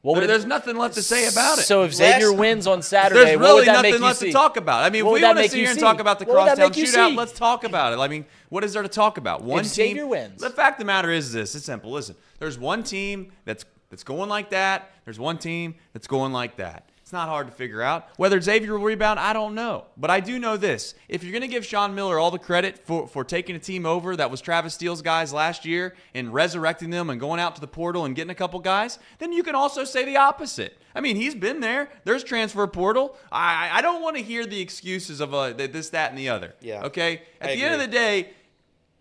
What 0.00 0.12
would 0.14 0.20
There- 0.20 0.24
it- 0.24 0.28
there's 0.28 0.46
nothing 0.46 0.76
left 0.78 0.94
to 0.94 1.02
say 1.02 1.28
about 1.28 1.58
it. 1.58 1.66
So 1.66 1.82
if 1.82 1.92
Xavier 1.94 2.28
Last- 2.30 2.38
wins 2.38 2.66
on 2.66 2.80
Saturday, 2.80 3.22
There's 3.22 3.36
what 3.36 3.44
really 3.44 3.54
would 3.60 3.68
that 3.68 3.72
nothing 3.74 3.90
make 3.90 4.00
you 4.00 4.06
left 4.06 4.18
see? 4.18 4.26
to 4.28 4.32
talk 4.32 4.56
about. 4.56 4.82
I 4.82 4.88
mean, 4.88 5.04
What 5.04 5.16
if 5.16 5.20
we 5.20 5.26
want 5.26 5.36
to 5.36 5.42
make 5.42 5.50
sit 5.50 5.58
you 5.58 5.64
here 5.64 5.72
and 5.72 5.78
talk 5.80 6.00
about 6.00 6.18
the 6.18 6.24
What 6.24 6.36
would 6.36 6.44
crosstown 6.56 6.72
shootout, 6.72 7.10
see? 7.10 7.16
let's 7.16 7.32
talk 7.32 7.64
about 7.64 7.92
it. 7.92 7.98
I 7.98 8.08
mean, 8.08 8.24
what 8.48 8.64
is 8.64 8.72
there 8.72 8.82
to 8.82 8.88
talk 8.88 9.18
about? 9.18 9.42
One 9.42 9.58
team 9.64 9.68
Xavier 9.68 10.06
wins. 10.06 10.40
The 10.40 10.48
fact 10.48 10.76
of 10.76 10.78
the 10.78 10.84
matter 10.86 11.10
is 11.10 11.32
this: 11.34 11.54
it's 11.54 11.66
simple. 11.66 11.90
Listen, 11.90 12.16
there's 12.38 12.58
one 12.58 12.82
team 12.82 13.30
that's 13.44 13.66
that's 13.90 14.02
going 14.02 14.30
like 14.30 14.48
that. 14.50 14.88
There's 15.04 15.18
one 15.20 15.36
team 15.36 15.74
that's 15.92 16.06
going 16.06 16.32
like 16.32 16.56
that. 16.56 16.88
It's 17.10 17.12
not 17.12 17.28
hard 17.28 17.48
to 17.48 17.52
figure 17.52 17.82
out. 17.82 18.06
Whether 18.18 18.40
Xavier 18.40 18.74
will 18.78 18.84
rebound, 18.84 19.18
I 19.18 19.32
don't 19.32 19.56
know. 19.56 19.86
But 19.96 20.10
I 20.10 20.20
do 20.20 20.38
know 20.38 20.56
this. 20.56 20.94
If 21.08 21.24
you're 21.24 21.32
going 21.32 21.42
to 21.42 21.48
give 21.48 21.66
Sean 21.66 21.92
Miller 21.92 22.20
all 22.20 22.30
the 22.30 22.38
credit 22.38 22.86
for, 22.86 23.08
for 23.08 23.24
taking 23.24 23.56
a 23.56 23.58
team 23.58 23.84
over 23.84 24.14
that 24.14 24.30
was 24.30 24.40
Travis 24.40 24.74
Steele's 24.74 25.02
guys 25.02 25.32
last 25.32 25.64
year 25.66 25.96
and 26.14 26.32
resurrecting 26.32 26.90
them 26.90 27.10
and 27.10 27.18
going 27.18 27.40
out 27.40 27.56
to 27.56 27.60
the 27.60 27.66
portal 27.66 28.04
and 28.04 28.14
getting 28.14 28.30
a 28.30 28.34
couple 28.36 28.60
guys, 28.60 29.00
then 29.18 29.32
you 29.32 29.42
can 29.42 29.56
also 29.56 29.82
say 29.82 30.04
the 30.04 30.18
opposite. 30.18 30.78
I 30.94 31.00
mean, 31.00 31.16
he's 31.16 31.34
been 31.34 31.58
there. 31.58 31.88
There's 32.04 32.22
transfer 32.22 32.64
portal. 32.68 33.16
I, 33.32 33.70
I 33.72 33.82
don't 33.82 34.02
want 34.02 34.16
to 34.16 34.22
hear 34.22 34.46
the 34.46 34.60
excuses 34.60 35.20
of 35.20 35.34
uh, 35.34 35.52
this, 35.54 35.90
that, 35.90 36.10
and 36.10 36.18
the 36.18 36.28
other. 36.28 36.54
Yeah. 36.60 36.84
Okay? 36.84 37.22
At 37.40 37.50
I 37.50 37.56
the 37.56 37.62
end 37.64 37.74
of 37.74 37.80
the 37.80 37.88
day, 37.88 38.30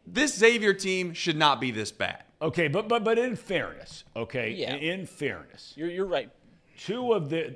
this 0.07 0.36
Xavier 0.36 0.73
team 0.73 1.14
should 1.14 1.38
not 1.38 1.61
be 1.61 1.69
this 1.69 1.91
bad. 1.91 2.23
Okay, 2.41 2.69
but 2.69 2.88
but 2.88 3.03
but 3.03 3.19
in 3.19 3.36
fairness, 3.36 4.03
okay, 4.15 4.49
Yeah. 4.53 4.73
in 4.73 5.06
fairness, 5.06 5.73
You're, 5.77 5.91
you're 5.91 6.07
right. 6.07 6.31
two 6.76 7.14
of 7.14 7.30
the, 7.30 7.56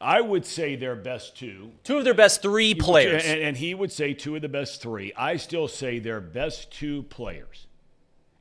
I 0.00 0.20
would 0.20 0.44
say 0.44 0.76
their 0.76 0.96
best 0.96 1.36
two, 1.36 1.72
Two 1.82 1.98
of 1.98 2.04
their 2.04 2.14
best 2.14 2.42
three 2.42 2.74
players. 2.74 3.24
and, 3.24 3.40
and 3.40 3.56
he 3.56 3.74
would 3.74 3.92
say 3.92 4.12
two 4.12 4.36
of 4.36 4.42
the 4.42 4.48
best 4.48 4.82
three. 4.82 5.12
I 5.16 5.36
still 5.36 5.68
say 5.68 5.98
their 5.98 6.20
best 6.20 6.70
two 6.72 7.04
players, 7.04 7.66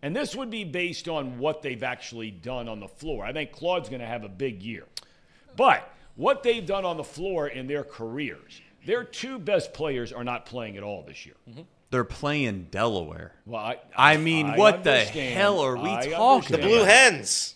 and 0.01 0.15
this 0.15 0.35
would 0.35 0.49
be 0.49 0.63
based 0.65 1.07
on 1.07 1.37
what 1.39 1.61
they've 1.61 1.83
actually 1.83 2.31
done 2.31 2.67
on 2.67 2.79
the 2.79 2.87
floor. 2.87 3.23
I 3.23 3.31
think 3.33 3.51
Claude's 3.51 3.87
going 3.89 4.01
to 4.01 4.07
have 4.07 4.23
a 4.23 4.29
big 4.29 4.61
year, 4.61 4.85
but 5.55 5.89
what 6.15 6.43
they've 6.43 6.65
done 6.65 6.85
on 6.85 6.97
the 6.97 7.03
floor 7.03 7.47
in 7.47 7.67
their 7.67 7.83
careers, 7.83 8.61
their 8.85 9.03
two 9.03 9.39
best 9.39 9.73
players 9.73 10.11
are 10.11 10.23
not 10.23 10.45
playing 10.45 10.75
at 10.77 10.83
all 10.83 11.03
this 11.07 11.25
year. 11.25 11.35
Mm-hmm. 11.49 11.61
They're 11.91 12.03
playing 12.03 12.67
Delaware. 12.71 13.33
Well, 13.45 13.61
I, 13.61 13.77
I 13.95 14.17
mean, 14.17 14.47
I 14.47 14.57
what 14.57 14.83
the 14.83 14.97
hell 14.99 15.59
are 15.59 15.77
we 15.77 15.89
I 15.89 16.07
talking 16.07 16.57
The. 16.57 16.61
Blue 16.63 16.83
Hens. 16.83 17.55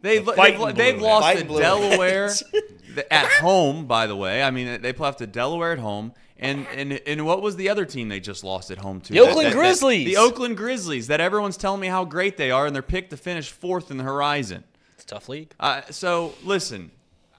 They've, 0.00 0.24
The 0.24 0.32
they've, 0.32 0.36
fighting 0.56 0.74
they've 0.74 1.00
lost 1.00 1.26
Hens. 1.36 1.42
to 1.42 1.58
Delaware 1.58 2.26
Hens. 2.28 2.42
th- 2.50 2.64
at 3.10 3.26
home, 3.40 3.86
by 3.86 4.06
the 4.06 4.16
way. 4.16 4.42
I 4.42 4.50
mean, 4.50 4.80
they 4.82 4.92
play 4.92 5.08
off 5.08 5.16
to 5.16 5.26
Delaware 5.26 5.72
at 5.72 5.78
home. 5.78 6.12
And, 6.38 6.66
and 6.74 6.92
and 7.06 7.24
what 7.24 7.40
was 7.40 7.54
the 7.54 7.68
other 7.68 7.84
team 7.84 8.08
they 8.08 8.18
just 8.18 8.42
lost 8.42 8.72
at 8.72 8.78
home 8.78 9.00
to? 9.02 9.12
The 9.12 9.20
Oakland 9.20 9.52
Grizzlies. 9.52 10.04
the 10.04 10.16
Oakland 10.16 10.56
Grizzlies. 10.56 11.06
That 11.06 11.20
everyone's 11.20 11.56
telling 11.56 11.80
me 11.80 11.86
how 11.86 12.04
great 12.04 12.36
they 12.36 12.50
are, 12.50 12.66
and 12.66 12.74
they're 12.74 12.82
picked 12.82 13.10
to 13.10 13.16
finish 13.16 13.48
fourth 13.52 13.92
in 13.92 13.96
the 13.96 14.02
Horizon. 14.02 14.64
It's 14.96 15.04
a 15.04 15.06
tough 15.06 15.28
league. 15.28 15.52
Uh, 15.60 15.82
so 15.90 16.34
listen, 16.42 16.90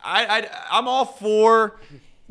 I, 0.06 0.26
I 0.26 0.50
I'm 0.72 0.88
all 0.88 1.04
for 1.04 1.82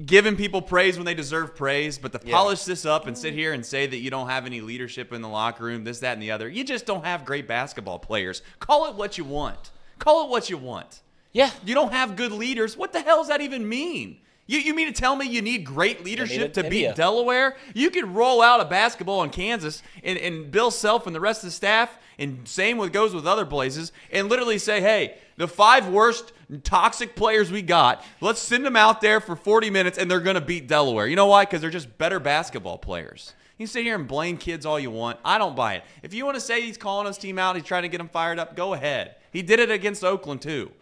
giving 0.06 0.34
people 0.34 0.62
praise 0.62 0.96
when 0.96 1.04
they 1.04 1.12
deserve 1.12 1.54
praise, 1.54 1.98
but 1.98 2.12
to 2.12 2.20
Yeah. 2.24 2.34
polish 2.34 2.64
this 2.64 2.86
up 2.86 3.06
and 3.06 3.18
sit 3.18 3.34
here 3.34 3.52
and 3.52 3.66
say 3.66 3.86
that 3.86 3.98
you 3.98 4.08
don't 4.10 4.30
have 4.30 4.46
any 4.46 4.62
leadership 4.62 5.12
in 5.12 5.20
the 5.20 5.28
locker 5.28 5.64
room, 5.64 5.84
this, 5.84 5.98
that, 6.00 6.14
and 6.14 6.22
the 6.22 6.30
other, 6.30 6.48
you 6.48 6.64
just 6.64 6.86
don't 6.86 7.04
have 7.04 7.26
great 7.26 7.46
basketball 7.46 7.98
players. 7.98 8.40
Call 8.60 8.88
it 8.88 8.94
what 8.94 9.18
you 9.18 9.24
want. 9.24 9.70
Call 9.98 10.24
it 10.24 10.30
what 10.30 10.48
you 10.48 10.56
want. 10.56 11.01
Yeah. 11.32 11.50
You 11.64 11.74
don't 11.74 11.92
have 11.92 12.16
good 12.16 12.32
leaders. 12.32 12.76
What 12.76 12.92
the 12.92 13.00
hell 13.00 13.18
does 13.18 13.28
that 13.28 13.40
even 13.40 13.68
mean? 13.68 14.18
You, 14.46 14.58
you 14.58 14.74
mean 14.74 14.92
to 14.92 14.92
tell 14.92 15.14
me 15.16 15.26
you 15.26 15.40
need 15.40 15.64
great 15.64 16.04
leadership 16.04 16.52
to 16.54 16.68
beat. 16.68 16.94
Delaware? 16.94 17.56
You 17.74 17.90
could 17.90 18.04
roll 18.04 18.42
out 18.42 18.60
a 18.60 18.64
basketball 18.64 19.22
in 19.22 19.30
Kansas 19.30 19.82
and, 20.02 20.18
and 20.18 20.50
Bill 20.50 20.70
Self 20.70 21.06
and 21.06 21.14
the 21.14 21.20
rest 21.20 21.42
of 21.42 21.46
the 21.46 21.52
staff, 21.52 21.96
and 22.18 22.46
same 22.46 22.76
with 22.76 22.92
goes 22.92 23.14
with 23.14 23.26
other 23.26 23.46
places, 23.46 23.92
and 24.10 24.28
literally 24.28 24.58
say, 24.58 24.80
hey, 24.80 25.16
the 25.36 25.46
five 25.48 25.88
worst 25.88 26.32
toxic 26.64 27.14
players 27.14 27.50
we 27.50 27.62
got, 27.62 28.04
let's 28.20 28.40
send 28.40 28.66
them 28.66 28.76
out 28.76 29.00
there 29.00 29.20
for 29.20 29.36
40 29.36 29.70
minutes 29.70 29.96
and 29.96 30.10
they're 30.10 30.20
going 30.20 30.34
to 30.34 30.40
beat 30.40 30.66
Delaware. 30.66 31.06
You 31.06 31.16
know 31.16 31.26
why? 31.26 31.44
Because 31.44 31.60
they're 31.60 31.70
just 31.70 31.96
better 31.96 32.20
basketball 32.20 32.78
players. 32.78 33.34
You 33.56 33.66
can 33.66 33.72
sit 33.72 33.84
here 33.84 33.94
and 33.94 34.08
blame 34.08 34.36
kids 34.36 34.66
all 34.66 34.78
you 34.78 34.90
want. 34.90 35.18
I 35.24 35.38
don't 35.38 35.56
buy 35.56 35.74
it. 35.74 35.84
If 36.02 36.12
you 36.14 36.24
want 36.24 36.34
to 36.34 36.40
say 36.40 36.60
he's 36.60 36.76
calling 36.76 37.06
his 37.06 37.16
team 37.16 37.38
out, 37.38 37.56
he's 37.56 37.64
trying 37.64 37.82
to 37.82 37.88
get 37.88 37.98
them 37.98 38.08
fired 38.08 38.38
up, 38.38 38.56
go 38.56 38.74
ahead. 38.74 39.16
He 39.32 39.40
did 39.40 39.60
it 39.60 39.70
against 39.70 40.04
Oakland 40.04 40.42
too. 40.42 40.72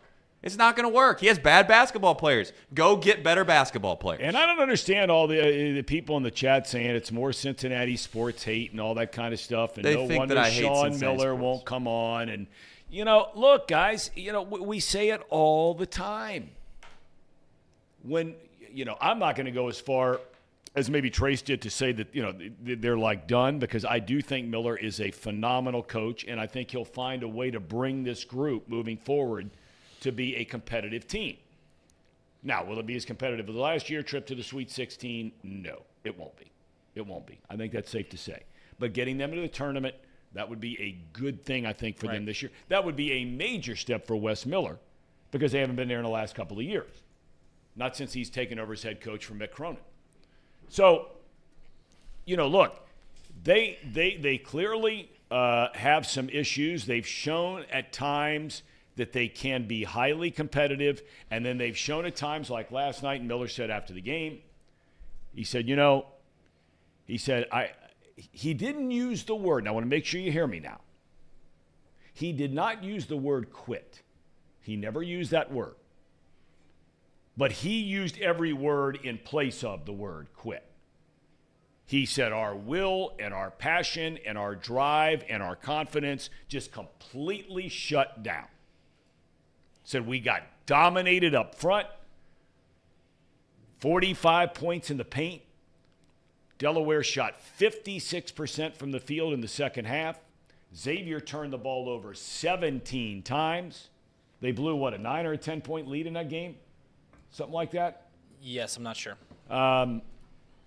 It's 0.42 0.56
not 0.56 0.74
going 0.74 0.88
to 0.88 0.94
work. 0.94 1.20
He 1.20 1.26
has 1.26 1.38
bad 1.38 1.68
basketball 1.68 2.14
players. 2.14 2.52
Go 2.72 2.96
get 2.96 3.22
better 3.22 3.44
basketball 3.44 3.96
players. 3.96 4.22
And 4.24 4.36
I 4.38 4.46
don't 4.46 4.58
understand 4.58 5.10
all 5.10 5.26
the 5.26 5.38
uh, 5.38 5.74
the 5.74 5.82
people 5.82 6.16
in 6.16 6.22
the 6.22 6.30
chat 6.30 6.66
saying 6.66 6.86
it's 6.86 7.12
more 7.12 7.32
Cincinnati 7.32 7.96
sports 7.96 8.42
hate 8.42 8.70
and 8.70 8.80
all 8.80 8.94
that 8.94 9.12
kind 9.12 9.34
of 9.34 9.40
stuff. 9.40 9.76
And 9.76 9.84
They 9.84 9.94
no 9.94 10.16
wonder 10.16 10.42
Sean 10.44 10.98
Miller 10.98 11.18
sports. 11.18 11.42
won't 11.42 11.64
come 11.66 11.86
on. 11.86 12.30
And 12.30 12.46
you 12.88 13.04
know, 13.04 13.28
look, 13.34 13.68
guys, 13.68 14.10
you 14.16 14.32
know 14.32 14.42
we, 14.42 14.60
we 14.60 14.80
say 14.80 15.10
it 15.10 15.20
all 15.28 15.74
the 15.74 15.86
time. 15.86 16.50
When 18.02 18.34
you 18.72 18.86
know, 18.86 18.96
I'm 18.98 19.18
not 19.18 19.36
going 19.36 19.46
to 19.46 19.52
go 19.52 19.68
as 19.68 19.78
far 19.78 20.20
as 20.74 20.88
maybe 20.88 21.10
Trace 21.10 21.42
did 21.42 21.60
to 21.62 21.70
say 21.70 21.92
that 21.92 22.14
you 22.14 22.22
know 22.22 22.34
they're 22.62 22.96
like 22.96 23.28
done 23.28 23.58
because 23.58 23.84
I 23.84 23.98
do 23.98 24.22
think 24.22 24.48
Miller 24.48 24.74
is 24.74 25.00
a 25.00 25.10
phenomenal 25.10 25.82
coach, 25.82 26.24
and 26.24 26.40
I 26.40 26.46
think 26.46 26.70
he'll 26.70 26.84
find 26.86 27.22
a 27.24 27.28
way 27.28 27.50
to 27.50 27.60
bring 27.60 28.04
this 28.04 28.24
group 28.24 28.70
moving 28.70 28.96
forward 28.96 29.50
to 30.00 30.12
be 30.12 30.36
a 30.36 30.44
competitive 30.44 31.06
team. 31.06 31.36
Now, 32.42 32.64
will 32.64 32.78
it 32.78 32.86
be 32.86 32.96
as 32.96 33.04
competitive 33.04 33.48
as 33.48 33.54
last 33.54 33.90
year 33.90 34.02
trip 34.02 34.26
to 34.26 34.34
the 34.34 34.42
Sweet 34.42 34.70
16? 34.70 35.32
No, 35.42 35.82
it 36.04 36.18
won't 36.18 36.36
be. 36.36 36.50
It 36.94 37.06
won't 37.06 37.26
be. 37.26 37.38
I 37.50 37.56
think 37.56 37.72
that's 37.72 37.90
safe 37.90 38.08
to 38.10 38.16
say. 38.16 38.42
But 38.78 38.94
getting 38.94 39.18
them 39.18 39.30
into 39.30 39.42
the 39.42 39.48
tournament, 39.48 39.94
that 40.32 40.48
would 40.48 40.60
be 40.60 40.80
a 40.80 40.96
good 41.12 41.44
thing, 41.44 41.66
I 41.66 41.72
think, 41.72 41.98
for 41.98 42.06
them 42.06 42.24
this 42.24 42.40
year. 42.40 42.50
That 42.68 42.84
would 42.84 42.96
be 42.96 43.12
a 43.12 43.24
major 43.24 43.76
step 43.76 44.06
for 44.06 44.16
Wes 44.16 44.46
Miller 44.46 44.78
because 45.30 45.52
they 45.52 45.60
haven't 45.60 45.76
been 45.76 45.88
there 45.88 45.98
in 45.98 46.04
the 46.04 46.10
last 46.10 46.34
couple 46.34 46.58
of 46.58 46.64
years. 46.64 47.02
Not 47.76 47.96
since 47.96 48.12
he's 48.12 48.30
taken 48.30 48.58
over 48.58 48.72
as 48.72 48.82
head 48.82 49.00
coach 49.00 49.24
from 49.24 49.38
Mick 49.40 49.50
Cronin. 49.50 49.80
So, 50.68 51.08
you 52.24 52.36
know, 52.36 52.48
look, 52.48 52.86
they 53.42 53.78
they 53.92 54.16
they 54.16 54.38
clearly 54.38 55.10
uh, 55.30 55.68
have 55.74 56.06
some 56.06 56.28
issues. 56.28 56.86
They've 56.86 57.06
shown 57.06 57.64
at 57.70 57.92
times 57.92 58.62
that 59.00 59.12
they 59.12 59.28
can 59.28 59.66
be 59.66 59.82
highly 59.82 60.30
competitive, 60.30 61.02
and 61.30 61.44
then 61.44 61.58
they've 61.58 61.76
shown 61.76 62.06
at 62.06 62.14
times, 62.14 62.48
like 62.48 62.70
last 62.70 63.02
night. 63.02 63.24
Miller 63.24 63.48
said 63.48 63.70
after 63.70 63.92
the 63.92 64.00
game, 64.00 64.38
he 65.34 65.44
said, 65.44 65.68
"You 65.68 65.76
know," 65.76 66.06
he 67.04 67.18
said, 67.18 67.46
"I." 67.52 67.72
He 68.32 68.52
didn't 68.52 68.90
use 68.90 69.24
the 69.24 69.34
word. 69.34 69.60
And 69.60 69.68
I 69.68 69.70
want 69.70 69.84
to 69.84 69.88
make 69.88 70.04
sure 70.04 70.20
you 70.20 70.30
hear 70.30 70.46
me 70.46 70.60
now. 70.60 70.80
He 72.12 72.32
did 72.32 72.52
not 72.52 72.84
use 72.84 73.06
the 73.06 73.16
word 73.16 73.50
quit. 73.50 74.02
He 74.60 74.76
never 74.76 75.02
used 75.02 75.30
that 75.30 75.50
word. 75.50 75.74
But 77.34 77.50
he 77.52 77.80
used 77.80 78.18
every 78.18 78.52
word 78.52 78.98
in 79.02 79.16
place 79.16 79.64
of 79.64 79.86
the 79.86 79.92
word 79.92 80.28
quit. 80.34 80.66
He 81.86 82.04
said 82.04 82.30
our 82.30 82.54
will 82.54 83.14
and 83.18 83.32
our 83.32 83.50
passion 83.50 84.18
and 84.26 84.36
our 84.36 84.54
drive 84.54 85.24
and 85.30 85.42
our 85.42 85.56
confidence 85.56 86.28
just 86.46 86.72
completely 86.72 87.70
shut 87.70 88.22
down. 88.22 88.48
Said 89.90 90.06
we 90.06 90.20
got 90.20 90.44
dominated 90.66 91.34
up 91.34 91.56
front, 91.56 91.88
45 93.80 94.54
points 94.54 94.88
in 94.88 94.98
the 94.98 95.04
paint. 95.04 95.42
Delaware 96.58 97.02
shot 97.02 97.40
56% 97.58 98.76
from 98.76 98.92
the 98.92 99.00
field 99.00 99.32
in 99.32 99.40
the 99.40 99.48
second 99.48 99.86
half. 99.86 100.16
Xavier 100.76 101.18
turned 101.18 101.52
the 101.52 101.58
ball 101.58 101.88
over 101.88 102.14
17 102.14 103.22
times. 103.22 103.88
They 104.40 104.52
blew, 104.52 104.76
what, 104.76 104.94
a 104.94 104.98
nine 104.98 105.26
or 105.26 105.32
a 105.32 105.36
10 105.36 105.60
point 105.60 105.88
lead 105.88 106.06
in 106.06 106.12
that 106.12 106.28
game? 106.28 106.54
Something 107.32 107.54
like 107.54 107.72
that? 107.72 108.06
Yes, 108.40 108.76
I'm 108.76 108.84
not 108.84 108.96
sure. 108.96 109.16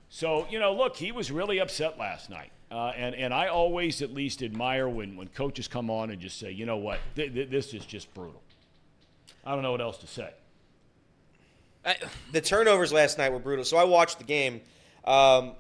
So, 0.10 0.46
you 0.50 0.60
know, 0.60 0.74
look, 0.74 0.98
he 0.98 1.14
was 1.14 1.32
really 1.32 1.60
upset 1.60 1.98
last 1.98 2.30
night. 2.30 2.52
Uh, 2.70 2.92
and, 2.98 3.16
and 3.16 3.34
I 3.34 3.48
always 3.48 4.02
at 4.02 4.14
least 4.14 4.44
admire 4.44 4.90
when, 4.90 5.16
when 5.16 5.30
coaches 5.30 5.70
come 5.70 5.90
on 5.90 6.10
and 6.10 6.20
just 6.20 6.38
say, 6.40 6.52
you 6.52 6.66
know 6.66 6.76
what, 6.76 7.00
th- 7.16 7.34
th- 7.34 7.50
this 7.50 7.74
is 7.74 7.86
just 7.86 8.14
brutal. 8.14 8.43
I 9.46 9.54
don't 9.54 9.62
know 9.62 9.72
what 9.72 9.82
else 9.82 9.98
to 10.00 10.08
say. 10.08 10.30
I, 11.86 11.96
the 12.32 12.42
turnovers 12.42 12.94
last 12.94 13.18
night 13.18 13.32
were 13.32 13.40
brutal. 13.40 13.66
So 13.66 13.78
I 13.78 13.84
watched 13.84 14.18
the 14.18 14.24
game 14.24 14.62
um, 15.06 15.54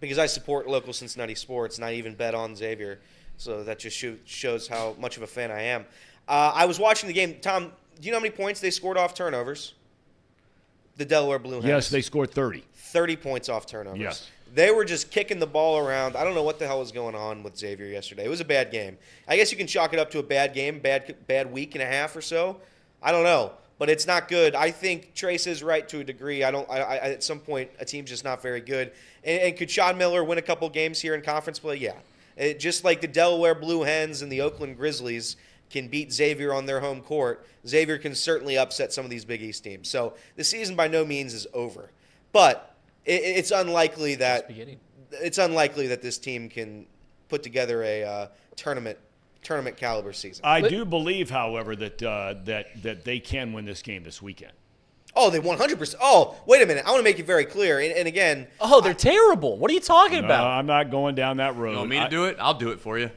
because 0.00 0.18
I 0.18 0.26
support 0.26 0.68
local 0.68 0.92
Cincinnati 0.92 1.34
sports, 1.34 1.76
and 1.76 1.84
I 1.84 1.94
even 1.94 2.14
bet 2.14 2.34
on 2.34 2.56
Xavier. 2.56 3.00
So 3.36 3.62
that 3.64 3.78
just 3.78 3.96
sho- 3.96 4.16
shows 4.24 4.66
how 4.68 4.96
much 4.98 5.16
of 5.16 5.22
a 5.22 5.26
fan 5.26 5.50
I 5.50 5.62
am. 5.62 5.86
Uh, 6.28 6.52
I 6.54 6.66
was 6.66 6.78
watching 6.78 7.06
the 7.06 7.12
game. 7.12 7.36
Thom, 7.40 7.72
do 8.00 8.06
you 8.06 8.10
know 8.12 8.18
how 8.18 8.22
many 8.22 8.34
points 8.34 8.60
they 8.60 8.70
scored 8.70 8.98
off 8.98 9.14
turnovers? 9.14 9.74
The 10.96 11.04
Delaware 11.04 11.38
Blue 11.38 11.54
Hens. 11.60 11.66
Yes, 11.66 11.88
they 11.88 12.02
scored 12.02 12.30
30. 12.32 12.64
30 12.74 13.16
points 13.16 13.48
off 13.48 13.64
turnovers. 13.66 14.00
Yes. 14.00 14.30
They 14.52 14.70
were 14.72 14.84
just 14.84 15.10
kicking 15.12 15.38
the 15.38 15.46
ball 15.46 15.78
around. 15.78 16.16
I 16.16 16.24
don't 16.24 16.34
know 16.34 16.42
what 16.42 16.58
the 16.58 16.66
hell 16.66 16.80
was 16.80 16.90
going 16.90 17.14
on 17.14 17.42
with 17.44 17.56
Xavier 17.56 17.86
yesterday. 17.86 18.24
It 18.24 18.28
was 18.28 18.40
a 18.40 18.44
bad 18.44 18.72
game. 18.72 18.98
I 19.28 19.36
guess 19.36 19.52
you 19.52 19.56
can 19.56 19.68
chalk 19.68 19.92
it 19.92 20.00
up 20.00 20.10
to 20.10 20.18
a 20.18 20.22
bad 20.24 20.52
game, 20.52 20.80
bad 20.80 21.14
bad 21.28 21.52
week 21.52 21.76
and 21.76 21.82
a 21.82 21.86
half 21.86 22.16
or 22.16 22.20
so. 22.20 22.60
I 23.02 23.12
don't 23.12 23.24
know, 23.24 23.52
but 23.78 23.88
it's 23.88 24.06
not 24.06 24.28
good. 24.28 24.54
I 24.54 24.70
think 24.70 25.14
Trace 25.14 25.46
is 25.46 25.62
right 25.62 25.88
to 25.88 26.00
a 26.00 26.04
degree. 26.04 26.44
I 26.44 26.50
don't. 26.50 26.68
I, 26.70 26.80
I 26.80 26.96
at 27.10 27.22
some 27.22 27.40
point 27.40 27.70
a 27.78 27.84
team's 27.84 28.10
just 28.10 28.24
not 28.24 28.42
very 28.42 28.60
good. 28.60 28.92
And, 29.24 29.40
and 29.40 29.56
could 29.56 29.70
Sean 29.70 29.96
Miller 29.98 30.22
win 30.22 30.38
a 30.38 30.42
couple 30.42 30.68
games 30.68 31.00
here 31.00 31.14
in 31.14 31.22
conference 31.22 31.58
play? 31.58 31.76
Yeah. 31.76 31.94
It, 32.36 32.60
just 32.60 32.84
like 32.84 33.00
the 33.00 33.08
Delaware 33.08 33.54
Blue 33.54 33.82
Hens 33.82 34.22
and 34.22 34.30
the 34.30 34.40
Oakland 34.40 34.76
Grizzlies 34.76 35.36
can 35.70 35.88
beat 35.88 36.12
Xavier 36.12 36.52
on 36.52 36.66
their 36.66 36.80
home 36.80 37.00
court, 37.00 37.46
Xavier 37.66 37.96
can 37.98 38.14
certainly 38.14 38.58
upset 38.58 38.92
some 38.92 39.04
of 39.04 39.10
these 39.10 39.24
Big 39.24 39.42
East 39.42 39.62
teams. 39.62 39.88
So 39.88 40.14
the 40.36 40.44
season 40.44 40.74
by 40.74 40.88
no 40.88 41.04
means 41.04 41.32
is 41.32 41.46
over, 41.54 41.90
but 42.32 42.74
it, 43.04 43.22
it's 43.22 43.50
unlikely 43.50 44.16
that 44.16 44.48
beginning. 44.48 44.80
it's 45.12 45.38
unlikely 45.38 45.86
that 45.88 46.02
this 46.02 46.18
team 46.18 46.48
can 46.48 46.86
put 47.28 47.42
together 47.42 47.82
a 47.82 48.02
uh, 48.02 48.26
tournament 48.56 48.98
tournament 49.42 49.76
caliber 49.76 50.12
season. 50.12 50.44
I 50.44 50.60
do 50.60 50.84
believe, 50.84 51.30
however, 51.30 51.74
that, 51.76 52.02
uh, 52.02 52.34
that, 52.44 52.82
that 52.82 53.04
they 53.04 53.18
can 53.20 53.52
win 53.52 53.64
this 53.64 53.82
game 53.82 54.02
this 54.04 54.20
weekend. 54.20 54.52
Oh, 55.16 55.28
they 55.30 55.40
100%. 55.40 55.94
Oh, 56.00 56.36
wait 56.46 56.62
a 56.62 56.66
minute. 56.66 56.84
I 56.86 56.90
want 56.90 57.00
to 57.00 57.04
make 57.04 57.18
it 57.18 57.26
very 57.26 57.44
clear. 57.44 57.80
And, 57.80 57.92
and 57.92 58.06
again, 58.06 58.46
Oh, 58.60 58.80
they're 58.80 58.94
terrible. 58.94 59.58
What 59.58 59.70
are 59.70 59.74
you 59.74 59.80
talking 59.80 60.20
No, 60.20 60.24
about? 60.26 60.46
I'm 60.46 60.66
not 60.66 60.90
going 60.90 61.14
down 61.16 61.38
that 61.38 61.56
road. 61.56 61.72
You 61.72 61.78
want 61.78 61.90
me 61.90 61.96
to 61.96 62.02
I- 62.04 62.08
do 62.08 62.24
it? 62.26 62.36
I'll 62.38 62.54
do 62.54 62.70
it 62.70 62.80
for 62.80 62.98
you. 62.98 63.10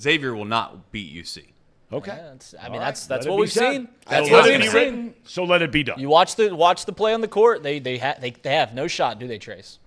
Xavier 0.00 0.34
will 0.34 0.44
not 0.44 0.90
beat 0.92 1.12
UC. 1.14 1.44
Okay. 1.92 2.12
Yeah, 2.16 2.34
I 2.60 2.68
mean, 2.68 2.80
right, 2.80 2.86
that's 2.86 3.06
that's 3.06 3.26
it 3.26 3.30
what 3.30 3.38
we've 3.38 3.50
said. 3.52 3.72
seen. 3.72 3.88
That's 4.06 4.28
That's 4.28 4.30
what 4.30 4.36
what 4.38 4.44
Let 4.46 4.50
it 4.50 4.54
it 4.54 4.62
we've 4.64 4.72
seen. 4.72 5.14
so 5.24 5.44
let 5.44 5.62
it 5.62 5.70
be 5.70 5.84
done. 5.84 6.00
You 6.00 6.08
watch 6.08 6.34
the 6.34 6.54
watch 6.54 6.84
the 6.84 6.92
play 6.92 7.14
on 7.14 7.20
the 7.20 7.28
court. 7.28 7.62
They 7.62 7.78
they 7.78 7.96
ha- 7.98 8.16
they 8.20 8.30
they 8.32 8.54
have 8.56 8.74
no 8.74 8.88
shot, 8.88 9.20
do 9.20 9.28
they, 9.28 9.38
Trace? 9.38 9.78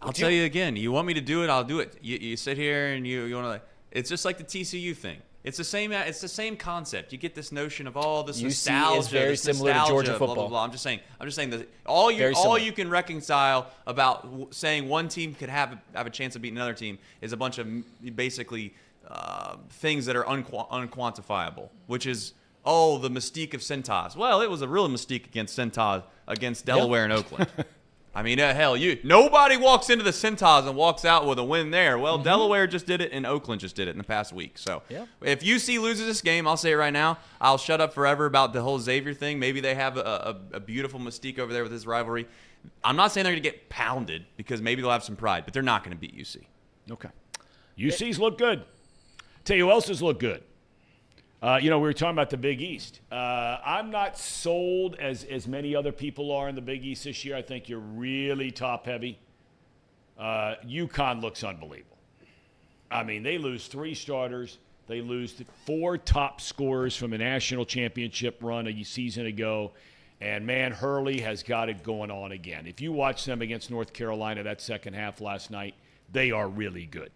I'll 0.00 0.12
tell 0.12 0.30
you 0.30 0.44
again. 0.44 0.74
You 0.76 0.90
want 0.90 1.06
me 1.06 1.12
to 1.14 1.20
do 1.20 1.44
it? 1.44 1.50
I'll 1.50 1.62
do 1.64 1.80
it. 1.80 1.98
You, 2.00 2.16
you 2.18 2.36
sit 2.38 2.56
here 2.56 2.94
and 2.94 3.06
you 3.06 3.24
you 3.24 3.34
want 3.34 3.44
to. 3.44 3.48
Like, 3.50 3.62
it's 3.94 4.10
just 4.10 4.24
like 4.24 4.36
the 4.38 4.44
TCU 4.44 4.94
thing. 4.94 5.18
It's 5.44 5.58
the 5.58 5.64
same. 5.64 5.92
It's 5.92 6.20
the 6.22 6.28
same 6.28 6.56
concept. 6.56 7.12
You 7.12 7.18
get 7.18 7.34
this 7.34 7.52
notion 7.52 7.86
of 7.86 7.96
all 7.98 8.22
this 8.24 8.38
UC 8.40 8.46
is 8.46 8.66
nostalgia. 8.66 9.10
very 9.10 9.30
this 9.30 9.42
similar 9.42 9.72
to 9.72 9.78
nostalgia, 9.78 9.92
Georgia 9.92 10.08
blah, 10.10 10.18
blah, 10.18 10.26
football. 10.28 10.48
blah. 10.48 10.64
I'm 10.64 10.70
just 10.72 10.82
saying. 10.82 11.00
I'm 11.20 11.26
just 11.26 11.36
saying 11.36 11.50
that 11.50 11.68
all 11.84 12.10
you 12.10 12.16
Very 12.18 12.34
all 12.34 12.42
similar. 12.42 12.58
you 12.60 12.72
can 12.72 12.88
reconcile 12.88 13.70
about 13.86 14.22
w- 14.22 14.46
saying 14.50 14.88
one 14.88 15.08
team 15.08 15.34
could 15.34 15.50
have 15.50 15.78
have 15.94 16.06
a 16.06 16.10
chance 16.10 16.34
of 16.34 16.40
beating 16.42 16.56
another 16.56 16.72
team 16.72 16.98
is 17.20 17.32
a 17.32 17.36
bunch 17.36 17.58
of 17.58 17.66
basically 18.16 18.72
uh, 19.06 19.56
things 19.68 20.06
that 20.06 20.16
are 20.16 20.24
unqu- 20.24 20.68
unquantifiable, 20.70 21.68
which 21.86 22.06
is. 22.06 22.32
Oh, 22.66 22.96
the 22.96 23.10
mystique 23.10 23.52
of 23.52 23.60
Cintas. 23.60 24.16
Well, 24.16 24.40
it 24.40 24.48
was 24.48 24.62
a 24.62 24.66
real 24.68 24.88
mystique 24.88 25.26
against 25.26 25.58
Cintas 25.58 26.02
against 26.26 26.64
Delaware 26.64 27.04
and 27.04 27.12
Oakland. 27.12 27.46
I 28.16 28.22
mean, 28.22 28.38
uh, 28.38 28.54
hell, 28.54 28.76
you 28.76 28.98
nobody 29.02 29.56
walks 29.56 29.90
into 29.90 30.04
the 30.04 30.10
Cintas 30.12 30.68
and 30.68 30.76
walks 30.76 31.04
out 31.04 31.26
with 31.26 31.38
a 31.38 31.44
win 31.44 31.70
there. 31.72 31.98
Well, 31.98 32.18
Delaware 32.18 32.66
just 32.68 32.86
did 32.86 33.00
it, 33.00 33.10
and 33.12 33.26
Oakland 33.26 33.60
just 33.60 33.74
did 33.74 33.88
it 33.88 33.90
in 33.90 33.98
the 33.98 34.04
past 34.04 34.32
week. 34.32 34.56
So, 34.56 34.82
Yeah. 34.88 35.06
if 35.20 35.40
UC 35.42 35.80
loses 35.80 36.06
this 36.06 36.20
game, 36.22 36.46
I'll 36.46 36.56
say 36.56 36.70
it 36.72 36.76
right 36.76 36.92
now. 36.92 37.18
I'll 37.40 37.58
shut 37.58 37.80
up 37.80 37.92
forever 37.92 38.26
about 38.26 38.52
the 38.52 38.62
whole 38.62 38.78
Xavier 38.78 39.14
thing. 39.14 39.40
Maybe 39.40 39.60
they 39.60 39.74
have 39.74 39.96
a, 39.96 40.36
a, 40.52 40.56
a 40.56 40.60
beautiful 40.60 41.00
mystique 41.00 41.40
over 41.40 41.52
there 41.52 41.64
with 41.64 41.72
this 41.72 41.86
rivalry. 41.86 42.28
I'm 42.84 42.96
not 42.96 43.10
saying 43.10 43.24
they're 43.24 43.32
going 43.32 43.42
to 43.42 43.50
get 43.50 43.68
pounded 43.68 44.24
because 44.36 44.62
maybe 44.62 44.80
they'll 44.80 44.92
have 44.92 45.02
some 45.04 45.16
pride, 45.16 45.44
but 45.44 45.52
they're 45.52 45.62
not 45.62 45.82
going 45.82 45.96
to 45.96 46.00
beat 46.00 46.16
UC. 46.16 46.46
Okay. 46.92 47.08
UC's 47.76 48.18
look 48.20 48.38
good. 48.38 48.62
Tell 49.44 49.56
you 49.56 49.64
who 49.66 49.70
else 49.72 49.88
has 49.88 50.00
looked 50.00 50.20
good. 50.20 50.42
Uh, 51.44 51.58
you 51.58 51.68
know, 51.68 51.78
we 51.78 51.86
were 51.86 51.92
talking 51.92 52.14
about 52.14 52.30
the 52.30 52.38
Big 52.38 52.62
East. 52.62 53.00
Uh, 53.12 53.58
I'm 53.62 53.90
not 53.90 54.16
sold 54.16 54.94
as 54.94 55.24
as 55.24 55.46
many 55.46 55.76
other 55.76 55.92
people 55.92 56.32
are 56.32 56.48
in 56.48 56.54
the 56.54 56.62
Big 56.62 56.82
East 56.86 57.04
this 57.04 57.22
year. 57.22 57.36
I 57.36 57.42
think 57.42 57.68
you're 57.68 57.80
really 57.80 58.50
top 58.50 58.86
heavy. 58.86 59.18
Uh, 60.18 60.54
UConn 60.66 61.20
looks 61.20 61.44
unbelievable. 61.44 61.98
I 62.90 63.02
mean, 63.02 63.22
they 63.22 63.36
lose 63.36 63.66
three 63.66 63.94
starters. 63.94 64.56
They 64.86 65.02
lose 65.02 65.34
four 65.66 65.98
top 65.98 66.40
scorers 66.40 66.96
from 66.96 67.12
a 67.12 67.18
national 67.18 67.66
championship 67.66 68.38
run 68.40 68.66
a 68.66 68.82
season 68.82 69.26
ago. 69.26 69.72
And 70.22 70.46
man, 70.46 70.72
Hurley 70.72 71.20
has 71.20 71.42
got 71.42 71.68
it 71.68 71.82
going 71.82 72.10
on 72.10 72.32
again. 72.32 72.66
If 72.66 72.80
you 72.80 72.90
watch 72.90 73.26
them 73.26 73.42
against 73.42 73.70
North 73.70 73.92
Carolina 73.92 74.44
that 74.44 74.62
second 74.62 74.94
half 74.94 75.20
last 75.20 75.50
night, 75.50 75.74
they 76.10 76.30
are 76.30 76.48
really 76.48 76.86
good. 76.86 77.10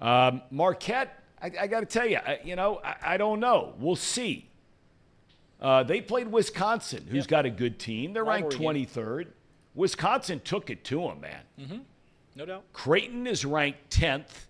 Um, 0.00 0.42
Marquette, 0.52 1.20
I, 1.40 1.50
I 1.60 1.66
got 1.66 1.80
to 1.80 1.86
tell 1.86 2.06
you, 2.06 2.16
I, 2.18 2.40
you 2.44 2.56
know, 2.56 2.80
I, 2.84 3.14
I 3.14 3.16
don't 3.16 3.40
know. 3.40 3.74
We'll 3.78 3.96
see. 3.96 4.48
Uh, 5.60 5.82
they 5.82 6.00
played 6.00 6.28
Wisconsin, 6.28 7.06
who's 7.08 7.26
got 7.26 7.46
a 7.46 7.50
good 7.50 7.78
team. 7.78 8.12
They're 8.12 8.24
ranked 8.24 8.52
Rivalry 8.54 8.86
23rd. 8.86 9.26
Wisconsin 9.74 10.40
took 10.44 10.70
it 10.70 10.84
to 10.84 11.00
them, 11.02 11.20
man. 11.20 11.84
No 12.36 12.46
doubt. 12.46 12.64
Creighton 12.72 13.26
is 13.26 13.44
ranked 13.44 13.90
10th. 13.90 14.46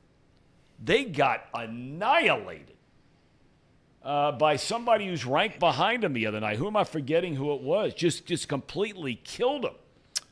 They 0.82 1.05
got 1.05 1.44
annihilated 1.55 2.74
uh, 4.02 4.32
by 4.32 4.56
somebody 4.56 5.06
who's 5.06 5.24
ranked 5.24 5.59
behind 5.59 6.02
them 6.02 6.12
the 6.12 6.27
other 6.27 6.40
night. 6.40 6.56
Who 6.56 6.66
am 6.66 6.77
I 6.77 6.85
forgetting 6.85 7.35
who 7.35 7.52
it 7.55 7.60
was? 7.62 7.94
Just 7.94 8.27
just 8.27 8.48
completely 8.48 9.16
killed 9.24 9.65
them. 9.65 9.74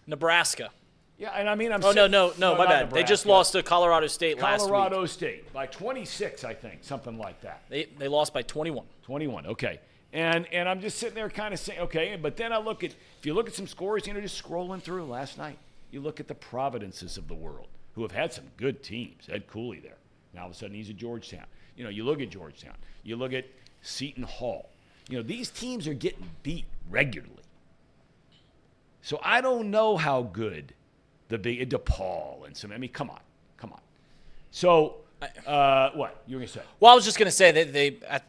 Nebraska. 0.07 0.71
Yeah, 1.19 1.31
and 1.31 1.49
I 1.49 1.55
mean, 1.55 1.73
I'm 1.73 1.83
Oh 1.83 1.93
no 1.93 2.07
no 2.07 2.33
no, 2.39 2.57
my 2.57 2.67
bad. 2.67 2.91
They 2.91 3.03
just 3.03 3.25
lost 3.25 3.53
to 3.53 3.63
Colorado 3.63 4.07
State 4.07 4.39
last 4.39 4.63
week. 4.63 4.71
Colorado 4.71 5.07
State 5.07 5.53
by 5.53 5.67
26, 5.67 6.45
I 6.45 6.53
think, 6.53 6.81
something 6.83 7.17
like 7.19 7.41
that. 7.41 7.63
They 7.71 7.89
they 7.99 8.09
lost 8.09 8.35
by 8.35 8.43
21. 8.43 8.85
21. 9.03 9.47
Okay. 9.47 9.81
And 10.13 10.47
and 10.53 10.69
I'm 10.69 10.81
just 10.81 10.99
sitting 10.99 11.15
there 11.15 11.31
kind 11.31 11.55
of 11.55 11.61
saying, 11.61 11.81
okay, 11.81 12.19
but 12.21 12.37
then 12.37 12.53
I 12.53 12.59
look 12.59 12.85
at 12.85 12.91
if 13.19 13.25
you 13.25 13.33
look 13.33 13.49
at 13.49 13.55
some 13.55 13.67
scores, 13.67 14.07
you 14.07 14.13
know, 14.13 14.21
just 14.21 14.43
scrolling 14.43 14.83
through 14.83 15.05
last 15.07 15.39
night, 15.39 15.59
you 15.91 16.01
look 16.01 16.21
at 16.21 16.29
the 16.29 16.35
Providences 16.35 17.17
of 17.17 17.29
the 17.29 17.35
world 17.35 17.69
who 17.95 18.03
have 18.03 18.13
had 18.13 18.33
some 18.33 18.45
good 18.59 18.83
teams. 18.83 19.29
Ed 19.31 19.47
Cooley 19.47 19.81
there. 19.81 19.97
Now 20.35 20.43
all 20.43 20.47
of 20.49 20.53
a 20.53 20.55
sudden 20.55 20.77
he's 20.77 20.91
at 20.91 20.97
Georgetown. 20.97 21.47
You 21.77 21.85
know, 21.85 21.91
you 21.91 22.05
look 22.05 22.21
at 22.21 22.29
Georgetown, 22.29 22.75
you 23.05 23.17
look 23.17 23.33
at 23.33 23.47
Seton 23.81 24.25
Hall. 24.25 24.69
You 25.09 25.17
know, 25.17 25.23
these 25.23 25.49
teams 25.49 25.89
are 25.89 25.95
getting 25.95 26.29
beat 26.43 26.67
regularly. 26.91 27.33
So 29.01 29.21
I 29.23 29.41
don't 29.41 29.71
know 29.71 29.97
how 29.97 30.23
good 30.23 30.75
the 31.29 31.39
big 31.39 31.69
DePaul 31.69 32.47
and 32.47 32.57
some. 32.57 32.73
I 32.73 32.79
mean, 32.79 32.91
come 32.91 33.11
on, 33.11 33.21
come 33.57 33.73
on. 33.73 33.81
So 34.51 34.97
uh, 35.47 35.91
what 35.91 36.23
you 36.27 36.37
were 36.37 36.41
gonna 36.41 36.49
say? 36.49 36.63
Well, 36.81 36.93
I 36.93 36.95
was 36.95 37.05
just 37.05 37.19
gonna 37.19 37.31
say 37.31 37.53
that 37.53 37.73
they 37.73 37.99
I 38.11 38.21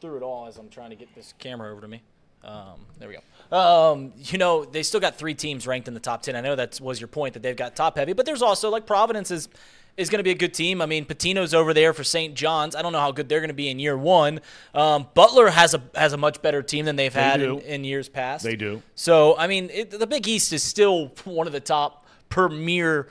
threw 0.00 0.16
it 0.16 0.22
all 0.22 0.46
as 0.46 0.58
I'm 0.58 0.68
trying 0.68 0.90
to 0.90 0.96
get 0.96 1.14
this 1.14 1.34
camera 1.38 1.72
over 1.72 1.80
to 1.80 1.88
me. 1.88 2.02
Um, 2.42 2.86
there 2.98 3.08
we 3.08 3.16
go. 3.16 3.56
Um, 3.56 4.12
you 4.18 4.36
know, 4.36 4.64
they 4.64 4.82
still 4.82 5.00
got 5.00 5.16
three 5.16 5.34
teams 5.34 5.66
ranked 5.66 5.88
in 5.88 5.94
the 5.94 6.00
top 6.00 6.22
ten. 6.22 6.36
I 6.36 6.40
know 6.40 6.54
that 6.54 6.80
was 6.80 7.00
your 7.00 7.08
point 7.08 7.34
that 7.34 7.42
they've 7.42 7.56
got 7.56 7.74
top 7.74 7.96
heavy, 7.96 8.12
but 8.12 8.26
there's 8.26 8.42
also 8.42 8.70
like 8.70 8.86
Providence 8.86 9.30
is 9.30 9.48
is 9.96 10.10
going 10.10 10.18
to 10.18 10.24
be 10.24 10.30
a 10.30 10.34
good 10.34 10.52
team. 10.52 10.82
I 10.82 10.86
mean, 10.86 11.06
Pitino's 11.06 11.54
over 11.54 11.72
there 11.72 11.92
for 11.92 12.02
St. 12.02 12.34
John's. 12.34 12.74
I 12.74 12.82
don't 12.82 12.92
know 12.92 13.00
how 13.00 13.12
good 13.12 13.28
they're 13.28 13.40
going 13.40 13.48
to 13.48 13.54
be 13.54 13.68
in 13.68 13.78
year 13.78 13.96
one. 13.96 14.40
Um, 14.74 15.06
Butler 15.14 15.50
has 15.50 15.72
a 15.72 15.82
has 15.94 16.12
a 16.12 16.16
much 16.16 16.42
better 16.42 16.62
team 16.62 16.84
than 16.84 16.96
they've 16.96 17.14
had 17.14 17.40
in, 17.40 17.60
in 17.60 17.84
years 17.84 18.08
past. 18.08 18.44
They 18.44 18.56
do. 18.56 18.82
So 18.94 19.36
I 19.38 19.46
mean, 19.46 19.70
it, 19.72 19.90
the 19.90 20.06
Big 20.06 20.26
East 20.28 20.52
is 20.52 20.62
still 20.62 21.12
one 21.24 21.46
of 21.46 21.52
the 21.52 21.60
top 21.60 22.03
premier 22.34 23.06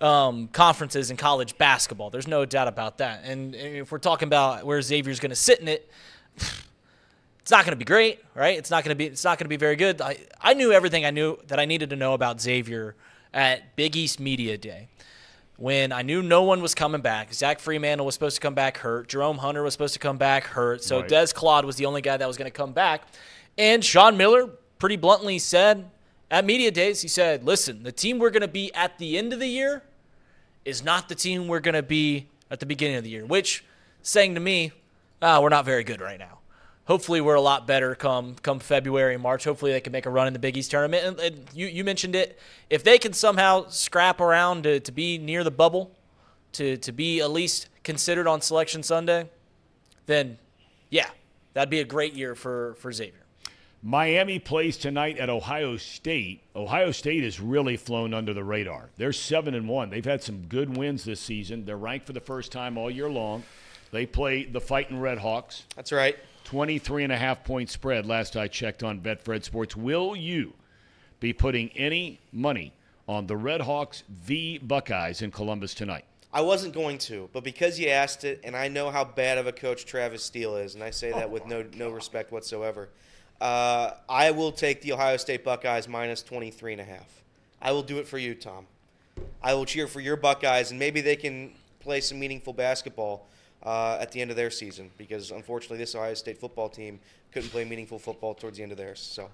um, 0.00 0.48
conferences 0.48 1.10
in 1.10 1.18
college 1.18 1.58
basketball. 1.58 2.08
There's 2.08 2.26
no 2.26 2.46
doubt 2.46 2.66
about 2.66 2.96
that. 2.98 3.20
And, 3.24 3.54
and 3.54 3.76
if 3.76 3.92
we're 3.92 3.98
talking 3.98 4.26
about 4.26 4.64
where 4.64 4.80
Xavier's 4.80 5.20
going 5.20 5.30
to 5.30 5.36
sit 5.36 5.60
in 5.60 5.68
it, 5.68 5.90
it's 6.38 7.50
not 7.50 7.66
going 7.66 7.72
to 7.72 7.76
be 7.76 7.84
great, 7.84 8.24
right? 8.34 8.56
It's 8.56 8.70
not 8.70 8.82
going 8.82 8.94
to 8.94 8.94
be. 8.94 9.04
It's 9.04 9.22
not 9.22 9.36
going 9.38 9.44
to 9.44 9.50
be 9.50 9.58
very 9.58 9.76
good. 9.76 10.00
I, 10.00 10.16
I 10.40 10.54
knew 10.54 10.72
everything 10.72 11.04
I 11.04 11.10
knew 11.10 11.36
that 11.48 11.60
I 11.60 11.66
needed 11.66 11.90
to 11.90 11.96
know 11.96 12.14
about 12.14 12.40
Xavier 12.40 12.96
at 13.34 13.76
Big 13.76 13.96
East 13.96 14.18
Media 14.18 14.56
Day. 14.56 14.88
When 15.58 15.92
I 15.92 16.00
knew 16.00 16.22
no 16.22 16.42
one 16.42 16.62
was 16.62 16.74
coming 16.74 17.02
back, 17.02 17.34
Zach 17.34 17.58
Freemantle 17.58 18.06
was 18.06 18.14
supposed 18.14 18.36
to 18.36 18.40
come 18.40 18.54
back 18.54 18.78
hurt. 18.78 19.08
Jerome 19.08 19.38
Hunter 19.38 19.62
was 19.62 19.74
supposed 19.74 19.92
to 19.92 20.00
come 20.00 20.16
back 20.16 20.44
hurt. 20.44 20.82
So 20.82 21.00
Right. 21.00 21.08
Des 21.08 21.28
Claude 21.34 21.66
was 21.66 21.76
the 21.76 21.84
only 21.84 22.00
guy 22.00 22.16
that 22.16 22.26
was 22.26 22.38
going 22.38 22.50
to 22.50 22.56
come 22.56 22.72
back. 22.72 23.02
And 23.58 23.84
Sean 23.84 24.16
Miller 24.16 24.48
pretty 24.78 24.96
bluntly 24.96 25.38
said 25.38 25.90
at 26.34 26.44
Media 26.44 26.72
Days, 26.72 27.00
he 27.00 27.06
said, 27.06 27.44
listen, 27.44 27.84
the 27.84 27.92
team 27.92 28.18
we're 28.18 28.30
going 28.30 28.40
to 28.40 28.48
be 28.48 28.74
at 28.74 28.98
the 28.98 29.16
end 29.16 29.32
of 29.32 29.38
the 29.38 29.46
year 29.46 29.84
is 30.64 30.82
not 30.82 31.08
the 31.08 31.14
team 31.14 31.46
we're 31.46 31.60
going 31.60 31.76
to 31.76 31.82
be 31.82 32.26
at 32.50 32.58
the 32.58 32.66
beginning 32.66 32.96
of 32.96 33.04
the 33.04 33.10
year, 33.10 33.24
which 33.24 33.64
saying 34.02 34.34
to 34.34 34.40
me, 34.40 34.72
ah, 35.22 35.40
we're 35.40 35.48
not 35.48 35.64
very 35.64 35.84
good 35.84 36.00
right 36.00 36.18
now. 36.18 36.40
Hopefully, 36.86 37.20
we're 37.20 37.36
a 37.36 37.40
lot 37.40 37.68
better 37.68 37.94
come 37.94 38.34
come 38.42 38.58
February 38.58 39.14
and 39.14 39.22
March. 39.22 39.44
Hopefully, 39.44 39.70
they 39.70 39.80
can 39.80 39.92
make 39.92 40.06
a 40.06 40.10
run 40.10 40.26
in 40.26 40.32
the 40.32 40.40
Big 40.40 40.56
East 40.56 40.72
tournament. 40.72 41.06
And, 41.06 41.20
and 41.20 41.46
you, 41.54 41.68
you 41.68 41.84
mentioned 41.84 42.16
it. 42.16 42.36
If 42.68 42.82
they 42.82 42.98
can 42.98 43.12
somehow 43.12 43.68
scrap 43.68 44.20
around 44.20 44.64
to, 44.64 44.80
to 44.80 44.90
be 44.90 45.18
near 45.18 45.44
the 45.44 45.52
bubble, 45.52 45.92
to, 46.54 46.76
to 46.78 46.90
be 46.90 47.20
at 47.20 47.30
least 47.30 47.68
considered 47.84 48.26
on 48.26 48.40
Selection 48.40 48.82
Sunday, 48.82 49.30
then 50.06 50.36
yeah, 50.90 51.10
that'd 51.52 51.70
be 51.70 51.80
a 51.80 51.84
great 51.84 52.14
year 52.14 52.34
for, 52.34 52.74
for 52.80 52.90
Xavier. 52.92 53.23
Miami 53.86 54.38
plays 54.38 54.78
tonight 54.78 55.18
at 55.18 55.28
Ohio 55.28 55.76
State. 55.76 56.40
Ohio 56.56 56.90
State 56.90 57.22
has 57.22 57.38
really 57.38 57.76
flown 57.76 58.14
under 58.14 58.32
the 58.32 58.42
radar. 58.42 58.88
They're 58.96 59.12
7 59.12 59.54
and 59.54 59.68
1. 59.68 59.90
They've 59.90 60.02
had 60.02 60.22
some 60.22 60.46
good 60.48 60.74
wins 60.74 61.04
this 61.04 61.20
season. 61.20 61.66
They're 61.66 61.76
ranked 61.76 62.06
for 62.06 62.14
the 62.14 62.20
first 62.20 62.50
time 62.50 62.78
all 62.78 62.90
year 62.90 63.10
long. 63.10 63.42
They 63.90 64.06
play 64.06 64.44
the 64.44 64.60
Fighting 64.60 64.98
Red 64.98 65.18
Hawks. 65.18 65.64
That's 65.76 65.92
right. 65.92 66.16
23 66.44 67.04
and 67.04 67.12
a 67.12 67.18
half 67.18 67.44
point 67.44 67.68
spread 67.68 68.06
last 68.06 68.38
I 68.38 68.48
checked 68.48 68.82
on 68.82 69.00
Betfred 69.02 69.44
Sports. 69.44 69.76
Will 69.76 70.16
you 70.16 70.54
be 71.20 71.34
putting 71.34 71.68
any 71.76 72.20
money 72.32 72.72
on 73.06 73.26
the 73.26 73.36
Red 73.36 73.60
Hawks 73.60 74.02
v 74.08 74.56
Buckeyes 74.56 75.20
in 75.20 75.30
Columbus 75.30 75.74
tonight? 75.74 76.06
I 76.32 76.40
wasn't 76.40 76.72
going 76.72 76.96
to, 76.98 77.28
but 77.34 77.44
because 77.44 77.78
you 77.78 77.90
asked 77.90 78.24
it, 78.24 78.40
and 78.44 78.56
I 78.56 78.68
know 78.68 78.90
how 78.90 79.04
bad 79.04 79.36
of 79.36 79.46
a 79.46 79.52
coach 79.52 79.84
Travis 79.84 80.24
Steele 80.24 80.56
is, 80.56 80.74
and 80.74 80.82
I 80.82 80.90
say 80.90 81.12
that 81.12 81.30
with 81.30 81.46
no 81.46 81.64
no 81.76 81.90
respect 81.90 82.32
whatsoever, 82.32 82.88
uh, 83.44 83.96
I 84.08 84.30
will 84.30 84.52
take 84.52 84.80
the 84.80 84.92
Ohio 84.92 85.18
State 85.18 85.44
Buckeyes 85.44 85.86
minus 85.86 86.22
23 86.22 86.72
and 86.72 86.80
a 86.80 86.84
half. 86.84 87.22
I 87.60 87.72
will 87.72 87.82
do 87.82 87.98
it 87.98 88.08
for 88.08 88.16
you, 88.16 88.34
Thom. 88.34 88.66
I 89.42 89.52
will 89.52 89.66
cheer 89.66 89.86
for 89.86 90.00
your 90.00 90.16
Buckeyes, 90.16 90.70
and 90.70 90.80
maybe 90.80 91.02
they 91.02 91.14
can 91.14 91.52
play 91.78 92.00
some 92.00 92.18
meaningful 92.18 92.54
basketball 92.54 93.26
uh, 93.62 93.98
at 94.00 94.12
the 94.12 94.22
end 94.22 94.30
of 94.30 94.38
their 94.38 94.50
season, 94.50 94.90
because 94.96 95.30
unfortunately, 95.30 95.76
this 95.76 95.94
Ohio 95.94 96.14
State 96.14 96.38
football 96.38 96.70
team 96.70 96.98
couldn't 97.32 97.50
play 97.50 97.66
meaningful 97.66 97.98
football 97.98 98.32
towards 98.32 98.56
the 98.56 98.62
end 98.62 98.72
of 98.72 98.78
theirs. 98.78 99.00
So. 99.00 99.28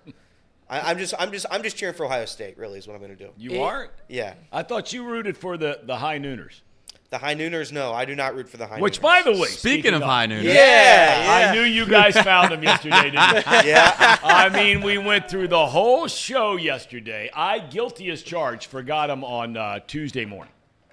I, 0.68 0.90
I'm 0.90 0.98
just, 0.98 1.14
I'm 1.16 1.30
just, 1.30 1.46
I'm 1.48 1.62
just 1.62 1.76
cheering 1.76 1.94
for 1.94 2.04
Ohio 2.04 2.24
State. 2.24 2.58
Really, 2.58 2.80
is 2.80 2.88
what 2.88 2.94
I'm 2.94 3.00
going 3.00 3.16
to 3.16 3.24
do. 3.24 3.30
You 3.36 3.62
are? 3.62 3.90
Yeah. 4.08 4.34
I 4.52 4.64
thought 4.64 4.92
you 4.92 5.04
rooted 5.04 5.36
for 5.36 5.56
the, 5.56 5.80
the 5.84 5.96
high 5.96 6.18
nooners. 6.18 6.62
The 7.10 7.18
High 7.18 7.34
Nooners, 7.34 7.72
no, 7.72 7.92
I 7.92 8.04
do 8.04 8.14
not 8.14 8.36
root 8.36 8.48
for 8.48 8.56
the 8.56 8.68
High 8.68 8.76
Nooners. 8.76 8.82
Which, 8.82 8.98
Nooners. 9.00 9.02
by 9.02 9.22
the 9.22 9.32
way, 9.32 9.48
Speaking 9.48 9.94
of 9.94 10.02
high 10.02 10.26
noon, 10.26 10.44
yeah, 10.44 10.52
yeah, 10.52 11.50
I 11.50 11.52
knew 11.52 11.62
you 11.62 11.84
guys 11.84 12.14
found 12.22 12.52
them 12.52 12.62
yesterday, 12.62 13.10
didn't 13.10 13.14
you? 13.14 13.42
yeah. 13.68 14.18
I 14.22 14.48
mean, 14.48 14.80
we 14.80 14.96
went 14.96 15.28
through 15.28 15.48
the 15.48 15.66
whole 15.66 16.06
show 16.06 16.54
yesterday. 16.54 17.28
I, 17.34 17.58
guilty 17.58 18.10
as 18.10 18.22
charged, 18.22 18.66
forgot 18.66 19.08
them 19.08 19.24
on 19.24 19.56
uh, 19.56 19.80
Tuesday 19.88 20.24
morning. 20.24 20.52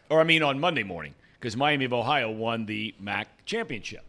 Or, 0.09 0.19
I 0.19 0.23
mean, 0.23 0.41
on 0.41 0.59
Monday 0.59 0.81
morning, 0.81 1.13
because 1.33 1.55
Miami 1.55 1.85
of 1.85 1.93
Ohio 1.93 2.31
won 2.31 2.65
the 2.65 2.95
MAC 2.99 3.27
championship. 3.45 4.03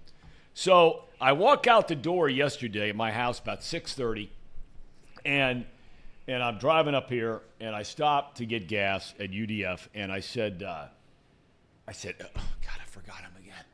So 0.55 1.05
I 1.21 1.33
walk 1.33 1.67
out 1.67 1.89
the 1.89 1.95
door 1.95 2.31
yesterday 2.31 2.89
at 2.89 2.97
my 2.97 3.13
house 3.13 3.39
about 3.39 3.61
6.30, 3.61 4.29
and, 5.27 5.67
and 6.27 6.43
I'm 6.43 6.57
driving 6.57 6.95
up 6.95 7.11
here, 7.11 7.43
and 7.61 7.77
I 7.77 7.83
stopped 7.83 8.39
to 8.39 8.47
get 8.47 8.67
gas 8.67 9.13
at 9.21 9.31
UDF, 9.31 9.89
and 9.95 10.11
I 10.11 10.21
said, 10.21 10.63
uh, 10.63 10.87
I 11.89 11.93
said, 11.93 12.17
oh, 12.21 12.27
God, 12.35 12.79
I 12.83 12.85
forgot 12.91 13.21
him 13.21 13.31
again. 13.39 13.65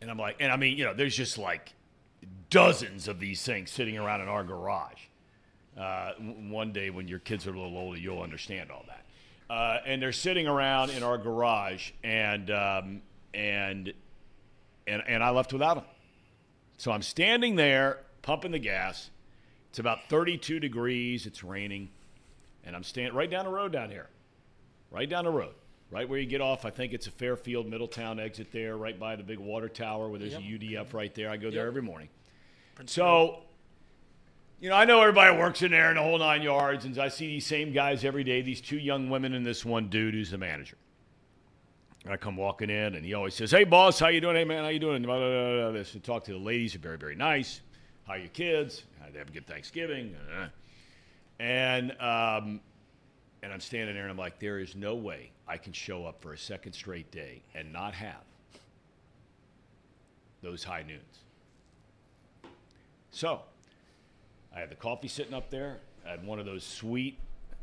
And 0.00 0.10
I'm 0.10 0.18
like, 0.18 0.38
and 0.40 0.50
I 0.50 0.56
mean, 0.56 0.76
you 0.76 0.84
know, 0.84 0.92
there's 0.92 1.16
just 1.16 1.38
like 1.38 1.72
dozens 2.50 3.06
of 3.06 3.20
these 3.20 3.44
things 3.44 3.70
sitting 3.70 3.96
around 3.96 4.22
in 4.22 4.28
our 4.28 4.42
garage. 4.42 5.02
Uh, 5.78 6.14
one 6.14 6.72
day 6.72 6.90
when 6.90 7.06
your 7.06 7.20
kids 7.20 7.46
are 7.46 7.54
a 7.54 7.60
little 7.60 7.78
older, 7.78 7.96
you'll 7.96 8.22
understand 8.22 8.72
all 8.72 8.84
that. 8.88 9.04
Uh, 9.48 9.78
and 9.86 10.02
they're 10.02 10.10
sitting 10.10 10.48
around 10.48 10.90
in 10.90 11.04
our 11.04 11.16
garage, 11.16 11.92
and 12.02 12.50
um, 12.50 13.02
and 13.32 13.92
and 14.88 15.02
and 15.06 15.22
I 15.22 15.30
left 15.30 15.52
without 15.52 15.74
them. 15.74 15.84
So 16.76 16.90
I'm 16.90 17.02
standing 17.02 17.54
there 17.54 18.00
pumping 18.22 18.50
the 18.50 18.58
gas. 18.58 19.10
It's 19.70 19.78
about 19.78 20.08
32 20.08 20.58
degrees. 20.58 21.26
It's 21.26 21.44
raining, 21.44 21.90
and 22.64 22.74
I'm 22.74 22.82
standing 22.82 23.14
right 23.14 23.30
down 23.30 23.44
the 23.44 23.52
road 23.52 23.70
down 23.70 23.90
here, 23.90 24.08
right 24.90 25.08
down 25.08 25.26
the 25.26 25.30
road, 25.30 25.54
right 25.90 26.08
where 26.08 26.18
you 26.18 26.26
get 26.26 26.40
off. 26.40 26.64
I 26.64 26.70
think 26.70 26.92
it's 26.92 27.06
a 27.06 27.10
Fairfield 27.10 27.68
Middletown 27.68 28.18
exit 28.18 28.48
there, 28.52 28.76
right 28.76 28.98
by 28.98 29.16
the 29.16 29.22
big 29.22 29.38
water 29.38 29.68
tower 29.68 30.08
where 30.08 30.18
there's 30.18 30.34
a 30.34 30.38
UDF 30.42 30.92
right 30.92 31.14
there. 31.14 31.30
I 31.30 31.36
go 31.36 31.50
there 31.50 31.66
every 31.66 31.82
morning. 31.82 32.08
So, 32.86 33.40
you 34.60 34.68
know, 34.68 34.76
I 34.76 34.84
know 34.84 35.00
everybody 35.00 35.36
works 35.36 35.62
in 35.62 35.70
there 35.70 35.90
in 35.90 35.96
the 35.96 36.02
whole 36.02 36.18
nine 36.18 36.42
yards, 36.42 36.84
and 36.84 36.98
I 36.98 37.08
see 37.08 37.26
these 37.26 37.46
same 37.46 37.72
guys 37.72 38.04
every 38.04 38.24
day. 38.24 38.42
These 38.42 38.60
two 38.60 38.78
young 38.78 39.08
women 39.10 39.34
and 39.34 39.44
this 39.46 39.64
one 39.64 39.88
dude 39.88 40.14
who's 40.14 40.30
the 40.30 40.38
manager. 40.38 40.76
And 42.04 42.12
I 42.12 42.16
come 42.16 42.36
walking 42.36 42.70
in, 42.70 42.94
and 42.94 43.04
he 43.04 43.14
always 43.14 43.34
says, 43.34 43.50
"Hey, 43.50 43.64
boss, 43.64 43.98
how 43.98 44.08
you 44.08 44.20
doing? 44.20 44.36
Hey, 44.36 44.44
man, 44.44 44.62
how 44.64 44.70
you 44.70 44.78
doing?" 44.78 45.02
Blah, 45.02 45.18
blah, 45.18 45.28
blah, 45.28 45.56
blah, 45.56 45.70
This 45.72 45.94
and 45.94 46.04
talk 46.04 46.24
to 46.24 46.32
the 46.32 46.38
ladies. 46.38 46.72
They're 46.72 46.80
very, 46.80 46.98
very 46.98 47.16
nice. 47.16 47.60
How 48.06 48.12
are 48.14 48.18
your 48.18 48.28
kids? 48.28 48.84
How 49.00 49.06
they 49.12 49.18
have 49.18 49.28
a 49.28 49.32
good 49.32 49.46
Thanksgiving? 49.46 50.14
Uh, 50.40 50.48
And 51.40 51.90
um, 52.00 52.60
and 53.42 53.52
I'm 53.52 53.60
standing 53.60 53.94
there, 53.94 54.04
and 54.04 54.10
I'm 54.10 54.18
like, 54.18 54.38
there 54.38 54.58
is 54.60 54.76
no 54.76 54.94
way 54.94 55.30
I 55.48 55.56
can 55.58 55.72
show 55.72 56.06
up 56.06 56.20
for 56.20 56.32
a 56.32 56.38
second 56.38 56.72
straight 56.72 57.10
day 57.10 57.42
and 57.54 57.72
not 57.72 57.94
have 57.94 58.22
those 60.42 60.64
high 60.64 60.82
noons. 60.82 61.00
So, 63.10 63.40
I 64.54 64.60
had 64.60 64.70
the 64.70 64.76
coffee 64.76 65.08
sitting 65.08 65.34
up 65.34 65.50
there. 65.50 65.78
I 66.06 66.10
had 66.10 66.26
one 66.26 66.38
of 66.38 66.46
those 66.46 66.64
sweet 66.64 67.18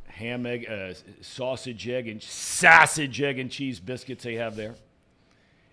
ham 0.07 0.45
egg, 0.45 0.67
uh, 0.69 0.93
sausage 1.21 1.87
egg 1.87 2.07
and 2.07 2.21
sausage 2.21 3.21
egg 3.21 3.39
and 3.39 3.49
cheese 3.51 3.79
biscuits 3.79 4.23
they 4.23 4.35
have 4.35 4.55
there. 4.55 4.75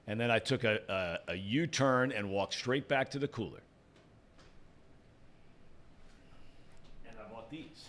And 0.06 0.18
then 0.18 0.30
I 0.30 0.38
took 0.38 0.64
a, 0.64 0.80
a, 1.28 1.32
a 1.32 1.34
U-turn 1.36 2.12
and 2.12 2.30
walked 2.30 2.54
straight 2.54 2.88
back 2.88 3.10
to 3.12 3.18
the 3.18 3.28
cooler. 3.28 3.60
And 7.08 7.16
I 7.18 7.32
bought 7.32 7.50
these. 7.50 7.88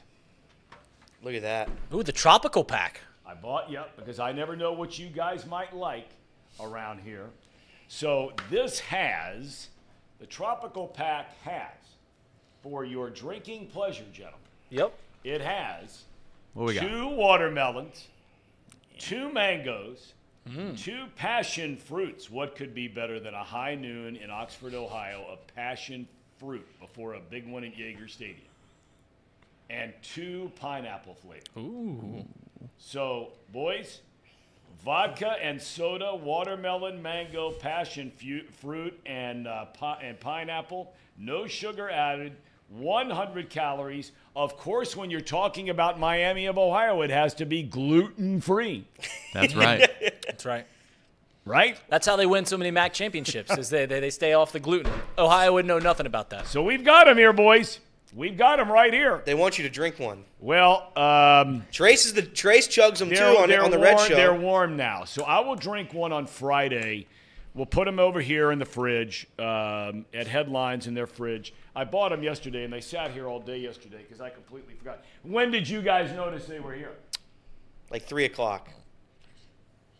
Look 1.23 1.34
at 1.34 1.41
that. 1.41 1.69
Ooh, 1.93 2.03
the 2.03 2.11
tropical 2.11 2.64
pack. 2.64 3.02
I 3.31 3.35
bought, 3.35 3.71
yep, 3.71 3.95
because 3.95 4.19
I 4.19 4.33
never 4.33 4.55
know 4.55 4.73
what 4.73 4.99
you 4.99 5.07
guys 5.07 5.45
might 5.45 5.73
like 5.73 6.09
around 6.59 6.99
here. 6.99 7.29
So 7.87 8.33
this 8.49 8.79
has, 8.79 9.69
the 10.19 10.25
tropical 10.25 10.87
pack 10.87 11.37
has, 11.43 11.71
for 12.61 12.83
your 12.83 13.09
drinking 13.09 13.67
pleasure, 13.67 14.03
gentlemen, 14.11 14.39
Yep. 14.69 14.93
it 15.23 15.41
has 15.41 16.03
what 16.53 16.67
we 16.67 16.73
got? 16.75 16.87
two 16.87 17.07
watermelons, 17.07 18.09
two 18.99 19.31
mangoes, 19.31 20.13
mm-hmm. 20.49 20.75
two 20.75 21.05
passion 21.15 21.77
fruits. 21.77 22.29
What 22.29 22.55
could 22.55 22.73
be 22.73 22.87
better 22.89 23.19
than 23.19 23.33
a 23.33 23.43
high 23.43 23.75
noon 23.75 24.17
in 24.17 24.29
Oxford, 24.29 24.73
Ohio 24.73 25.25
of 25.31 25.39
passion 25.55 26.07
fruit 26.37 26.67
before 26.81 27.13
a 27.13 27.19
big 27.19 27.47
one 27.47 27.63
at 27.63 27.77
Yager 27.77 28.09
Stadium? 28.09 28.39
And 29.69 29.93
two 30.03 30.51
pineapple 30.59 31.15
flavors. 31.15 31.45
Ooh. 31.57 32.25
So, 32.77 33.29
boys, 33.51 34.01
vodka 34.83 35.35
and 35.41 35.61
soda, 35.61 36.15
watermelon, 36.15 37.01
mango, 37.01 37.51
passion 37.51 38.11
fu- 38.11 38.43
fruit, 38.61 38.99
and, 39.05 39.47
uh, 39.47 39.65
pi- 39.65 39.99
and 40.03 40.19
pineapple. 40.19 40.93
No 41.17 41.47
sugar 41.47 41.89
added. 41.89 42.35
100 42.69 43.49
calories. 43.49 44.13
Of 44.33 44.55
course, 44.57 44.95
when 44.95 45.11
you're 45.11 45.19
talking 45.19 45.69
about 45.69 45.99
Miami 45.99 46.45
of 46.45 46.57
Ohio, 46.57 47.01
it 47.01 47.09
has 47.09 47.33
to 47.35 47.45
be 47.45 47.63
gluten 47.63 48.39
free, 48.39 48.88
That's 49.33 49.53
right. 49.53 49.89
That's 50.25 50.45
right. 50.45 50.65
right? 51.43 51.77
That's 51.89 52.07
how 52.07 52.15
they 52.15 52.25
win 52.25 52.45
so 52.45 52.57
many 52.57 52.71
MAC 52.71 52.93
championships. 52.93 53.51
is 53.57 53.69
they, 53.69 53.85
they 53.85 53.99
they 53.99 54.09
stay 54.09 54.31
off 54.33 54.53
the 54.53 54.59
gluten. 54.61 54.89
Ohio 55.17 55.51
would 55.53 55.65
know 55.65 55.79
nothing 55.79 56.05
about 56.05 56.29
that. 56.29 56.47
So 56.47 56.63
we've 56.63 56.85
got 56.85 57.07
them 57.07 57.17
here, 57.17 57.33
boys. 57.33 57.79
We've 58.13 58.38
got 58.38 58.57
them 58.57 58.69
right 58.69 58.93
here. 58.93 59.21
They 59.25 59.35
want 59.35 59.57
you 59.57 59.63
to 59.63 59.69
drink 59.69 59.97
one. 59.97 60.25
Well, 60.39 60.91
um, 60.97 61.65
Trace 61.71 62.05
is 62.05 62.13
the 62.13 62.21
Trace 62.21 62.67
chugs 62.67 62.97
them 62.97 63.09
too 63.09 63.15
on, 63.15 63.51
on 63.53 63.71
the 63.71 63.77
warm, 63.77 63.81
red 63.81 63.99
show. 64.01 64.15
They're 64.15 64.33
warm 64.33 64.75
now. 64.75 65.05
So 65.05 65.23
I 65.23 65.39
will 65.39 65.55
drink 65.55 65.93
one 65.93 66.11
on 66.11 66.27
Friday. 66.27 67.07
We'll 67.53 67.65
put 67.65 67.85
them 67.85 67.99
over 67.99 68.21
here 68.21 68.51
in 68.51 68.59
the 68.59 68.65
fridge 68.65 69.27
um, 69.38 70.05
at 70.13 70.27
Headlines 70.27 70.88
in 70.88 70.93
their 70.93 71.07
fridge. 71.07 71.53
I 71.75 71.83
bought 71.83 72.09
them 72.09 72.23
yesterday, 72.23 72.63
and 72.63 72.71
they 72.71 72.81
sat 72.81 73.11
here 73.11 73.27
all 73.27 73.39
day 73.39 73.57
yesterday 73.57 74.03
because 74.03 74.21
I 74.21 74.29
completely 74.29 74.73
forgot. 74.75 75.03
When 75.23 75.51
did 75.51 75.67
you 75.67 75.81
guys 75.81 76.11
notice 76.13 76.45
they 76.45 76.59
were 76.59 76.73
here? 76.73 76.93
like 77.89 78.03
three 78.03 78.23
o'clock. 78.25 78.69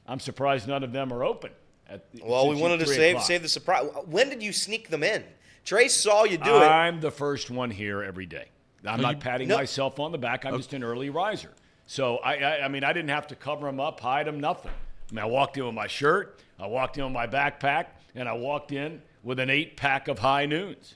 I'm 0.07 0.19
surprised 0.19 0.67
none 0.67 0.83
of 0.83 0.93
them 0.93 1.11
are 1.11 1.23
open. 1.23 1.51
At, 1.89 2.05
Well, 2.23 2.47
we 2.47 2.55
wanted 2.55 2.79
to 2.79 2.88
save 2.88 3.15
o'clock. 3.15 3.27
save 3.27 3.41
the 3.41 3.49
surprise. 3.49 3.85
When 4.05 4.29
did 4.29 4.41
you 4.41 4.53
sneak 4.53 4.89
them 4.89 5.03
in? 5.03 5.23
Trace 5.63 5.93
saw 5.95 6.23
you 6.23 6.38
do 6.38 6.55
it. 6.57 6.59
I'm 6.67 6.99
the 7.01 7.11
first 7.11 7.49
one 7.49 7.69
here 7.71 8.03
every 8.03 8.25
day. 8.25 8.47
I'm 8.85 9.01
not 9.01 9.19
patting 9.19 9.47
No. 9.47 9.57
myself 9.57 9.99
on 9.99 10.11
the 10.11 10.17
back. 10.17 10.43
I'm 10.45 10.57
just 10.57 10.73
an 10.73 10.83
early 10.83 11.09
riser. 11.09 11.51
So 11.85 12.17
I, 12.17 12.35
I, 12.38 12.65
I 12.65 12.67
mean, 12.67 12.83
I 12.83 12.93
didn't 12.93 13.09
have 13.09 13.27
to 13.27 13.35
cover 13.35 13.65
them 13.67 13.79
up, 13.79 13.99
hide 13.99 14.25
them, 14.27 14.39
nothing. 14.39 14.71
I 14.71 15.13
mean, 15.13 15.23
I 15.23 15.27
walked 15.27 15.57
in 15.57 15.65
with 15.65 15.75
my 15.75 15.88
shirt, 15.88 16.39
I 16.59 16.65
walked 16.67 16.97
in 16.97 17.03
with 17.03 17.13
my 17.13 17.27
backpack, 17.27 17.88
and 18.15 18.27
I 18.29 18.33
walked 18.33 18.71
in 18.71 19.01
with 19.23 19.39
an 19.39 19.49
eight 19.49 19.77
pack 19.77 20.07
of 20.07 20.19
high 20.19 20.45
noons. 20.45 20.95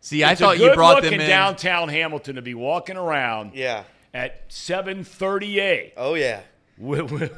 See, 0.00 0.24
I 0.24 0.34
thought 0.34 0.56
a 0.56 0.58
you 0.58 0.66
good 0.68 0.74
brought 0.74 1.02
them 1.02 1.12
in 1.14 1.20
in. 1.20 1.28
downtown 1.28 1.88
Hamilton 1.88 2.36
to 2.36 2.42
be 2.42 2.54
walking 2.54 2.96
around 2.96 3.52
Yeah. 3.54 3.84
at 4.14 4.48
7:38. 4.48 5.92
Oh 5.96 6.14
yeah. 6.14 6.40
With- 6.78 7.10
with- 7.12 7.32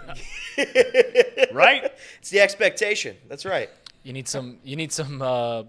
right? 1.52 1.90
It's 2.18 2.30
the 2.30 2.40
expectation. 2.40 3.16
That's 3.28 3.44
right. 3.44 3.68
You 4.02 4.12
need 4.12 4.28
some. 4.28 4.58
You 4.64 4.76
need 4.76 4.92
some 4.92 5.20
uh, 5.22 5.64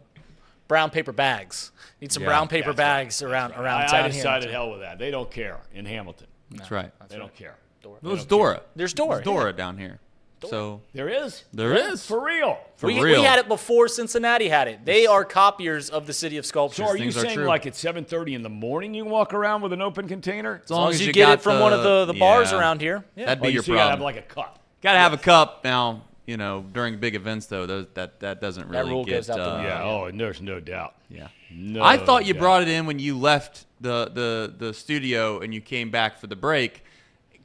brown 0.71 0.89
paper 0.89 1.11
bags. 1.11 1.73
Need 1.99 2.13
some 2.13 2.23
Yeah. 2.23 2.29
brown 2.29 2.47
paper 2.47 2.69
That's 2.71 2.79
right. 2.79 3.03
bags 3.03 3.21
around 3.21 3.51
around 3.55 3.81
I, 3.81 3.87
town. 3.87 4.05
I 4.05 4.07
decided 4.07 4.43
here. 4.45 4.53
hell 4.53 4.71
with 4.71 4.79
that. 4.79 4.97
They 4.99 5.11
don't 5.11 5.29
care 5.29 5.59
in 5.73 5.85
Hamilton. 5.85 6.27
That's 6.49 6.71
right. 6.71 6.91
They 7.09 7.17
don't 7.17 7.35
care. 7.35 7.55
There's 8.01 8.23
Dora. 8.25 8.61
There's 8.73 8.93
Dora, 8.93 9.15
There's 9.15 9.25
Dora 9.25 9.51
down 9.51 9.77
here. 9.77 9.99
So 10.47 10.81
There 10.93 11.09
is. 11.09 11.43
There 11.51 11.75
is. 11.75 12.05
For 12.05 12.23
real. 12.23 12.57
for 12.77 12.87
we, 12.87 13.01
real. 13.01 13.19
we 13.19 13.25
had 13.27 13.37
it 13.39 13.49
before 13.49 13.89
Cincinnati 13.89 14.47
had 14.47 14.69
it. 14.69 14.85
They 14.85 15.05
are 15.05 15.25
copiers 15.25 15.89
of 15.89 16.07
the 16.07 16.13
city 16.13 16.37
of 16.37 16.45
sculptures. 16.45 16.85
So 16.85 16.91
are 16.91 16.95
you 16.95 17.03
things 17.11 17.17
are 17.17 17.21
saying 17.25 17.35
true. 17.35 17.45
like 17.45 17.67
at 17.67 17.73
7:30 17.73 18.33
in 18.35 18.41
the 18.41 18.49
morning 18.49 18.93
you 18.93 19.03
walk 19.03 19.33
around 19.33 19.61
with 19.61 19.73
an 19.73 19.81
open 19.81 20.07
container? 20.07 20.55
as 20.63 20.63
as 20.63 20.71
long 20.71 20.89
as 20.91 21.05
you, 21.05 21.11
get 21.11 21.25
got 21.25 21.33
it 21.33 21.41
from 21.41 21.59
one 21.59 21.73
of 21.73 21.83
the, 21.83 22.05
the 22.05 22.13
bars 22.17 22.53
around 22.53 22.79
here. 22.79 23.03
Yeah. 23.17 23.25
That'd 23.25 23.41
Oh, 23.41 23.43
be 23.43 23.47
you 23.49 23.53
your 23.55 23.63
see, 23.63 23.71
you 23.73 23.77
gotta 23.77 23.89
have 23.91 23.99
like 24.01 24.15
a 24.15 24.21
cup. 24.21 24.59
Got 24.81 24.93
to 24.93 24.99
have 24.99 25.13
a 25.13 25.17
cup 25.17 25.63
now. 25.65 26.05
You 26.31 26.37
know, 26.37 26.63
during 26.71 26.97
big 26.97 27.15
events 27.15 27.47
though, 27.47 27.65
those, 27.65 27.87
that 27.95 28.21
that 28.21 28.39
doesn't 28.39 28.63
really 28.69 28.73
That 28.77 28.83
really 28.83 28.91
rule 28.93 29.03
get. 29.03 29.15
goes 29.15 29.29
out 29.29 29.35
the 29.35 29.43
uh, 29.43 29.53
window. 29.55 29.67
Yeah. 29.69 29.83
Oh, 29.83 30.05
and 30.05 30.17
there's 30.17 30.41
no 30.41 30.61
doubt. 30.61 30.95
yeah. 31.09 31.27
No. 31.53 31.83
I 31.83 31.97
thought 31.97 32.25
you 32.25 32.33
doubt. 32.33 32.39
brought 32.39 32.61
it 32.61 32.69
in 32.69 32.85
when 32.85 32.99
you 32.99 33.17
left 33.17 33.65
the, 33.81 34.09
the, 34.13 34.53
the 34.57 34.73
studio 34.73 35.41
and 35.41 35.53
you 35.53 35.59
came 35.59 35.91
back 35.91 36.17
for 36.19 36.27
the 36.27 36.37
break 36.37 36.85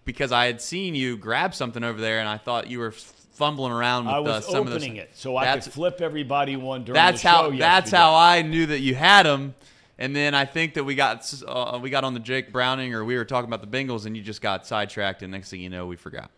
because 0.05 0.31
I 0.31 0.47
had 0.47 0.61
seen 0.61 0.95
you 0.95 1.17
grab 1.17 1.53
something 1.53 1.83
over 1.83 2.01
there 2.01 2.21
and 2.21 2.29
I 2.29 2.39
thought 2.39 2.71
you 2.71 2.79
were 2.79 2.93
fumbling 2.93 3.73
around 3.73 4.05
with 4.07 4.15
I 4.15 4.19
uh, 4.19 4.23
was 4.23 4.47
some 4.47 4.61
of 4.61 4.67
those. 4.67 4.75
I 4.75 4.75
was 4.75 4.85
opening 4.85 4.97
it 4.99 5.11
so 5.15 5.37
I 5.37 5.53
could 5.53 5.65
flip 5.65 6.01
everybody 6.01 6.55
one 6.55 6.85
during 6.85 6.95
That's 6.95 7.23
the 7.23 7.29
how 7.29 7.43
show 7.51 7.51
that's 7.51 7.91
yesterday. 7.91 7.97
how 7.97 8.15
I 8.15 8.43
knew 8.43 8.67
that 8.67 8.79
you 8.81 8.95
had 8.95 9.27
them. 9.27 9.55
And 9.99 10.15
then 10.15 10.33
I 10.35 10.45
think 10.45 10.75
that 10.75 10.85
we 10.85 10.95
got 10.95 11.29
uh, 11.49 11.81
we 11.83 11.91
got 11.91 12.05
on 12.05 12.15
the 12.15 12.21
Jake 12.21 12.53
Browning 12.53 12.95
or 12.95 13.05
we 13.05 13.17
were 13.17 13.25
talking 13.25 13.53
about 13.53 13.69
the 13.69 13.77
Bengals 13.77 14.07
and 14.07 14.17
you 14.17 14.23
just 14.23 14.41
got 14.43 14.65
sidetracked 14.65 15.23
and 15.23 15.33
next 15.33 15.51
thing 15.51 15.61
you 15.61 15.71
know 15.71 15.87
we 15.87 15.97
forgot. 15.97 16.31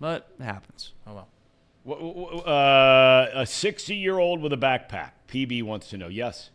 But 0.00 0.28
it 0.38 0.42
happens. 0.44 0.92
Oh 1.06 1.14
well. 1.14 1.28
W- 1.86 2.14
w- 2.14 2.40
Uh, 2.42 3.30
a 3.34 3.46
60 3.46 3.94
year 3.94 4.18
old 4.18 4.40
with 4.42 4.52
a 4.52 4.56
backpack. 4.56 5.12
PB 5.28 5.62
wants 5.62 5.88
to 5.90 5.96
know. 5.96 6.08
Yes. 6.08 6.50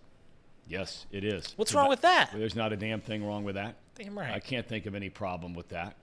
Yes, 0.67 1.05
it 1.11 1.23
is. 1.23 1.53
What's 1.57 1.71
The 1.71 1.77
wrong 1.77 1.87
ba- 1.87 1.89
with 1.91 2.01
that? 2.01 2.29
There's 2.33 2.55
not 2.55 2.71
a 2.71 2.77
damn 2.77 3.01
thing 3.01 3.25
wrong 3.25 3.43
with 3.43 3.55
that. 3.55 3.75
Damn 3.95 4.17
right. 4.17 4.31
I 4.31 4.39
can't 4.39 4.65
think 4.67 4.85
of 4.85 4.95
any 4.95 5.09
problem 5.09 5.53
with 5.53 5.69
that. 5.69 5.95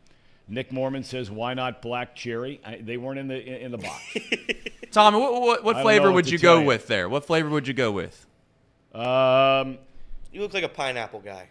Nick 0.46 0.72
Mormon 0.72 1.04
says, 1.04 1.30
"Why 1.30 1.54
not 1.54 1.80
black 1.82 2.14
cherry?" 2.14 2.60
I, 2.64 2.76
they 2.76 2.96
weren't 2.96 3.18
in 3.18 3.28
the 3.28 3.38
in, 3.40 3.54
in 3.66 3.70
the 3.70 3.78
box. 3.78 4.02
Thom, 4.92 5.14
what, 5.14 5.40
what, 5.40 5.64
what 5.64 5.82
flavor 5.82 6.06
know 6.06 6.10
what 6.10 6.16
would 6.16 6.30
you 6.30 6.38
go 6.38 6.60
you. 6.60 6.66
with 6.66 6.86
there? 6.86 7.08
What 7.08 7.24
flavor 7.26 7.48
would 7.50 7.68
you 7.68 7.74
go 7.74 7.90
with? 7.92 8.26
um, 8.94 9.78
You 10.32 10.40
look 10.42 10.52
like 10.54 10.64
a 10.64 10.68
pineapple 10.68 11.20
guy. 11.20 11.48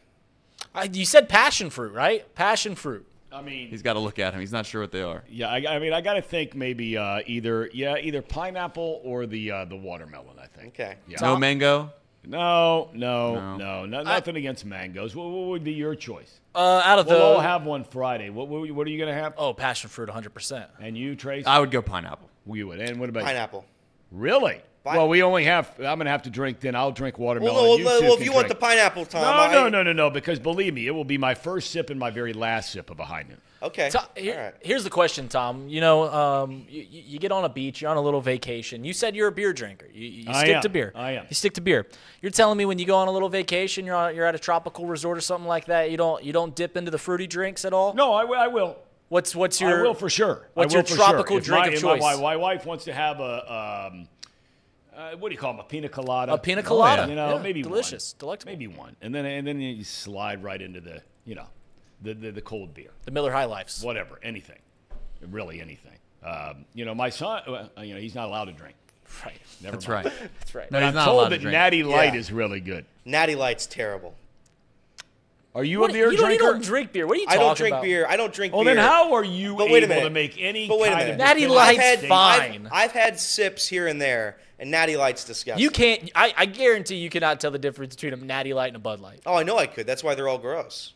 I, 0.75 0.83
you 0.85 1.05
said 1.05 1.29
passion 1.29 1.69
fruit, 1.69 1.93
right? 1.93 2.33
Passion 2.35 2.75
fruit. 2.75 3.06
I 3.31 3.41
mean, 3.41 3.67
He's 3.69 3.81
got 3.81 3.93
to 3.93 3.99
look 3.99 4.19
at 4.19 4.33
him. 4.33 4.39
He's 4.39 4.51
not 4.53 4.65
sure 4.65 4.81
what 4.81 4.91
they 4.91 5.01
are. 5.01 5.23
yeah, 5.29 5.49
I, 5.49 5.75
I 5.75 5.79
mean, 5.79 5.91
I 5.93 6.01
got 6.01 6.13
to 6.13 6.21
think 6.21 6.55
maybe 6.55 6.97
uh, 6.97 7.19
either 7.25 7.69
yeah, 7.73 7.97
either 7.97 8.21
pineapple 8.21 9.01
or 9.03 9.25
the 9.25 9.51
uh, 9.51 9.65
the 9.65 9.75
watermelon. 9.75 10.37
I 10.41 10.47
think. 10.47 10.69
Okay. 10.69 10.95
Yeah. 11.07 11.17
No 11.21 11.35
mango. 11.37 11.91
No, 12.25 12.89
no, 12.93 13.35
No. 13.35 13.55
no, 13.57 13.85
no, 13.85 14.01
nothing 14.03 14.35
against 14.35 14.65
mangoes. 14.65 15.15
What, 15.15 15.29
what 15.29 15.47
would 15.47 15.63
be 15.63 15.71
your 15.71 15.95
choice? 15.95 16.41
Uh, 16.53 16.81
out 16.83 16.99
of 16.99 17.05
the 17.07 17.13
We'll 17.13 17.39
have 17.39 17.63
one 17.63 17.85
Friday. 17.85 18.29
What, 18.29 18.49
what, 18.49 18.69
what 18.71 18.85
are 18.85 18.89
you 18.89 18.97
going 18.97 19.13
to 19.15 19.21
have? 19.21 19.33
oh 19.37 19.53
passion 19.53 19.89
fruit, 19.89 20.09
100. 20.09 20.31
percent 20.33 20.69
And 20.81 20.97
you, 20.97 21.15
Trace? 21.15 21.45
I 21.47 21.59
would 21.59 21.71
go 21.71 21.81
pineapple. 21.81 22.29
you 22.51 22.67
would. 22.67 22.79
And 22.81 22.99
what 22.99 23.07
about 23.07 23.21
you? 23.21 23.25
Pineapple. 23.27 23.65
Really? 24.11 24.61
Pi- 24.87 24.97
well, 24.97 25.07
we 25.09 25.23
only 25.23 25.43
have. 25.45 25.71
I'm 25.79 25.97
gonna 25.97 26.09
have 26.09 26.23
to 26.23 26.29
drink. 26.29 26.59
Then 26.59 26.75
I'll 26.75 26.91
drink 26.91 27.17
watermelon. 27.19 27.53
Well, 27.55 27.63
no, 27.65 27.75
you 27.77 27.85
well, 27.85 27.99
two 27.99 28.05
well, 28.05 28.13
if 28.13 28.19
can 28.19 28.25
you 28.25 28.33
want 28.33 28.47
the 28.47 28.55
pineapple, 28.55 29.05
Thom. 29.05 29.21
No, 29.21 29.27
I, 29.27 29.51
no, 29.51 29.69
no, 29.69 29.83
no, 29.83 29.93
no. 29.93 30.09
Because 30.09 30.39
believe 30.39 30.73
me, 30.73 30.87
it 30.87 30.91
will 30.91 31.03
be 31.05 31.17
my 31.17 31.33
first 31.35 31.71
sip 31.71 31.89
and 31.89 31.99
my 31.99 32.09
very 32.09 32.33
last 32.33 32.71
sip 32.71 32.89
of 32.89 32.99
a 32.99 33.05
high 33.05 33.23
noon. 33.23 33.37
Okay. 33.61 33.89
To- 33.89 34.07
here- 34.15 34.35
All 34.35 34.43
right. 34.43 34.53
Here's 34.61 34.83
the 34.83 34.89
question, 34.89 35.27
Thom. 35.29 35.67
You 35.67 35.81
know, 35.81 36.03
um, 36.13 36.65
you, 36.69 36.85
you 36.89 37.03
you 37.07 37.19
get 37.19 37.31
on 37.31 37.43
a 37.43 37.49
beach, 37.49 37.81
you're 37.81 37.89
on 37.89 37.97
a 37.97 38.01
little 38.01 38.21
vacation. 38.21 38.83
You 38.83 38.93
said 38.93 39.15
you're 39.15 39.27
a 39.29 39.31
beer 39.31 39.51
drinker. 39.53 39.87
You, 39.91 40.07
you 40.07 40.25
I 40.27 40.43
stick 40.43 40.55
am. 40.57 40.61
to 40.61 40.69
beer. 40.69 40.91
I 40.95 41.11
am. 41.13 41.25
You 41.29 41.33
stick 41.35 41.53
to 41.53 41.61
beer. 41.61 41.87
You're 42.21 42.31
telling 42.31 42.57
me 42.57 42.65
when 42.65 42.77
you 42.79 42.85
go 42.85 42.95
on 42.97 43.07
a 43.07 43.11
little 43.11 43.29
vacation, 43.29 43.85
you're 43.85 43.95
on, 43.95 44.15
you're 44.15 44.25
at 44.25 44.35
a 44.35 44.39
tropical 44.39 44.85
resort 44.85 45.17
or 45.17 45.21
something 45.21 45.47
like 45.47 45.65
that. 45.65 45.89
You 45.89 45.97
don't 45.97 46.23
you 46.23 46.33
don't 46.33 46.55
dip 46.55 46.77
into 46.77 46.91
the 46.91 46.99
fruity 46.99 47.25
drinks 47.27 47.65
at 47.65 47.73
all. 47.73 47.93
No, 47.95 48.13
I, 48.13 48.23
will- 48.25 48.39
I 48.39 48.47
will. 48.47 48.77
What's 49.09 49.35
what's 49.35 49.59
your 49.61 49.79
I 49.79 49.81
will 49.83 49.93
for 49.93 50.09
sure. 50.09 50.49
what's 50.53 50.73
I 50.75 50.77
will 50.77 50.83
your 50.83 50.87
for 50.89 50.95
tropical 50.95 51.37
sure. 51.37 51.41
Drink 51.41 51.65
my, 51.67 51.73
of 51.73 51.79
choice? 51.79 52.01
My, 52.01 52.15
my 52.17 52.35
wife 52.35 52.65
wants 52.65 52.83
to 52.85 52.93
have 52.93 53.19
a. 53.21 53.89
Um, 53.91 54.07
uh, 54.97 55.15
what 55.17 55.29
do 55.29 55.35
you 55.35 55.39
call 55.39 55.53
them? 55.53 55.59
A 55.59 55.63
pina 55.63 55.87
colada. 55.89 56.33
A 56.33 56.37
pina 56.37 56.63
colada. 56.63 57.07
You 57.07 57.15
know, 57.15 57.35
Yeah, 57.35 57.41
maybe 57.41 57.61
delicious, 57.61 58.13
one. 58.15 58.19
delectable. 58.19 58.51
Maybe 58.51 58.67
one, 58.67 58.95
and 59.01 59.13
then 59.13 59.25
and 59.25 59.45
then 59.47 59.61
you 59.61 59.83
slide 59.83 60.43
right 60.43 60.61
into 60.61 60.81
the 60.81 61.01
you 61.25 61.35
know, 61.35 61.47
the 62.01 62.13
the, 62.13 62.31
the 62.31 62.41
cold 62.41 62.73
beer. 62.73 62.89
the 63.05 63.11
Miller 63.11 63.31
High 63.31 63.45
Lifes? 63.45 63.81
whatever, 63.83 64.19
anything, 64.23 64.59
really 65.29 65.61
anything. 65.61 65.91
Um, 66.23 66.65
you 66.73 66.83
know, 66.83 66.95
my 66.95 67.09
son, 67.09 67.43
uh, 67.47 67.81
you 67.81 67.93
know, 67.93 67.99
he's 67.99 68.15
not 68.15 68.27
allowed 68.27 68.45
to 68.45 68.51
drink. 68.53 68.75
Right. 69.23 69.39
Never 69.61 69.77
That's 69.77 69.87
mind. 69.87 70.05
right. 70.07 70.13
That's 70.39 70.55
right. 70.55 70.69
No, 70.71 70.79
But 70.79 70.83
he's 70.83 70.87
I'm 70.89 70.93
not 70.95 71.07
allowed 71.07 71.13
told 71.13 71.23
to 71.25 71.35
that 71.37 71.41
drink. 71.41 71.53
Natty 71.53 71.83
Light 71.83 72.13
Yeah. 72.13 72.19
is 72.19 72.31
really 72.31 72.59
good. 72.59 72.85
Natty 73.05 73.35
Light's 73.35 73.65
terrible. 73.67 74.15
Are 75.55 75.63
you 75.63 75.79
What- 75.79 75.89
a 75.89 75.93
beer 75.93 76.11
you, 76.11 76.17
don't, 76.17 76.31
you 76.31 76.37
drinker? 76.37 76.53
don't 76.53 76.63
drink 76.63 76.91
beer. 76.91 77.07
What 77.07 77.17
are 77.17 77.21
you 77.21 77.25
talking 77.25 77.39
about? 77.39 77.45
I 77.45 77.47
don't 77.47 77.57
drink 77.57 77.73
about? 77.73 77.83
beer. 77.83 78.05
I 78.09 78.17
don't 78.17 78.33
drink 78.33 78.53
well, 78.53 78.63
beer. 78.63 78.75
then 78.75 78.83
how 78.83 79.13
are 79.13 79.23
you 79.23 79.55
But 79.55 79.69
wait 79.71 79.83
a 79.83 79.91
able 79.91 80.03
to 80.03 80.09
make 80.09 80.35
any 80.39 80.67
But 80.67 80.79
wait 80.79 80.87
a 80.89 80.91
kind 80.91 80.99
minute. 80.99 81.11
of 81.13 81.17
Natty 81.19 81.41
definitive 81.41 81.55
Light's 81.55 81.79
I've 81.79 81.83
had, 81.85 81.97
statement? 81.99 82.21
I've, 82.21 82.41
fine. 82.51 82.69
I've 82.71 82.91
had 82.91 83.19
sips 83.19 83.67
here 83.67 83.87
and 83.87 84.01
there, 84.01 84.37
and 84.59 84.71
Natty 84.71 84.97
Light's 84.97 85.23
disgusting. 85.23 85.61
You 85.63 85.69
can't. 85.69 86.09
I, 86.15 86.33
I 86.35 86.45
guarantee 86.45 86.95
you 86.95 87.09
cannot 87.09 87.39
tell 87.39 87.51
the 87.51 87.59
difference 87.59 87.95
between 87.95 88.13
a 88.13 88.17
Natty 88.17 88.53
Light 88.53 88.67
and 88.67 88.75
a 88.75 88.79
Bud 88.79 88.99
Light. 88.99 89.21
Oh, 89.25 89.35
I 89.35 89.43
know 89.43 89.57
I 89.57 89.67
could. 89.67 89.85
That's 89.87 90.03
why 90.03 90.15
they're 90.15 90.27
all 90.27 90.37
gross. 90.37 90.93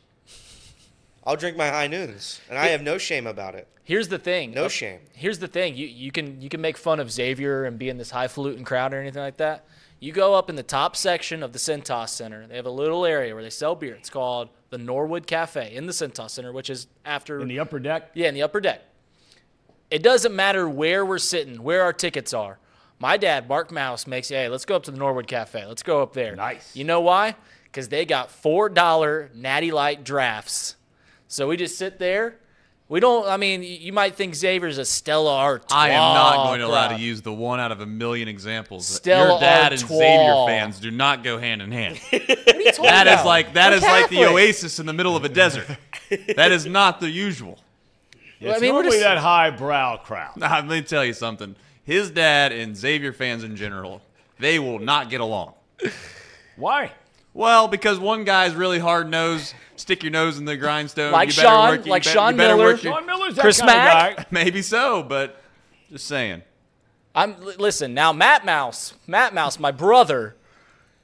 I'll 1.24 1.36
drink 1.36 1.56
my 1.56 1.68
high 1.70 1.88
noons, 1.88 2.42
and 2.50 2.58
I 2.58 2.68
have 2.68 2.82
no 2.82 2.98
shame 2.98 3.28
about 3.28 3.54
it. 3.54 3.68
Here's 3.84 4.08
the 4.08 4.18
thing. 4.18 4.52
No 4.52 4.66
Uh, 4.66 4.70
shame. 4.70 5.00
Here's 5.14 5.38
the 5.40 5.48
thing. 5.48 5.76
You 5.76 5.86
you 5.88 6.12
can 6.12 6.42
you 6.42 6.50
can 6.50 6.62
make 6.62 6.78
fun 6.78 7.00
of 7.00 7.12
Xavier 7.12 7.66
and 7.66 7.78
be 7.78 7.90
in 7.90 7.98
this 7.98 8.10
highfalutin 8.12 8.64
crowd 8.64 8.94
or 8.94 9.00
anything 9.00 9.22
like 9.22 9.38
that. 9.38 9.66
You 10.00 10.12
go 10.14 10.34
up 10.34 10.50
in 10.50 10.56
the 10.56 10.64
top 10.64 10.96
section 10.96 11.44
of 11.44 11.54
the 11.54 11.60
Cintas 11.60 12.10
Center. 12.10 12.48
They 12.48 12.56
have 12.56 12.66
a 12.66 12.72
little 12.72 13.06
area 13.06 13.36
where 13.36 13.44
they 13.44 13.52
sell 13.52 13.76
beer. 13.76 13.94
It's 13.94 14.10
called 14.10 14.50
the 14.72 14.80
Norwood 14.80 15.28
Cafe 15.28 15.76
in 15.76 15.86
the 15.86 15.92
Cintas 15.94 16.32
Center, 16.32 16.52
which 16.52 16.72
is 16.72 16.88
after 17.06 17.40
in 17.40 17.48
the 17.48 17.60
upper 17.60 17.78
deck. 17.78 18.10
yeah, 18.16 18.28
in 18.28 18.34
the 18.34 18.42
upper 18.42 18.60
deck. 18.60 18.82
It 19.92 20.02
doesn't 20.02 20.36
matter 20.36 20.68
where 20.68 21.06
we're 21.06 21.20
sitting, 21.20 21.62
where 21.62 21.84
our 21.84 21.94
tickets 21.94 22.34
are. 22.34 22.58
My 23.02 23.18
dad, 23.18 23.50
Mark 23.50 23.72
Mouse, 23.72 24.06
makes, 24.06 24.30
hey, 24.30 24.48
let's 24.48 24.64
go 24.64 24.76
up 24.76 24.84
to 24.84 24.92
the 24.92 24.98
Norwood 24.98 25.26
Cafe. 25.26 25.66
Let's 25.66 25.82
go 25.82 26.04
up 26.04 26.14
there. 26.14 26.36
Nice. 26.36 26.76
You 26.76 26.84
know 26.84 27.02
why? 27.02 27.36
Because 27.64 27.90
they 27.90 28.06
got 28.06 28.30
$4 28.30 29.34
Natty 29.34 29.72
Light 29.72 30.04
drafts. 30.04 30.76
So 31.28 31.48
we 31.48 31.58
just 31.58 31.80
sit 31.80 31.98
there. 31.98 32.36
We 32.90 33.00
don't, 33.00 33.28
I 33.28 33.38
mean, 33.38 33.64
you 33.64 33.92
might 33.92 34.14
think 34.14 34.36
Xavier's 34.36 34.78
a 34.78 34.86
Stella 34.86 35.36
Artois. 35.36 35.76
I 35.76 35.90
am 35.90 36.14
not 36.14 36.46
going 36.46 36.60
to 36.60 36.68
allow 36.68 36.90
to 36.90 37.00
use 37.00 37.24
the 37.24 37.34
one 37.34 37.60
out 37.60 37.72
of 37.72 37.80
a 37.82 37.88
million 37.88 38.28
examples. 38.28 38.88
that 38.90 38.96
Stella 38.98 39.30
Your 39.32 39.40
dad 39.40 39.74
and 39.74 39.82
Artois. 39.82 39.98
Xavier 39.98 40.46
fans 40.46 40.80
do 40.80 40.92
not 40.92 41.24
go 41.24 41.40
hand 41.40 41.64
in 41.64 41.72
hand. 41.72 42.00
What 42.12 42.22
are 42.22 42.62
you 42.62 42.72
talking 42.72 42.84
That 42.86 43.08
is 43.08 43.14
about? 43.14 43.26
like 43.26 43.54
that 43.54 43.70
We're 43.72 43.78
is 43.78 43.84
like 43.84 44.10
the 44.10 44.26
oasis 44.26 44.80
in 44.80 44.86
the 44.86 44.94
middle 44.94 45.16
of 45.16 45.24
a 45.26 45.30
desert. 45.30 45.66
that 46.36 46.52
is 46.52 46.68
not 46.68 47.00
the 47.00 47.10
usual. 47.10 47.58
It's 48.40 48.58
I 48.58 48.60
mean, 48.60 48.76
we're 48.76 48.82
normally 48.84 48.98
just- 48.98 49.04
that 49.04 49.18
highbrow 49.18 49.98
crowd. 50.04 50.38
Nah, 50.38 50.58
let 50.58 50.66
me 50.68 50.82
tell 50.84 51.04
you 51.04 51.14
something. 51.14 51.56
His 51.84 52.12
dad 52.12 52.52
and 52.52 52.76
Xavier 52.78 53.12
fans 53.14 53.44
in 53.44 53.56
general, 53.56 54.02
they 54.40 54.60
will 54.60 54.80
not 54.80 55.10
get 55.10 55.22
along. 55.22 55.54
Why? 56.56 56.92
Well, 57.34 57.68
because 57.68 57.98
one 57.98 58.24
guy's 58.24 58.54
really 58.54 58.80
hard 58.80 59.10
nosed, 59.10 59.54
stick 59.78 60.04
your 60.04 60.12
nose 60.12 60.38
in 60.38 60.46
the 60.46 60.58
grindstone. 60.58 61.12
Like 61.12 61.28
you 61.30 61.34
Sean- 61.34 61.70
work, 61.70 61.86
like 61.88 62.04
bet- 62.04 62.14
Sean 62.14 62.34
you 62.34 62.38
better 62.38 62.56
Miller. 62.56 62.74
work 62.74 62.84
your- 62.84 62.94
Sean 62.94 63.06
Miller's 63.06 63.36
that 63.36 63.42
Chris 63.42 63.60
kind 63.60 63.68
Mack? 63.72 64.12
of 64.12 64.18
guy. 64.18 64.26
Maybe 64.32 64.62
so, 64.62 65.02
but 65.02 65.42
just 65.90 66.08
saying. 66.08 66.44
I'm 67.16 67.42
li- 67.44 67.56
listen 67.58 67.94
now. 67.94 68.14
Matt 68.14 68.46
Mouse, 68.46 68.94
Matt 69.08 69.34
Mouse, 69.34 69.60
my 69.60 69.72
brother. 69.72 70.36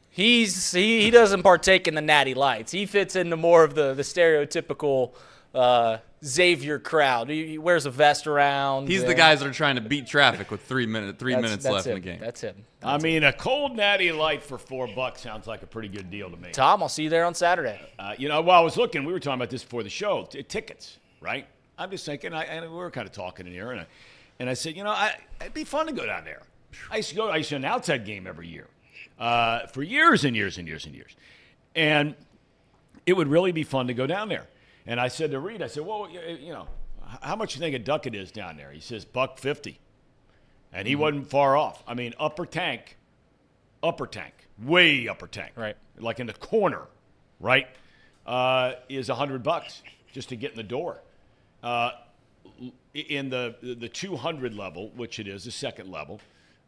He's 0.10 0.72
he, 0.72 1.02
he 1.02 1.12
doesn't 1.12 1.44
partake 1.44 1.88
in 1.88 1.96
the 1.96 2.02
natty 2.02 2.34
lights. 2.34 2.72
He 2.72 2.86
fits 2.86 3.16
into 3.16 3.36
more 3.38 3.64
of 3.64 3.76
the 3.76 3.94
the 3.94 4.04
stereotypical 4.04 5.12
uh, 5.54 5.98
Xavier 6.26 6.80
crowd. 6.80 7.30
He, 7.30 7.48
he 7.48 7.58
wears 7.58 7.86
a 7.86 7.92
vest 7.92 8.26
around. 8.26 8.88
He's 8.88 9.02
yeah. 9.02 9.08
the 9.08 9.16
guys 9.16 9.40
that 9.40 9.48
are 9.48 9.54
trying 9.54 9.76
to 9.76 9.82
beat 9.82 10.08
traffic 10.08 10.50
with 10.50 10.62
three 10.62 10.86
minute 10.86 11.20
three 11.20 11.34
That's- 11.34 11.50
minutes 11.50 11.64
that's 11.64 11.74
left 11.74 11.88
in 11.88 11.94
the 11.94 12.00
game. 12.00 12.20
That's 12.20 12.42
him. 12.42 12.56
I 12.84 12.98
mean, 12.98 13.24
a 13.24 13.34
cold 13.34 13.76
natty 13.76 14.12
light 14.12 14.44
for 14.44 14.58
four 14.58 14.88
bucks 14.88 15.22
sounds 15.22 15.48
like 15.48 15.62
a 15.62 15.68
pretty 15.68 15.90
good 15.90 16.10
deal 16.10 16.30
to 16.30 16.38
me. 16.38 16.52
Thom, 16.52 16.82
I'll 16.82 16.90
see 16.90 17.04
you 17.04 17.10
there 17.10 17.26
on 17.26 17.34
Saturday. 17.34 17.80
Uh, 18.00 18.16
you 18.18 18.30
know, 18.30 18.42
while 18.42 18.62
I 18.62 18.64
was 18.64 18.78
looking, 18.78 19.04
we 19.04 19.14
were 19.14 19.20
talking 19.20 19.40
about 19.40 19.50
this 19.50 19.64
before 19.64 19.84
the 19.84 19.90
show. 19.90 20.24
T- 20.30 20.42
tickets, 20.44 20.98
right? 21.22 21.48
I'm 21.78 21.92
just 21.92 22.06
thinking, 22.06 22.34
I, 22.34 22.46
and 22.46 22.70
we 22.70 22.76
were 22.76 22.90
kind 22.90 23.08
of 23.08 23.14
talking 23.14 23.46
in 23.46 23.54
here, 23.54 23.72
and 23.72 23.82
I, 23.82 23.88
and 24.40 24.50
I 24.50 24.54
said, 24.54 24.76
you 24.76 24.84
know, 24.84 24.92
I, 24.92 25.16
it'd 25.42 25.54
be 25.54 25.64
fun 25.64 25.88
to 25.88 25.94
go 25.94 26.06
down 26.06 26.24
there. 26.24 26.42
I 26.90 26.98
used 26.98 27.10
to 27.10 27.16
go. 27.16 27.30
I 27.30 27.38
used 27.38 27.50
to 27.50 27.56
announce 27.56 27.88
that 27.88 28.06
game 28.06 28.26
every 28.28 28.48
year, 28.48 28.68
uh, 29.20 29.68
for 29.68 29.84
years 29.84 30.24
and 30.24 30.36
years 30.36 30.58
and 30.58 30.68
years 30.68 30.86
and 30.86 30.96
years, 30.96 31.16
and 31.76 32.16
it 33.06 33.14
would 33.14 33.28
really 33.28 33.52
be 33.52 33.64
fun 33.64 33.88
to 33.88 33.94
go 33.94 34.08
down 34.08 34.30
there. 34.30 34.48
And 34.88 35.02
I 35.02 35.10
said 35.10 35.32
to 35.32 35.40
Reed, 35.40 35.62
I 35.62 35.68
said, 35.68 35.86
well, 35.86 36.10
you 36.10 36.54
know, 36.54 36.68
how 37.22 37.36
much 37.36 37.56
you 37.56 37.60
think 37.60 37.76
a 37.76 37.80
duck 37.80 38.08
it 38.08 38.16
is 38.16 38.32
down 38.32 38.56
there? 38.56 38.72
He 38.72 38.80
says, 38.80 39.04
buck 39.04 39.38
fifty, 39.38 39.80
and 40.72 40.88
he 40.88 40.96
wasn't 40.96 41.28
far 41.30 41.58
off. 41.58 41.84
I 41.86 41.94
mean, 41.94 42.14
upper 42.20 42.46
tank, 42.46 42.98
upper 43.84 44.08
tank, 44.08 44.34
way 44.64 45.08
upper 45.08 45.28
tank, 45.28 45.52
Right. 45.56 45.76
Like 46.00 46.20
in 46.20 46.28
the 46.28 46.34
corner, 46.34 46.84
right? 47.40 47.68
Uh, 48.26 48.74
is 48.88 49.10
a 49.10 49.16
hundred 49.16 49.44
bucks 49.44 49.82
just 50.14 50.30
to 50.30 50.36
get 50.36 50.52
in 50.52 50.58
the 50.58 50.64
door. 50.64 51.02
Uh, 51.62 51.92
in 52.94 53.30
the 53.30 53.56
the 53.62 53.90
200 53.90 54.54
level, 54.54 54.90
which 54.96 55.20
it 55.20 55.28
is, 55.28 55.44
the 55.44 55.52
second 55.52 55.92
level, 55.92 56.20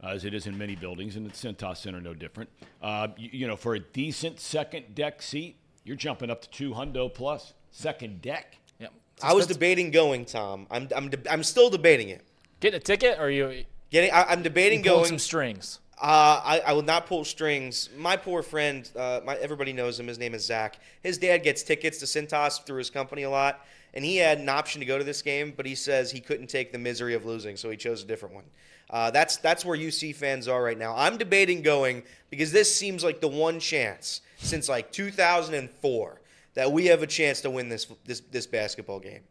uh, 0.04 0.08
as 0.08 0.26
it 0.26 0.34
is 0.34 0.46
in 0.46 0.58
many 0.58 0.76
buildings, 0.76 1.16
and 1.16 1.26
the 1.26 1.32
Cintas 1.32 1.78
Center 1.78 2.02
no 2.02 2.14
different. 2.14 2.50
Uh, 2.82 3.08
you, 3.18 3.30
you 3.32 3.48
know, 3.48 3.56
for 3.56 3.76
a 3.76 3.80
decent 3.80 4.40
second 4.40 4.94
deck 4.94 5.22
seat, 5.22 5.56
you're 5.84 5.96
jumping 5.96 6.30
up 6.30 6.42
to 6.42 6.50
two 6.50 6.72
hundo 6.74 7.12
plus 7.14 7.54
second 7.72 8.22
deck. 8.22 8.58
Yep. 8.80 8.94
I 9.22 9.34
was 9.34 9.48
debating 9.48 9.92
going, 9.92 10.26
Thom. 10.26 10.68
I'm, 10.72 10.88
I'm, 10.96 11.10
de- 11.10 11.32
I'm 11.32 11.44
still 11.44 11.70
debating 11.70 12.10
it. 12.10 12.24
Getting 12.60 12.78
a 12.78 12.82
ticket, 12.82 13.20
or 13.20 13.24
are 13.24 13.30
you 13.30 13.66
Getting, 13.90 14.12
I, 14.12 14.24
I'm 14.26 14.44
debating 14.44 14.84
pulling 14.84 14.98
going. 14.98 15.08
some 15.08 15.20
strings? 15.20 15.80
Uh, 16.02 16.42
I, 16.44 16.62
I 16.68 16.74
will 16.74 16.84
not 16.84 17.08
pull 17.08 17.26
strings. 17.26 17.90
My 17.98 18.16
poor 18.16 18.42
friend, 18.42 18.90
uh, 18.96 19.20
my, 19.26 19.36
everybody 19.36 19.74
knows 19.74 20.00
him. 20.00 20.08
His 20.08 20.18
name 20.20 20.34
is 20.34 20.46
Zach. 20.46 20.80
His 21.02 21.18
dad 21.18 21.40
gets 21.40 21.64
tickets 21.64 21.98
to 22.00 22.06
Cintas 22.06 22.64
through 22.66 22.78
his 22.78 22.90
company 22.90 23.24
a 23.24 23.30
lot, 23.30 23.66
and 23.94 24.06
he 24.06 24.18
had 24.18 24.40
an 24.40 24.48
option 24.48 24.80
to 24.80 24.86
go 24.86 24.98
to 24.98 25.04
this 25.04 25.22
game, 25.22 25.54
but 25.58 25.66
he 25.66 25.76
says 25.76 26.12
he 26.12 26.22
couldn't 26.22 26.48
take 26.48 26.72
the 26.72 26.78
misery 26.78 27.16
of 27.16 27.26
losing, 27.26 27.58
so 27.58 27.70
he 27.70 27.76
chose 27.76 28.04
a 28.04 28.06
different 28.06 28.36
one. 28.36 28.46
Uh, 28.90 29.12
that's 29.12 29.38
that's 29.38 29.64
where 29.66 29.78
UC 29.78 30.16
fans 30.16 30.48
are 30.48 30.64
right 30.64 30.78
now. 30.78 30.96
I'm 30.96 31.18
debating 31.18 31.62
going 31.62 32.02
because 32.30 32.52
this 32.52 32.74
seems 32.74 33.04
like 33.04 33.22
the 33.22 33.28
one 33.28 33.60
chance 33.60 34.22
since 34.38 34.70
like 34.70 34.92
2004 34.92 36.19
that 36.56 36.72
we 36.72 36.86
have 36.88 37.04
a 37.04 37.08
chance 37.08 37.42
to 37.42 37.50
win 37.50 37.70
this 37.70 37.88
this 38.06 38.22
this 38.32 38.46
basketball 38.48 39.00
game. 39.00 39.22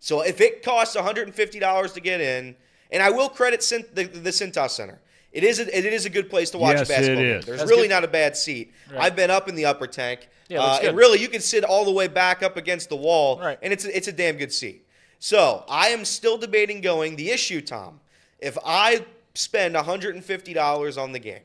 So 0.00 0.20
if 0.22 0.40
it 0.40 0.62
costs 0.62 0.94
$150 0.96 1.94
to 1.94 2.00
get 2.00 2.20
in, 2.20 2.54
and 2.92 3.02
I 3.02 3.10
will 3.10 3.28
credit 3.28 3.62
Cin- 3.64 3.84
the, 3.94 4.04
the 4.04 4.30
Cintas 4.30 4.70
Center. 4.70 5.00
It 5.32 5.44
is 5.44 5.58
a, 5.58 5.76
it 5.76 5.84
is 5.84 6.06
a 6.06 6.10
good 6.10 6.30
place 6.30 6.50
to 6.50 6.58
watch 6.58 6.78
Yes, 6.78 6.88
a 6.88 6.92
basketball 6.92 7.24
it 7.24 7.28
game. 7.28 7.40
There's 7.42 7.58
That's 7.58 7.70
really 7.70 7.82
good. 7.88 7.94
not 7.94 8.04
a 8.04 8.08
bad 8.08 8.34
seat. 8.36 8.72
I've 8.96 9.14
been 9.14 9.30
up 9.30 9.46
in 9.48 9.56
the 9.56 9.66
upper 9.66 9.86
tank. 9.86 10.28
Yeah, 10.48 10.60
uh, 10.62 10.78
good. 10.80 10.88
and 10.90 10.96
really 10.98 11.18
you 11.20 11.28
can 11.28 11.40
sit 11.42 11.64
all 11.64 11.84
the 11.84 11.90
way 11.92 12.08
back 12.08 12.42
up 12.42 12.56
against 12.56 12.88
the 12.88 12.96
wall, 12.96 13.38
Right. 13.38 13.58
and 13.60 13.70
it's 13.72 13.84
a, 13.84 13.94
it's 13.94 14.08
a 14.08 14.12
damn 14.12 14.36
good 14.36 14.52
seat. 14.52 14.86
So 15.18 15.64
I 15.68 15.88
am 15.88 16.04
still 16.06 16.38
debating 16.38 16.80
going. 16.80 17.16
The 17.16 17.30
issue, 17.30 17.60
Thom, 17.60 18.00
if 18.38 18.56
I 18.64 19.04
spend 19.34 19.74
$150 19.74 20.98
on 21.02 21.12
the 21.12 21.18
game 21.18 21.42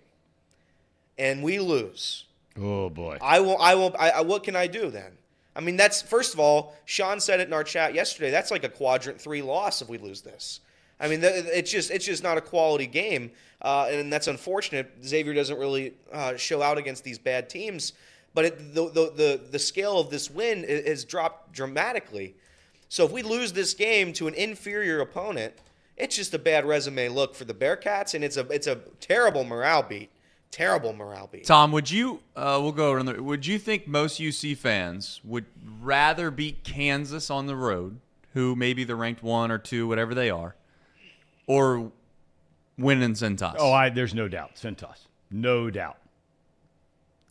and 1.17 1.43
we 1.43 1.59
lose, 1.59 2.25
Oh 2.59 2.89
boy. 2.89 3.17
I 3.21 3.39
won't. 3.39 3.61
I 3.61 3.75
won't. 3.75 3.95
I, 3.97 4.09
I, 4.09 4.21
what 4.21 4.43
can 4.43 4.55
I 4.55 4.67
do 4.67 4.89
then? 4.89 5.11
I 5.55 5.61
mean, 5.61 5.77
that's 5.77 6.01
first 6.01 6.33
of 6.33 6.39
all, 6.39 6.75
Sean 6.85 7.19
said 7.19 7.39
it 7.39 7.47
in 7.47 7.53
our 7.53 7.63
chat 7.63 7.93
yesterday. 7.93 8.31
That's 8.31 8.51
like 8.51 8.63
a 8.63 8.69
quadrant 8.69 9.19
three 9.19 9.41
loss 9.41 9.81
if 9.81 9.89
we 9.89 9.97
lose 9.97 10.21
this. 10.21 10.59
I 10.99 11.07
mean, 11.07 11.19
it's 11.23 11.71
just 11.71 11.91
it's 11.91 12.05
just 12.05 12.23
not 12.23 12.37
a 12.37 12.41
quality 12.41 12.87
game, 12.87 13.31
uh, 13.61 13.87
and 13.89 14.11
that's 14.11 14.27
unfortunate. 14.27 14.91
Xavier 15.03 15.33
doesn't 15.33 15.57
really 15.57 15.93
uh, 16.11 16.37
show 16.37 16.61
out 16.61 16.77
against 16.77 17.03
these 17.03 17.17
bad 17.17 17.49
teams, 17.49 17.93
but 18.33 18.45
it, 18.45 18.73
the, 18.73 18.89
the 18.89 19.11
the 19.11 19.41
the 19.51 19.59
scale 19.59 19.99
of 19.99 20.09
this 20.09 20.29
win 20.29 20.63
has 20.63 21.03
dropped 21.03 21.51
dramatically. 21.51 22.35
So 22.89 23.05
if 23.05 23.11
we 23.11 23.23
lose 23.23 23.53
this 23.53 23.73
game 23.73 24.13
to 24.13 24.27
an 24.27 24.35
inferior 24.35 24.99
opponent, 24.99 25.55
it's 25.97 26.15
just 26.15 26.33
a 26.35 26.39
bad 26.39 26.65
resume 26.65 27.09
look 27.09 27.33
for 27.35 27.45
the 27.45 27.53
Bearcats, 27.53 28.13
and 28.13 28.23
it's 28.23 28.37
a 28.37 28.47
it's 28.49 28.67
a 28.67 28.75
terrible 28.99 29.43
morale 29.43 29.83
beat. 29.83 30.09
Terrible 30.53 30.93
morale 30.93 31.27
beat. 31.31 31.47
Thom, 31.47 31.71
would 31.71 31.89
you? 31.89 32.21
Uh, 32.35 32.59
we'll 32.61 32.73
go 32.73 32.91
around. 32.91 33.07
The, 33.07 33.23
would 33.23 33.43
you 33.43 33.57
think 33.57 33.87
most 33.87 34.21
UC 34.21 34.55
fans 34.55 35.19
would 35.23 35.45
rather 35.81 36.29
beat 36.29 36.63
Kansas 36.63 37.31
on 37.31 37.47
the 37.47 37.55
road, 37.55 37.99
who 38.35 38.55
maybe 38.55 38.83
they're 38.83 38.95
ranked 38.95 39.23
one 39.23 39.49
or 39.49 39.57
two, 39.57 39.87
whatever 39.87 40.13
they 40.13 40.29
are, 40.29 40.55
or 41.47 41.91
win 42.77 43.01
in 43.01 43.13
Cintas? 43.13 43.55
Oh, 43.57 43.73
I, 43.73 43.89
there's 43.89 44.13
no 44.13 44.27
doubt. 44.27 44.53
Cintas. 44.53 45.07
No 45.31 45.71
doubt. 45.71 45.97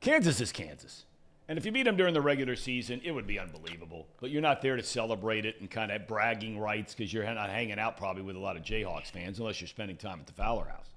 Kansas 0.00 0.40
is 0.40 0.50
Kansas. 0.50 1.04
And 1.46 1.56
if 1.56 1.64
you 1.64 1.70
beat 1.70 1.84
them 1.84 1.96
during 1.96 2.14
the 2.14 2.20
regular 2.20 2.56
season, 2.56 3.00
it 3.04 3.12
would 3.12 3.28
be 3.28 3.38
unbelievable. 3.38 4.08
But 4.20 4.30
you're 4.30 4.42
not 4.42 4.62
there 4.62 4.74
to 4.74 4.82
celebrate 4.82 5.44
it 5.46 5.60
and 5.60 5.70
kind 5.70 5.92
of 5.92 6.08
bragging 6.08 6.58
rights 6.58 6.92
because 6.92 7.12
you're 7.12 7.22
not 7.22 7.50
hanging 7.50 7.78
out 7.78 7.96
probably 7.96 8.22
with 8.22 8.34
a 8.34 8.40
lot 8.40 8.56
of 8.56 8.64
Jayhawks 8.64 9.12
fans 9.12 9.38
unless 9.38 9.60
you're 9.60 9.68
spending 9.68 9.96
time 9.96 10.18
at 10.18 10.26
the 10.26 10.32
Fowler 10.32 10.64
House. 10.64 10.88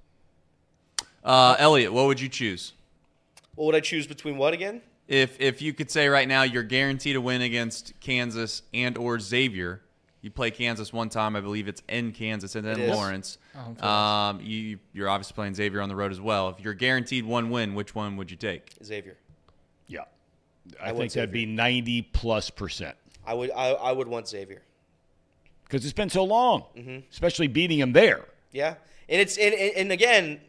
Uh, 1.26 1.56
Elliot, 1.60 1.91
what 1.91 2.06
would 2.07 2.19
you 2.22 2.30
choose? 2.30 2.72
What 3.56 3.65
would 3.65 3.76
I 3.76 3.80
choose 3.81 4.07
between 4.07 4.38
what 4.38 4.53
again? 4.53 4.81
If 5.07 5.39
if 5.41 5.61
you 5.61 5.73
could 5.73 5.91
say 5.91 6.07
right 6.07 6.27
now 6.27 6.43
you're 6.43 6.64
guaranteed 6.64 7.14
to 7.15 7.22
win 7.22 7.41
against 7.41 7.93
Kansas 7.99 8.61
and 8.73 8.97
or 8.97 9.19
Xavier, 9.19 9.81
you 10.22 10.31
play 10.31 10.49
Kansas 10.52 10.91
one 10.91 11.10
time, 11.10 11.35
I 11.35 11.41
believe 11.41 11.68
it's 11.68 11.84
in 11.88 12.11
Kansas 12.11 12.56
and 12.56 12.65
then 12.65 12.80
It 12.80 12.89
is. 12.89 12.95
Lawrence. 12.95 13.38
Um, 13.81 14.39
you 14.41 14.80
you're 14.93 15.07
obviously 15.10 15.35
playing 15.35 15.53
Xavier 15.56 15.81
on 15.81 15.89
the 15.89 15.95
road 15.95 16.11
as 16.11 16.19
well. 16.19 16.49
If 16.49 16.60
you're 16.64 16.73
guaranteed 16.73 17.23
one 17.26 17.49
win, 17.52 17.76
which 17.76 17.93
one 17.93 18.18
would 18.18 18.31
you 18.31 18.38
take? 18.38 18.72
Xavier. 18.84 19.18
Yeah. 19.88 20.02
I, 20.81 20.89
I 20.89 20.93
think 20.93 21.11
that'd 21.14 21.31
be 21.31 21.45
90 21.45 22.02
plus 22.14 22.49
percent 22.49 22.95
I 23.27 23.35
would 23.35 23.52
I, 23.52 23.69
I 23.73 23.91
would 23.91 24.07
want 24.07 24.27
Xavier. 24.27 24.64
because 25.65 25.84
it's 25.85 25.93
been 25.93 26.10
so 26.10 26.23
long, 26.23 26.64
Mm-hmm. 26.76 26.99
especially 27.11 27.47
beating 27.47 27.80
him 27.80 27.93
there. 27.93 28.26
Yeah, 28.52 28.76
and 29.07 29.22
it's 29.22 29.38
and, 29.38 29.53
and 29.53 29.76
and 29.77 29.91
again, 29.91 30.41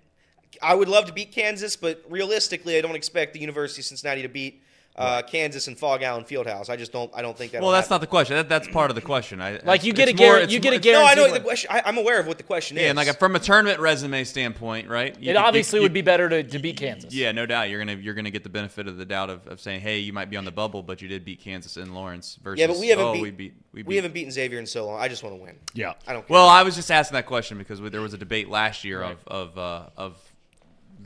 I 0.62 0.74
would 0.74 0.88
love 0.88 1.06
to 1.06 1.12
beat 1.12 1.32
Kansas, 1.32 1.76
but 1.76 2.02
realistically, 2.08 2.76
I 2.76 2.80
don't 2.80 2.96
expect 2.96 3.32
the 3.34 3.40
University 3.40 3.80
of 3.82 3.86
Cincinnati 3.86 4.22
to 4.22 4.28
beat 4.28 4.62
uh, 4.98 5.20
Kansas 5.20 5.68
and 5.68 5.78
Phog 5.78 6.02
Allen 6.02 6.24
Fieldhouse. 6.24 6.70
I 6.70 6.76
just 6.76 6.90
don't. 6.90 7.10
I 7.14 7.20
don't 7.20 7.36
think 7.36 7.52
that. 7.52 7.60
Well, 7.60 7.70
that's 7.70 7.90
not 7.90 8.00
the 8.00 8.06
question. 8.06 8.34
That, 8.36 8.48
that's 8.48 8.66
part 8.68 8.90
of 8.90 8.94
the 8.94 9.02
question. 9.02 9.42
I, 9.42 9.60
Like, 9.62 9.84
you 9.84 9.92
get 9.92 10.08
it's 10.08 10.18
a 10.18 10.22
guar- 10.24 10.26
more- 10.28 10.38
it's 10.38 10.52
you 10.54 10.58
get 10.58 10.72
a 10.72 10.88
more- 10.90 11.02
No, 11.02 11.06
I 11.06 11.10
know 11.10 11.16
guaranteed 11.16 11.28
the 11.28 11.32
win. 11.34 11.42
question. 11.42 11.70
I, 11.70 11.82
I'm 11.84 11.98
aware 11.98 12.18
of 12.18 12.26
what 12.26 12.38
the 12.38 12.44
question 12.44 12.78
Yeah, 12.78 12.84
is. 12.84 12.88
and 12.90 12.96
like 12.96 13.18
from 13.18 13.36
a 13.36 13.38
tournament 13.38 13.78
resume 13.78 14.24
standpoint, 14.24 14.88
right? 14.88 15.08
you 15.08 15.10
It 15.10 15.14
could- 15.16 15.26
you- 15.26 15.36
obviously 15.36 15.78
you- 15.80 15.82
would 15.82 15.92
be 15.92 16.00
better 16.00 16.30
to, 16.30 16.42
to 16.44 16.58
beat 16.58 16.78
Kansas. 16.78 17.12
Yeah, 17.12 17.32
no 17.32 17.44
doubt. 17.44 17.68
You're 17.68 17.78
gonna 17.80 17.96
you're 17.96 18.14
gonna 18.14 18.30
get 18.30 18.42
the 18.42 18.48
benefit 18.48 18.88
of 18.88 18.96
the 18.96 19.04
doubt 19.04 19.28
of, 19.28 19.46
of 19.48 19.60
saying, 19.60 19.82
hey, 19.82 19.98
you 19.98 20.14
might 20.14 20.30
be 20.30 20.38
on 20.38 20.46
the 20.46 20.50
bubble, 20.50 20.82
but 20.82 21.02
you 21.02 21.08
did 21.08 21.26
beat 21.26 21.40
Kansas 21.42 21.76
and 21.76 21.94
Lawrence 21.94 22.38
versus. 22.42 22.58
yeah, 22.58 22.66
but 22.66 22.78
we 22.78 22.88
haven't 22.88 23.04
oh, 23.04 23.12
beat, 23.12 23.20
we 23.22 23.30
beat 23.32 23.54
we 23.74 23.82
beat. 23.82 23.86
we 23.88 23.96
haven't 23.96 24.14
beaten 24.14 24.30
Xavier 24.32 24.58
in 24.58 24.64
so 24.64 24.86
long. 24.86 24.98
I 24.98 25.08
just 25.08 25.22
want 25.22 25.36
to 25.36 25.42
win. 25.42 25.56
Yeah. 25.74 25.92
I 26.06 26.14
don't. 26.14 26.26
Care. 26.26 26.34
Well, 26.34 26.48
I 26.48 26.62
was 26.62 26.74
just 26.74 26.90
asking 26.90 27.16
that 27.16 27.26
question 27.26 27.58
because 27.58 27.82
there 27.82 28.00
was 28.00 28.14
a 28.14 28.18
debate 28.18 28.48
last 28.48 28.82
year 28.82 29.02
of 29.02 29.18
of 29.26 29.58
uh, 29.58 29.88
of 29.98 30.16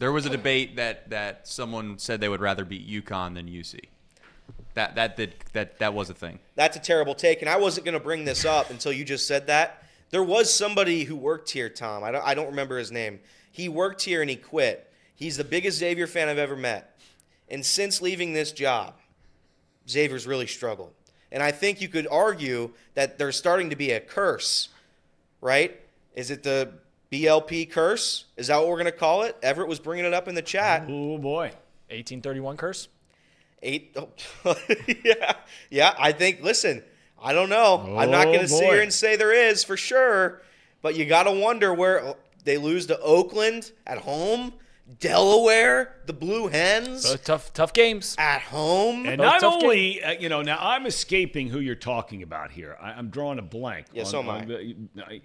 there 0.01 0.11
was 0.11 0.25
a 0.27 0.31
debate 0.31 0.77
that 0.77 1.09
that 1.11 1.47
someone 1.47 1.99
said 1.99 2.21
they 2.21 2.29
would 2.29 2.41
rather 2.41 2.65
beat 2.65 2.89
UConn 2.89 3.35
than 3.35 3.47
UC. 3.47 3.81
That 4.75 4.97
that 4.97 5.17
did 5.17 5.35
that 5.53 5.79
that 5.79 5.95
was 5.95 6.11
a 6.11 6.15
thing. 6.15 6.41
That's 6.57 6.77
a 6.77 6.81
terrible 6.81 7.15
take, 7.15 7.43
and 7.43 7.49
I 7.49 7.59
wasn't 7.59 7.85
going 7.85 7.99
to 7.99 8.03
bring 8.03 8.25
this 8.25 8.45
up 8.45 8.71
until 8.71 8.93
you 8.93 9.05
just 9.05 9.29
said 9.29 9.47
that. 9.47 9.85
There 10.11 10.25
was 10.25 10.53
somebody 10.53 11.05
who 11.05 11.15
worked 11.15 11.51
here, 11.51 11.69
Thom. 11.69 12.03
I 12.03 12.11
don't, 12.11 12.27
I 12.27 12.35
don't 12.35 12.49
remember 12.49 12.79
his 12.79 12.91
name. 12.91 13.21
He 13.53 13.69
worked 13.69 14.03
here 14.03 14.23
and 14.23 14.31
he 14.31 14.37
quit. 14.37 14.91
He's 15.15 15.37
the 15.37 15.45
biggest 15.45 15.79
Xavier 15.79 16.09
fan 16.09 16.29
I've 16.29 16.39
ever 16.39 16.57
met. 16.57 16.99
And 17.49 17.65
since 17.65 18.03
leaving 18.03 18.33
this 18.33 18.51
job, 18.51 18.95
Xavier's 19.89 20.27
really 20.27 20.49
struggled. 20.49 20.93
And 21.31 21.43
I 21.43 21.53
think 21.53 21.81
you 21.81 21.89
could 21.89 22.09
argue 22.11 22.71
that 22.95 23.19
there's 23.19 23.37
starting 23.37 23.71
to 23.71 23.77
be 23.77 23.93
a 23.93 24.01
curse, 24.01 24.71
right? 25.41 25.81
Is 26.15 26.31
it 26.33 26.43
the 26.43 26.73
BLP 27.11 27.71
curse? 27.71 28.27
Is 28.37 28.47
that 28.49 28.57
what 28.59 28.69
we're 28.69 28.77
going 28.77 28.85
to 28.87 28.93
call 28.93 29.23
it? 29.23 29.37
Everett 29.43 29.69
was 29.69 29.81
bringing 29.81 30.05
it 30.05 30.15
up 30.15 30.29
in 30.29 30.35
the 30.35 30.43
chat. 30.43 30.83
Oh, 30.89 31.19
boy. 31.19 31.47
1831 31.89 32.57
curse. 32.57 32.89
Eight. 33.63 33.97
Oh, 33.97 34.09
yeah, 35.05 35.35
yeah. 35.71 35.95
I 35.99 36.13
think. 36.13 36.41
Listen, 36.43 36.83
I 37.23 37.33
don't 37.33 37.51
know. 37.51 37.97
I'm 37.99 38.11
not 38.11 38.29
Oh, 38.29 38.33
going 38.33 38.41
to 38.41 38.49
sit 38.49 38.65
here 38.65 38.81
and 38.81 38.93
say 38.93 39.17
there 39.17 39.33
is 39.35 39.65
for 39.65 39.77
sure, 39.77 40.41
but 40.83 40.95
you 40.95 41.05
got 41.05 41.25
to 41.25 41.33
wonder 41.33 41.75
where 41.75 42.01
oh, 42.03 42.17
they 42.45 42.57
lose 42.57 42.87
to 42.87 42.99
Oakland 43.01 43.73
at 43.87 43.99
home, 43.99 44.55
Delaware, 44.99 45.97
the 46.07 46.13
Blue 46.15 46.49
Hens 46.49 47.05
Both 47.05 47.25
tough 47.25 47.53
tough 47.53 47.73
games. 47.75 48.15
at 48.19 48.41
home. 48.41 49.05
And 49.05 49.19
Both 49.19 49.43
not 49.43 49.45
only, 49.45 50.03
uh, 50.03 50.13
you 50.13 50.29
know, 50.31 50.41
now 50.41 50.57
I'm 50.59 50.87
escaping 50.87 51.49
who 51.49 51.59
you're 51.61 51.75
talking 51.75 52.23
about 52.23 52.51
here. 52.51 52.79
I, 52.81 52.93
I'm 52.93 53.11
drawing 53.11 53.39
a 53.39 53.43
blank. 53.43 53.89
Yeah, 53.93 54.05
on- 54.05 54.07
so 54.09 54.21
am 54.21 54.29
on 54.31 54.89
I. 55.07 55.21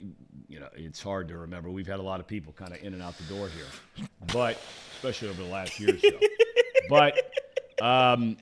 You 0.47 0.59
know, 0.59 0.69
it's 0.76 1.01
hard 1.01 1.27
to 1.30 1.38
remember. 1.38 1.69
We've 1.69 1.88
had 1.88 1.99
a 1.99 2.03
lot 2.03 2.19
of 2.19 2.27
people 2.27 2.53
kind 2.53 2.72
of 2.72 2.84
in 2.84 2.93
and 2.93 3.01
out 3.01 3.17
the 3.17 3.23
door 3.23 3.49
here, 3.49 4.07
but 4.31 4.57
especially 4.95 5.30
over 5.30 5.41
the 5.41 5.49
last 5.49 5.80
year 5.80 5.95
or 5.95 5.99
so. 5.99 6.19
but, 6.89 7.31
um, 7.81 8.38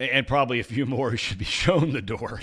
and 0.00 0.26
probably 0.26 0.60
a 0.60 0.64
few 0.64 0.86
more 0.86 1.10
who 1.10 1.16
should 1.18 1.38
be 1.38 1.44
shown 1.44 1.92
the 1.92 2.02
door. 2.02 2.40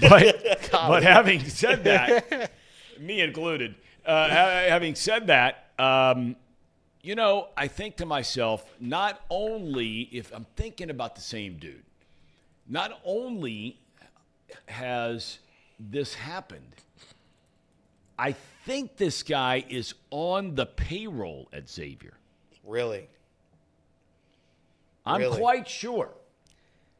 But, 0.00 0.68
but 0.72 1.02
having 1.02 1.40
said 1.40 1.84
that, 1.84 2.52
me 3.00 3.20
included, 3.20 3.74
uh, 4.06 4.28
having 4.28 4.94
said 4.94 5.26
that, 5.26 5.70
um, 5.78 6.36
you 7.02 7.14
know, 7.14 7.48
I 7.56 7.68
think 7.68 7.96
to 7.96 8.06
myself, 8.06 8.64
not 8.80 9.20
only 9.28 10.08
if 10.12 10.32
I'm 10.32 10.46
thinking 10.56 10.90
about 10.90 11.14
the 11.14 11.20
same 11.20 11.58
dude, 11.58 11.82
not 12.68 12.98
only 13.04 13.78
has 14.66 15.38
this 15.78 16.14
happened, 16.14 16.74
I 18.18 18.32
think 18.66 18.96
this 18.96 19.22
guy 19.22 19.64
is 19.68 19.94
on 20.10 20.54
the 20.54 20.66
payroll 20.66 21.48
at 21.52 21.68
Xavier. 21.68 22.14
really? 22.64 23.08
I'm 25.06 25.20
Really? 25.20 25.36
quite 25.38 25.68
sure 25.68 26.10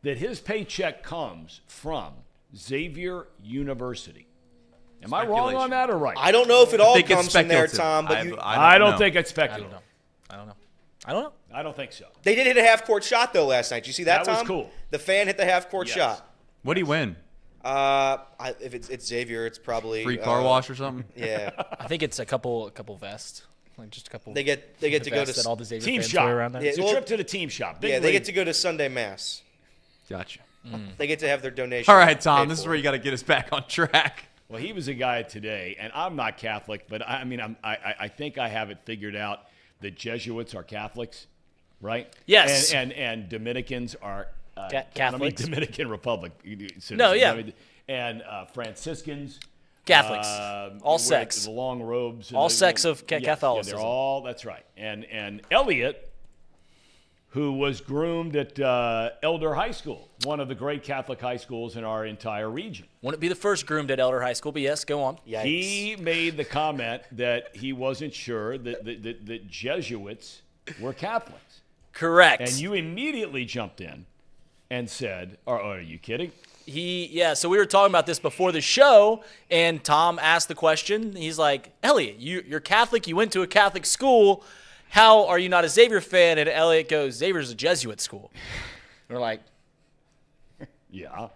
that 0.02 0.18
his 0.18 0.38
paycheck 0.40 1.02
comes 1.02 1.62
from 1.66 2.12
Xavier 2.54 3.28
University. 3.42 4.26
Am 5.02 5.14
I 5.14 5.24
wrong 5.26 5.54
on 5.54 5.70
that 5.70 5.88
or 5.90 5.96
right? 5.96 6.16
I 6.18 6.30
don't 6.32 6.48
know 6.48 6.62
if 6.62 6.74
it 6.74 6.80
all 6.80 7.00
comes 7.02 7.32
from 7.32 7.48
there, 7.48 7.66
speculative. 7.66 7.78
Thom. 7.78 8.06
But 8.06 8.18
I- 8.18 8.22
you, 8.22 8.38
I 8.40 8.78
don't 8.78 8.90
know. 8.92 8.98
think 8.98 9.16
it's 9.16 9.30
I 9.30 9.32
speculative. 9.32 9.70
don't 9.70 9.80
know. 9.80 9.84
I 10.30 10.36
don't 10.36 10.46
know. 10.48 10.54
I 11.06 11.12
don't 11.12 11.22
know. 11.24 11.32
I 11.52 11.62
don't 11.62 11.76
think 11.76 11.92
so. 11.92 12.06
they 12.22 12.34
did 12.34 12.46
hit 12.46 12.56
a 12.58 12.62
half 12.62 12.84
court 12.84 13.04
shot 13.04 13.32
though 13.32 13.46
last 13.46 13.70
night. 13.70 13.80
Did 13.84 13.88
you 13.88 13.92
see 13.94 14.04
that, 14.04 14.24
That 14.24 14.38
was 14.40 14.46
cool. 14.46 14.70
The 14.90 14.98
fan 14.98 15.26
hit 15.26 15.36
the 15.36 15.44
half 15.44 15.70
court 15.70 15.86
Yes. 15.88 15.96
shot. 15.96 16.30
What 16.62 16.74
do 16.74 16.80
you 16.80 16.86
win? 16.86 17.16
Uh, 17.64 18.18
I, 18.38 18.54
if 18.60 18.74
it's, 18.74 18.88
it's 18.90 19.06
Xavier, 19.06 19.46
it's 19.46 19.58
probably 19.58 20.04
Free 20.04 20.18
car 20.18 20.40
uh, 20.40 20.44
wash 20.44 20.68
or 20.68 20.74
something? 20.74 21.04
Yeah, 21.16 21.50
I 21.80 21.86
think 21.86 22.02
it's 22.02 22.18
a 22.18 22.26
couple 22.26 22.66
a 22.66 22.70
couple 22.70 22.94
vests. 22.96 23.42
Like 23.78 23.90
just 23.90 24.06
a 24.06 24.10
couple 24.10 24.32
they 24.34 24.44
get 24.44 24.78
they 24.80 24.90
get 24.90 25.02
to 25.04 25.10
go 25.10 25.20
to 25.20 25.26
vests 25.26 25.42
that 25.42 25.48
all 25.48 25.56
the 25.56 25.64
Xavier 25.64 25.84
Team 25.84 26.00
fans 26.00 26.10
shop. 26.10 26.26
wear 26.26 26.36
around 26.38 26.52
there. 26.52 26.62
Yeah, 26.62 26.68
It's 26.70 26.78
a 26.78 26.82
well- 26.82 26.92
trip 26.92 27.06
to 27.06 27.16
the 27.16 27.24
team 27.24 27.48
shop. 27.48 27.80
Big 27.80 27.90
yeah 27.90 27.98
they 28.00 28.08
league. 28.08 28.12
get 28.16 28.24
to 28.26 28.32
go 28.32 28.44
to 28.44 28.52
Sunday 28.54 28.88
mass. 28.88 29.42
Gotcha. 30.08 30.40
They 30.98 31.06
get 31.06 31.18
to 31.20 31.28
have 31.28 31.42
their 31.42 31.50
donation. 31.50 31.90
All 31.92 31.98
right, 31.98 32.18
Thom. 32.20 32.40
paid 32.46 32.50
This 32.50 32.58
is 32.58 32.64
for. 32.64 32.70
where 32.70 32.76
you 32.76 32.82
got 32.82 32.92
to 32.92 32.98
get 32.98 33.12
us 33.12 33.22
back 33.22 33.48
on 33.52 33.66
track. 33.66 34.24
Well, 34.48 34.60
he 34.60 34.72
was 34.72 34.88
a 34.88 34.94
guy 34.94 35.22
today, 35.22 35.76
and 35.80 35.90
I'm 35.94 36.16
not 36.16 36.36
Catholic, 36.38 36.86
but 36.88 37.02
I, 37.02 37.20
I 37.20 37.24
mean, 37.24 37.40
I'm, 37.40 37.56
I, 37.64 37.70
I- 37.72 37.94
I 38.00 38.08
think 38.08 38.38
I 38.38 38.48
have 38.48 38.70
it 38.70 38.78
figured 38.84 39.16
out 39.16 39.40
The 39.80 39.90
Jesuits 39.90 40.54
are 40.54 40.62
Catholics, 40.62 41.26
right? 41.80 42.10
Yes. 42.26 42.72
And 42.72 42.92
and, 42.92 43.20
and 43.22 43.28
Dominicans 43.28 43.94
are 44.00 44.28
uh, 44.56 44.68
Ca- 44.70 44.84
I 45.04 45.16
mean, 45.16 45.32
Dominican 45.34 45.88
Republic. 45.88 46.32
citizens. 46.42 46.90
No, 46.98 47.12
yeah. 47.12 47.32
I 47.32 47.36
mean, 47.36 47.52
And 47.88 48.22
uh, 48.22 48.44
Franciscans. 48.46 49.40
Catholics. 49.84 50.26
um, 50.28 50.80
All 50.82 50.94
with 50.94 51.02
sex. 51.02 51.44
The 51.44 51.50
long 51.50 51.82
robes. 51.82 52.32
All 52.32 52.48
the- 52.48 52.54
sects 52.54 52.84
of 52.86 53.06
ca- 53.06 53.16
yes, 53.16 53.22
yeah, 53.22 53.34
Catholicism. 53.34 53.76
they're 53.78 53.84
all, 53.86 54.22
that's 54.22 54.44
right. 54.46 54.64
And, 54.78 55.04
and 55.06 55.42
Elliot, 55.50 56.10
who 57.28 57.52
was 57.52 57.80
groomed 57.82 58.36
at 58.36 58.58
uh, 58.60 59.10
Elder 59.22 59.52
High 59.54 59.72
School, 59.72 60.08
one 60.22 60.38
of 60.40 60.48
the 60.48 60.54
great 60.54 60.84
Catholic 60.84 61.20
high 61.20 61.36
schools 61.36 61.76
in 61.76 61.82
our 61.84 62.06
entire 62.06 62.48
region. 62.48 62.86
Wouldn't 63.02 63.20
be 63.20 63.28
the 63.28 63.34
first 63.34 63.66
groomed 63.66 63.90
at 63.90 63.98
Elder 64.00 64.22
High 64.22 64.32
School, 64.34 64.52
but 64.52 64.62
yes, 64.62 64.84
go 64.84 65.02
on. 65.02 65.18
Yikes. 65.28 65.42
He 65.42 65.96
made 65.96 66.36
the 66.36 66.44
comment 66.44 67.02
that 67.12 67.54
he 67.54 67.72
wasn't 67.74 68.14
sure 68.14 68.56
that, 68.56 68.84
that, 68.84 69.02
that, 69.02 69.26
that 69.26 69.48
Jesuits 69.48 70.42
were 70.80 70.92
Catholics. 70.94 71.60
Correct. 71.92 72.40
And 72.40 72.52
you 72.52 72.72
immediately 72.72 73.44
jumped 73.44 73.80
in 73.80 74.06
and 74.74 74.90
said, 74.90 75.38
Are, 75.46 75.60
are 75.60 75.80
you 75.80 75.98
kidding? 75.98 76.32
He 76.66 77.06
yeah, 77.12 77.34
so 77.34 77.48
we 77.48 77.58
were 77.58 77.66
talking 77.66 77.92
about 77.92 78.06
this 78.06 78.18
before 78.18 78.50
the 78.50 78.60
show, 78.60 79.22
and 79.50 79.82
Thom 79.84 80.18
asked 80.18 80.48
the 80.48 80.54
question. 80.54 81.14
He's 81.14 81.38
like, 81.38 81.70
Elliot, 81.82 82.16
you 82.18 82.42
you're 82.46 82.60
Catholic, 82.60 83.06
you 83.06 83.16
went 83.16 83.32
to 83.32 83.42
a 83.42 83.46
Catholic 83.46 83.84
school. 83.86 84.42
How 84.88 85.26
are 85.26 85.38
you 85.38 85.48
not 85.48 85.64
a 85.64 85.68
Xavier 85.68 86.00
fan? 86.00 86.38
And 86.38 86.48
Elliot 86.48 86.88
goes, 86.88 87.14
Xavier's 87.14 87.50
a 87.50 87.54
Jesuit 87.54 88.00
school. 88.00 88.30
We're 89.08 89.18
like, 89.18 89.40
Yeah. 90.90 91.28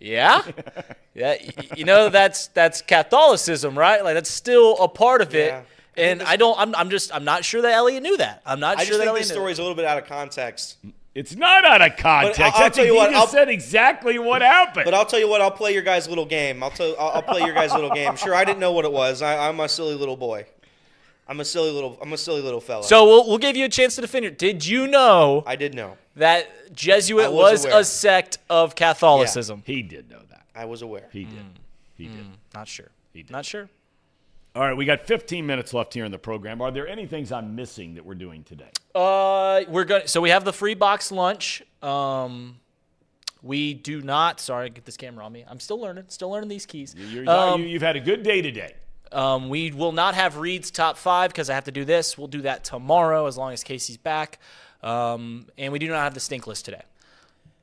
Yeah, 0.00 0.42
yeah. 1.14 1.36
You 1.76 1.84
know 1.84 2.08
that's 2.08 2.48
that's 2.48 2.82
Catholicism, 2.82 3.76
right? 3.76 4.04
Like 4.04 4.14
that's 4.14 4.30
still 4.30 4.76
a 4.78 4.88
part 4.88 5.22
of 5.22 5.34
it. 5.34 5.48
Yeah. 5.48 5.62
And 5.96 6.22
I 6.22 6.36
don't. 6.36 6.56
I'm. 6.58 6.72
I'm 6.76 6.90
just. 6.90 7.12
I'm 7.12 7.24
not 7.24 7.44
sure 7.44 7.62
that 7.62 7.72
Elliot 7.72 8.02
knew 8.04 8.16
that. 8.18 8.40
I'm 8.46 8.60
not 8.60 8.78
I 8.78 8.84
sure 8.84 8.86
just 8.86 8.98
that 8.98 8.98
think 8.98 9.08
Elliot 9.08 9.24
this 9.24 9.32
story 9.32 9.50
is 9.50 9.58
a 9.58 9.62
little 9.62 9.74
bit 9.74 9.84
out 9.84 9.98
of 9.98 10.06
context. 10.06 10.76
It's 11.18 11.34
not 11.34 11.64
out 11.64 11.82
of 11.82 11.96
context. 11.96 12.40
I'll 12.40 12.52
That's 12.60 12.76
tell 12.76 12.86
you 12.86 12.94
what, 12.94 13.10
just 13.10 13.20
I'll- 13.20 13.26
said 13.26 13.48
exactly 13.48 14.20
what 14.20 14.40
happened. 14.40 14.84
But 14.84 14.94
I'll 14.94 15.04
tell 15.04 15.18
you 15.18 15.28
what, 15.28 15.40
I'll 15.40 15.50
play 15.50 15.72
your 15.72 15.82
guys' 15.82 16.08
little 16.08 16.24
game. 16.24 16.62
I'll 16.62 16.70
tell, 16.70 16.94
I'll, 16.96 17.08
I'll 17.08 17.22
play 17.22 17.40
your 17.40 17.54
guys' 17.54 17.72
little 17.72 17.90
game. 17.90 18.14
Sure, 18.14 18.36
I 18.36 18.44
didn't 18.44 18.60
know 18.60 18.70
what 18.70 18.84
it 18.84 18.92
was. 18.92 19.20
I, 19.20 19.48
I'm 19.48 19.58
a 19.58 19.68
silly 19.68 19.94
little 19.96 20.16
boy. 20.16 20.46
I'm 21.26 21.40
a 21.40 21.44
silly 21.44 21.72
little, 21.72 21.98
I'm 22.00 22.12
a 22.12 22.16
silly 22.16 22.40
little 22.40 22.60
fella. 22.60 22.84
So 22.84 23.04
we'll 23.04 23.26
we'll 23.28 23.38
give 23.38 23.56
you 23.56 23.64
a 23.64 23.68
chance 23.68 23.96
to 23.96 24.00
defend 24.00 24.26
it. 24.26 24.38
Did 24.38 24.64
you 24.64 24.86
know 24.86 25.42
I 25.44 25.56
did 25.56 25.74
know. 25.74 25.98
that 26.16 26.72
Jesuit 26.72 27.24
I 27.26 27.28
was 27.28 27.64
was, 27.64 27.74
a 27.74 27.84
sect 27.84 28.38
of 28.48 28.74
Catholicism? 28.76 29.62
he 29.66 29.82
did 29.82 30.08
know 30.08 30.22
that. 30.30 30.46
I 30.54 30.66
was 30.66 30.82
aware. 30.82 31.08
He 31.12 31.24
did. 31.24 31.44
He 31.96 32.06
did. 32.06 32.14
Hmm, 32.14 32.32
not 32.54 32.68
sure. 32.68 32.88
He 33.12 33.24
did. 33.24 33.32
Not 33.32 33.44
sure. 33.44 33.68
All 34.58 34.64
right, 34.64 34.76
we 34.76 34.86
got 34.86 35.06
15 35.06 35.46
minutes 35.46 35.72
left 35.72 35.94
here 35.94 36.04
in 36.04 36.10
the 36.10 36.18
program. 36.18 36.60
Are 36.60 36.72
there 36.72 36.88
any 36.88 37.06
things 37.06 37.30
I'm 37.30 37.54
missing 37.54 37.94
that 37.94 38.04
we're 38.04 38.16
doing 38.16 38.42
today? 38.42 38.70
Uh, 38.92 39.60
we're 39.68 39.84
going. 39.84 40.08
So 40.08 40.20
we 40.20 40.30
have 40.30 40.44
the 40.44 40.52
free 40.52 40.74
box 40.74 41.12
lunch. 41.12 41.62
Um, 41.80 42.56
we 43.40 43.72
do 43.72 44.02
not. 44.02 44.40
Sorry, 44.40 44.68
get 44.68 44.84
this 44.84 44.96
camera 44.96 45.24
on 45.24 45.30
me. 45.30 45.44
I'm 45.46 45.60
still 45.60 45.80
learning. 45.80 46.06
Still 46.08 46.30
learning 46.30 46.48
these 46.48 46.66
keys. 46.66 46.92
You're, 46.98 47.30
Um, 47.30 47.62
you, 47.62 47.68
you've 47.68 47.82
had 47.82 47.94
a 47.94 48.00
good 48.00 48.24
day 48.24 48.42
today. 48.42 48.74
Um, 49.12 49.48
we 49.48 49.70
will 49.70 49.92
not 49.92 50.16
have 50.16 50.38
Reed's 50.38 50.72
top 50.72 50.98
five 50.98 51.30
because 51.30 51.48
I 51.48 51.54
have 51.54 51.66
to 51.66 51.72
do 51.72 51.84
this. 51.84 52.18
We'll 52.18 52.26
do 52.26 52.40
that 52.42 52.64
tomorrow 52.64 53.26
as 53.26 53.38
long 53.38 53.52
as 53.52 53.62
Casey's 53.62 53.96
back. 53.96 54.40
Um, 54.82 55.46
and 55.56 55.72
we 55.72 55.78
do 55.78 55.86
not 55.86 56.02
have 56.02 56.14
the 56.14 56.20
stink 56.20 56.48
list 56.48 56.64
today. 56.64 56.82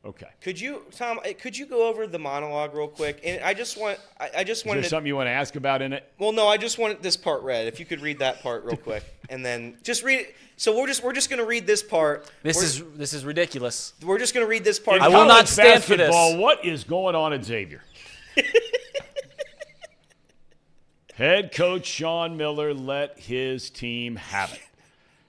Okay. 0.06 0.28
Could 0.40 0.60
you, 0.60 0.84
Thom? 0.92 1.20
Could 1.40 1.58
you 1.58 1.66
go 1.66 1.88
over 1.88 2.06
the 2.06 2.20
monologue 2.20 2.76
real 2.76 2.88
quick? 2.88 3.22
And 3.24 3.44
I 3.44 3.56
just 3.56 3.76
want, 3.76 4.00
I, 4.20 4.30
I 4.38 4.44
just 4.44 4.64
Is 4.64 4.72
there. 4.72 4.84
To, 4.84 4.88
something 4.88 5.08
you 5.08 5.16
want 5.16 5.26
to 5.28 5.32
ask 5.32 5.56
about 5.56 5.82
in 5.82 5.94
it? 5.94 6.08
well, 6.20 6.32
no, 6.32 6.48
I 6.48 6.58
just 6.58 6.78
wanted 6.78 7.02
this 7.02 7.18
part 7.18 7.42
read. 7.42 7.66
If 7.68 7.80
you 7.80 7.88
could 7.88 8.02
read 8.02 8.20
that 8.20 8.44
part 8.44 8.66
real 8.66 8.78
quick, 8.78 9.04
and 9.30 9.44
then 9.44 9.78
just 9.82 10.04
read. 10.04 10.20
it. 10.20 10.36
So 10.58 10.78
we're 10.78 10.86
just 10.88 11.04
we're 11.04 11.14
just 11.14 11.30
gonna 11.32 11.46
read 11.46 11.66
this 11.66 11.82
part. 11.82 12.30
This 12.44 12.58
we're, 12.58 12.64
is 12.64 12.84
this 12.98 13.14
is 13.14 13.26
ridiculous. 13.26 13.94
we're 14.04 14.20
just 14.20 14.34
gonna 14.34 14.46
read 14.46 14.64
this 14.64 14.80
part. 14.80 14.98
In 14.98 15.04
I 15.04 15.08
will 15.08 15.26
not 15.26 15.48
stand 15.48 15.84
for 15.84 15.98
this. 15.98 16.14
What 16.38 16.64
is 16.64 16.84
going 16.84 17.16
on 17.16 17.34
at 17.34 17.44
Xavier? 17.44 17.82
Head 21.16 21.52
coach 21.54 21.86
Sean 21.88 22.38
Miller 22.38 22.74
let 22.74 23.18
his 23.20 23.70
team 23.70 24.18
have 24.18 24.54
it 24.54 24.62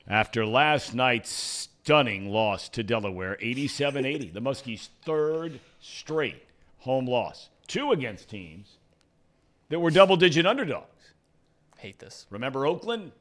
after 0.06 0.44
last 0.44 0.94
night's 0.94 1.68
stunning 1.86 2.28
loss 2.28 2.68
to 2.68 2.82
Delaware, 2.82 3.38
87-80. 3.40 4.32
The 4.32 4.40
Muskies' 4.40 4.88
third 5.04 5.60
straight 5.80 6.42
home 6.78 7.06
loss, 7.06 7.48
two 7.68 7.92
against 7.92 8.28
teams 8.28 8.78
that 9.68 9.78
were 9.78 9.92
double-digit 9.92 10.44
underdogs. 10.44 11.12
Hate 11.78 12.00
this. 12.00 12.26
Remember 12.28 12.66
Oakland? 12.66 13.12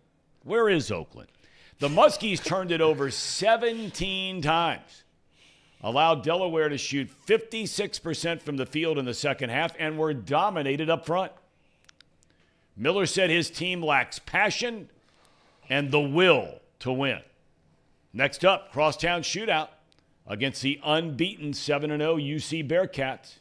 Where 0.43 0.67
is 0.67 0.89
Oakland? 0.89 1.29
The 1.77 1.89
Muskies 1.89 2.43
turned 2.43 2.71
it 2.71 2.81
over 2.81 3.11
17 3.11 4.41
times, 4.41 5.03
allowed 5.83 6.23
Delaware 6.23 6.69
to 6.69 6.77
shoot 6.79 7.07
56% 7.27 8.41
from 8.41 8.57
the 8.57 8.65
field 8.65 8.97
in 8.97 9.05
the 9.05 9.13
second 9.13 9.51
half, 9.51 9.75
and 9.77 9.99
were 9.99 10.15
dominated 10.15 10.89
up 10.89 11.05
front. 11.05 11.31
Miller 12.75 13.05
said 13.05 13.29
his 13.29 13.51
team 13.51 13.83
lacks 13.83 14.17
passion 14.17 14.89
and 15.69 15.91
the 15.91 16.01
will 16.01 16.61
to 16.79 16.91
win. 16.91 17.19
Next 18.15 18.45
up, 18.45 18.71
crosstown 18.71 19.23
shootout 19.23 19.67
against 20.25 20.61
the 20.61 20.79
unbeaten 20.85 21.53
7 21.53 21.89
0 21.89 22.15
UC 22.15 22.67
Bearcats. 22.67 23.33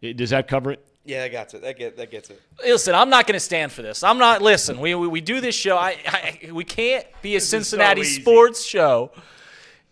It- 0.00 0.16
Does 0.16 0.30
that 0.30 0.46
cover 0.46 0.70
it? 0.70 0.86
Yeah, 1.04 1.22
that 1.22 1.32
gets 1.32 1.52
it. 1.54 1.60
That 1.62 1.76
get 1.76 1.96
that 1.98 2.10
gets 2.10 2.30
it. 2.30 2.40
Listen, 2.64 2.94
I'm 2.94 3.10
not 3.10 3.26
going 3.26 3.34
to 3.34 3.40
stand 3.40 3.72
for 3.72 3.82
this. 3.82 4.02
I'm 4.02 4.16
not. 4.16 4.40
Listen, 4.40 4.80
we 4.80 4.94
we, 4.94 5.06
we 5.08 5.20
do 5.20 5.40
this 5.42 5.54
show. 5.54 5.76
I, 5.76 5.98
I 6.06 6.50
we 6.52 6.64
can't 6.64 7.04
be 7.20 7.34
a 7.34 7.36
is 7.38 7.46
so 7.48 7.58
Cincinnati 7.58 8.00
easy. 8.02 8.22
sports 8.22 8.64
show. 8.64 9.10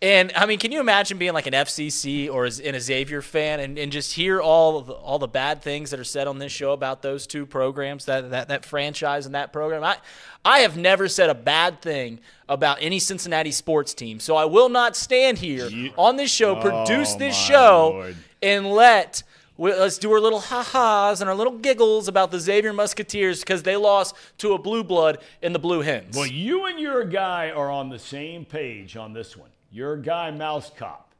And 0.03 0.33
I 0.35 0.45
mean, 0.45 0.59
can 0.59 0.73
you 0.73 0.81
imagine 0.81 1.17
being 1.17 1.31
like 1.31 1.47
an 1.47 1.53
FCC 1.53 2.29
or 2.29 2.43
as- 2.43 2.59
an 2.59 2.77
Xavier 2.77 3.21
fan 3.21 3.61
and, 3.61 3.79
and 3.79 3.89
just 3.89 4.11
hear 4.13 4.41
all 4.41 4.77
of 4.77 4.87
the, 4.87 4.93
all 4.93 5.17
the 5.17 5.29
bad 5.29 5.61
things 5.61 5.91
that 5.91 5.99
are 5.99 6.03
said 6.03 6.27
on 6.27 6.39
this 6.39 6.51
show 6.51 6.73
about 6.73 7.01
those 7.01 7.25
two 7.25 7.45
programs, 7.45 8.03
that, 8.05 8.29
that 8.31 8.49
that 8.49 8.65
franchise 8.65 9.25
and 9.25 9.33
that 9.33 9.53
program? 9.53 9.81
I 9.81 9.95
I 10.43 10.59
have 10.59 10.75
never 10.75 11.07
said 11.07 11.29
a 11.29 11.33
bad 11.33 11.81
thing 11.81 12.19
about 12.49 12.79
any 12.81 12.99
Cincinnati 12.99 13.51
sports 13.51 13.93
team. 13.93 14.19
So 14.19 14.35
I 14.35 14.43
will 14.43 14.67
not 14.67 14.97
stand 14.97 15.37
here 15.37 15.67
You- 15.69 15.93
on 15.97 16.17
this 16.17 16.29
show, 16.31 16.59
produce 16.59 17.15
Oh, 17.15 17.19
this 17.19 17.35
show, 17.37 17.89
Lord. 17.93 18.15
and 18.41 18.67
let 18.69 19.23
we, 19.55 19.71
let's 19.73 19.99
do 19.99 20.11
our 20.11 20.19
little 20.19 20.39
ha-has 20.41 21.21
and 21.21 21.29
our 21.29 21.35
little 21.35 21.53
giggles 21.59 22.09
about 22.09 22.29
the 22.31 22.39
Xavier 22.41 22.73
Musketeers 22.73 23.39
because 23.39 23.63
they 23.63 23.77
lost 23.77 24.15
to 24.39 24.51
a 24.53 24.57
blue 24.57 24.83
blood 24.83 25.19
in 25.41 25.53
the 25.53 25.59
Blue 25.59 25.79
Hens. 25.81 26.17
Well, 26.17 26.25
you 26.27 26.65
and 26.65 26.77
your 26.77 27.05
guy 27.05 27.51
are 27.51 27.69
on 27.71 27.87
the 27.87 27.99
same 27.99 28.43
page 28.43 28.97
on 28.97 29.13
this 29.13 29.37
one. 29.37 29.49
Your 29.73 29.97
guy, 29.97 30.29
Mouse 30.29 30.69
Cop, 30.77 31.13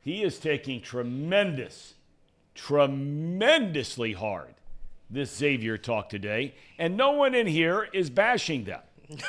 he 0.00 0.22
is 0.22 0.38
taking 0.38 0.80
tremendous, 0.80 1.92
tremendously 2.54 4.14
hard 4.14 4.54
this 5.10 5.34
Xavier 5.36 5.76
talk 5.76 6.08
today, 6.08 6.54
and 6.78 6.96
no 6.96 7.10
one 7.12 7.34
in 7.34 7.46
here 7.46 7.86
is 7.92 8.08
bashing 8.08 8.64
them, 8.64 8.80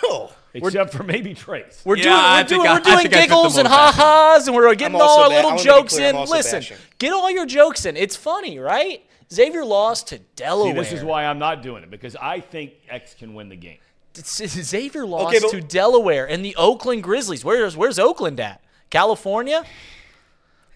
No. 0.01 0.31
except 0.53 0.93
for 0.93 1.03
maybe 1.03 1.33
Trace. 1.33 1.81
We're 1.83 1.97
Yeah, 1.97 2.03
doing, 2.03 2.15
I 2.15 2.19
we're 2.31 2.37
think 2.37 2.49
doing, 2.49 2.67
I- 2.67 2.73
we're 2.73 2.79
I 2.79 2.83
doing 3.03 3.13
I 3.13 3.21
giggles 3.25 3.57
and 3.57 3.67
ha-has, 3.67 4.47
and 4.47 4.55
we're 4.55 4.73
getting 4.75 4.95
all 4.99 5.23
our 5.23 5.29
ba- 5.29 5.35
little 5.35 5.51
I 5.51 5.53
wanna 5.55 5.63
be 5.63 5.69
jokes 5.69 5.95
clear, 5.95 6.09
in. 6.11 6.15
Listen, 6.25 6.59
bashing. 6.59 6.77
get 6.99 7.11
all 7.13 7.29
your 7.29 7.45
jokes 7.45 7.85
in. 7.85 7.97
It's 7.97 8.15
funny, 8.15 8.59
right? 8.59 9.05
Xavier 9.31 9.65
lost 9.65 10.07
to 10.07 10.15
See, 10.17 10.23
Delaware. 10.37 10.73
this 10.73 10.93
is 10.93 11.03
why 11.03 11.25
I'm 11.25 11.37
not 11.39 11.61
doing 11.61 11.83
it 11.83 11.89
because 11.91 12.15
I 12.15 12.39
think 12.39 12.73
X 12.89 13.13
can 13.13 13.33
win 13.33 13.49
the 13.49 13.55
game. 13.57 13.77
Xavier 14.15 15.05
lost 15.05 15.35
Okay, 15.35 15.39
but- 15.41 15.51
to 15.51 15.59
Delaware 15.61 16.27
and 16.29 16.45
the 16.45 16.55
Oakland 16.55 17.03
Grizzlies. 17.03 17.43
Where's 17.45 17.75
Where's 17.77 17.99
Oakland 17.99 18.39
at? 18.39 18.61
California. 18.89 19.63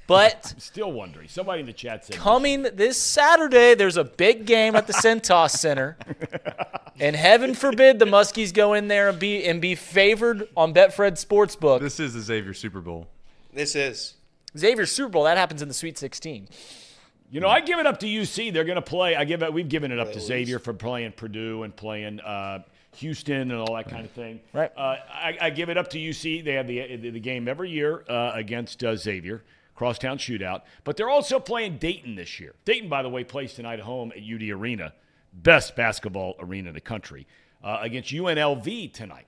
But 0.06 0.52
I'm 0.54 0.60
still 0.60 0.92
wondering. 0.92 1.28
Somebody 1.28 1.62
in 1.62 1.66
the 1.66 1.74
chat 1.74 2.06
said 2.06 2.16
coming 2.16 2.64
this 2.64 2.98
Saturday, 3.02 3.74
there's 3.74 3.98
a 3.98 4.04
big 4.04 4.46
game 4.46 4.76
at 4.76 4.88
the 4.88 4.94
Cintas 4.94 5.52
Center, 5.52 5.98
and 7.00 7.16
heaven 7.16 7.54
forbid 7.54 8.00
the 8.00 8.06
Muskies 8.06 8.54
go 8.54 8.74
in 8.74 8.88
there 8.88 9.10
and 9.10 9.20
be 9.20 9.46
and 9.46 9.62
be 9.62 9.76
favored 9.76 10.48
on 10.58 10.74
Betfred 10.74 11.14
Sportsbook. 11.24 11.80
This 11.80 12.00
is 12.00 12.14
the 12.14 12.22
Xavier 12.22 12.54
Super 12.54 12.82
Bowl. 12.82 13.08
This 13.54 13.76
is. 13.76 14.16
Xavier 14.58 14.86
Super 14.86 15.10
Bowl 15.10 15.24
that 15.24 15.38
happens 15.38 15.62
in 15.62 15.68
the 15.68 15.74
Sweet 15.74 15.98
16. 15.98 16.48
You 17.32 17.40
know, 17.40 17.48
I 17.48 17.62
give 17.62 17.80
it 17.80 17.88
up 17.88 18.00
to 18.02 18.06
UC. 18.06 18.54
They're 18.54 18.64
going 18.64 18.76
to 18.76 18.82
play. 18.82 19.16
I 19.16 19.26
give 19.26 19.42
it. 19.42 19.52
We've 19.52 19.68
given 19.68 19.92
it 19.92 19.98
up 19.98 20.12
to 20.14 20.20
Xavier 20.20 20.60
for 20.60 20.74
playing 20.74 21.14
Purdue 21.14 21.64
and 21.64 21.76
playing 21.76 22.20
uh, 22.20 22.60
Houston 22.98 23.52
and 23.52 23.60
all 23.60 23.76
that 23.76 23.90
kind 23.90 24.06
of 24.06 24.12
thing. 24.12 24.40
Right. 24.54 24.72
Uh, 24.76 24.98
I, 25.10 25.38
I 25.42 25.50
give 25.50 25.70
it 25.70 25.78
up 25.78 25.90
to 25.92 25.98
UC. 25.98 26.44
They 26.44 26.54
have 26.54 26.68
the 26.68 26.96
the, 26.98 27.10
the 27.12 27.20
game 27.20 27.48
every 27.48 27.70
year 27.70 28.04
uh, 28.10 28.32
against 28.34 28.84
uh, 28.84 28.96
Xavier, 28.96 29.44
crosstown 29.76 30.18
shootout. 30.18 30.62
But 30.84 30.98
they're 30.98 31.10
also 31.10 31.40
playing 31.40 31.78
Dayton 31.78 32.16
this 32.16 32.40
year. 32.40 32.56
Dayton, 32.66 32.90
by 32.90 33.02
the 33.02 33.10
way, 33.10 33.24
plays 33.24 33.54
tonight 33.54 33.80
at 33.80 33.86
home 33.86 34.12
at 34.16 34.24
UD 34.24 34.50
Arena, 34.50 34.94
best 35.34 35.76
basketball 35.76 36.36
arena 36.40 36.70
in 36.70 36.76
the 36.76 36.82
country, 36.82 37.28
uh, 37.64 37.80
against 37.82 38.12
UNLV 38.12 38.94
tonight. 38.94 39.28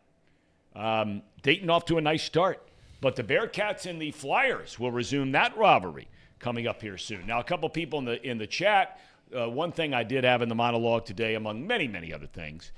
Um, 0.75 1.21
Dayton 1.41 1.69
off 1.69 1.85
to 1.85 1.97
a 1.97 2.01
nice 2.01 2.23
start, 2.23 2.67
but 3.01 3.15
the 3.15 3.23
Bearcats 3.23 3.85
and 3.85 4.01
the 4.01 4.11
Flyers 4.11 4.77
will 4.79 4.91
resume 4.91 5.31
that 5.31 5.55
rivalry 5.57 6.07
coming 6.39 6.67
up 6.67 6.81
here 6.81 6.97
soon. 6.97 7.25
Now, 7.25 7.39
a 7.39 7.43
couple 7.43 7.69
people 7.69 7.99
in 7.99 8.05
the 8.05 8.21
in 8.27 8.37
the 8.37 8.47
chat. 8.47 8.99
Uh, 9.35 9.49
one 9.49 9.71
thing 9.71 9.93
I 9.93 10.03
did 10.03 10.23
have 10.23 10.41
in 10.43 10.49
the 10.49 10.55
monologue 10.55 11.05
today, 11.05 11.35
among 11.35 11.65
many 11.65 11.87
many 11.87 12.13
other 12.13 12.27
things, 12.27 12.71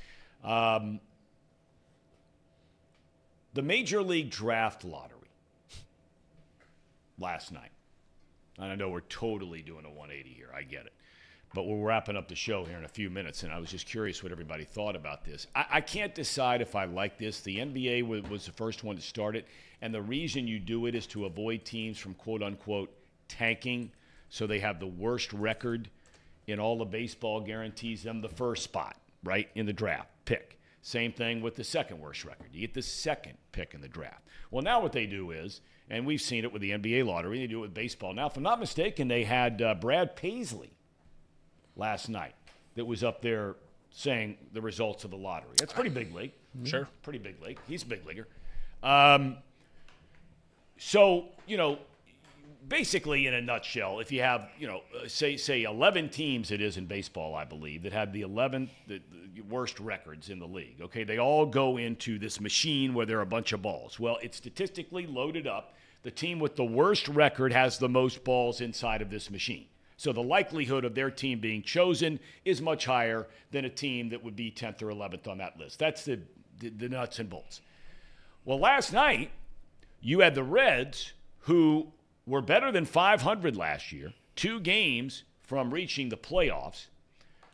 um, 0.43 0.99
the 3.53 3.61
Major 3.61 4.01
League 4.01 4.29
Draft 4.29 4.83
Lottery 4.83 5.17
last 7.19 7.51
night. 7.51 7.71
And 8.59 8.71
I 8.71 8.75
know 8.75 8.89
we're 8.89 9.01
totally 9.01 9.61
doing 9.61 9.85
a 9.85 9.89
180 9.89 10.29
here. 10.29 10.49
I 10.55 10.63
get 10.63 10.85
it. 10.85 10.93
But 11.53 11.63
we're 11.63 11.85
wrapping 11.85 12.17
up 12.17 12.27
the 12.27 12.35
show 12.35 12.65
here 12.65 12.77
in 12.77 12.83
a 12.83 12.89
few 12.89 13.09
minutes, 13.09 13.43
and 13.43 13.53
I 13.53 13.59
was 13.59 13.71
just 13.71 13.87
curious 13.87 14.21
what 14.21 14.31
everybody 14.31 14.65
thought 14.65 14.95
about 14.95 15.23
this. 15.23 15.47
I, 15.55 15.65
I 15.71 15.81
can't 15.81 16.13
decide 16.13 16.61
if 16.61 16.75
I 16.75 16.85
like 16.85 17.17
this. 17.17 17.39
The 17.39 17.57
NBA 17.57 18.05
was, 18.05 18.23
was 18.23 18.45
the 18.45 18.51
first 18.51 18.83
one 18.83 18.95
to 18.95 19.01
start 19.01 19.35
it, 19.35 19.47
and 19.81 19.93
the 19.93 20.01
reason 20.01 20.47
you 20.47 20.59
do 20.59 20.87
it 20.87 20.95
is 20.95 21.07
to 21.07 21.25
avoid 21.25 21.63
teams 21.63 21.97
from 21.97 22.15
quote 22.15 22.43
unquote 22.43 22.93
tanking, 23.27 23.91
so 24.29 24.45
they 24.45 24.59
have 24.59 24.79
the 24.79 24.87
worst 24.87 25.31
record 25.31 25.89
in 26.47 26.59
all 26.59 26.81
of 26.81 26.91
baseball, 26.91 27.39
guarantees 27.41 28.03
them 28.03 28.21
the 28.21 28.29
first 28.29 28.63
spot, 28.63 28.97
right, 29.23 29.49
in 29.55 29.65
the 29.65 29.73
draft 29.73 30.09
pick. 30.25 30.59
Same 30.81 31.11
thing 31.11 31.41
with 31.41 31.55
the 31.55 31.63
second 31.63 31.99
worst 31.99 32.23
record. 32.23 32.47
You 32.53 32.61
get 32.61 32.73
the 32.73 32.81
second 32.81 33.37
pick 33.51 33.73
in 33.73 33.81
the 33.81 33.87
draft. 33.87 34.21
Well, 34.51 34.63
now 34.63 34.81
what 34.81 34.93
they 34.93 35.05
do 35.05 35.31
is, 35.31 35.61
and 35.89 36.05
we've 36.05 36.21
seen 36.21 36.43
it 36.43 36.53
with 36.53 36.61
the 36.61 36.71
NBA 36.71 37.05
lottery, 37.05 37.39
they 37.39 37.47
do 37.47 37.59
it 37.59 37.61
with 37.61 37.73
baseball. 37.73 38.13
Now, 38.13 38.27
if 38.27 38.37
I'm 38.37 38.43
not 38.43 38.59
mistaken, 38.59 39.07
they 39.07 39.23
had 39.23 39.61
uh, 39.61 39.75
Brad 39.75 40.15
Paisley 40.15 40.71
last 41.75 42.09
night 42.09 42.35
that 42.75 42.85
was 42.85 43.03
up 43.03 43.21
there 43.21 43.55
saying 43.91 44.37
the 44.53 44.61
results 44.61 45.03
of 45.03 45.11
the 45.11 45.17
lottery. 45.17 45.55
That's 45.57 45.73
pretty 45.73 45.89
big 45.89 46.13
league. 46.13 46.31
Sure. 46.63 46.87
Pretty 47.03 47.19
big 47.19 47.41
league. 47.41 47.59
He's 47.67 47.83
a 47.83 47.85
big 47.85 48.05
leaguer. 48.05 48.27
Um, 48.83 49.37
so, 50.77 51.25
you 51.47 51.57
know, 51.57 51.79
basically, 52.67 53.27
in 53.27 53.33
a 53.33 53.41
nutshell, 53.41 53.99
if 53.99 54.11
you 54.11 54.21
have, 54.21 54.49
you 54.59 54.67
know, 54.67 54.81
uh, 54.95 55.07
say 55.07 55.37
say 55.37 55.63
11 55.63 56.09
teams, 56.09 56.51
it 56.51 56.61
is 56.61 56.77
in 56.77 56.85
baseball, 56.85 57.35
I 57.35 57.45
believe, 57.45 57.83
that 57.83 57.93
have 57.93 58.13
the 58.13 58.21
11 58.21 58.69
the, 58.87 59.01
the 59.35 59.41
worst 59.41 59.79
records 59.79 60.29
in 60.29 60.39
the 60.39 60.47
league. 60.47 60.81
Okay, 60.81 61.03
they 61.03 61.19
all 61.19 61.45
go 61.45 61.77
into 61.77 62.19
this 62.19 62.39
machine 62.39 62.93
where 62.93 63.05
there 63.05 63.19
are 63.19 63.23
a 63.23 63.25
bunch 63.25 63.53
of 63.53 63.61
balls. 63.61 63.99
Well, 63.99 64.17
it's 64.21 64.37
statistically 64.37 65.07
loaded 65.07 65.47
up. 65.47 65.73
The 66.03 66.11
team 66.11 66.39
with 66.39 66.55
the 66.55 66.65
worst 66.65 67.07
record 67.07 67.51
has 67.53 67.77
the 67.77 67.89
most 67.89 68.23
balls 68.23 68.61
inside 68.61 69.01
of 69.01 69.09
this 69.09 69.29
machine. 69.29 69.65
So 69.97 70.13
the 70.13 70.21
likelihood 70.21 70.85
of 70.85 70.93
their 70.93 71.09
team 71.09 71.39
being 71.39 71.63
chosen 71.63 72.19
is 72.45 72.61
much 72.61 72.85
higher 72.85 73.27
than 73.51 73.65
a 73.65 73.69
team 73.69 74.09
that 74.09 74.23
would 74.23 74.35
be 74.35 74.51
10th 74.51 74.83
or 74.83 74.87
11th 74.87 75.27
on 75.27 75.39
that 75.39 75.57
list. 75.57 75.79
That's 75.79 76.05
the, 76.05 76.19
the, 76.59 76.69
the 76.69 76.89
nuts 76.89 77.17
and 77.17 77.29
bolts. 77.29 77.61
Well, 78.45 78.59
last 78.59 78.93
night, 78.93 79.31
you 79.99 80.19
had 80.19 80.35
the 80.35 80.43
Reds, 80.43 81.13
who 81.39 81.91
were 82.27 82.41
better 82.41 82.71
than 82.71 82.85
500 82.85 83.55
last 83.55 83.91
year, 83.91 84.13
two 84.35 84.59
games 84.59 85.23
from 85.41 85.73
reaching 85.73 86.09
the 86.09 86.17
playoffs, 86.17 86.87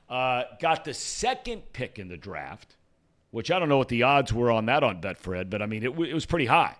uh, 0.10 0.44
got 0.60 0.84
the 0.84 0.94
second 0.94 1.62
pick 1.72 2.00
in 2.00 2.10
the 2.10 2.18
draft, 2.18 2.76
which 3.32 3.52
I 3.52 3.60
don't 3.60 3.70
know 3.70 3.78
what 3.78 3.88
the 3.88 4.04
odds 4.04 4.34
were 4.34 4.52
on 4.52 4.66
that 4.66 4.84
on 4.84 5.00
Betfred, 5.00 5.50
but 5.50 5.62
I 5.62 5.68
mean, 5.68 5.84
it, 5.84 5.92
w- 5.92 6.10
it 6.10 6.14
was 6.14 6.26
pretty 6.26 6.48
high. 6.48 6.76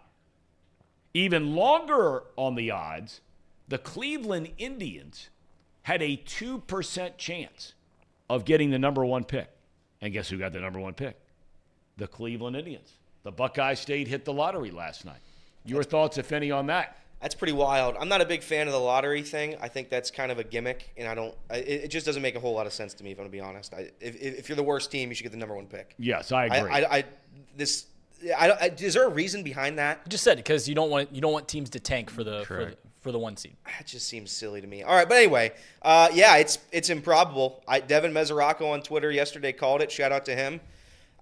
Even 1.14 1.56
longer 1.56 2.24
on 2.36 2.56
the 2.56 2.72
odds, 2.72 3.22
the 3.68 3.78
Cleveland 3.78 4.50
Indians 4.58 5.30
had 5.84 6.02
a 6.02 6.18
2% 6.18 7.18
chance 7.18 7.74
of 8.30 8.46
getting 8.46 8.72
the 8.72 8.80
number 8.80 9.06
one 9.06 9.24
pick. 9.24 9.50
And 10.02 10.12
guess 10.12 10.30
who 10.30 10.38
got 10.38 10.54
the 10.54 10.60
number 10.60 10.80
one 10.80 10.94
pick? 10.94 11.20
The 11.98 12.08
Cleveland 12.08 12.56
Indians. 12.56 12.94
The 13.24 13.32
Buckeye 13.32 13.76
State 13.76 14.08
hit 14.08 14.26
the 14.26 14.34
lottery 14.34 14.72
last 14.72 15.06
night. 15.06 15.20
Your 15.66 15.84
thoughts, 15.84 16.18
if 16.18 16.32
any, 16.32 16.52
on 16.52 16.66
that? 16.68 16.98
That's 17.24 17.36
pretty 17.36 17.54
wild. 17.54 17.96
I'm 17.98 18.10
not 18.10 18.20
a 18.20 18.26
big 18.26 18.44
fan 18.44 18.68
of 18.68 18.74
the 18.74 18.80
lottery 18.80 19.24
thing. 19.24 19.56
I 19.62 19.70
think 19.70 19.90
that's 19.90 20.12
kind 20.12 20.30
of 20.30 20.40
a 20.40 20.44
gimmick, 20.44 20.90
and 20.98 21.08
I 21.08 21.16
don't. 21.16 21.34
I, 21.50 21.56
it 21.56 21.86
it 21.86 21.88
just 21.88 22.06
doesn't 22.06 22.22
make 22.22 22.36
a 22.36 22.40
whole 22.42 22.54
lot 22.54 22.68
of 22.68 22.74
sense 22.74 22.94
to 22.96 23.04
me, 23.04 23.12
if 23.12 23.18
I'm 23.18 23.24
gonna 23.24 23.32
be 23.32 23.40
honest. 23.40 23.74
I, 23.74 23.92
if, 24.02 24.22
if 24.22 24.50
you're 24.50 24.58
the 24.58 24.62
worst 24.62 24.92
team, 24.92 25.08
you 25.08 25.16
should 25.16 25.24
get 25.24 25.32
the 25.32 25.38
number 25.38 25.56
one 25.56 25.66
pick. 25.66 25.96
Yes, 25.98 26.34
I 26.34 26.44
I, 26.44 26.58
agree. 26.58 26.72
I, 26.72 26.98
I 26.98 27.04
this. 27.56 27.86
I, 28.38 28.52
I, 28.52 28.66
is 28.78 28.96
there 28.96 29.06
a 29.06 29.10
reason 29.10 29.42
behind 29.42 29.80
that? 29.80 30.02
You 30.06 30.10
just 30.10 30.26
said 30.26 30.34
it 30.34 30.44
because 30.44 30.68
you 30.68 30.76
don't 30.76 30.90
want 30.90 31.16
you 31.16 31.22
don't 31.22 31.32
want 31.32 31.48
teams 31.48 31.70
to 31.70 31.80
tank 31.80 32.10
for 32.10 32.26
the 32.26 32.44
for 32.44 32.66
the, 32.66 32.78
for 33.00 33.14
the 33.14 33.20
one 33.20 33.38
seed. 33.38 33.56
That 33.68 33.88
just 33.88 34.06
seems 34.10 34.30
silly 34.30 34.60
to 34.60 34.68
me. 34.68 34.84
All 34.84 34.94
right, 34.94 35.08
but 35.08 35.16
anyway, 35.16 35.54
uh, 35.82 36.10
yeah, 36.14 36.36
it's 36.36 36.60
it's 36.74 36.90
improbable. 36.90 37.64
I, 37.70 37.80
Devin 37.80 38.12
Mesoraco 38.12 38.74
on 38.74 38.82
Twitter 38.82 39.12
yesterday 39.12 39.54
called 39.54 39.82
it. 39.82 39.90
Shout 39.90 40.12
out 40.12 40.26
to 40.26 40.36
him. 40.36 40.60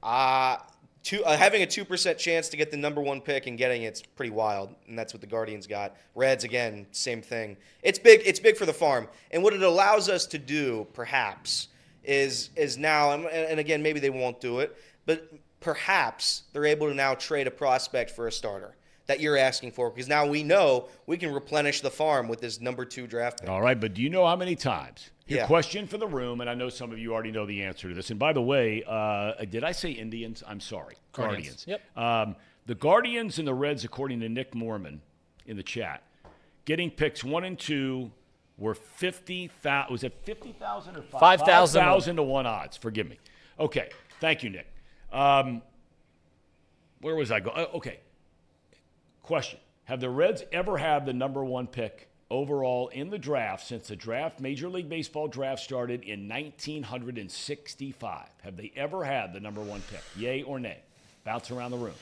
Uh, 0.02 0.58
two, 1.04 1.24
uh, 1.24 1.36
having 1.38 1.62
a 1.62 1.66
two 1.66 1.86
percent 1.86 2.18
chance 2.18 2.50
to 2.50 2.58
get 2.58 2.72
the 2.72 2.78
number 2.78 3.02
one 3.02 3.22
pick 3.22 3.48
and 3.48 3.58
getting 3.58 3.84
it's 3.84 4.02
pretty 4.02 4.32
wild, 4.32 4.74
and 4.88 4.98
that's 4.98 5.14
what 5.14 5.22
the 5.22 5.28
Guardians 5.28 5.68
got. 5.68 5.96
Reds 6.16 6.44
again, 6.44 6.86
same 6.92 7.22
thing. 7.22 7.58
It's 7.84 8.00
big. 8.00 8.22
It's 8.26 8.40
big 8.40 8.58
for 8.58 8.66
the 8.66 8.74
farm, 8.74 9.08
and 9.32 9.44
what 9.44 9.54
it 9.54 9.64
allows 9.64 10.10
us 10.10 10.26
to 10.28 10.38
do, 10.38 10.88
perhaps, 10.94 11.70
is 12.04 12.50
is 12.56 12.78
now, 12.78 13.12
and, 13.12 13.26
and 13.26 13.60
again, 13.60 13.82
maybe 13.82 14.00
they 14.00 14.10
won't 14.10 14.40
do 14.40 14.60
it, 14.60 14.76
but 15.06 15.32
perhaps 15.60 16.44
they're 16.54 16.66
able 16.66 16.88
to 16.88 16.94
now 16.94 17.14
trade 17.14 17.48
a 17.48 17.52
prospect 17.52 18.12
for 18.12 18.28
a 18.28 18.32
starter 18.32 18.76
that 19.08 19.20
you're 19.20 19.38
asking 19.38 19.72
for 19.72 19.90
because 19.90 20.08
now 20.08 20.26
we 20.26 20.44
know 20.44 20.88
we 21.06 21.18
can 21.18 21.34
replenish 21.34 21.82
the 21.82 21.90
farm 21.90 22.28
with 22.28 22.40
this 22.40 22.62
number 22.62 22.86
two 22.86 23.08
draft 23.08 23.42
pick. 23.42 23.50
All 23.50 23.62
right, 23.62 23.80
but 23.80 23.94
do 23.94 24.02
you 24.02 24.10
know 24.10 24.26
how 24.26 24.36
many 24.36 24.56
times? 24.56 25.10
Your 25.32 25.40
Yeah. 25.40 25.48
question 25.48 25.88
for 25.88 25.98
the 25.98 26.08
room, 26.08 26.42
and 26.42 26.50
I 26.50 26.54
know 26.54 26.68
some 26.68 26.92
of 26.92 27.00
you 27.00 27.14
already 27.14 27.32
know 27.32 27.46
the 27.46 27.64
answer 27.64 27.88
to 27.88 27.94
this. 27.96 28.10
And 28.10 28.20
by 28.20 28.34
the 28.34 28.42
way, 28.42 28.84
uh, 28.86 29.34
did 29.46 29.64
I 29.64 29.72
say 29.72 29.92
Indians? 29.92 30.44
I'm 30.46 30.60
sorry. 30.60 30.96
Guardians. 31.14 31.66
Yep. 31.68 31.82
Um, 31.98 32.36
the 32.66 32.76
Guardians 32.76 33.40
and 33.40 33.48
the 33.48 33.54
Reds, 33.54 33.86
according 33.86 34.20
to 34.20 34.30
Nick 34.30 34.54
Mormon 34.54 35.02
in 35.46 35.56
the 35.56 35.64
chat, 35.64 36.04
getting 36.66 36.92
picks 36.92 37.24
one 37.24 37.46
and 37.46 37.58
two 37.58 38.12
were 38.58 38.76
50,000. 38.76 39.90
Was 39.92 40.04
it 40.04 40.14
50,000 40.24 40.98
or 40.98 41.02
5,000 41.02 41.80
5,000 41.80 42.16
to 42.18 42.24
one 42.24 42.46
odds. 42.46 42.76
Forgive 42.78 43.10
me. 43.10 43.18
Okay. 43.58 43.90
Thank 44.20 44.44
you, 44.44 44.50
Nick. 44.50 44.68
Um, 45.14 45.62
where 47.00 47.16
was 47.16 47.32
I 47.32 47.40
going? 47.40 47.58
okay. 47.74 48.00
Question 49.24 49.60
Have 49.86 50.02
the 50.02 50.10
Reds 50.10 50.44
ever 50.52 50.78
had 50.78 51.06
the 51.06 51.14
number 51.14 51.44
one 51.44 51.68
pick 51.68 52.10
overall 52.32 52.88
in 52.88 53.12
the 53.12 53.20
draft 53.20 53.68
since 53.68 53.90
the 53.90 53.96
draft, 53.96 54.40
Major 54.40 54.70
League 54.70 54.90
Baseball 54.90 55.28
draft 55.28 55.62
started 55.62 56.02
in 56.04 56.28
1965? 56.28 58.28
Have 58.42 58.58
they 58.58 58.72
ever 58.76 59.04
had 59.04 59.34
the 59.34 59.40
number 59.40 59.62
one 59.62 59.84
pick? 59.92 60.02
Yay 60.16 60.42
or 60.42 60.60
nay? 60.60 60.80
Bounce 61.24 61.52
around 61.52 61.70
the 61.72 61.78
room. 61.78 61.94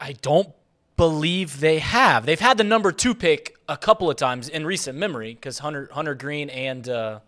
I 0.00 0.12
don't 0.12 0.48
believe 0.96 1.60
they 1.60 1.80
have. 1.80 2.24
They've 2.24 2.40
had 2.40 2.56
the 2.56 2.64
number 2.64 2.92
two 2.92 3.14
pick 3.14 3.56
a 3.68 3.76
couple 3.76 4.08
of 4.08 4.16
times 4.16 4.48
in 4.48 4.64
recent 4.64 4.98
memory 4.98 5.34
because 5.34 5.58
Hunter 5.58 5.90
Hunter 5.92 6.14
Greene 6.14 6.48
and 6.50 6.88
uh, 6.88 7.20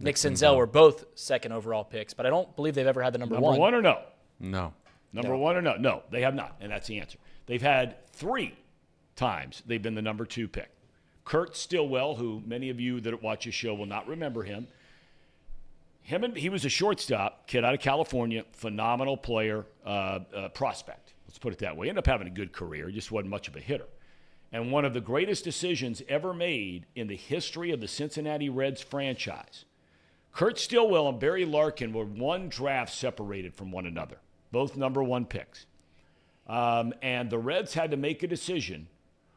Nick 0.00 0.16
Senzel 0.16 0.56
were 0.56 0.66
both 0.66 1.04
second 1.14 1.52
overall 1.52 1.84
picks, 1.84 2.14
but 2.14 2.26
I 2.26 2.30
don't 2.30 2.54
believe 2.56 2.74
they've 2.74 2.86
ever 2.86 3.02
had 3.02 3.12
the 3.12 3.18
number, 3.18 3.34
one. 3.34 3.52
Number 3.52 3.60
one, 3.60 3.74
or 3.74 3.82
no? 3.82 4.00
No. 4.40 4.72
Number 5.12 5.36
one 5.36 5.56
or 5.56 5.62
no? 5.62 5.76
No, 5.76 6.02
they 6.10 6.20
have 6.20 6.34
not, 6.34 6.56
and 6.60 6.70
that's 6.70 6.86
the 6.86 7.00
answer. 7.00 7.18
They've 7.46 7.62
had 7.62 7.96
three 8.12 8.54
times 9.16 9.62
they've 9.66 9.82
been 9.82 9.94
the 9.94 10.02
number 10.02 10.24
two 10.24 10.48
pick. 10.48 10.68
Kurt 11.28 11.54
Stillwell, 11.56 12.14
who 12.14 12.42
many 12.46 12.70
of 12.70 12.80
you 12.80 13.02
that 13.02 13.22
watch 13.22 13.44
this 13.44 13.54
show 13.54 13.74
will 13.74 13.84
not 13.84 14.08
remember 14.08 14.44
him. 14.44 14.66
Him 16.00 16.24
and 16.24 16.34
he 16.34 16.48
was 16.48 16.64
a 16.64 16.70
shortstop, 16.70 17.46
kid 17.46 17.66
out 17.66 17.74
of 17.74 17.80
California, 17.80 18.46
phenomenal 18.52 19.14
player, 19.18 19.66
uh, 19.84 20.20
uh, 20.34 20.48
prospect. 20.48 21.12
Let's 21.26 21.38
put 21.38 21.52
it 21.52 21.58
that 21.58 21.76
way. 21.76 21.90
Ended 21.90 21.98
up 21.98 22.06
having 22.06 22.28
a 22.28 22.30
good 22.30 22.54
career, 22.54 22.90
just 22.90 23.12
wasn't 23.12 23.28
much 23.28 23.46
of 23.46 23.56
a 23.56 23.60
hitter. 23.60 23.84
And 24.52 24.72
one 24.72 24.86
of 24.86 24.94
the 24.94 25.02
greatest 25.02 25.44
decisions 25.44 26.00
ever 26.08 26.32
made 26.32 26.86
in 26.94 27.08
the 27.08 27.16
history 27.16 27.72
of 27.72 27.82
the 27.82 27.88
Cincinnati 27.88 28.48
Reds 28.48 28.80
franchise. 28.80 29.66
Kurt 30.32 30.58
Stillwell 30.58 31.10
and 31.10 31.20
Barry 31.20 31.44
Larkin 31.44 31.92
were 31.92 32.06
one 32.06 32.48
draft 32.48 32.94
separated 32.94 33.54
from 33.54 33.70
one 33.70 33.84
another, 33.84 34.16
both 34.50 34.78
number 34.78 35.04
one 35.04 35.26
picks. 35.26 35.66
Um, 36.46 36.94
and 37.02 37.28
the 37.28 37.38
Reds 37.38 37.74
had 37.74 37.90
to 37.90 37.98
make 37.98 38.22
a 38.22 38.26
decision 38.26 38.88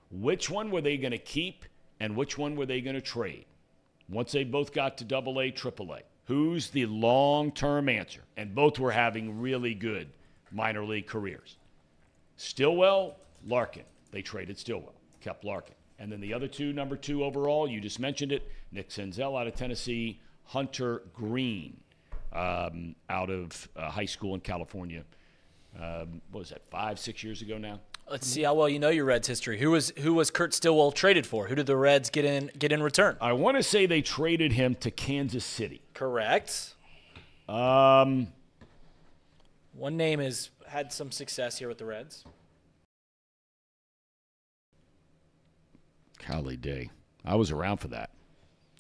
which 0.10 0.50
one 0.50 0.72
were 0.72 0.82
they 0.82 0.96
going 0.96 1.12
to 1.12 1.18
keep 1.18 1.66
and 2.02 2.16
which 2.16 2.36
one 2.36 2.56
were 2.56 2.66
they 2.66 2.82
going 2.82 2.96
to 2.96 3.02
trade 3.02 3.46
once 4.10 4.32
they 4.32 4.44
both 4.44 4.74
got 4.74 4.98
to 4.98 5.04
double 5.04 5.40
A, 5.40 5.52
triple 5.52 5.94
A. 5.94 6.00
Who's 6.26 6.72
the 6.72 6.88
long 6.88 7.52
term 7.52 7.88
answer? 7.88 8.22
And 8.36 8.56
both 8.56 8.80
were 8.80 8.92
having 8.92 9.40
really 9.40 9.76
good 9.76 10.10
minor 10.52 10.84
league 10.84 11.06
careers. 11.06 11.58
Stillwell, 12.38 13.18
Larkin. 13.46 13.84
They 14.10 14.24
traded 14.24 14.58
Stillwell, 14.58 14.96
kept 15.22 15.46
Larkin. 15.46 15.76
And 16.00 16.12
then 16.12 16.20
the 16.22 16.34
other 16.34 16.48
two, 16.48 16.74
number 16.74 16.96
two 16.96 17.24
overall, 17.24 17.70
you 17.70 17.80
just 17.80 18.00
mentioned 18.00 18.32
it 18.32 18.50
Nick 18.72 18.90
Senzel 18.90 19.40
out 19.40 19.46
of 19.46 19.54
Tennessee, 19.54 20.20
Hunter 20.46 21.04
Greene 21.14 21.78
um, 22.34 22.96
out 23.12 23.30
of 23.30 23.70
uh, 23.76 23.92
high 23.92 24.06
school 24.06 24.34
in 24.34 24.42
California. 24.42 25.04
Um, 25.80 26.20
what 26.32 26.40
was 26.40 26.50
that, 26.50 26.64
five, 26.72 26.98
six 26.98 27.24
years 27.24 27.44
ago 27.44 27.60
now? 27.60 27.80
Let's 28.12 28.28
see 28.28 28.44
how 28.44 28.54
well 28.56 28.68
you 28.68 28.78
know 28.78 28.90
your 28.90 29.06
Reds 29.06 29.26
history. 29.26 29.58
Who 29.58 29.72
was 29.72 29.94
who 30.00 30.14
was 30.14 30.30
Kurt 30.30 30.54
Stillwell 30.54 30.92
traded 30.92 31.26
for? 31.26 31.48
Who 31.48 31.56
did 31.56 31.66
the 31.66 31.78
Reds 31.78 32.10
get 32.10 32.26
in 32.26 32.52
get 32.60 32.74
in 32.74 32.84
return? 32.84 33.16
I 33.22 33.32
want 33.32 33.56
to 33.56 33.64
say 33.64 33.86
they 33.86 34.02
traded 34.02 34.52
him 34.52 34.76
to 34.76 34.92
Kansas 34.92 35.46
City. 35.46 35.82
Correct. 35.94 36.74
Um, 37.48 38.28
One 39.74 39.96
name 39.96 40.20
has 40.20 40.50
had 40.68 40.92
some 40.92 41.10
success 41.10 41.58
here 41.58 41.70
with 41.70 41.78
the 41.78 41.86
Reds. 41.86 42.26
Golly 46.28 46.58
day. 46.58 46.90
I 47.24 47.36
was 47.36 47.50
around 47.50 47.78
for 47.78 47.88
that. 47.90 48.10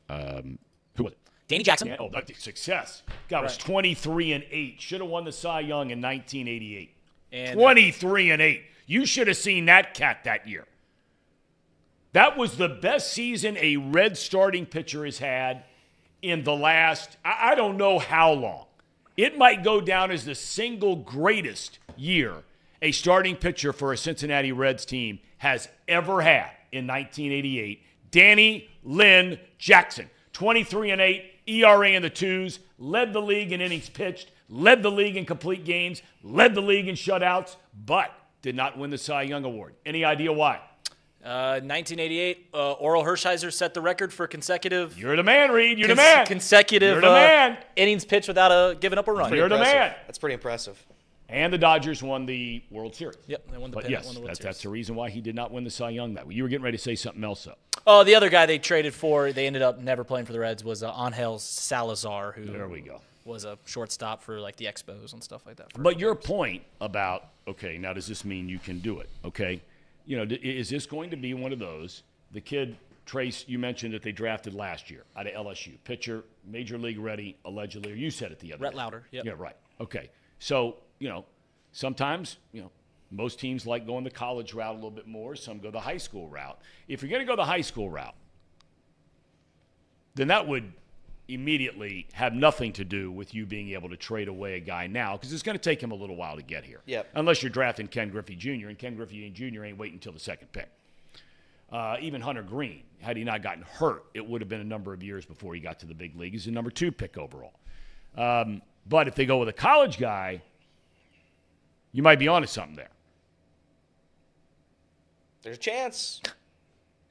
Um, 0.09 0.59
who 0.97 1.05
was 1.05 1.13
it? 1.13 1.19
Danny 1.47 1.63
Jackson. 1.63 1.87
Yeah, 1.87 1.97
oh, 1.99 2.09
that's 2.11 2.43
success. 2.43 3.03
Guy 3.29 3.41
was 3.41 3.57
23 3.57 4.33
and 4.33 4.43
8. 4.49 4.81
Should 4.81 5.01
have 5.01 5.09
won 5.09 5.23
the 5.23 5.31
Cy 5.31 5.61
Young 5.61 5.89
in 5.91 6.01
1988. 6.01 6.93
And- 7.31 7.57
23 7.57 8.31
and 8.31 8.41
8. 8.41 8.63
You 8.91 9.05
should 9.05 9.29
have 9.29 9.37
seen 9.37 9.67
that 9.67 9.93
cat 9.93 10.25
that 10.25 10.49
year. 10.49 10.67
That 12.11 12.35
was 12.35 12.57
the 12.57 12.67
best 12.67 13.13
season 13.13 13.55
a 13.55 13.77
Red 13.77 14.17
starting 14.17 14.65
pitcher 14.65 15.05
has 15.05 15.17
had 15.17 15.63
in 16.21 16.43
the 16.43 16.53
last, 16.53 17.15
I 17.23 17.55
don't 17.55 17.77
know 17.77 17.99
how 17.99 18.33
long. 18.33 18.65
It 19.15 19.37
might 19.37 19.63
go 19.63 19.79
down 19.79 20.11
as 20.11 20.25
the 20.25 20.35
single 20.35 20.97
greatest 20.97 21.79
year 21.95 22.43
a 22.81 22.91
starting 22.91 23.37
pitcher 23.37 23.71
for 23.71 23.93
a 23.93 23.97
Cincinnati 23.97 24.51
Reds 24.51 24.83
team 24.83 25.19
has 25.37 25.69
ever 25.87 26.19
had 26.19 26.51
in 26.73 26.85
1988. 26.85 27.81
Danny 28.11 28.69
Lynn 28.83 29.39
Jackson, 29.57 30.09
23 30.33 30.91
and 30.91 30.99
8, 30.99 31.31
ERA 31.47 31.91
in 31.91 32.01
the 32.01 32.09
twos, 32.09 32.59
led 32.77 33.13
the 33.13 33.21
league 33.21 33.53
in 33.53 33.61
innings 33.61 33.87
pitched, 33.87 34.31
led 34.49 34.83
the 34.83 34.91
league 34.91 35.15
in 35.15 35.25
complete 35.25 35.63
games, 35.63 36.01
led 36.23 36.55
the 36.55 36.61
league 36.61 36.89
in 36.89 36.95
shutouts, 36.95 37.55
but 37.85 38.11
did 38.41 38.55
not 38.55 38.77
win 38.77 38.89
the 38.89 38.97
Cy 38.97 39.23
Young 39.23 39.43
Award. 39.45 39.75
Any 39.85 40.03
idea 40.03 40.31
why? 40.31 40.59
Uh, 41.23 41.61
1988, 41.61 42.49
uh, 42.53 42.75
Orel 42.77 43.05
Hershiser 43.05 43.53
set 43.53 43.75
the 43.75 43.81
record 43.81 44.11
for 44.11 44.25
consecutive 44.25 44.97
You're 44.97 45.15
the 45.15 45.21
man, 45.21 45.51
Reed. 45.51 45.77
You're 45.77 45.87
the 45.89 45.95
man. 45.95 46.25
consecutive 46.25 46.93
You're 46.93 47.01
the 47.01 47.09
uh, 47.11 47.13
man. 47.13 47.57
innings 47.75 48.05
pitched 48.05 48.27
without 48.27 48.51
a 48.51 48.75
giving 48.75 48.97
up 48.97 49.07
a 49.07 49.13
run. 49.13 49.31
You're 49.33 49.47
the 49.47 49.59
man. 49.59 49.93
That's 50.07 50.17
pretty 50.17 50.33
impressive. 50.33 50.83
And 51.29 51.53
the 51.53 51.59
Dodgers 51.59 52.01
won 52.03 52.25
the 52.25 52.61
World 52.71 52.95
Series. 52.95 53.17
Yep, 53.27 53.51
they 53.51 53.57
won 53.57 53.69
the 53.71 53.75
But 53.75 53.83
pennant, 53.83 53.99
yes, 53.99 54.05
won 54.05 54.15
the 54.15 54.19
World 54.21 54.29
that's, 54.31 54.39
Series. 54.39 54.55
that's 54.55 54.63
the 54.63 54.69
reason 54.69 54.95
why 54.95 55.09
he 55.11 55.21
did 55.21 55.35
not 55.35 55.51
win 55.51 55.63
the 55.63 55.69
Cy 55.69 55.91
Young 55.91 56.15
that 56.15 56.27
way. 56.27 56.33
You 56.33 56.43
were 56.43 56.49
getting 56.49 56.63
ready 56.63 56.77
to 56.77 56.83
say 56.83 56.95
something 56.95 57.23
else, 57.23 57.43
though. 57.45 57.55
Oh, 57.87 58.03
the 58.03 58.15
other 58.15 58.29
guy 58.29 58.47
they 58.47 58.57
traded 58.59 58.93
for, 58.93 59.31
they 59.31 59.47
ended 59.47 59.61
up 59.61 59.79
never 59.79 60.03
playing 60.03 60.25
for 60.25 60.33
the 60.33 60.39
Reds, 60.39 60.63
was 60.63 60.83
uh, 60.83 60.91
Angel 60.99 61.39
Salazar, 61.39 62.33
who 62.33 62.45
There 62.45 62.67
we 62.67 62.81
go. 62.81 62.99
Was 63.23 63.45
a 63.45 63.57
shortstop 63.65 64.23
for 64.23 64.39
like 64.39 64.55
the 64.55 64.65
Expos 64.65 65.13
and 65.13 65.23
stuff 65.23 65.45
like 65.45 65.57
that. 65.57 65.67
But 65.77 65.99
your 65.99 66.15
point 66.15 66.63
about 66.79 67.29
okay, 67.47 67.77
now 67.77 67.93
does 67.93 68.07
this 68.07 68.25
mean 68.25 68.49
you 68.49 68.59
can 68.59 68.79
do 68.79 68.99
it? 68.99 69.09
Okay, 69.23 69.61
you 70.05 70.17
know, 70.17 70.35
is 70.41 70.69
this 70.69 70.85
going 70.85 71.11
to 71.11 71.17
be 71.17 71.33
one 71.33 71.53
of 71.53 71.59
those? 71.59 72.03
The 72.31 72.41
kid 72.41 72.77
Trace, 73.05 73.45
you 73.47 73.59
mentioned 73.59 73.93
that 73.93 74.01
they 74.01 74.11
drafted 74.11 74.53
last 74.53 74.89
year 74.89 75.03
out 75.15 75.27
of 75.27 75.33
LSU, 75.33 75.73
pitcher, 75.83 76.23
major 76.45 76.77
league 76.77 76.99
ready, 76.99 77.37
allegedly. 77.45 77.91
Or 77.91 77.95
you 77.95 78.09
said 78.09 78.31
it 78.31 78.39
the 78.39 78.53
other 78.53 78.63
Rhett 78.63 78.73
day. 78.73 78.77
Lowder, 78.77 79.03
yep. 79.11 79.25
Yeah, 79.25 79.33
right. 79.37 79.55
Okay, 79.79 80.09
so 80.39 80.77
you 80.99 81.09
know, 81.09 81.25
sometimes 81.71 82.37
you 82.53 82.61
know. 82.61 82.71
Most 83.13 83.41
teams 83.41 83.67
like 83.67 83.85
going 83.85 84.05
the 84.05 84.09
college 84.09 84.53
route 84.53 84.71
a 84.71 84.75
little 84.75 84.89
bit 84.89 85.05
more. 85.05 85.35
Some 85.35 85.59
go 85.59 85.69
the 85.69 85.81
high 85.81 85.97
school 85.97 86.29
route. 86.29 86.57
If 86.87 87.01
you're 87.01 87.09
going 87.09 87.19
to 87.19 87.25
go 87.25 87.35
the 87.35 87.43
high 87.43 87.59
school 87.59 87.89
route, 87.89 88.15
then 90.15 90.29
that 90.29 90.47
would 90.47 90.71
immediately 91.33 92.07
have 92.13 92.33
nothing 92.33 92.73
to 92.73 92.85
do 92.85 93.11
with 93.11 93.33
you 93.33 93.45
being 93.45 93.71
able 93.71 93.89
to 93.89 93.97
trade 93.97 94.27
away 94.27 94.55
a 94.55 94.59
guy 94.59 94.87
now 94.87 95.17
because 95.17 95.33
it's 95.33 95.43
going 95.43 95.57
to 95.57 95.61
take 95.61 95.81
him 95.81 95.91
a 95.91 95.95
little 95.95 96.15
while 96.15 96.35
to 96.35 96.41
get 96.41 96.63
here. 96.63 96.81
Yep. 96.85 97.09
Unless 97.15 97.43
you're 97.43 97.49
drafting 97.49 97.87
Ken 97.87 98.09
Griffey 98.09 98.35
Jr. 98.35 98.67
and 98.67 98.77
Ken 98.77 98.95
Griffey 98.95 99.29
Jr. 99.29 99.65
ain't 99.65 99.77
waiting 99.77 99.95
until 99.95 100.13
the 100.13 100.19
second 100.19 100.51
pick. 100.51 100.69
Uh, 101.71 101.95
even 102.01 102.19
Hunter 102.19 102.43
Greene, 102.43 102.83
had 102.99 103.15
he 103.15 103.23
not 103.23 103.41
gotten 103.41 103.63
hurt, 103.63 104.03
it 104.13 104.25
would 104.25 104.41
have 104.41 104.49
been 104.49 104.59
a 104.59 104.65
number 104.65 104.93
of 104.93 105.01
years 105.01 105.25
before 105.25 105.53
he 105.53 105.61
got 105.61 105.79
to 105.79 105.85
the 105.85 105.93
big 105.93 106.17
league. 106.19 106.33
He's 106.33 106.47
a 106.47 106.51
number 106.51 106.69
two 106.69 106.91
pick 106.91 107.17
overall. 107.17 107.53
Um, 108.17 108.61
but 108.87 109.07
if 109.07 109.15
they 109.15 109.25
go 109.25 109.37
with 109.37 109.47
a 109.47 109.53
college 109.53 109.97
guy, 109.97 110.41
you 111.93 112.03
might 112.03 112.19
be 112.19 112.27
onto 112.27 112.47
something 112.47 112.75
there. 112.75 112.89
There's 115.43 115.57
a 115.57 115.59
chance. 115.59 116.21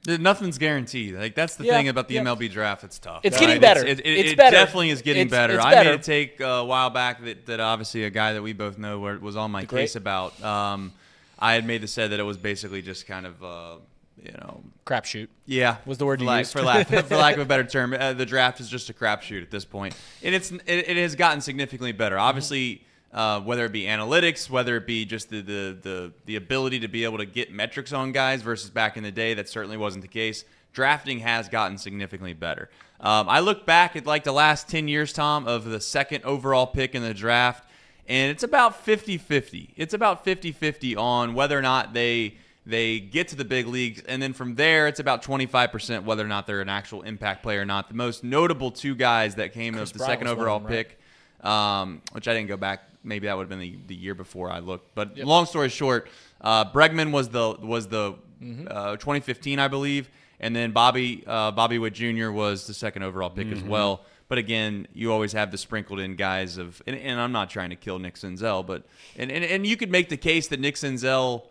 Nothing's 0.07 0.57
guaranteed. 0.57 1.13
Like 1.15 1.35
that's 1.35 1.55
the 1.55 1.65
Yeah, 1.65 1.77
thing 1.77 1.87
about 1.87 2.07
the 2.07 2.15
yeah. 2.15 2.23
MLB 2.23 2.49
draft. 2.51 2.83
It's 2.83 2.97
tough. 2.97 3.21
It's 3.23 3.35
right? 3.37 3.45
getting 3.47 3.61
better. 3.61 3.85
It, 3.85 3.99
it, 3.99 4.05
It's 4.05 4.31
it 4.31 4.37
better. 4.37 4.55
definitely 4.55 4.89
is 4.89 5.01
getting 5.03 5.27
It's- 5.27 5.31
better. 5.31 5.55
it's 5.55 5.63
I 5.65 5.71
better. 5.71 5.91
made 5.91 5.99
a 5.99 6.03
take 6.03 6.41
uh, 6.41 6.45
a 6.45 6.65
while 6.65 6.89
back 6.89 7.23
that, 7.23 7.45
that 7.45 7.59
obviously 7.59 8.03
a 8.05 8.09
guy 8.09 8.33
that 8.33 8.41
we 8.41 8.53
both 8.53 8.77
know 8.79 8.99
was 8.99 9.35
on 9.35 9.51
my 9.51 9.65
case 9.65 9.95
about. 9.95 10.41
Um, 10.43 10.93
I 11.37 11.53
had 11.53 11.65
made 11.67 11.81
the 11.81 11.87
said 11.87 12.11
that 12.11 12.19
it 12.19 12.23
was 12.23 12.37
basically 12.37 12.81
just 12.81 13.05
kind 13.05 13.25
of 13.27 13.43
uh, 13.43 13.75
you 14.23 14.31
know 14.31 14.63
crapshoot. 14.85 15.27
yeah, 15.45 15.77
Was 15.85 15.97
the 15.99 16.05
word 16.07 16.17
for 16.19 16.23
you 16.23 16.29
lack, 16.29 16.39
used. 16.41 16.51
for 16.53 16.61
lack 16.63 16.87
for 16.87 17.15
lack 17.17 17.35
of 17.35 17.41
a 17.41 17.45
better 17.45 17.63
term. 17.75 17.93
Uh, 17.93 18.13
the 18.13 18.25
draft 18.25 18.59
is 18.59 18.69
just 18.69 18.89
a 18.89 18.93
crapshoot 18.93 19.41
at 19.43 19.51
this 19.51 19.65
point. 19.65 19.93
point, 19.93 20.01
and 20.23 20.33
it's 20.35 20.51
it, 20.51 20.63
it 20.89 20.97
has 20.97 21.15
gotten 21.15 21.41
significantly 21.41 21.91
better. 21.91 22.17
Obviously, 22.17 22.83
uh, 23.13 23.41
whether 23.41 23.65
it 23.65 23.71
be 23.71 23.83
analytics, 23.83 24.49
whether 24.49 24.77
it 24.77 24.87
be 24.87 25.05
just 25.05 25.29
the, 25.29 25.41
the 25.41 25.77
the 25.81 26.13
the 26.25 26.35
ability 26.35 26.79
to 26.79 26.87
be 26.87 27.03
able 27.03 27.17
to 27.17 27.25
get 27.25 27.51
metrics 27.51 27.91
on 27.91 28.11
guys 28.11 28.41
versus 28.41 28.69
back 28.69 28.97
in 28.97 29.03
the 29.03 29.11
day, 29.11 29.33
that 29.33 29.49
certainly 29.49 29.77
wasn't 29.77 30.01
the 30.01 30.07
case. 30.07 30.45
Drafting 30.73 31.19
has 31.19 31.49
gotten 31.49 31.77
significantly 31.77 32.33
better. 32.33 32.69
Um, 33.01 33.27
I 33.27 33.39
look 33.39 33.65
back 33.65 33.95
at 33.95 34.05
like 34.05 34.23
the 34.23 34.31
last 34.31 34.69
10 34.69 34.87
years, 34.87 35.11
Thom, 35.11 35.47
of 35.47 35.65
the 35.65 35.81
second 35.81 36.23
overall 36.23 36.67
pick 36.67 36.95
in 36.95 37.01
the 37.01 37.13
draft, 37.13 37.67
and 38.07 38.31
it's 38.31 38.43
about 38.43 38.85
50-50. 38.85 39.71
It's 39.75 39.93
about 39.93 40.23
50-50 40.23 40.97
on 40.97 41.33
whether 41.33 41.57
or 41.57 41.63
not 41.63 41.93
they 41.93 42.35
they 42.63 42.99
get 42.99 43.27
to 43.29 43.35
the 43.35 43.43
big 43.43 43.65
leagues, 43.65 44.03
and 44.03 44.21
then 44.21 44.33
from 44.33 44.53
there, 44.53 44.87
it's 44.87 44.99
about 44.99 45.23
25% 45.23 46.03
whether 46.03 46.23
or 46.23 46.27
not 46.27 46.45
they're 46.45 46.61
an 46.61 46.69
actual 46.69 47.01
impact 47.01 47.41
player 47.41 47.61
or 47.61 47.65
not. 47.65 47.87
The 47.87 47.95
most 47.95 48.23
notable 48.23 48.69
two 48.69 48.93
guys 48.93 49.35
that 49.35 49.51
came 49.51 49.73
Chris 49.73 49.89
of 49.89 49.93
the 49.93 49.97
Bryant 49.97 50.11
second 50.11 50.27
was 50.27 50.37
one 50.37 50.41
overall 50.41 50.59
right? 50.61 50.87
pick, 50.87 50.99
um, 51.45 52.01
which 52.11 52.27
I 52.27 52.35
didn't 52.35 52.49
go 52.49 52.57
back. 52.57 52.83
Maybe 53.03 53.27
that 53.27 53.35
would 53.35 53.43
have 53.43 53.49
been 53.49 53.59
the, 53.59 53.75
the 53.87 53.95
year 53.95 54.13
before 54.15 54.51
I 54.51 54.59
looked. 54.59 54.93
But 54.95 55.17
long 55.17 55.45
story 55.45 55.69
short, 55.69 56.07
uh, 56.41 56.65
Bregman 56.71 57.11
was 57.11 57.29
the 57.29 57.55
was 57.61 57.87
the 57.87 58.15
Mm-hmm. 58.41 58.69
uh, 58.71 58.93
2015, 58.97 59.59
I 59.59 59.67
believe, 59.67 60.09
and 60.39 60.55
then 60.55 60.71
Bobby 60.71 61.23
uh, 61.27 61.51
Bobby 61.51 61.77
Witt 61.77 61.93
Jr. 61.93 62.31
was 62.31 62.65
the 62.65 62.73
second 62.73 63.03
overall 63.03 63.29
pick 63.29 63.45
Mm-hmm. 63.45 63.57
as 63.57 63.63
well. 63.63 64.01
But 64.29 64.39
again, 64.39 64.87
you 64.95 65.11
always 65.13 65.33
have 65.33 65.51
the 65.51 65.59
sprinkled 65.59 65.99
in 65.99 66.15
guys 66.15 66.57
of, 66.57 66.81
and, 66.87 66.95
and 66.95 67.19
I'm 67.21 67.31
not 67.33 67.49
trying 67.51 67.69
to 67.69 67.75
kill 67.75 67.99
Nick 67.99 68.15
Senzel, 68.15 68.65
but 68.65 68.83
and, 69.15 69.31
and 69.31 69.43
and 69.45 69.67
you 69.67 69.77
could 69.77 69.91
make 69.91 70.09
the 70.09 70.17
case 70.17 70.47
that 70.47 70.59
Nick 70.59 70.73
Senzel 70.73 71.43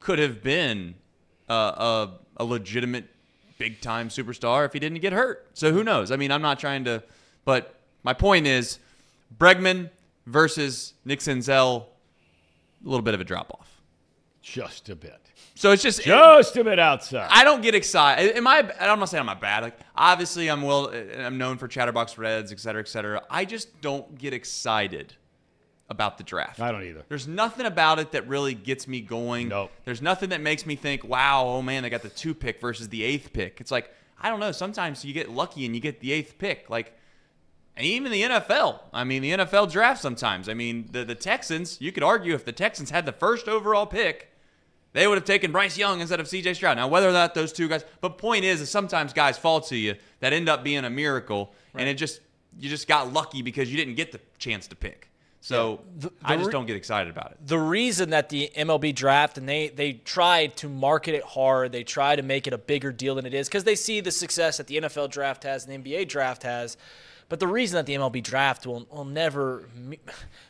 could 0.00 0.18
have 0.18 0.42
been 0.42 0.96
a 1.48 2.08
a 2.38 2.44
legitimate 2.44 3.04
big 3.58 3.80
time 3.80 4.08
superstar 4.08 4.64
if 4.66 4.72
he 4.72 4.80
didn't 4.80 4.98
get 5.00 5.12
hurt. 5.12 5.46
So 5.54 5.70
who 5.72 5.84
knows? 5.84 6.10
I 6.10 6.16
mean, 6.16 6.32
I'm 6.32 6.42
not 6.42 6.58
trying 6.58 6.82
to, 6.86 7.04
but 7.44 7.76
my 8.02 8.14
point 8.14 8.48
is, 8.48 8.80
Bregman 9.38 9.90
versus 10.26 10.94
Nick 11.04 11.20
Senzel, 11.20 11.86
a 12.84 12.88
little 12.88 13.02
bit 13.02 13.14
of 13.14 13.20
a 13.20 13.24
drop 13.24 13.50
off. 13.58 13.80
Just 14.42 14.88
a 14.88 14.96
bit. 14.96 15.18
So 15.54 15.70
it's 15.70 15.82
just 15.82 16.02
Just 16.02 16.56
a 16.56 16.64
bit 16.64 16.78
outside. 16.78 17.28
I 17.30 17.44
don't 17.44 17.62
get 17.62 17.74
excited. 17.74 18.36
Am 18.36 18.46
I? 18.46 18.68
I'm 18.80 18.98
not 18.98 19.08
saying 19.08 19.20
I'm 19.20 19.26
not 19.26 19.40
bad. 19.40 19.62
Like 19.62 19.78
obviously, 19.94 20.48
I'm 20.50 20.62
well. 20.62 20.92
I'm 21.18 21.38
known 21.38 21.58
for 21.58 21.68
Chatterbox 21.68 22.18
Reds, 22.18 22.50
et 22.50 22.58
cetera, 22.58 22.80
et 22.80 22.88
cetera. 22.88 23.22
I 23.30 23.44
just 23.44 23.80
don't 23.80 24.18
get 24.18 24.32
excited 24.32 25.14
about 25.88 26.16
the 26.18 26.24
draft. 26.24 26.58
I 26.58 26.72
don't 26.72 26.82
either. 26.82 27.04
There's 27.08 27.28
nothing 27.28 27.66
about 27.66 27.98
it 27.98 28.12
that 28.12 28.26
really 28.26 28.54
gets 28.54 28.88
me 28.88 29.00
going. 29.00 29.48
Nope. 29.48 29.70
There's 29.84 30.00
nothing 30.02 30.30
that 30.30 30.40
makes 30.40 30.64
me 30.64 30.74
think, 30.74 31.04
wow, 31.04 31.44
oh 31.46 31.62
man, 31.62 31.82
they 31.82 31.90
got 31.90 32.02
the 32.02 32.08
two 32.08 32.34
pick 32.34 32.60
versus 32.60 32.88
the 32.88 33.04
eighth 33.04 33.32
pick. 33.32 33.60
It's 33.60 33.70
like 33.70 33.92
I 34.20 34.30
don't 34.30 34.40
know. 34.40 34.52
Sometimes 34.52 35.04
you 35.04 35.12
get 35.12 35.30
lucky 35.30 35.66
and 35.66 35.74
you 35.74 35.80
get 35.80 36.00
the 36.00 36.12
eighth 36.12 36.38
pick. 36.38 36.70
Like 36.70 36.96
and 37.76 37.86
even 37.86 38.12
the 38.12 38.22
NFL. 38.22 38.80
I 38.92 39.04
mean, 39.04 39.22
the 39.22 39.32
NFL 39.32 39.70
draft 39.72 40.00
sometimes. 40.02 40.48
I 40.48 40.54
mean, 40.54 40.88
the 40.90 41.04
the 41.04 41.14
Texans. 41.14 41.80
You 41.80 41.92
could 41.92 42.02
argue 42.02 42.34
if 42.34 42.44
the 42.44 42.52
Texans 42.52 42.90
had 42.90 43.06
the 43.06 43.12
first 43.12 43.48
overall 43.48 43.86
pick, 43.86 44.32
they 44.92 45.06
would 45.06 45.16
have 45.16 45.24
taken 45.24 45.52
Bryce 45.52 45.78
Young 45.78 46.00
instead 46.00 46.20
of 46.20 46.28
C.J. 46.28 46.54
Stroud. 46.54 46.76
Now, 46.76 46.88
whether 46.88 47.08
or 47.08 47.12
not 47.12 47.34
those 47.34 47.52
two 47.52 47.68
guys, 47.68 47.84
but 48.00 48.18
point 48.18 48.44
is, 48.44 48.60
is 48.60 48.70
sometimes 48.70 49.12
guys 49.12 49.38
fall 49.38 49.60
to 49.62 49.76
you 49.76 49.94
that 50.20 50.32
end 50.32 50.48
up 50.48 50.62
being 50.62 50.84
a 50.84 50.90
miracle, 50.90 51.52
and 51.74 51.88
it 51.88 51.94
just 51.94 52.20
you 52.58 52.68
just 52.68 52.86
got 52.88 53.12
lucky 53.12 53.42
because 53.42 53.70
you 53.70 53.76
didn't 53.76 53.94
get 53.94 54.12
the 54.12 54.20
chance 54.38 54.66
to 54.68 54.76
pick. 54.76 55.08
So 55.44 55.80
I 56.22 56.36
just 56.36 56.46
re- 56.46 56.52
don't 56.52 56.66
get 56.66 56.76
excited 56.76 57.10
about 57.10 57.32
it. 57.32 57.38
the 57.44 57.58
reason 57.58 58.10
that 58.10 58.28
the 58.28 58.52
MLB 58.56 58.94
draft 58.94 59.38
and 59.38 59.48
they 59.48 59.70
they 59.70 59.94
tried 59.94 60.56
to 60.58 60.68
market 60.68 61.16
it 61.16 61.24
hard, 61.24 61.72
they 61.72 61.82
try 61.82 62.14
to 62.14 62.22
make 62.22 62.46
it 62.46 62.52
a 62.52 62.58
bigger 62.58 62.92
deal 62.92 63.16
than 63.16 63.26
it 63.26 63.34
is 63.34 63.48
because 63.48 63.64
they 63.64 63.74
see 63.74 64.00
the 64.00 64.12
success 64.12 64.58
that 64.58 64.68
the 64.68 64.76
NFL 64.76 65.10
draft 65.10 65.42
has 65.42 65.66
and 65.66 65.84
the 65.84 65.90
NBA 65.92 66.06
draft 66.08 66.44
has. 66.44 66.76
But 67.32 67.40
the 67.40 67.48
reason 67.48 67.76
that 67.76 67.86
the 67.86 67.94
MLB 67.94 68.22
draft 68.22 68.66
will, 68.66 68.86
will 68.90 69.06
never 69.06 69.66
me- 69.74 69.98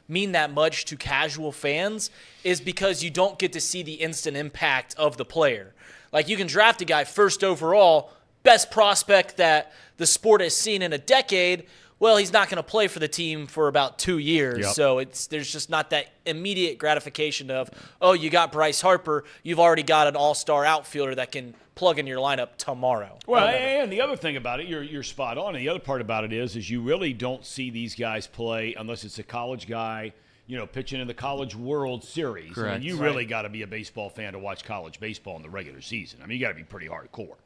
mean 0.08 0.32
that 0.32 0.50
much 0.52 0.84
to 0.86 0.96
casual 0.96 1.52
fans 1.52 2.10
is 2.42 2.60
because 2.60 3.04
you 3.04 3.08
don't 3.08 3.38
get 3.38 3.52
to 3.52 3.60
see 3.60 3.84
the 3.84 3.92
instant 3.92 4.36
impact 4.36 4.96
of 4.98 5.16
the 5.16 5.24
player. 5.24 5.74
Like 6.10 6.28
you 6.28 6.36
can 6.36 6.48
draft 6.48 6.82
a 6.82 6.84
guy 6.84 7.04
first 7.04 7.44
overall, 7.44 8.10
best 8.42 8.72
prospect 8.72 9.36
that 9.36 9.72
the 9.96 10.06
sport 10.06 10.40
has 10.40 10.56
seen 10.56 10.82
in 10.82 10.92
a 10.92 10.98
decade. 10.98 11.66
Well, 12.02 12.16
he's 12.16 12.32
not 12.32 12.48
going 12.48 12.56
to 12.56 12.64
play 12.64 12.88
for 12.88 12.98
the 12.98 13.06
team 13.06 13.46
for 13.46 13.68
about 13.68 13.96
two 13.96 14.18
years, 14.18 14.58
Yep. 14.58 14.74
so 14.74 14.98
it's 14.98 15.28
there's 15.28 15.52
just 15.52 15.70
not 15.70 15.90
that 15.90 16.08
immediate 16.26 16.76
gratification 16.76 17.48
of 17.48 17.70
oh 18.00 18.12
you 18.12 18.28
got 18.28 18.50
Bryce 18.50 18.80
Harper, 18.80 19.22
you've 19.44 19.60
already 19.60 19.84
got 19.84 20.08
an 20.08 20.16
all-star 20.16 20.64
outfielder 20.64 21.14
that 21.14 21.30
can 21.30 21.54
plug 21.76 22.00
in 22.00 22.08
your 22.08 22.18
lineup 22.18 22.56
tomorrow. 22.56 23.16
Well, 23.28 23.46
and 23.46 23.92
the 23.92 24.00
other 24.00 24.16
thing 24.16 24.36
about 24.36 24.58
it, 24.58 24.66
you're 24.66 24.82
you're 24.82 25.04
spot 25.04 25.38
on. 25.38 25.54
And 25.54 25.64
the 25.64 25.68
other 25.68 25.78
part 25.78 26.00
about 26.00 26.24
it 26.24 26.32
is, 26.32 26.56
is 26.56 26.68
you 26.68 26.82
really 26.82 27.12
don't 27.12 27.46
see 27.46 27.70
these 27.70 27.94
guys 27.94 28.26
play 28.26 28.74
unless 28.76 29.04
it's 29.04 29.20
a 29.20 29.22
college 29.22 29.68
guy, 29.68 30.12
you 30.48 30.56
know, 30.56 30.66
pitching 30.66 31.00
in 31.00 31.06
the 31.06 31.14
College 31.14 31.54
World 31.54 32.02
Series. 32.02 32.58
I 32.58 32.78
mean, 32.78 32.82
you 32.82 32.96
really 32.96 33.26
got 33.26 33.42
to 33.42 33.48
be 33.48 33.62
a 33.62 33.66
baseball 33.68 34.10
fan 34.10 34.32
to 34.32 34.40
watch 34.40 34.64
college 34.64 34.98
baseball 34.98 35.36
in 35.36 35.42
the 35.42 35.50
regular 35.50 35.80
season. 35.80 36.18
I 36.20 36.26
mean, 36.26 36.36
you 36.36 36.44
got 36.44 36.50
to 36.50 36.58
be 36.58 36.64
pretty 36.64 36.88
hardcore. 36.88 37.36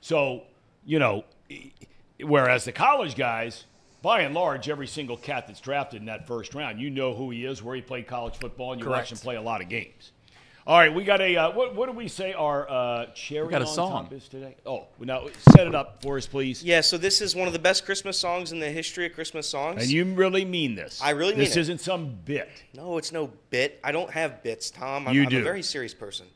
So, 0.00 0.42
you 0.84 0.98
know, 0.98 1.22
whereas 2.20 2.64
the 2.64 2.72
college 2.72 3.14
guys, 3.14 3.64
by 4.02 4.20
and 4.20 4.34
large, 4.34 4.68
every 4.68 4.86
single 4.86 5.16
cat 5.16 5.46
that's 5.46 5.60
drafted 5.60 6.00
in 6.00 6.06
that 6.06 6.26
first 6.26 6.54
round, 6.54 6.80
you 6.80 6.90
know 6.90 7.14
who 7.14 7.30
he 7.30 7.44
is, 7.44 7.62
where 7.62 7.74
he 7.74 7.82
played 7.82 8.06
college 8.06 8.36
football, 8.36 8.72
and 8.72 8.80
you 8.80 8.88
watch 8.88 9.08
Correct. 9.08 9.12
him 9.12 9.18
play 9.18 9.36
a 9.36 9.42
lot 9.42 9.60
of 9.60 9.68
games. 9.68 10.12
All 10.68 10.78
right, 10.78 10.94
we 10.94 11.02
got 11.02 11.22
a 11.22 11.34
uh, 11.34 11.50
what? 11.52 11.74
What 11.74 11.86
do 11.86 11.92
we 11.92 12.08
say 12.08 12.34
our 12.34 12.68
uh, 12.68 13.06
cherry 13.14 13.48
got 13.48 13.62
a 13.62 13.64
on 13.64 13.74
song. 13.74 14.04
top 14.04 14.12
is 14.12 14.28
today? 14.28 14.54
Oh, 14.66 14.84
now 15.00 15.28
set 15.52 15.66
it 15.66 15.74
up 15.74 16.02
for 16.02 16.18
us, 16.18 16.26
please. 16.26 16.62
Yeah, 16.62 16.82
so 16.82 16.98
this 16.98 17.22
is 17.22 17.34
one 17.34 17.46
of 17.46 17.54
the 17.54 17.58
best 17.58 17.86
Christmas 17.86 18.18
songs 18.18 18.52
in 18.52 18.60
the 18.60 18.68
history 18.68 19.06
of 19.06 19.14
Christmas 19.14 19.48
songs. 19.48 19.80
And 19.80 19.90
you 19.90 20.04
really 20.04 20.44
mean 20.44 20.74
this? 20.74 21.00
I 21.02 21.10
really 21.10 21.30
mean 21.30 21.38
this 21.38 21.56
it. 21.56 21.60
isn't 21.60 21.80
some 21.80 22.18
bit. 22.26 22.50
No, 22.74 22.98
it's 22.98 23.12
no 23.12 23.32
bit. 23.48 23.80
I 23.82 23.92
don't 23.92 24.10
have 24.10 24.42
bits, 24.42 24.68
Thom. 24.68 25.08
I'm, 25.08 25.14
You 25.14 25.22
I'm 25.22 25.34
a 25.34 25.42
very 25.42 25.62
serious 25.62 25.94
person. 25.94 26.26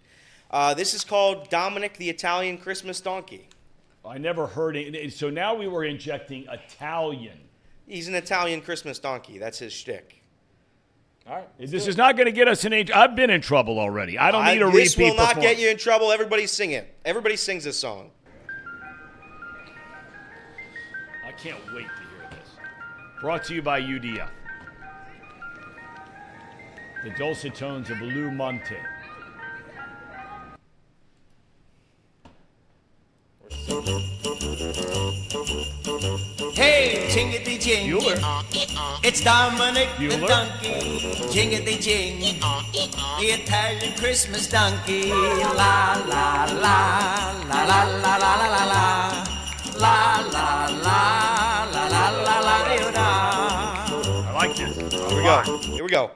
Uh, 0.51 0.73
this 0.73 0.95
is 0.95 1.05
called 1.05 1.51
Dominic 1.51 1.99
the 1.99 2.09
Italian 2.09 2.57
Christmas 2.57 3.03
Donkey. 3.03 3.51
I 4.05 4.19
never 4.19 4.47
heard 4.47 4.77
it. 4.77 5.13
So 5.13 5.31
now 5.31 5.55
we 5.55 5.69
were 5.69 5.85
injecting 5.85 6.47
Italian. 6.51 7.39
He's 7.87 8.09
an 8.09 8.15
Italian 8.15 8.61
Christmas 8.61 8.99
donkey. 8.99 9.39
That's 9.39 9.59
his 9.59 9.73
shtick. 9.73 10.23
All 11.29 11.37
right. 11.37 11.49
This 11.59 11.87
is 11.87 11.97
not 11.97 12.17
going 12.17 12.27
to 12.27 12.33
get 12.33 12.49
us 12.49 12.65
in. 12.65 12.73
age- 12.73 12.91
I've 12.91 13.15
been 13.15 13.31
in 13.31 13.41
trouble 13.41 13.79
already. 13.79 14.19
I 14.19 14.33
don't 14.33 14.43
I- 14.45 14.55
need 14.55 14.63
a 14.63 14.67
repeat. 14.67 14.79
this 14.79 14.97
will 14.97 15.15
not 15.15 15.41
get 15.41 15.59
you 15.59 15.69
in 15.69 15.77
trouble. 15.77 16.11
Everybody 16.11 16.47
sing 16.49 16.73
it. 16.73 16.93
Everybody 17.05 17.37
sings 17.37 17.63
this 17.65 17.79
song. 17.79 18.11
I 21.27 21.31
can't 21.33 21.59
wait 21.75 21.87
to 21.87 22.03
hear 22.03 22.29
this. 22.31 22.51
Brought 23.21 23.45
to 23.45 23.55
you 23.55 23.63
by 23.63 23.81
UDF. 23.81 24.29
The 27.05 27.11
dulcet 27.11 27.55
tones 27.55 27.91
of 27.91 28.01
Lou 28.01 28.31
Monte. 28.33 28.77
Hey, 36.55 37.09
jingity 37.11 37.59
jing. 37.61 37.91
Bueller. 37.91 38.45
It's 39.03 39.21
Dominic 39.25 39.89
the 39.99 40.25
donkey. 40.25 41.01
Jingity 41.35 41.81
jing. 41.83 42.21
The 43.19 43.27
Italian 43.27 43.95
Christmas 43.99 44.47
donkey. 44.49 45.11
La 45.11 45.99
la 46.07 46.45
la 46.47 46.71
la 47.49 47.63
la 47.65 47.83
la 47.83 48.17
la 48.23 48.37
la 48.39 48.47
la 48.55 48.65
la. 48.71 49.25
La 49.79 50.21
la 50.31 50.67
la 50.67 51.67
la 51.73 51.85
la 51.89 52.11
la 52.23 52.39
la 52.39 52.57
dee 52.69 52.93
da. 52.93 53.09
I 54.29 54.33
like 54.35 54.55
this. 54.55 54.77
Here 54.79 55.17
we 55.17 55.23
go. 55.25 55.59
Here 55.75 55.85
we 55.85 55.91
go. 55.91 56.11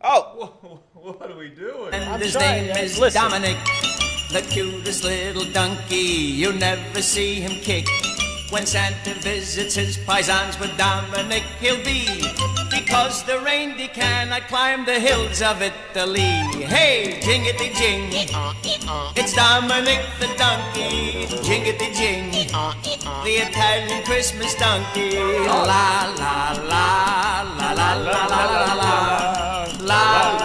Oh, 0.00 0.78
What 0.94 1.30
are 1.30 1.36
we 1.36 1.48
doing? 1.50 1.92
And 1.92 2.22
his 2.22 2.32
trying, 2.32 2.66
name 2.66 2.74
guys. 2.74 2.92
is 2.92 2.98
Listen. 2.98 3.22
Dominic, 3.22 3.56
the 4.30 4.42
cutest 4.42 5.04
little 5.04 5.44
donkey. 5.52 5.96
You 5.96 6.52
never 6.52 7.02
see 7.02 7.36
him 7.40 7.60
kick. 7.60 7.86
When 8.50 8.64
Santa 8.64 9.12
visits 9.20 9.74
his 9.74 9.98
paisans 9.98 10.58
with 10.58 10.74
Dominic, 10.78 11.42
he'll 11.60 11.82
be 11.84 12.06
because 12.70 13.22
the 13.24 13.40
reindeer 13.40 13.88
cannot 13.88 14.48
climb 14.48 14.86
the 14.86 14.98
hills 14.98 15.42
of 15.42 15.60
Italy. 15.60 16.32
Hey, 16.64 17.20
jingity 17.20 17.74
jing, 17.76 18.08
it's 19.16 19.34
Dominic 19.34 20.00
the 20.18 20.28
donkey. 20.38 21.26
Jingity 21.44 21.92
jing, 21.94 22.30
the 22.30 23.34
Italian 23.48 24.02
Christmas 24.04 24.54
donkey. 24.54 25.18
La 25.44 25.62
la 25.62 26.08
la 26.16 26.52
la 26.72 27.42
la 27.58 27.72
la 27.72 27.92
la 27.94 28.24
la 28.24 28.44
la 28.44 28.44
la 28.44 28.74
la 28.74 29.66
la 29.80 30.32
la 30.32 30.37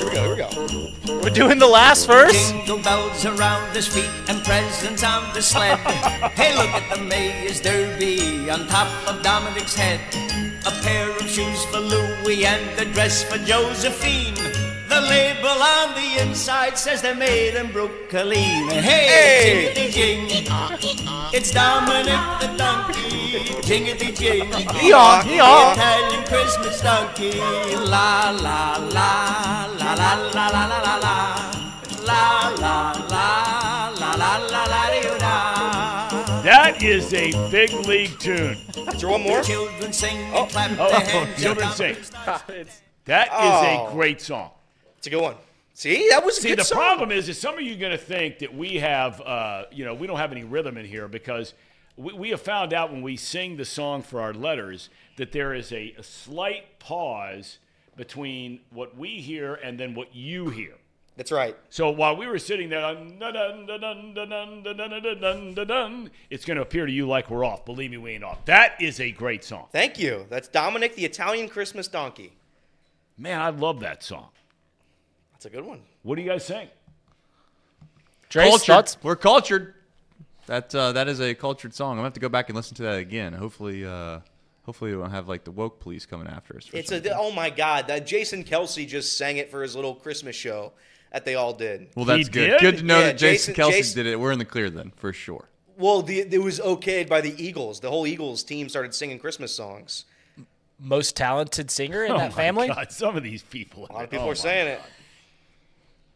Here 0.00 0.30
we 0.30 0.36
go. 0.36 0.48
Here 0.48 0.62
we 0.62 0.94
go. 1.06 1.20
We're 1.22 1.30
doing 1.30 1.58
the 1.58 1.66
last 1.66 2.06
verse. 2.06 2.50
Jingle 2.50 2.78
bells 2.78 3.24
around 3.24 3.74
his 3.74 3.86
feet 3.86 4.10
and 4.28 4.42
presents 4.44 5.02
on 5.02 5.32
the 5.34 5.42
sled. 5.42 5.78
hey, 6.36 6.54
look 6.56 6.68
at 6.68 6.94
the 6.94 7.02
Mayor's 7.02 7.60
Derby 7.60 8.50
on 8.50 8.66
top 8.68 8.88
of 9.08 9.22
Dominic's 9.22 9.74
head. 9.74 10.00
A 10.66 10.70
pair 10.82 11.10
of 11.10 11.28
shoes 11.28 11.64
for 11.66 11.80
Louis 11.80 12.46
and 12.46 12.80
a 12.80 12.84
dress 12.92 13.22
for 13.24 13.38
Josephine. 13.38 14.63
The 14.94 15.00
label 15.00 15.48
on 15.48 15.94
the 15.94 16.22
inside 16.22 16.78
says 16.78 17.02
they're 17.02 17.16
made 17.16 17.56
in 17.56 17.72
Brooklyn. 17.72 18.68
Hey, 18.70 19.72
jingity 19.74 19.90
jing, 19.92 20.28
it's 21.34 21.50
Dominic 21.50 22.22
the 22.40 22.46
donkey. 22.56 23.38
Jingity 23.66 24.16
jing, 24.16 24.48
Yeehaw, 24.52 25.22
yeehaw. 25.22 25.72
Italian 25.72 26.24
Christmas 26.26 26.80
donkey. 26.80 27.32
La 27.90 28.30
la 28.30 28.76
la 28.78 29.66
la 29.80 29.94
la 29.94 30.14
la 30.32 30.48
la 30.54 30.66
la 30.70 30.78
la 30.78 30.96
la. 31.04 31.16
La 32.06 32.54
la 32.60 32.92
la 33.10 33.92
la 33.98 34.14
la 34.14 34.36
la 34.46 34.64
la 34.64 34.90
dee. 34.90 36.44
That 36.44 36.82
is 36.82 37.12
a 37.14 37.32
big 37.50 37.72
league 37.88 38.16
tune. 38.20 38.56
Is 38.94 39.00
there 39.00 39.10
one 39.10 39.22
more? 39.24 39.42
Children 39.42 39.92
sing 39.92 40.18
Oh. 40.32 40.42
and 40.44 40.50
clap 40.52 40.70
Oh, 40.78 40.88
their 40.88 41.00
hands. 41.00 41.42
children 41.42 41.70
sing. 41.72 41.96
That 43.06 43.26
is 43.28 43.32
Oh. 43.32 43.88
a 43.88 43.92
great 43.92 44.20
song. 44.20 44.50
It's 45.04 45.08
a 45.08 45.10
good 45.10 45.22
one. 45.22 45.36
See, 45.74 46.08
that 46.08 46.24
was 46.24 46.38
see. 46.38 46.54
the 46.54 46.64
song. 46.64 46.78
problem 46.78 47.12
is, 47.12 47.28
is 47.28 47.38
some 47.38 47.56
of 47.56 47.60
you 47.60 47.76
going 47.76 47.92
to 47.92 47.98
think 47.98 48.38
that 48.38 48.54
we 48.54 48.76
have, 48.76 49.20
uh, 49.20 49.64
you 49.70 49.84
know, 49.84 49.92
we 49.92 50.06
don't 50.06 50.16
have 50.16 50.32
any 50.32 50.44
rhythm 50.44 50.78
in 50.78 50.86
here 50.86 51.08
because 51.08 51.52
we, 51.98 52.14
we 52.14 52.30
have 52.30 52.40
found 52.40 52.72
out 52.72 52.90
when 52.90 53.02
we 53.02 53.18
sing 53.18 53.58
the 53.58 53.66
song 53.66 54.00
for 54.00 54.22
our 54.22 54.32
letters 54.32 54.88
that 55.18 55.30
there 55.30 55.52
is 55.52 55.72
a, 55.72 55.94
a 55.98 56.02
slight 56.02 56.78
pause 56.78 57.58
between 57.98 58.60
what 58.70 58.96
we 58.96 59.20
hear 59.20 59.56
and 59.56 59.78
then 59.78 59.94
what 59.94 60.16
you 60.16 60.48
hear. 60.48 60.72
That's 61.18 61.30
right. 61.30 61.54
So 61.68 61.90
while 61.90 62.16
we 62.16 62.26
were 62.26 62.38
sitting 62.38 62.70
there, 62.70 62.96
it's 66.30 66.44
going 66.46 66.56
to 66.56 66.62
appear 66.62 66.86
to 66.86 66.92
you 66.92 67.06
like 67.06 67.28
we're 67.28 67.44
off. 67.44 67.66
Believe 67.66 67.90
me, 67.90 67.98
we 67.98 68.12
ain't 68.12 68.24
off. 68.24 68.42
That 68.46 68.80
is 68.80 69.00
a 69.00 69.10
great 69.10 69.44
song. 69.44 69.66
Thank 69.70 69.98
you. 69.98 70.24
That's 70.30 70.48
Dominic 70.48 70.94
the 70.94 71.04
Italian 71.04 71.50
Christmas 71.50 71.88
Donkey. 71.88 72.32
Man, 73.18 73.38
I 73.38 73.50
love 73.50 73.80
that 73.80 74.02
song. 74.02 74.28
That's 75.44 75.52
a 75.54 75.58
good 75.58 75.66
one. 75.66 75.80
What 76.04 76.14
do 76.14 76.22
you 76.22 76.28
guys 76.30 76.46
think? 76.46 76.70
Dre's 78.30 78.48
cultured. 78.48 78.66
thoughts? 78.66 78.96
We're 79.02 79.14
cultured. 79.16 79.74
That 80.46 80.74
uh, 80.74 80.92
that 80.92 81.06
is 81.06 81.20
a 81.20 81.34
cultured 81.34 81.74
song. 81.74 81.90
I'm 81.92 81.96
gonna 81.96 82.06
have 82.06 82.12
to 82.14 82.20
go 82.20 82.30
back 82.30 82.48
and 82.48 82.56
listen 82.56 82.74
to 82.76 82.82
that 82.84 82.94
again. 82.98 83.34
Hopefully, 83.34 83.84
uh, 83.84 84.20
hopefully 84.64 84.94
we 84.96 85.02
don't 85.02 85.10
have 85.10 85.28
like 85.28 85.44
the 85.44 85.50
woke 85.50 85.80
police 85.80 86.06
coming 86.06 86.28
after 86.28 86.56
us. 86.56 86.66
for 86.66 86.76
It's 86.78 86.88
something. 86.88 87.12
a 87.12 87.14
oh 87.16 87.30
my 87.30 87.50
god, 87.50 87.88
that 87.88 88.06
Jason 88.06 88.42
Kelce 88.42 88.88
just 88.88 89.18
sang 89.18 89.36
it 89.36 89.50
for 89.50 89.62
his 89.62 89.76
little 89.76 89.94
Christmas 89.94 90.34
show 90.34 90.72
that 91.12 91.26
they 91.26 91.34
all 91.34 91.52
did. 91.52 91.88
well, 91.94 92.06
that's 92.06 92.26
He 92.26 92.32
good. 92.32 92.46
did? 92.48 92.60
Good 92.60 92.76
to 92.78 92.82
know 92.84 93.00
Yeah, 93.00 93.06
that 93.08 93.18
Jason, 93.18 93.54
Jason- 93.54 93.70
Kelce 93.70 93.76
Jason- 93.76 94.04
did 94.04 94.12
it. 94.12 94.18
We're 94.18 94.32
in 94.32 94.38
the 94.38 94.44
clear 94.46 94.70
then, 94.70 94.92
for 94.96 95.12
sure. 95.12 95.48
Well, 95.76 96.00
the, 96.00 96.20
it 96.20 96.42
was 96.42 96.58
okayed 96.58 97.08
by 97.10 97.20
the 97.20 97.34
Eagles. 97.42 97.80
The 97.80 97.90
whole 97.90 98.06
Eagles 98.06 98.42
team 98.44 98.70
started 98.70 98.94
singing 98.94 99.18
Christmas 99.18 99.54
songs. 99.54 100.06
Most 100.80 101.16
talented 101.16 101.70
singer 101.70 102.02
in 102.04 102.12
Oh 102.12 102.18
that 102.18 102.30
my 102.32 102.36
family. 102.36 102.68
God, 102.68 102.90
some 102.92 103.16
of 103.16 103.22
these 103.22 103.42
people. 103.42 103.86
A 103.90 103.92
lot 103.92 104.04
of 104.04 104.10
people 104.10 104.26
oh 104.26 104.30
are 104.30 104.34
saying 104.34 104.68
it. 104.68 104.80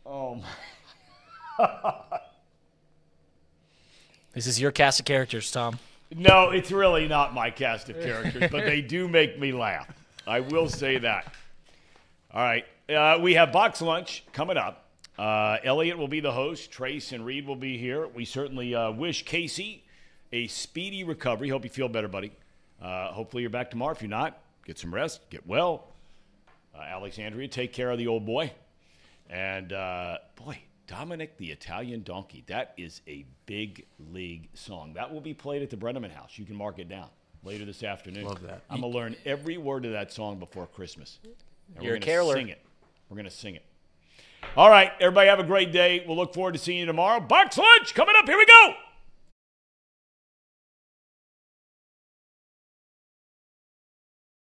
Oh 0.09 0.41
my. 1.59 2.05
This 4.35 4.47
is 4.47 4.61
your 4.61 4.71
cast 4.71 5.01
of 5.01 5.07
characters, 5.07 5.51
Thom. 5.51 5.81
No, 6.15 6.51
it's 6.51 6.71
really 6.71 7.09
not 7.09 7.35
my 7.35 7.51
cast 7.51 7.89
of 7.89 8.01
characters, 8.01 8.49
but 8.53 8.65
they 8.65 8.81
do 8.81 9.09
make 9.09 9.37
me 9.37 9.51
laugh. 9.51 9.89
I 10.29 10.39
will 10.39 10.69
say 10.69 10.99
that. 10.99 11.35
All 12.33 12.43
right. 12.43 12.65
Uh, 12.89 13.19
we 13.21 13.35
have 13.35 13.51
box 13.51 13.83
lunch 13.83 14.25
coming 14.33 14.57
up. 14.57 14.85
Uh, 15.19 15.57
Elliot 15.65 15.99
will 15.99 16.07
be 16.07 16.21
the 16.21 16.31
host. 16.31 16.71
Trace 16.71 17.11
and 17.11 17.27
Reed 17.27 17.49
will 17.49 17.57
be 17.57 17.79
here. 17.79 18.07
We 18.07 18.25
certainly 18.25 18.77
uh, 18.77 18.93
wish 18.93 19.25
Casey 19.25 19.83
a 20.33 20.47
speedy 20.47 21.03
recovery. 21.03 21.49
Hope 21.49 21.65
you 21.65 21.71
feel 21.71 21.89
better, 21.89 22.07
buddy. 22.07 22.31
Uh, 22.81 23.09
hopefully 23.09 23.43
you're 23.43 23.51
back 23.51 23.71
tomorrow. 23.71 23.93
If 23.93 24.03
you're 24.03 24.09
not, 24.09 24.39
get 24.65 24.79
some 24.79 24.95
rest, 24.95 25.29
get 25.31 25.45
well. 25.49 25.89
Uh, 26.79 26.83
Alexandria, 26.83 27.49
take 27.49 27.73
care 27.73 27.91
of 27.91 27.99
the 27.99 28.07
old 28.07 28.25
boy. 28.25 28.53
And 29.29 29.73
uh, 29.73 30.19
boy, 30.37 30.59
Dominic 30.87 31.37
the 31.37 31.51
Italian 31.51 32.03
Donkey. 32.03 32.45
That 32.47 32.75
is 32.77 33.03
a 33.07 33.27
big 33.47 33.87
league 34.11 34.49
song. 34.55 34.95
That 34.95 35.13
will 35.13 35.21
be 35.21 35.35
played 35.35 35.63
at 35.63 35.71
the 35.71 35.77
Brennaman 35.77 36.11
House. 36.11 36.39
You 36.39 36.45
can 36.45 36.57
mark 36.57 36.79
it 36.79 36.89
down 36.89 37.09
later 37.45 37.65
this 37.65 37.83
afternoon. 37.83 38.25
Love 38.25 38.43
that. 38.43 38.63
I'm 38.71 38.81
gonna 38.81 38.93
learn 38.93 39.17
every 39.25 39.59
word 39.59 39.85
of 39.85 39.93
that 39.93 40.13
song 40.13 40.39
before 40.39 40.67
Christmas. 40.67 41.19
And 41.25 41.85
You're 41.85 41.93
we're 41.93 41.97
gonna 41.99 42.07
caroler. 42.07 42.35
Sing 42.35 42.49
it. 42.49 42.61
We're 43.09 43.17
gonna 43.17 43.31
sing 43.31 43.55
it. 43.55 43.65
All 44.57 44.71
right, 44.71 44.93
everybody 45.01 45.29
have 45.29 45.41
a 45.41 45.45
great 45.45 45.73
day. 45.73 46.05
We'll 46.07 46.17
look 46.17 46.33
forward 46.33 46.53
to 46.53 46.59
seeing 46.59 46.79
you 46.79 46.87
tomorrow. 46.87 47.21
Box 47.21 47.59
lunch 47.59 47.95
coming 47.95 48.15
up. 48.17 48.27
Here 48.27 48.39
we 48.39 48.47
go. 48.47 48.75